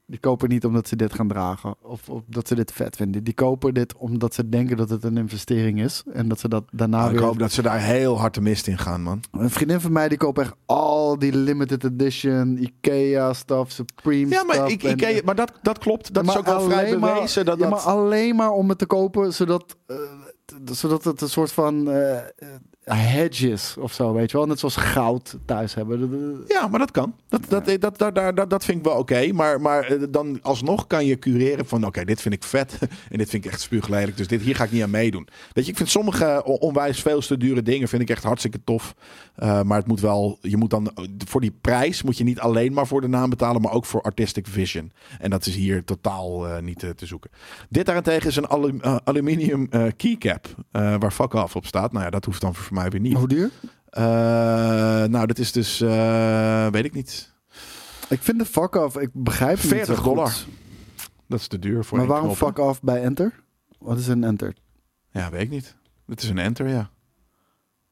Die 0.05 0.19
kopen 0.19 0.49
niet 0.49 0.65
omdat 0.65 0.87
ze 0.87 0.95
dit 0.95 1.13
gaan 1.13 1.27
dragen. 1.27 1.75
Of, 1.81 2.09
of 2.09 2.21
dat 2.27 2.47
ze 2.47 2.55
dit 2.55 2.71
vet 2.71 2.95
vinden. 2.95 3.23
Die 3.23 3.33
kopen 3.33 3.73
dit 3.73 3.95
omdat 3.97 4.33
ze 4.33 4.49
denken 4.49 4.77
dat 4.77 4.89
het 4.89 5.03
een 5.03 5.17
investering 5.17 5.81
is. 5.81 6.03
En 6.13 6.27
dat 6.27 6.39
ze 6.39 6.47
dat 6.47 6.63
daarna 6.71 6.97
Nou, 6.97 7.09
ik 7.11 7.17
weer... 7.17 7.27
hoop 7.27 7.39
dat 7.39 7.51
ze 7.51 7.61
daar 7.61 7.79
heel 7.81 8.19
hard 8.19 8.33
de 8.33 8.41
mist 8.41 8.67
in 8.67 8.77
gaan, 8.77 9.01
man. 9.01 9.23
Een 9.31 9.49
vriendin 9.49 9.79
van 9.81 9.91
mij 9.91 10.09
die 10.09 10.17
koopt 10.17 10.37
echt 10.39 10.53
al 10.65 11.19
die 11.19 11.35
limited 11.37 11.83
edition 11.83 12.57
Ikea 12.57 13.33
stuff, 13.33 13.71
Supreme 13.71 14.29
Ja, 14.29 14.43
maar, 14.43 14.55
stuff. 14.55 14.71
ik, 14.71 14.83
en- 14.83 15.15
ik, 15.15 15.23
maar 15.25 15.35
dat, 15.35 15.51
dat 15.61 15.77
klopt. 15.77 16.13
Dat 16.13 16.27
is 16.27 16.37
ook 16.37 16.45
wel 16.45 16.61
vrij 16.61 16.97
maar- 16.97 17.13
bewezen. 17.13 17.45
Dat, 17.45 17.57
ja, 17.57 17.61
dat, 17.61 17.69
maar 17.69 17.93
alleen 17.93 18.35
maar 18.35 18.51
om 18.51 18.69
het 18.69 18.77
te 18.77 18.85
kopen, 18.85 19.33
zodat... 19.33 19.75
eh, 19.85 19.95
zodat 20.71 21.03
het 21.03 21.21
een 21.21 21.29
soort 21.29 21.51
van 21.51 21.89
eh, 21.91 22.17
eh, 22.83 22.95
hedge 22.97 23.49
is 23.51 23.75
of 23.79 23.93
zo, 23.93 24.13
weet 24.13 24.31
je 24.31 24.37
wel. 24.37 24.45
Net 24.45 24.59
zoals 24.59 24.75
goud 24.75 25.37
thuis 25.45 25.73
hebben. 25.73 26.43
Ja, 26.47 26.67
maar 26.67 26.79
dat 26.79 26.91
kan. 26.91 27.15
Dat, 27.29 27.41
dat, 27.49 27.65
dat, 27.65 27.97
dat, 27.97 28.15
dat, 28.15 28.35
dat, 28.35 28.49
dat 28.49 28.65
vind 28.65 28.77
ik 28.77 28.83
wel 28.83 28.97
oké. 28.97 29.31
Maar, 29.33 29.61
maar 29.61 29.83
eh, 29.85 30.03
dan 30.09 30.39
alsnog 30.41 30.87
kan 30.87 31.05
je 31.05 31.19
cureren 31.19 31.65
van... 31.65 31.85
oké, 31.85 32.05
dit 32.05 32.21
vind 32.21 32.33
ik 32.33 32.43
vet 32.43 32.77
en 33.11 33.17
dit 33.17 33.29
vind 33.29 33.45
ik 33.45 33.51
echt 33.51 33.61
spuuglelijk. 33.61 34.17
Dus 34.17 34.27
dit, 34.27 34.41
hier 34.41 34.55
ga 34.55 34.63
ik 34.63 34.71
niet 34.71 34.83
aan 34.83 34.89
meedoen. 34.89 35.27
Weet 35.53 35.65
je, 35.65 35.71
ik 35.71 35.77
vind 35.77 35.89
sommige 35.89 36.41
on- 36.45 36.57
onwijs 36.59 37.01
veel 37.01 37.19
te 37.21 37.37
dure 37.37 37.61
dingen... 37.61 37.87
vind 37.87 38.01
ik 38.01 38.09
echt 38.09 38.23
hartstikke 38.23 38.59
tof. 38.63 38.93
Eh, 39.35 39.61
maar 39.61 39.77
het 39.77 39.87
moet 39.87 39.99
wel... 39.99 40.37
Je 40.41 40.57
moet 40.57 40.69
dan 40.69 40.91
voor 41.27 41.41
die 41.41 41.55
prijs 41.61 42.03
moet 42.03 42.17
je 42.17 42.23
niet 42.23 42.39
alleen 42.39 42.73
maar 42.73 42.87
voor 42.87 43.01
de 43.01 43.07
naam 43.07 43.29
betalen... 43.29 43.61
maar 43.61 43.71
ook 43.73 43.85
voor 43.85 44.01
artistic 44.01 44.47
vision. 44.47 44.91
En 45.19 45.29
dat 45.29 45.45
is 45.45 45.55
hier 45.55 45.83
totaal 45.83 46.47
eh, 46.47 46.61
niet 46.61 46.83
eh, 46.83 46.89
te 46.89 47.05
zoeken. 47.05 47.29
Dit 47.69 47.85
daarentegen 47.85 48.29
is 48.29 48.35
een 48.35 48.47
alu- 48.49 48.77
eh, 48.81 48.95
aluminium 49.03 49.67
eh, 49.69 49.83
keycap... 49.97 50.47
eh, 50.71 50.95
waar 50.99 51.11
fuck 51.11 51.33
off 51.33 51.55
op 51.55 51.65
staat. 51.65 51.91
Nou 51.91 52.03
ja, 52.03 52.09
dat 52.09 52.25
hoeft 52.25 52.41
dan 52.41 52.55
voor 52.55 52.72
mij 52.73 52.89
weer 52.89 52.99
niet. 52.99 53.17
Hoe 53.17 53.27
duur? 53.27 53.49
Eh, 53.89 54.03
nou, 55.03 55.25
dat 55.25 55.37
is 55.37 55.51
dus... 55.51 55.81
eh, 55.81 56.67
weet 56.67 56.85
ik 56.85 56.93
niet... 56.93 57.31
Ik 58.09 58.21
vind 58.21 58.39
de 58.39 58.45
fuck 58.45 58.75
off, 58.75 58.97
ik 58.97 59.09
begrijp 59.13 59.55
het 59.55 59.63
niet 59.63 59.71
40 59.73 59.95
zo 59.95 60.01
goed. 60.01 60.13
dollar. 60.15 60.33
Dat 61.27 61.39
is 61.39 61.47
te 61.47 61.59
duur 61.59 61.83
voor 61.83 61.97
Maar 61.97 62.07
waarom 62.07 62.35
fuck 62.35 62.57
off 62.59 62.81
bij 62.81 63.01
enter? 63.03 63.43
Wat 63.79 63.97
is 63.97 64.07
een 64.07 64.23
enter? 64.23 64.53
Ja, 65.11 65.29
weet 65.29 65.41
ik 65.41 65.49
niet. 65.49 65.75
Het 66.07 66.21
is 66.23 66.29
een 66.29 66.37
enter, 66.37 66.67
ja. 66.67 66.89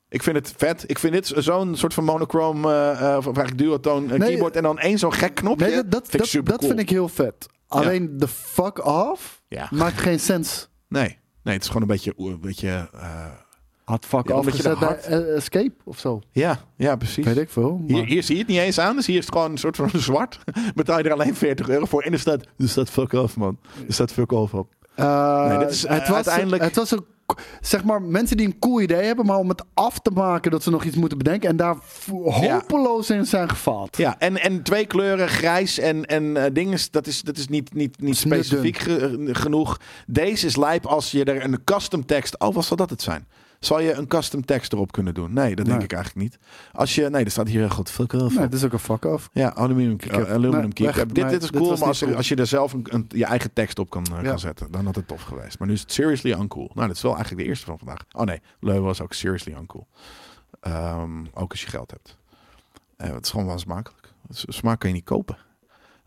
Ik 0.09 0.23
vind 0.23 0.35
het 0.35 0.53
vet. 0.57 0.83
Ik 0.89 0.99
vind 0.99 1.13
dit 1.13 1.31
zo'n 1.35 1.75
soort 1.75 1.93
van 1.93 2.03
monochrome, 2.03 2.73
eh, 2.73 3.15
of 3.17 3.25
eigenlijk 3.25 3.57
duotoon 3.57 4.05
Nee, 4.05 4.17
keyboard 4.19 4.55
en 4.55 4.63
dan 4.63 4.79
één 4.79 4.97
zo'n 4.99 5.13
gek 5.13 5.35
knopje. 5.35 5.65
Nee, 5.65 5.75
dat, 5.75 5.91
dat, 5.91 6.01
vind 6.01 6.13
ik 6.13 6.19
dat, 6.19 6.27
super 6.27 6.51
dat 6.51 6.59
cool. 6.59 6.69
vind 6.71 6.81
ik 6.81 6.89
heel 6.89 7.07
vet. 7.07 7.45
Alleen 7.67 8.17
de 8.17 8.27
fuck 8.27 8.85
off 8.85 9.43
Ja. 9.47 9.67
maakt 9.71 9.99
geen 9.99 10.19
sens. 10.19 10.69
Nee, 10.87 11.17
nee, 11.43 11.53
het 11.53 11.63
is 11.63 11.67
gewoon 11.67 11.81
een 11.81 11.87
beetje, 11.87 12.13
een 12.17 12.39
beetje 12.41 12.89
Had 13.91 14.05
fuck 14.05 14.27
Ja, 14.27 14.39
bij 14.41 14.73
hard- 14.73 15.05
eh, 15.05 15.35
escape 15.35 15.71
of 15.83 15.99
zo. 15.99 16.21
ja, 16.31 16.59
ja, 16.75 16.95
precies. 16.95 17.25
Weet 17.25 17.37
ik 17.37 17.49
veel. 17.49 17.81
Hier, 17.87 17.97
maar- 17.97 18.05
hier 18.05 18.23
zie 18.23 18.35
je 18.35 18.41
het 18.41 18.49
niet 18.49 18.59
eens 18.59 18.79
aan, 18.79 18.95
dus 18.95 19.05
hier 19.07 19.17
is 19.17 19.25
het 19.25 19.33
gewoon 19.33 19.51
een 19.51 19.57
soort 19.57 19.75
van 19.75 19.89
zwart. 20.09 20.39
Betaal 20.75 20.97
je 20.97 21.03
er 21.03 21.11
alleen 21.13 21.35
40 21.35 21.69
euro 21.69 21.85
voor 21.85 22.01
en 22.01 22.13
er 22.13 22.19
staat, 22.19 22.41
er 22.57 22.69
staat 22.69 22.89
fuck 22.89 23.13
off, 23.13 23.37
man. 23.37 23.57
Er 23.87 23.93
staat 23.93 24.11
fuck 24.11 24.31
off 24.31 24.53
op. 24.53 24.67
Eh, 24.95 25.57
Nee, 25.57 25.67
is, 25.67 25.87
het 25.87 26.07
was, 26.07 26.15
uiteindelijk- 26.15 26.63
Het 26.63 26.75
was 26.75 26.91
een, 26.91 27.05
zeg 27.61 27.83
maar, 27.83 28.01
mensen 28.01 28.37
die 28.37 28.45
een 28.45 28.59
cool 28.59 28.81
idee 28.81 29.03
hebben, 29.05 29.25
maar 29.25 29.37
om 29.37 29.49
het 29.49 29.63
af 29.73 29.99
te 29.99 30.11
maken 30.11 30.51
dat 30.51 30.63
ze 30.63 30.69
nog 30.69 30.83
iets 30.83 30.95
moeten 30.95 31.17
bedenken 31.17 31.49
en 31.49 31.55
daar 31.55 31.75
hopeloos 32.23 33.09
in 33.09 33.25
zijn 33.25 33.49
gefaald. 33.49 33.97
Ja, 33.97 34.15
en, 34.19 34.37
en 34.41 34.63
twee 34.63 34.85
kleuren, 34.85 35.27
grijs 35.27 35.79
en, 35.79 36.05
en 36.05 36.37
eh 36.37 36.53
dingen, 36.53 36.79
dat 36.91 37.07
is, 37.07 37.21
dat 37.21 37.37
is 37.37 37.47
niet, 37.47 37.73
niet, 37.73 38.01
niet 38.01 38.17
specifiek 38.17 38.77
ge- 38.77 39.29
genoeg. 39.31 39.77
Deze 40.07 40.45
is 40.45 40.55
lijp 40.57 40.85
als 40.85 41.11
je 41.11 41.23
er 41.23 41.43
een 41.43 41.63
custom 41.63 42.05
tekst... 42.05 42.39
Oh, 42.39 42.53
wat 42.55 42.65
zal 42.65 42.77
dat 42.77 42.89
het 42.89 43.01
zijn? 43.01 43.27
Zal 43.61 43.79
je 43.79 43.93
een 43.93 44.07
custom 44.07 44.45
tekst 44.45 44.73
erop 44.73 44.91
kunnen 44.91 45.13
doen? 45.13 45.33
Nee, 45.33 45.55
dat 45.55 45.65
denk 45.65 45.77
Nee. 45.77 45.85
ik 45.87 45.93
eigenlijk 45.93 46.25
niet. 46.25 46.39
Als 46.73 46.95
je... 46.95 47.09
Nee, 47.09 47.23
er 47.25 47.31
staat 47.31 47.47
hier 47.47 47.59
heel 47.59 47.69
goed 47.69 47.89
fuck 47.89 48.13
off. 48.13 48.33
Nee, 48.35 48.43
het 48.43 48.53
is 48.53 48.63
ook 48.63 48.73
een 48.73 48.79
fuck 48.79 49.05
off. 49.05 49.29
Ja, 49.33 49.57
uh, 49.57 49.65
nee, 49.65 49.97
keycap. 49.97 50.95
weg. 50.95 51.05
Dit, 51.05 51.29
dit 51.29 51.43
is 51.43 51.49
cool, 51.51 51.77
maar 51.77 51.87
als, 51.87 51.99
cool. 51.99 52.15
als 52.15 52.27
je 52.27 52.35
er 52.35 52.47
zelf 52.47 52.73
een, 52.73 52.85
een- 52.89 53.05
je 53.09 53.25
eigen 53.25 53.53
tekst 53.53 53.79
op 53.79 53.89
kan, 53.89 54.05
uh, 54.11 54.21
Ja. 54.21 54.29
kan 54.29 54.39
zetten, 54.39 54.71
dan 54.71 54.85
had 54.85 54.95
het 54.95 55.07
tof 55.07 55.21
geweest. 55.21 55.59
Maar 55.59 55.67
nu 55.67 55.73
is 55.73 55.81
het 55.81 55.91
seriously 55.91 56.31
uncool. 56.31 56.71
Nou, 56.73 56.87
dat 56.87 56.95
is 56.95 57.01
wel 57.01 57.13
eigenlijk 57.13 57.43
de 57.43 57.49
eerste 57.49 57.65
van 57.65 57.77
vandaag. 57.77 58.05
Oh 58.11 58.23
nee, 58.23 58.41
Leu 58.59 58.79
was 58.79 59.01
ook 59.01 59.13
seriously 59.13 59.53
uncool. 59.53 59.87
Ehm, 60.61 61.25
ook 61.33 61.51
als 61.51 61.61
je 61.61 61.67
geld 61.67 61.91
hebt. 61.91 62.17
Eh, 62.97 63.13
het 63.13 63.25
is 63.25 63.31
gewoon 63.31 63.45
wel 63.45 63.57
smakelijk. 63.59 64.13
Smaak 64.29 64.79
kan 64.79 64.89
je 64.89 64.95
niet 64.95 65.05
kopen. 65.05 65.37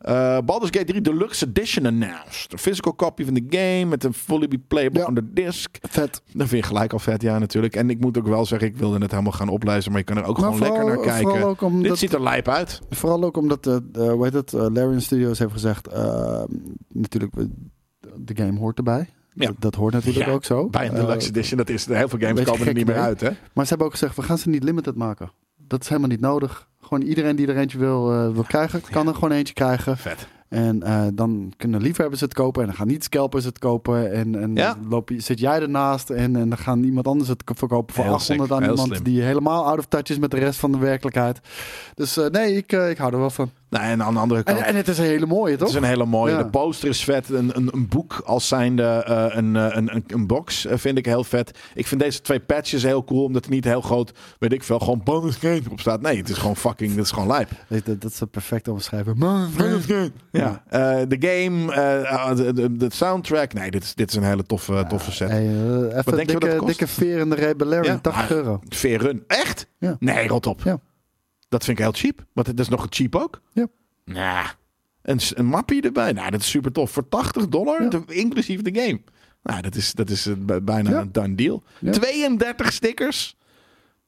Eh 0.04 0.38
Baldur's 0.44 0.70
Gate 0.70 0.84
3 0.84 1.00
Deluxe 1.00 1.46
Edition 1.46 1.86
announced. 1.86 2.52
Een 2.52 2.58
physical 2.58 2.94
copy 2.94 3.24
van 3.24 3.34
de 3.34 3.44
game 3.48 3.84
met 3.84 4.04
een 4.04 4.14
fully 4.14 4.48
be 4.48 4.58
playable 4.58 5.00
Ja. 5.00 5.06
on 5.06 5.14
the 5.14 5.32
disc. 5.32 5.76
Vet. 5.80 6.22
Dat 6.32 6.48
vind 6.48 6.62
je 6.62 6.68
gelijk 6.68 6.92
al 6.92 6.98
vet, 6.98 7.22
ja 7.22 7.38
natuurlijk. 7.38 7.76
En 7.76 7.90
ik 7.90 8.00
moet 8.00 8.18
ook 8.18 8.26
wel 8.26 8.46
zeggen, 8.46 8.68
ik 8.68 8.76
wilde 8.76 8.98
het 8.98 9.10
helemaal 9.10 9.32
gaan 9.32 9.48
oplezen, 9.48 9.90
maar 9.90 10.00
je 10.00 10.06
kan 10.06 10.16
er 10.16 10.24
ook 10.24 10.38
Maar 10.40 10.52
gewoon 10.52 10.68
lekker 10.68 10.84
naar 10.86 11.04
kijken. 11.04 11.30
Vooral 11.30 11.48
ook 11.60 11.82
Dit 11.82 11.98
ziet 11.98 12.12
er 12.12 12.22
lijp 12.22 12.48
uit. 12.48 12.80
vooral 12.90 13.24
ook 13.24 13.36
omdat 13.36 13.66
eh, 13.66 13.76
hoe 13.92 14.24
heet 14.24 14.32
het, 14.32 14.52
eh, 14.52 14.60
Larian 14.60 15.00
Studios 15.00 15.38
heeft 15.38 15.52
gezegd, 15.52 15.88
eh, 15.88 16.42
natuurlijk, 16.88 17.34
de 18.16 18.36
game 18.36 18.58
hoort 18.58 18.76
erbij. 18.78 19.08
Ja. 19.34 19.46
Dat, 19.46 19.56
dat 19.58 19.74
hoort 19.74 19.92
natuurlijk 19.92 20.26
Ja, 20.26 20.32
ook 20.32 20.44
zo. 20.44 20.68
Bij 20.68 20.88
een 20.88 20.94
deluxe 20.94 21.28
edition, 21.28 21.58
dat 21.58 21.68
is, 21.68 21.86
heel 21.86 22.08
veel 22.08 22.18
games 22.18 22.44
komen 22.44 22.66
er 22.66 22.74
niet 22.74 22.86
meer 22.86 22.98
uit, 22.98 23.20
hè? 23.20 23.30
Maar 23.52 23.64
ze 23.64 23.68
hebben 23.68 23.86
ook 23.86 23.92
gezegd, 23.92 24.16
we 24.16 24.22
gaan 24.22 24.38
ze 24.38 24.48
niet 24.48 24.64
limited 24.64 24.94
maken. 24.94 25.30
Dat 25.56 25.82
is 25.82 25.88
helemaal 25.88 26.10
niet 26.10 26.20
nodig. 26.20 26.68
Gewoon 26.84 27.02
iedereen 27.02 27.36
die 27.36 27.46
er 27.46 27.56
eentje 27.56 27.78
wil, 27.78 28.12
eh, 28.12 28.32
wil 28.32 28.42
krijgen, 28.44 28.80
kan 28.90 29.08
er 29.08 29.14
gewoon 29.14 29.32
eentje 29.32 29.54
krijgen. 29.54 29.96
Vet. 29.98 30.26
En 30.48 30.82
eh, 30.82 31.02
dan 31.14 31.52
kunnen 31.56 31.80
liefhebbers 31.82 32.20
het 32.20 32.34
kopen 32.34 32.60
en 32.62 32.66
dan 32.68 32.76
gaan 32.76 32.86
niet 32.86 33.04
scalpers 33.04 33.44
het 33.44 33.58
kopen. 33.58 34.12
En, 34.12 34.42
en 34.42 34.54
Ja. 34.54 34.74
dan 34.74 34.88
loop 34.88 35.08
je, 35.08 35.20
zit 35.20 35.40
jij 35.40 35.60
ernaast 35.60 36.10
en, 36.10 36.36
en 36.36 36.48
dan 36.48 36.58
gaan 36.58 36.82
iemand 36.84 37.06
anders 37.06 37.28
het 37.28 37.42
verkopen 37.44 37.94
voor 37.94 38.04
Heel 38.04 38.12
800 38.12 38.48
sick, 38.50 38.58
aan 38.62 38.70
iemand 38.70 38.88
slim. 38.88 39.02
die 39.02 39.22
helemaal 39.22 39.64
out 39.66 39.78
of 39.78 39.84
touch 39.86 40.08
is 40.10 40.18
met 40.18 40.30
de 40.30 40.38
rest 40.38 40.58
van 40.58 40.72
de 40.72 40.78
werkelijkheid. 40.78 41.40
Dus 41.94 42.16
eh, 42.16 42.26
nee, 42.26 42.56
ik, 42.56 42.72
ik 42.72 42.96
hou 42.98 43.12
er 43.12 43.18
wel 43.18 43.30
van. 43.30 43.50
Nou, 43.74 43.86
en 43.86 44.02
aan 44.02 44.14
de 44.14 44.20
andere 44.20 44.42
kant, 44.42 44.58
En, 44.58 44.64
en 44.64 44.76
het 44.76 44.88
is 44.88 44.98
een 44.98 45.04
hele 45.04 45.26
mooie, 45.26 45.50
het 45.50 45.60
toch? 45.60 45.68
is 45.68 45.74
een 45.74 45.82
hele 45.82 46.04
mooie. 46.06 46.32
Ja. 46.32 46.42
De 46.42 46.48
poster 46.48 46.88
is 46.88 47.04
vet. 47.04 47.28
Een, 47.30 47.50
een, 47.56 47.68
een 47.72 47.88
boek 47.88 48.22
als 48.24 48.48
zijnde 48.48 48.82
eh, 48.82 49.24
een, 49.28 49.56
eh, 49.56 49.66
een, 49.70 49.94
een, 49.94 50.04
een 50.06 50.26
box 50.26 50.66
eh, 50.66 50.78
vind 50.78 50.98
ik 50.98 51.06
heel 51.06 51.24
vet. 51.24 51.58
Ik 51.74 51.86
vind 51.86 52.00
deze 52.00 52.20
twee 52.20 52.40
patches 52.40 52.82
heel 52.82 53.04
cool, 53.04 53.24
omdat 53.24 53.44
er 53.44 53.50
niet 53.50 53.64
heel 53.64 53.80
groot, 53.80 54.12
weet 54.38 54.52
ik 54.52 54.62
veel, 54.62 54.78
gewoon 54.78 55.00
Baldur's 55.04 55.36
Gate 55.36 55.62
op 55.70 55.80
staat. 55.80 56.00
Nee, 56.00 56.16
het 56.16 56.28
is 56.28 56.36
gewoon 56.38 56.56
fucking, 56.56 56.94
dat 56.94 57.04
is 57.04 57.10
gewoon 57.10 57.28
lijp. 57.28 57.48
Dat, 57.68 57.84
dat, 57.86 58.00
dat 58.00 58.10
is 58.10 58.22
perfect 58.30 58.68
omschrijven. 58.68 59.18
Man, 59.18 59.48
Ja. 60.30 60.62
Eh, 60.68 60.96
de 61.08 61.16
game, 61.20 61.72
eh, 61.72 62.36
de, 62.36 62.52
de, 62.52 62.76
de 62.76 62.86
soundtrack. 62.92 63.52
Nee, 63.52 63.70
dit 63.70 63.82
is, 63.82 63.94
dit 63.94 64.10
is 64.10 64.16
een 64.16 64.22
hele 64.24 64.44
toffe, 64.44 64.84
toffe 64.88 65.12
set. 65.12 65.28
Hey, 65.28 65.46
even 65.46 65.92
denk 65.92 65.96
je 66.06 66.14
wat 66.14 66.26
dikke, 66.26 66.38
dat 66.46 66.56
kost? 66.56 66.66
dikke 66.78 66.86
veer 66.86 67.18
in 67.18 67.30
de 67.30 67.36
Rebellarian, 67.36 67.92
Ja. 67.94 67.98
80 68.00 68.30
euro. 68.30 68.60
Fair 68.68 69.00
run. 69.00 69.24
Echt? 69.26 69.66
Ja. 69.78 69.96
Nee, 69.98 70.28
rot 70.28 70.46
op. 70.46 70.60
Ja. 70.64 70.78
Dat 71.54 71.64
vind 71.64 71.78
ik 71.78 71.84
heel 71.84 71.92
cheap. 71.92 72.24
Want 72.32 72.46
het 72.46 72.60
is 72.60 72.68
nog 72.68 72.86
cheap 72.90 73.16
ook. 73.16 73.40
Ja. 73.52 73.66
Nah. 74.04 74.46
Een, 75.02 75.20
een 75.34 75.46
mappie 75.46 75.82
erbij. 75.82 76.12
Nou, 76.12 76.30
dat 76.30 76.40
is 76.40 76.50
super 76.50 76.72
tof. 76.72 76.90
Voor 76.90 77.08
80 77.08 77.48
dollar, 77.48 77.82
Ja. 77.82 77.88
de- 77.88 78.04
inclusief 78.06 78.62
de 78.62 78.80
game. 78.80 79.00
Nou, 79.42 79.60
dat 79.62 79.74
is, 79.74 79.92
dat 79.92 80.10
is 80.10 80.26
eh, 80.26 80.34
bijna 80.62 80.90
Ja. 80.90 81.00
een 81.00 81.12
done 81.12 81.34
deal. 81.34 81.62
Ja. 81.78 81.92
32 81.92 82.72
stickers. 82.72 83.36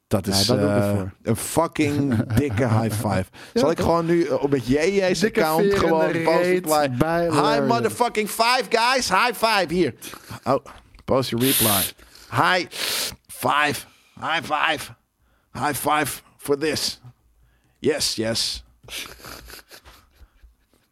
Dat 0.07 0.27
is 0.27 0.47
dat 0.47 0.59
eh, 0.59 1.01
een 1.23 1.37
fucking 1.37 2.23
dikke 2.41 2.69
high 2.69 2.95
five. 2.95 3.25
Zal 3.55 3.71
ik 3.71 3.79
gewoon 3.81 4.07
nu 4.07 4.25
eh, 4.25 4.43
op 4.43 4.51
met 4.51 4.67
JJ's 4.67 5.19
Dikke 5.21 5.45
account 5.45 5.75
gewoon 5.75 6.23
post 6.23 6.45
reply. 6.45 6.91
bij 6.99 7.25
Hi 7.25 7.35
Larian. 7.35 7.67
motherfucking 7.67 8.29
five 8.29 8.65
guys. 8.69 9.09
High 9.09 9.33
five. 9.35 9.67
Hier. 9.75 9.95
Oh, 10.45 10.65
post 11.05 11.31
your 11.31 11.45
reply. 11.47 11.83
Hi 12.31 12.67
five. 13.27 13.87
High 14.21 14.43
five. 14.43 14.95
High 15.53 15.75
five 15.75 16.23
for 16.37 16.59
this. 16.59 17.01
Yes, 17.87 18.15
yes. 18.15 18.65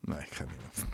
Nee, 0.00 0.18
ik 0.18 0.34
ga 0.34 0.44
niet. 0.44 0.84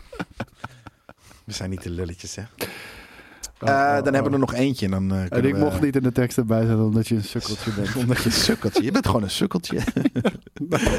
We 1.45 1.53
zijn 1.53 1.69
niet 1.69 1.83
de 1.83 1.89
lulletjes, 1.89 2.35
hè? 2.35 2.41
Oh, 2.41 3.69
Eh, 3.69 3.75
oh, 3.75 3.93
dan 3.95 3.97
oh. 4.07 4.13
hebben 4.13 4.23
we 4.23 4.31
er 4.31 4.39
nog 4.39 4.53
eentje. 4.53 4.85
en 4.85 4.91
Dan, 4.91 5.11
eh, 5.11 5.37
En 5.37 5.45
ik 5.45 5.53
we- 5.53 5.59
mocht 5.59 5.81
niet 5.81 5.95
in 5.95 6.03
de 6.03 6.11
tekst 6.11 6.37
erbij 6.37 6.59
zetten 6.65 6.85
omdat 6.85 7.07
je 7.07 7.15
een 7.15 7.23
sukkeltje 7.23 7.71
bent. 7.81 7.95
Omdat 7.95 8.17
je 8.17 8.25
een 8.25 8.31
sukkeltje... 8.31 8.83
Je 8.83 8.91
bent 8.91 9.05
gewoon 9.05 9.23
een 9.23 9.29
sukkeltje. 9.29 9.79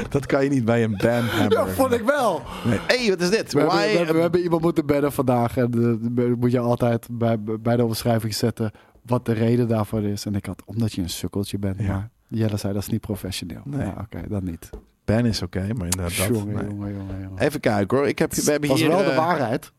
dat 0.09 0.25
kan 0.25 0.43
je 0.43 0.49
niet 0.49 0.65
bij 0.65 0.83
een 0.83 0.97
bandhammer. 0.97 1.51
Ja, 1.51 1.67
vond 1.67 1.91
ik 1.91 2.01
wel. 2.03 2.41
Nee. 2.65 2.79
hey, 2.87 3.09
wat 3.09 3.21
is 3.21 3.29
dit? 3.29 3.53
We 3.53 3.59
hebben, 3.59 3.77
we, 3.77 3.83
hebben, 3.97 4.15
we 4.15 4.21
hebben 4.21 4.41
iemand 4.41 4.61
moeten 4.61 4.85
bedden 4.85 5.11
vandaag. 5.11 5.57
En 5.57 5.71
uh, 6.19 6.33
moet 6.35 6.51
je 6.51 6.59
altijd 6.59 7.07
bij, 7.11 7.39
bij 7.41 7.75
de 7.75 7.83
omschrijving 7.85 8.35
zetten 8.35 8.71
wat 9.05 9.25
de 9.25 9.33
reden 9.33 9.67
daarvoor 9.67 10.03
is. 10.03 10.25
En 10.25 10.35
ik 10.35 10.45
had, 10.45 10.61
omdat 10.65 10.93
je 10.93 11.01
een 11.01 11.09
sukkeltje 11.09 11.57
bent. 11.59 11.79
Ja. 11.79 11.87
Maar 11.87 12.09
Jelle 12.27 12.57
zei, 12.57 12.73
dat 12.73 12.81
is 12.81 12.87
niet 12.89 13.01
professioneel. 13.01 13.61
Nee. 13.65 13.85
Ja, 13.87 13.95
Oké, 14.01 14.27
dan 14.27 14.43
niet. 14.43 14.69
Ben 15.05 15.25
is 15.25 15.41
oké, 15.41 15.59
maar 15.59 15.85
inderdaad 15.85 16.17
dat... 16.17 16.27
jongen, 16.27 16.55
nee. 16.55 16.65
jongen, 16.65 17.21
jongen. 17.21 17.37
Even 17.37 17.59
kijken 17.59 17.97
hoor. 17.97 18.07
Ik 18.07 18.19
heb, 18.19 18.33
we 18.33 18.51
hebben 18.51 18.69
was 18.69 18.79
hier... 18.79 18.89
wel 18.89 18.97
de 19.03 19.03
eh, 19.03 19.17
waarheid. 19.17 19.71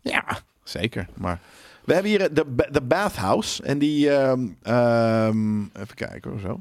Ja, 0.00 0.24
zeker. 0.64 1.08
Maar 1.14 1.40
we 1.84 1.92
hebben 1.92 2.10
hier 2.10 2.20
eh, 2.20 2.28
de, 2.32 2.68
de 2.70 2.82
bathhouse. 2.82 3.62
En 3.62 3.78
die... 3.78 4.10
ehm, 4.10 4.46
ehm, 4.62 5.60
even 5.60 5.94
kijken 5.94 6.30
hoor, 6.30 6.40
zo. 6.40 6.60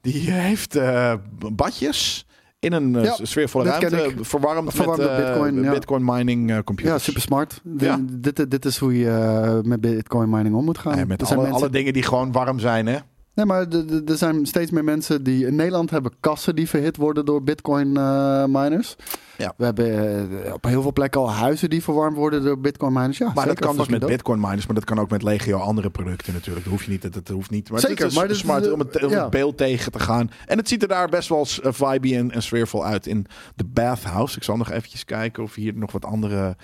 Die 0.00 0.30
heeft 0.30 0.76
eh, 0.76 1.14
badjes 1.52 2.26
in 2.58 2.72
een 2.72 3.02
Ja, 3.02 3.16
sfeervolle 3.22 3.64
ruimte. 3.64 4.12
Verwarmd, 4.20 4.74
Verwarmde 4.74 5.04
met 5.04 5.16
Bitcoin, 5.16 5.62
ja. 5.62 5.70
Bitcoin 5.70 6.04
mining 6.04 6.64
computers. 6.64 6.94
Ja, 6.94 6.98
super 6.98 7.20
smart. 7.20 7.60
Ja. 7.78 8.00
Dit, 8.02 8.50
dit 8.50 8.64
is 8.64 8.78
hoe 8.78 8.98
je 8.98 9.60
met 9.64 9.80
bitcoin 9.80 10.30
mining 10.30 10.54
om 10.54 10.64
moet 10.64 10.78
gaan. 10.78 10.96
Nee, 10.96 11.06
met 11.06 11.20
zijn 11.20 11.38
alle, 11.38 11.48
mensen- 11.48 11.62
alle 11.66 11.72
dingen 11.72 11.92
die 11.92 12.02
gewoon 12.02 12.32
warm 12.32 12.58
zijn, 12.58 12.86
hè? 12.86 12.98
Nee, 13.34 13.44
maar 13.46 13.66
er 14.06 14.16
zijn 14.16 14.46
steeds 14.46 14.70
meer 14.70 14.84
mensen 14.84 15.22
die 15.22 15.46
in 15.46 15.54
Nederland 15.54 15.90
hebben 15.90 16.12
kassen 16.20 16.54
die 16.56 16.68
verhit 16.68 16.96
worden 16.96 17.24
door 17.24 17.42
bitcoin 17.42 17.96
eh, 17.96 18.44
miners. 18.44 18.96
Ja. 19.38 19.54
We 19.56 19.64
hebben 19.64 20.44
eh, 20.46 20.52
op 20.52 20.64
heel 20.64 20.82
veel 20.82 20.92
plekken 20.92 21.20
al 21.20 21.30
huizen 21.32 21.70
die 21.70 21.82
verwarmd 21.82 22.16
worden 22.16 22.42
door 22.42 22.60
bitcoin 22.60 22.92
miners. 22.92 23.18
Ja, 23.18 23.32
Maar 23.34 23.46
dat 23.46 23.58
kan 23.58 23.76
dus 23.76 23.88
met 23.88 24.00
dope. 24.00 24.12
bitcoin 24.12 24.40
miners, 24.40 24.66
maar 24.66 24.74
dat 24.74 24.84
kan 24.84 24.98
ook 24.98 25.10
met 25.10 25.22
legio 25.22 25.58
andere 25.58 25.90
producten 25.90 26.32
natuurlijk. 26.32 26.64
Dat 26.64 26.72
hoeft 26.72 26.84
je 26.84 26.90
niet, 26.90 27.02
dat, 27.02 27.12
dat 27.12 27.28
hoeft 27.28 27.50
niet. 27.50 27.70
Maar 27.70 27.80
Zeker, 27.80 28.02
het 28.04 28.12
is 28.12 28.18
maar 28.18 28.30
is 28.30 28.38
smart 28.38 28.64
de- 28.64 28.72
om, 28.72 28.78
het, 28.78 29.02
om 29.04 29.10
ja. 29.10 29.20
het 29.20 29.30
beeld 29.30 29.56
tegen 29.56 29.92
te 29.92 29.98
gaan. 30.00 30.30
En 30.46 30.58
het 30.58 30.68
ziet 30.68 30.82
er 30.82 30.88
daar 30.88 31.08
best 31.08 31.28
wel 31.28 31.46
uh, 31.64 31.72
vibey 31.72 32.16
en, 32.18 32.30
en 32.30 32.42
sfeervol 32.42 32.84
uit 32.84 33.06
in 33.06 33.26
de 33.56 33.64
bathhouse. 33.64 34.36
Ik 34.36 34.42
zal 34.42 34.56
nog 34.56 34.70
eventjes 34.70 35.04
kijken 35.04 35.42
of 35.42 35.54
hier 35.54 35.74
nog 35.76 35.92
wat 35.92 36.04
andere... 36.04 36.56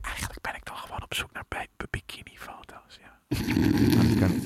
Eigenlijk 0.00 0.40
ben 0.40 0.54
ik 0.54 0.62
toch 0.64 0.80
gewoon 0.80 1.02
op 1.02 1.14
zoek 1.14 1.32
naar 1.32 1.44
bi- 1.48 1.86
bikini 1.90 2.36
foto's, 2.38 2.98
ja. 3.00 4.26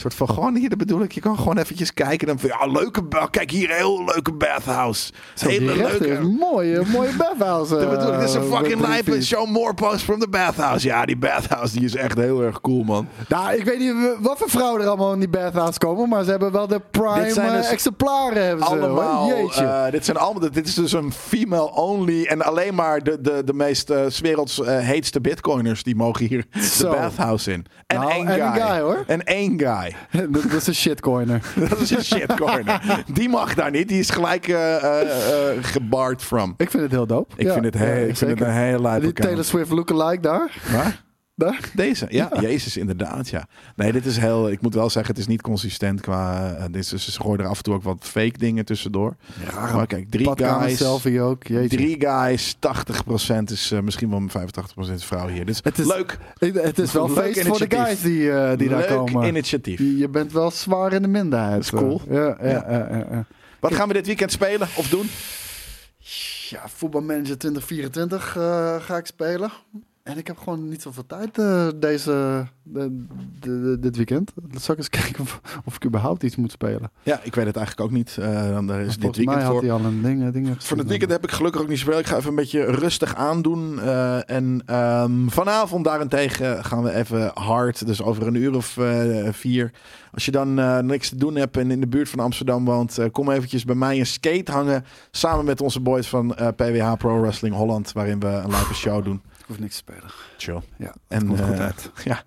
soort 0.00 0.14
van 0.14 0.28
gewoon 0.28 0.56
hier, 0.56 0.68
dat 0.68 0.78
bedoel 0.78 1.02
ik. 1.02 1.12
Je 1.12 1.20
kan 1.20 1.38
gewoon 1.38 1.58
eventjes 1.58 1.94
kijken. 1.94 2.26
Dan 2.26 2.38
van, 2.38 2.48
ja, 2.60 2.66
leuke, 2.66 3.02
ba- 3.02 3.26
kijk 3.30 3.50
hier, 3.50 3.70
heel 3.70 4.04
leuke 4.04 4.32
bathhouse. 4.32 5.12
Zo, 5.34 5.48
Hele 5.48 5.72
is 5.72 5.78
leuke. 5.98 6.20
mooie, 6.40 6.82
mooie 6.86 7.12
bathhouse. 7.28 7.76
Dat 7.76 7.90
bedoel 7.90 8.12
ik, 8.12 8.18
dit 8.20 8.28
is 8.28 8.34
een 8.34 8.42
eh, 8.42 8.52
fucking 8.56 8.80
lijpe. 8.80 9.10
drie 9.10 9.22
Show 9.22 9.46
more 9.48 9.74
posts 9.74 10.02
from 10.02 10.18
the 10.20 10.28
bathhouse. 10.28 10.86
Ja, 10.86 11.04
die 11.04 11.16
bathhouse 11.16 11.74
die 11.74 11.84
is 11.84 11.94
echt 11.94 12.18
heel 12.18 12.42
erg 12.42 12.60
cool, 12.60 12.82
man. 12.82 13.08
Nou, 13.28 13.54
ik 13.54 13.64
weet 13.64 13.78
niet 13.78 13.94
wat 14.20 14.38
voor 14.38 14.50
vrouwen 14.50 14.80
er 14.82 14.86
allemaal 14.88 15.12
in 15.12 15.18
die 15.18 15.28
bathhouse 15.28 15.78
komen, 15.78 16.08
maar 16.08 16.24
ze 16.24 16.30
hebben 16.30 16.52
wel 16.52 16.66
de 16.66 16.80
prime 16.90 17.22
Dit 17.24 17.34
zijn 17.34 17.52
dus 17.52 17.66
eh, 17.66 17.72
exemplaren. 17.72 18.44
Hebben 18.46 18.66
ze, 18.66 18.70
Allemaal. 18.72 19.26
Jeetje. 19.28 19.64
eh, 19.64 19.90
dit, 19.90 20.04
zijn 20.04 20.16
allemaal, 20.16 20.50
dit 20.50 20.66
is 20.66 20.74
dus 20.74 20.92
een 20.92 21.12
female 21.12 21.72
only. 21.74 22.24
En 22.24 22.42
alleen 22.42 22.74
maar 22.74 23.02
de, 23.02 23.20
de, 23.20 23.42
de 23.44 23.52
meest 23.54 23.92
's 24.08 24.20
werelds 24.20 24.60
heetste 24.64 25.20
bitcoiners 25.20 25.82
die 25.82 25.96
mogen 25.96 26.26
hier 26.26 26.44
Zo. 26.60 26.90
de 26.90 26.96
bathhouse 26.96 27.52
in. 27.52 27.66
En 27.86 27.96
Nou, 27.98 28.10
één 28.12 28.26
en 28.28 28.34
guy. 28.52 28.62
een 28.62 28.68
guy, 28.68 28.80
hoor. 28.80 29.04
En 29.06 29.24
één 29.24 29.58
guy. 29.58 29.89
dat, 30.30 30.42
dat 30.42 30.52
is 30.52 30.66
een 30.66 30.74
shitcoiner. 30.74 31.40
Dat 31.68 31.80
is 31.80 31.90
een 31.90 32.04
shitcorner. 32.04 33.04
Die 33.12 33.28
mag 33.28 33.54
daar 33.54 33.70
niet. 33.70 33.88
Die 33.88 33.98
is 33.98 34.10
gelijk 34.10 34.48
eh, 34.48 34.76
gebarred 35.60 36.22
from. 36.22 36.54
Ik 36.56 36.70
vind 36.70 36.82
het 36.82 36.92
heel 36.92 37.06
dope. 37.06 37.34
Ik 37.36 37.46
Ja, 37.46 37.52
vind 37.52 37.64
het, 37.64 37.74
heel, 37.74 38.08
ik 38.08 38.16
vind 38.16 38.30
het 38.30 38.40
een 38.40 38.54
hele 38.54 38.80
lijpe 38.82 39.04
Die. 39.04 39.12
Taylor 39.12 39.44
Swift 39.44 39.70
lookalike 39.70 40.20
daar. 40.22 40.50
Waar? 40.72 41.02
Daar. 41.40 41.70
Deze? 41.74 42.06
Ja, 42.08 42.30
Jezus, 42.40 42.76
inderdaad, 42.76 43.28
ja. 43.28 43.46
Nee, 43.76 43.92
dit 43.92 44.06
is 44.06 44.16
heel... 44.16 44.50
Ik 44.50 44.60
moet 44.60 44.74
wel 44.74 44.90
zeggen, 44.90 45.10
het 45.14 45.20
is 45.22 45.26
niet 45.28 45.42
consistent 45.42 46.00
qua... 46.00 46.52
eh, 46.54 46.64
dit 46.70 46.92
is, 46.92 47.04
ze 47.04 47.20
gooien 47.20 47.40
er 47.40 47.46
af 47.46 47.56
en 47.56 47.62
toe 47.62 47.74
ook 47.74 47.82
wat 47.82 47.98
fake 48.00 48.38
dingen 48.38 48.64
tussendoor. 48.64 49.16
maar 49.54 49.86
kijk, 49.86 50.10
drie 50.10 50.30
guys... 50.36 50.76
selfie 50.78 51.20
ook. 51.20 51.46
Jeetje. 51.46 51.76
Drie 51.76 51.96
guys, 52.00 52.56
80% 52.56 53.42
is 53.44 53.70
eh, 53.72 53.80
misschien 53.80 54.10
wel 54.10 54.22
85% 54.88 54.92
is 54.92 55.04
vrouw 55.04 55.28
hier. 55.28 55.44
Dus 55.46 55.60
Het 55.62 55.78
is- 55.78 55.86
leuk, 55.86 56.18
Het 56.38 56.78
is 56.78 56.92
wel 56.92 57.12
Leuk 57.12 57.16
feest 57.34 57.46
voor 57.46 57.58
de 57.58 57.76
guys 57.76 58.00
die, 58.00 58.32
eh, 58.32 58.58
die 58.58 58.68
daar 58.68 58.78
leuk 58.78 58.88
komen. 58.88 59.26
initiatief. 59.28 59.78
Je 59.78 59.96
je 59.96 60.08
bent 60.08 60.32
wel 60.32 60.50
zwaar 60.50 60.92
in 60.92 61.02
de 61.02 61.08
minderheid. 61.08 61.52
Dat 61.54 61.62
is 61.62 61.70
cool. 61.70 62.00
Ja, 62.10 62.36
ja. 62.42 63.26
Wat 63.60 63.74
gaan 63.74 63.88
we 63.88 63.94
dit 63.94 64.06
weekend 64.06 64.32
spelen 64.32 64.68
of 64.76 64.88
doen? 64.88 65.06
Ja, 66.48 66.60
voetbalmanager 66.74 67.38
2024 67.38 68.36
eh, 68.36 68.76
ga 68.80 68.96
ik 68.96 69.06
spelen. 69.06 69.50
En 70.10 70.18
ik 70.18 70.26
heb 70.26 70.38
gewoon 70.38 70.68
niet 70.68 70.82
zoveel 70.82 71.06
tijd 71.06 71.38
eh, 71.38 71.68
deze, 71.76 72.46
de, 72.62 73.04
de- 73.40 73.60
de- 73.60 73.76
dit 73.80 73.96
weekend. 73.96 74.32
Dan 74.34 74.60
zal 74.60 74.74
ik 74.74 74.80
eens 74.80 74.88
kijken 75.02 75.20
of, 75.20 75.40
of 75.64 75.74
ik 75.76 75.84
überhaupt 75.84 76.22
iets 76.22 76.36
moet 76.36 76.50
spelen. 76.50 76.90
Ja, 77.02 77.20
ik 77.22 77.34
weet 77.34 77.46
het 77.46 77.56
eigenlijk 77.56 77.86
ook 77.90 77.96
niet. 77.96 78.16
Eh, 78.20 78.48
dan 78.48 78.70
er 78.70 78.80
is 78.80 78.96
dit 78.96 79.16
weekend 79.16 79.26
mij 79.36 79.44
had 79.44 79.52
voor. 79.52 79.62
hij 79.62 79.72
al 79.72 79.84
een 79.84 80.02
ding, 80.02 80.30
dingen 80.32 80.56
Voor 80.58 80.76
het 80.78 80.88
weekend 80.88 81.10
heb 81.10 81.24
ik 81.24 81.30
gelukkig 81.30 81.60
ook 81.60 81.68
niet 81.68 81.78
zoveel. 81.78 81.98
Ik 81.98 82.06
ga 82.06 82.16
even 82.16 82.28
een 82.28 82.34
beetje 82.34 82.64
rustig 82.64 83.14
aandoen. 83.14 83.80
Eh, 83.80 84.30
en 84.30 84.62
ehm, 84.66 85.28
vanavond 85.28 85.84
daarentegen 85.84 86.64
gaan 86.64 86.82
we 86.82 86.92
even 86.94 87.30
hard. 87.34 87.86
Dus 87.86 88.02
over 88.02 88.26
een 88.26 88.34
uur 88.34 88.54
of 88.56 88.76
eh, 88.76 89.28
vier. 89.32 89.70
Als 90.12 90.24
je 90.24 90.30
dan 90.30 90.58
eh, 90.58 90.78
niks 90.78 91.08
te 91.08 91.16
doen 91.16 91.34
hebt 91.36 91.56
en 91.56 91.70
in 91.70 91.80
de 91.80 91.86
buurt 91.88 92.08
van 92.08 92.18
Amsterdam 92.20 92.64
woont... 92.64 92.98
eh, 92.98 93.06
kom 93.12 93.30
eventjes 93.30 93.64
bij 93.64 93.74
mij 93.74 93.98
een 93.98 94.06
skate 94.06 94.52
hangen. 94.52 94.84
Samen 95.10 95.44
met 95.44 95.60
onze 95.60 95.80
boys 95.80 96.08
van 96.08 96.34
eh, 96.36 96.48
PWH 96.56 96.92
Pro 96.94 97.20
Wrestling 97.20 97.54
Holland. 97.54 97.92
Waarin 97.92 98.20
we 98.20 98.26
een 98.26 98.50
lijpe 98.50 98.74
show 98.74 99.04
doen. 99.04 99.22
Ik 99.50 99.56
hoef 99.56 99.64
niks 99.64 99.82
te 99.82 99.92
spelen. 99.92 100.10
Chill. 100.36 100.60
Ja, 100.78 100.94
En, 101.08 101.26
komt 101.26 101.40
goed 101.40 101.54
eh, 101.54 101.60
uit. 101.60 101.90
Ja, 102.04 102.22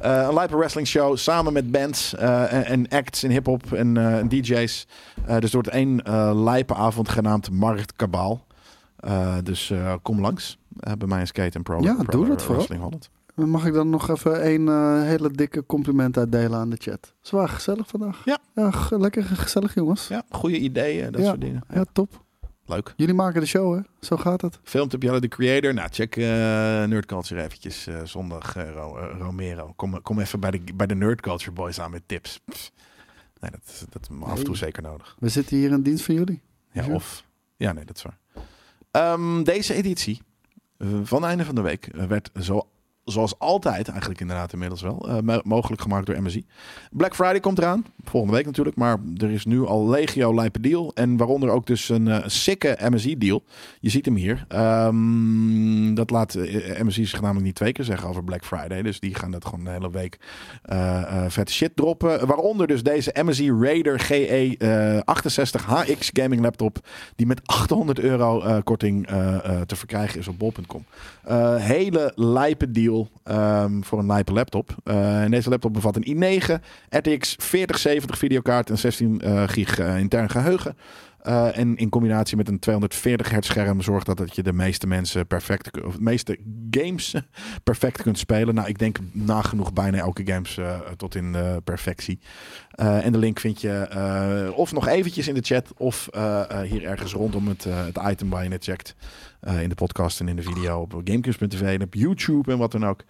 Eh, 0.00 0.26
een 0.28 0.34
lijpe 0.34 0.56
wrestling 0.56 0.86
show 0.86 1.16
samen 1.16 1.52
met 1.52 1.70
bands 1.70 2.14
eh, 2.14 2.52
en, 2.52 2.64
en 2.64 2.88
acts 2.88 3.24
in 3.24 3.30
hip-hop 3.30 3.72
en 3.72 3.96
en 3.96 4.28
DJ's. 4.28 4.86
Dus 5.26 5.42
het 5.42 5.52
wordt 5.52 5.68
één 5.68 5.96
lijpe 6.44 6.74
avond 6.74 7.08
genaamd 7.08 7.50
Markt 7.50 7.92
Kabaal. 7.92 8.46
Dus 9.42 9.72
kom 10.02 10.20
langs 10.20 10.58
bij 10.98 11.08
mij 11.08 11.26
Skate 11.26 11.56
en 11.56 11.62
Pro, 11.62 11.80
Ja, 11.80 11.94
Pro 11.94 12.18
doe 12.18 12.26
dat 12.28 12.40
vooral. 12.42 12.56
Wrestling 12.56 12.82
Holland. 12.82 13.10
Mag 13.34 13.66
ik 13.66 13.72
dan 13.72 13.90
nog 13.90 14.08
even 14.10 14.46
een 14.46 15.02
hele 15.02 15.30
dikke 15.30 15.66
compliment 15.66 16.16
uitdelen 16.18 16.58
aan 16.58 16.70
de 16.70 16.76
chat? 16.78 17.14
Zwaar 17.20 17.48
gezellig 17.48 17.86
vandaag. 17.88 18.22
Ja. 18.24 18.38
lekker 18.88 19.22
gezellig 19.24 19.74
jongens. 19.74 20.08
Ja, 20.08 20.22
goede 20.30 20.58
ideeën, 20.58 21.12
dat 21.12 21.20
Ja. 21.20 21.26
soort 21.28 21.40
dingen. 21.40 21.62
Ja, 21.72 21.84
top. 21.92 22.26
Leuk. 22.68 22.92
Jullie 22.96 23.14
maken 23.14 23.40
de 23.40 23.46
show, 23.46 23.74
hè? 23.74 23.80
Zo 24.00 24.16
gaat 24.16 24.40
het. 24.40 24.58
Filmt 24.62 24.94
op 24.94 25.02
Jelle 25.02 25.20
de 25.20 25.28
Creator. 25.28 25.74
Nou, 25.74 25.88
check 25.92 26.16
eh 26.16 26.24
Nerd 26.84 27.06
Culture 27.06 27.42
eventjes 27.42 27.86
eh, 27.86 28.00
zondag 28.04 28.56
eh, 28.56 28.70
Ro- 28.72 28.96
Romero. 29.18 29.72
Kom, 29.76 30.02
kom 30.02 30.20
even 30.20 30.40
bij 30.40 30.50
de, 30.50 30.60
bij 30.74 30.86
de 30.86 30.94
Nerd 30.94 31.20
Culture 31.20 31.50
Boys 31.52 31.80
aan 31.80 31.90
met 31.90 32.02
tips. 32.06 32.40
Pff. 32.44 32.70
Nee, 33.40 33.50
dat, 33.50 33.86
dat 33.90 34.02
is 34.10 34.22
af 34.22 34.38
en 34.38 34.44
toe 34.44 34.56
zeker 34.56 34.82
nodig. 34.82 35.16
We 35.18 35.28
zitten 35.28 35.56
hier 35.56 35.70
in 35.70 35.82
dienst 35.82 36.04
van 36.04 36.14
jullie. 36.14 36.42
Ja, 36.72 36.86
of. 36.88 37.24
Ja, 37.56 37.72
nee, 37.72 37.84
dat 37.84 37.96
is 37.96 38.02
waar. 38.02 38.18
Ehm, 38.90 39.42
deze 39.42 39.74
editie 39.74 40.22
van 41.02 41.24
Einde 41.24 41.44
van 41.44 41.54
de 41.54 41.60
Week 41.60 41.88
werd 42.08 42.30
zo, 42.40 42.68
zoals 43.12 43.38
altijd, 43.38 43.88
eigenlijk 43.88 44.20
inderdaad 44.20 44.52
inmiddels 44.52 44.82
wel, 44.82 45.08
eh, 45.08 45.18
mo- 45.22 45.40
mogelijk 45.44 45.82
gemaakt 45.82 46.06
door 46.06 46.22
MSI. 46.22 46.44
Black 46.90 47.14
Friday 47.14 47.40
komt 47.40 47.58
eraan, 47.58 47.84
volgende 48.04 48.36
week 48.36 48.46
natuurlijk, 48.46 48.76
maar 48.76 48.98
er 49.16 49.30
is 49.30 49.44
nu 49.44 49.66
al 49.66 49.88
legio 49.88 50.34
lijpe 50.34 50.60
deal. 50.60 50.90
En 50.94 51.16
waaronder 51.16 51.50
ook 51.50 51.66
dus 51.66 51.88
een 51.88 52.08
eh 52.08 52.22
sikke 52.26 52.78
MSI 52.90 53.18
deal. 53.18 53.42
Je 53.80 53.88
ziet 53.90 54.04
hem 54.04 54.14
hier. 54.14 54.44
Ehm, 54.48 55.94
dat 55.94 56.10
laat 56.10 56.34
eh, 56.34 56.82
MSI 56.82 57.06
zich 57.06 57.20
namelijk 57.20 57.44
niet 57.46 57.54
twee 57.54 57.72
keer 57.72 57.84
zeggen 57.84 58.08
over 58.08 58.24
Black 58.24 58.44
Friday. 58.44 58.82
Dus 58.82 59.00
die 59.00 59.14
gaan 59.14 59.30
dat 59.30 59.44
gewoon 59.44 59.64
de 59.64 59.70
hele 59.70 59.90
week 59.90 60.18
vette 61.28 61.52
shit 61.52 61.76
droppen. 61.76 62.26
Waaronder 62.26 62.66
dus 62.66 62.82
deze 62.82 63.14
MSI 63.24 63.52
Raider 63.52 64.00
GE 64.00 64.54
eh 64.58 64.98
68 65.04 65.64
HX 65.64 66.10
gaming 66.12 66.42
laptop. 66.42 66.78
Die 67.16 67.26
met 67.26 67.40
800 67.44 67.98
euro 67.98 68.60
korting 68.64 69.06
te 69.66 69.76
verkrijgen 69.76 70.18
is 70.20 70.28
op 70.28 70.38
bol.com. 70.38 70.84
Hele 71.56 72.12
lijpe 72.14 72.70
deal 72.70 72.97
ehm, 73.24 73.82
voor 73.82 73.98
een 73.98 74.06
lijpe 74.06 74.32
laptop. 74.32 74.74
Eh, 74.84 75.24
deze 75.28 75.48
laptop 75.48 75.72
bevat 75.72 75.96
een 75.96 76.16
i9, 76.16 76.52
RTX 76.88 77.34
4070 77.38 78.18
videokaart 78.18 78.70
en 78.70 78.78
16 78.78 79.20
eh, 79.20 79.42
gig 79.46 79.78
eh, 79.78 79.98
intern 79.98 80.30
geheugen. 80.30 80.76
Eh, 81.28 81.58
en 81.58 81.76
in 81.76 81.88
combinatie 81.88 82.36
met 82.36 82.48
een 82.48 82.58
240 82.58 83.30
hertz 83.30 83.48
scherm 83.48 83.82
zorgt 83.82 84.06
dat, 84.06 84.16
dat 84.16 84.34
je 84.34 84.42
de 84.42 84.52
meeste 84.52 84.86
mensen 84.86 85.26
perfect, 85.26 85.82
of 85.84 85.94
de 85.94 86.02
meeste 86.02 86.38
games 86.70 87.14
perfect 87.64 88.02
kunt 88.02 88.18
spelen. 88.18 88.54
Nou, 88.54 88.68
ik 88.68 88.78
denk 88.78 88.98
nagenoeg 89.12 89.72
bijna 89.72 89.98
elke 89.98 90.26
games 90.26 90.58
eh, 90.58 90.80
tot 90.96 91.14
in 91.14 91.36
perfectie. 91.64 92.18
Eh, 92.70 93.04
en 93.04 93.12
de 93.12 93.18
link 93.18 93.40
vind 93.40 93.60
je 93.60 94.52
of 94.56 94.72
nog 94.72 94.86
eventjes 94.86 95.28
in 95.28 95.34
de 95.34 95.42
chat 95.42 95.72
of 95.76 96.08
hier 96.64 96.84
ergens 96.84 97.12
rondom 97.12 97.48
het, 97.48 97.64
het 97.64 97.98
item 98.08 98.30
waar 98.30 98.42
je 98.42 98.48
net 98.48 98.64
checkt. 98.64 98.94
In 99.60 99.68
de 99.68 99.74
podcast 99.74 100.20
en 100.20 100.28
in 100.28 100.36
de 100.36 100.42
video 100.42 100.80
op 100.80 100.92
gamekings.tv 101.04 101.60
en 101.60 101.82
op 101.82 101.94
YouTube 101.94 102.52
en 102.52 102.58
wat 102.58 102.72
dan 102.72 102.86
ook. 102.86 103.04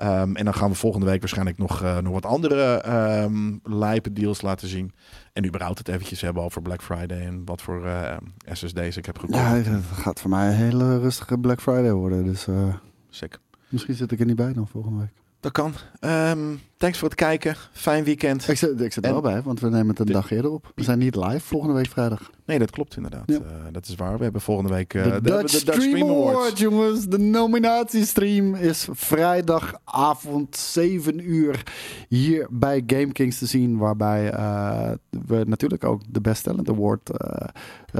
Ehm, 0.00 0.34
en 0.36 0.44
dan 0.44 0.54
gaan 0.54 0.70
we 0.70 0.76
volgende 0.76 1.06
week 1.06 1.20
waarschijnlijk 1.20 1.58
nog, 1.58 1.82
eh, 1.82 1.98
nog 1.98 2.12
wat 2.12 2.26
andere 2.26 2.80
ehm 2.80 3.56
lijpe 3.62 4.12
deals 4.12 4.40
laten 4.40 4.68
zien. 4.68 4.92
En 5.32 5.46
überhaupt 5.46 5.78
het 5.78 5.88
eventjes 5.88 6.20
hebben 6.20 6.42
over 6.42 6.62
Black 6.62 6.82
Friday 6.82 7.26
en 7.26 7.42
wat 7.44 7.62
voor 7.62 7.86
eh, 7.86 8.16
SSD's 8.44 8.96
ik 8.96 9.06
heb 9.06 9.18
gekocht. 9.18 9.38
Ja, 9.38 9.54
het 9.54 9.84
gaat 9.92 10.20
voor 10.20 10.30
mij 10.30 10.48
een 10.48 10.54
hele 10.54 10.98
rustige 10.98 11.38
Black 11.38 11.60
Friday 11.60 11.92
worden. 11.92 12.24
Dus 12.24 12.46
eh, 12.46 12.74
Sick. 13.08 13.38
misschien 13.68 13.94
zit 13.94 14.12
ik 14.12 14.20
er 14.20 14.26
niet 14.26 14.36
bij 14.36 14.52
dan 14.52 14.68
volgende 14.68 14.98
week. 14.98 15.12
Dat 15.40 15.52
kan. 15.52 15.72
Ehm, 16.00 16.54
thanks 16.80 16.98
voor 16.98 17.08
het 17.08 17.16
kijken. 17.16 17.56
Fijn 17.72 18.04
weekend. 18.04 18.48
Ik 18.48 18.56
zit, 18.56 18.80
ik 18.80 18.92
zit 18.92 19.04
er 19.04 19.12
wel 19.12 19.20
bij, 19.20 19.42
want 19.42 19.60
we 19.60 19.68
nemen 19.68 19.88
het 19.88 19.98
een 19.98 20.06
dag 20.06 20.30
eerder 20.30 20.50
op. 20.50 20.72
We 20.74 20.82
zijn 20.82 20.98
niet 20.98 21.16
live 21.16 21.40
volgende 21.40 21.74
week 21.74 21.86
vrijdag. 21.86 22.30
Nee, 22.50 22.58
dat 22.58 22.70
klopt 22.70 22.96
inderdaad. 22.96 23.22
Ja. 23.26 23.34
Eh, 23.34 23.72
dat 23.72 23.86
is 23.86 23.94
waar. 23.94 24.16
We 24.16 24.22
hebben 24.22 24.40
volgende 24.40 24.74
week 24.74 24.94
eh, 24.94 25.02
de, 25.02 25.10
de, 25.10 25.20
Dutch, 25.20 25.64
de 25.64 25.72
Stream 25.72 26.10
Award, 26.10 26.58
jongens. 26.58 27.06
De 27.06 27.18
nominatiestream 27.18 28.54
is 28.54 28.88
vrijdagavond 28.90 30.56
7 30.56 31.30
uur 31.30 31.62
hier 32.08 32.46
bij 32.50 32.82
GameKings 32.86 33.38
te 33.38 33.46
zien. 33.46 33.76
Waarbij 33.76 34.30
eh, 34.30 34.90
we 35.26 35.44
natuurlijk 35.46 35.84
ook 35.84 36.00
de 36.08 36.20
Best 36.20 36.44
Talent 36.44 36.68
Award 36.68 37.10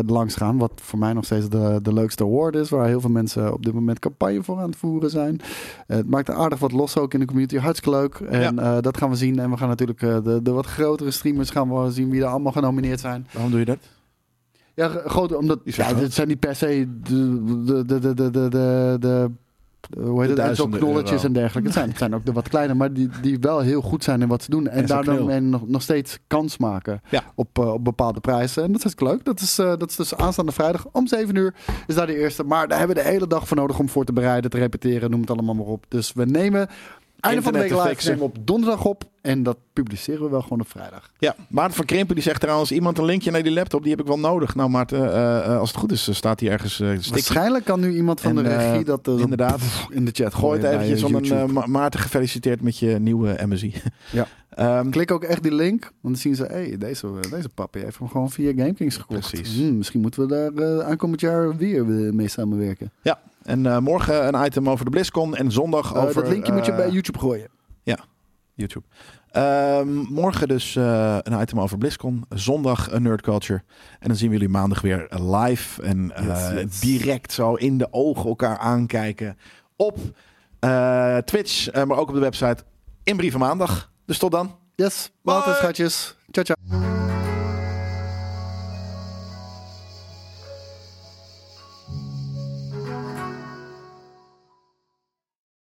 langs 0.07 0.35
gaan. 0.35 0.59
Wat 0.59 0.73
voor 0.75 0.99
mij 0.99 1.13
nog 1.13 1.25
steeds 1.25 1.49
de, 1.49 1.79
de 1.83 1.93
leukste 1.93 2.25
award 2.25 2.55
is. 2.55 2.69
Waar 2.69 2.87
heel 2.87 3.01
veel 3.01 3.11
mensen 3.11 3.53
op 3.53 3.65
dit 3.65 3.75
moment 3.75 3.99
campagne 3.99 4.43
voor 4.43 4.59
aan 4.59 4.69
het 4.69 4.79
voeren 4.79 5.11
zijn. 5.11 5.41
Het 5.87 6.11
maakt 6.11 6.31
aardig 6.31 6.59
wat 6.59 6.73
los 6.73 6.97
ook 6.97 7.15
in 7.15 7.21
de 7.21 7.27
community. 7.27 7.57
Hartstikke 7.57 7.99
leuk. 7.99 8.15
En 8.15 8.59
dat 8.81 8.97
gaan 8.97 9.11
we 9.11 9.17
zien. 9.17 9.39
En 9.39 9.51
we 9.51 9.57
gaan 9.57 9.69
natuurlijk 9.69 10.03
eh, 10.03 10.23
de, 10.23 10.43
de 10.43 10.51
wat 10.51 10.67
grotere 10.67 11.11
streamers 11.11 11.51
gaan 11.51 11.85
we 11.85 11.91
zien 11.91 12.11
wie 12.11 12.21
er 12.21 12.27
allemaal 12.27 12.53
genomineerd 12.53 13.01
zijn. 13.01 13.27
Waarom 13.33 13.51
doe 13.51 13.61
je 13.61 13.67
dat? 13.67 13.79
Ja, 14.75 14.89
groot, 14.89 15.35
omdat 15.35 15.61
ja, 15.65 15.95
dit 15.95 16.13
zijn 16.13 16.29
niet 16.29 16.41
per 16.41 16.57
se 16.57 16.89
de, 17.03 17.65
de, 17.65 17.85
de, 17.85 17.99
de, 17.99 18.15
de, 18.15 18.31
de, 18.31 18.97
de, 19.01 19.31
hoe 19.99 20.21
heet 20.21 20.29
het, 20.29 20.37
duizenden 20.37 20.81
knolletjes 20.81 21.25
en 21.25 21.33
dergelijke. 21.33 21.69
Het 21.69 21.77
zijn, 21.77 21.89
het 21.89 21.99
zijn 21.99 22.15
ook 22.15 22.27
de 22.27 22.33
wat 22.33 22.49
kleiner, 22.49 22.77
maar 22.77 22.93
die, 22.93 23.09
die 23.23 23.39
wel 23.41 23.61
heel 23.61 23.81
goed 23.81 24.05
zijn 24.05 24.23
in 24.23 24.29
wat 24.29 24.43
ze 24.43 24.51
doen. 24.51 24.69
En, 24.69 24.79
En 24.79 24.87
daardoor 24.87 25.25
men 25.25 25.49
nog, 25.49 25.69
nog 25.69 25.83
steeds 25.83 26.19
kans 26.27 26.59
maken 26.59 27.01
Ja. 27.11 27.23
op, 27.35 27.59
eh, 27.59 27.73
op 27.73 27.85
bepaalde 27.85 28.21
prijzen. 28.21 28.63
En 28.63 28.73
dat 28.73 28.85
is 28.85 28.93
leuk. 28.97 29.25
Dat 29.25 29.41
is, 29.41 29.59
eh, 29.59 29.67
dat 29.67 29.91
is 29.91 29.97
dus 29.97 30.15
aanstaande 30.15 30.53
vrijdag 30.53 30.87
om 30.93 31.07
7 31.07 31.35
uur 31.35 31.55
is 31.87 31.95
daar 31.95 32.07
de 32.07 32.19
eerste. 32.19 32.45
Maar 32.45 32.69
daar 32.69 32.79
hebben 32.79 32.97
we 32.97 33.03
de 33.03 33.09
hele 33.09 33.27
dag 33.27 33.49
voor 33.49 33.57
nodig 33.57 33.79
om 33.79 33.89
voor 33.89 34.05
te 34.05 34.13
bereiden, 34.13 34.51
te 34.51 34.59
repeteren, 34.59 35.11
noem 35.11 35.21
het 35.21 35.31
allemaal 35.31 35.55
maar 35.55 35.67
op. 35.67 35.85
Dus 35.89 36.13
we 36.13 36.25
nemen 36.25 36.69
einde 37.21 37.43
van 37.43 37.53
de 37.53 37.59
week 37.59 37.71
live 37.71 38.09
nemen 38.09 38.19
we 38.19 38.25
op 38.25 38.37
donderdag 38.47 38.85
op. 38.85 39.05
En 39.21 39.43
dat 39.43 39.57
publiceren 39.73 40.23
we 40.23 40.29
wel 40.31 40.43
gewoon 40.43 40.61
op 40.61 40.69
vrijdag. 40.69 41.11
Ja, 41.19 41.35
Maarten 41.49 41.77
van 41.77 41.85
Krimpen 41.85 42.15
die 42.15 42.25
zegt 42.25 42.41
trouwens... 42.41 42.73
iemand 42.73 42.99
een 42.99 43.05
linkje 43.05 43.31
naar 43.31 43.43
die 43.43 43.53
laptop, 43.53 43.83
die 43.83 43.91
heb 43.91 44.01
ik 44.01 44.07
wel 44.07 44.19
nodig. 44.19 44.55
Nou 44.55 44.71
Maarten, 44.71 45.13
eh, 45.13 45.39
eh, 45.39 45.59
als 45.59 45.69
het 45.69 45.79
goed 45.79 45.93
is, 45.93 46.09
eh, 46.09 46.15
staat 46.15 46.39
die 46.39 46.51
ergens 46.51 46.81
uh. 46.81 46.99
Waarschijnlijk 47.11 47.65
kan 47.65 47.81
nu 47.81 47.95
iemand 47.97 48.21
van 48.21 48.39
En, 48.39 48.45
de 48.45 48.57
regie 48.57 48.85
dat 48.85 49.07
inderdaad. 49.07 49.61
in 49.91 50.05
de 50.05 50.11
chat 50.15 50.35
Gooi 50.35 50.61
gooien. 50.61 50.79
het 50.79 50.83
eventjes 50.83 51.03
om 51.03 51.15
een 51.15 51.53
Ma- 51.53 51.67
Maarten 51.67 52.01
gefeliciteerd 52.01 52.63
met 52.63 52.79
je 52.79 52.99
nieuwe 52.99 53.39
MSI. 53.47 53.75
Ja. 54.13 54.27
Ehm, 54.51 54.91
Klik 54.91 55.11
ook 55.11 55.25
echt 55.25 55.43
die 55.43 55.55
link, 55.55 55.81
want 55.83 55.95
dan 56.01 56.17
zien 56.17 56.35
ze, 56.35 56.45
hey, 56.45 56.77
deze, 56.79 57.07
deze 57.31 57.49
papi 57.49 57.79
heeft 57.81 57.99
hem 57.99 58.09
gewoon 58.09 58.31
via 58.31 58.53
GameKings 58.57 58.97
gekocht. 58.97 59.31
Precies. 59.31 59.57
Hmm, 59.57 59.77
misschien 59.77 60.01
moeten 60.01 60.27
we 60.29 60.53
daar 60.55 60.83
aankomend 60.85 61.21
jaar 61.21 61.57
weer 61.57 61.85
mee 62.15 62.29
samenwerken. 62.29 62.93
ja, 63.03 63.21
en 63.51 63.67
eh, 63.67 63.79
morgen 63.79 64.35
een 64.35 64.45
item 64.47 64.69
over 64.69 64.85
de 64.85 64.91
BlizzCon 64.91 65.37
en 65.37 65.53
zondag 65.53 65.95
Eh, 65.95 66.03
over... 66.03 66.23
dat 66.23 66.33
linkje 66.33 66.53
moet 66.53 66.65
je 66.65 66.71
eh, 66.71 66.77
bij 66.77 66.91
YouTube 66.91 67.19
gooien. 67.19 67.49
YouTube. 68.55 68.87
Ehm, 69.31 69.89
morgen 69.97 70.49
dus 70.49 70.77
eh, 70.77 71.17
een 71.23 71.41
item 71.41 71.61
over 71.61 71.79
BlizzCon. 71.79 72.25
Zondag 72.29 72.91
een 72.93 73.03
Nerd 73.03 73.21
Culture. 73.23 73.63
En 73.99 74.09
dan 74.09 74.17
zien 74.17 74.29
we 74.29 74.35
jullie 74.35 74.49
maandag 74.49 74.81
weer 74.81 75.07
live. 75.21 75.83
En 75.83 76.13
eh, 76.15 76.27
Yes, 76.27 76.51
yes. 76.63 76.81
direct 76.81 77.33
zo 77.33 77.55
in 77.55 77.79
de 77.79 77.89
ogen 77.91 78.29
elkaar 78.29 78.59
aankijken. 78.59 79.39
Op 79.77 79.99
eh, 80.59 81.17
Twitch, 81.17 81.69
eh, 81.69 81.85
maar 81.85 81.97
ook 81.99 82.09
op 82.09 82.15
de 82.15 82.21
website. 82.21 82.65
In 83.03 83.17
Brieven 83.17 83.41
Maandag. 83.41 83.93
Dus 84.07 84.19
tot 84.19 84.31
dan. 84.31 84.57
Yes, 84.75 85.11
later 85.23 85.55
schatjes. 85.55 86.17
Ciao, 86.31 86.45
ciao. 86.45 87.00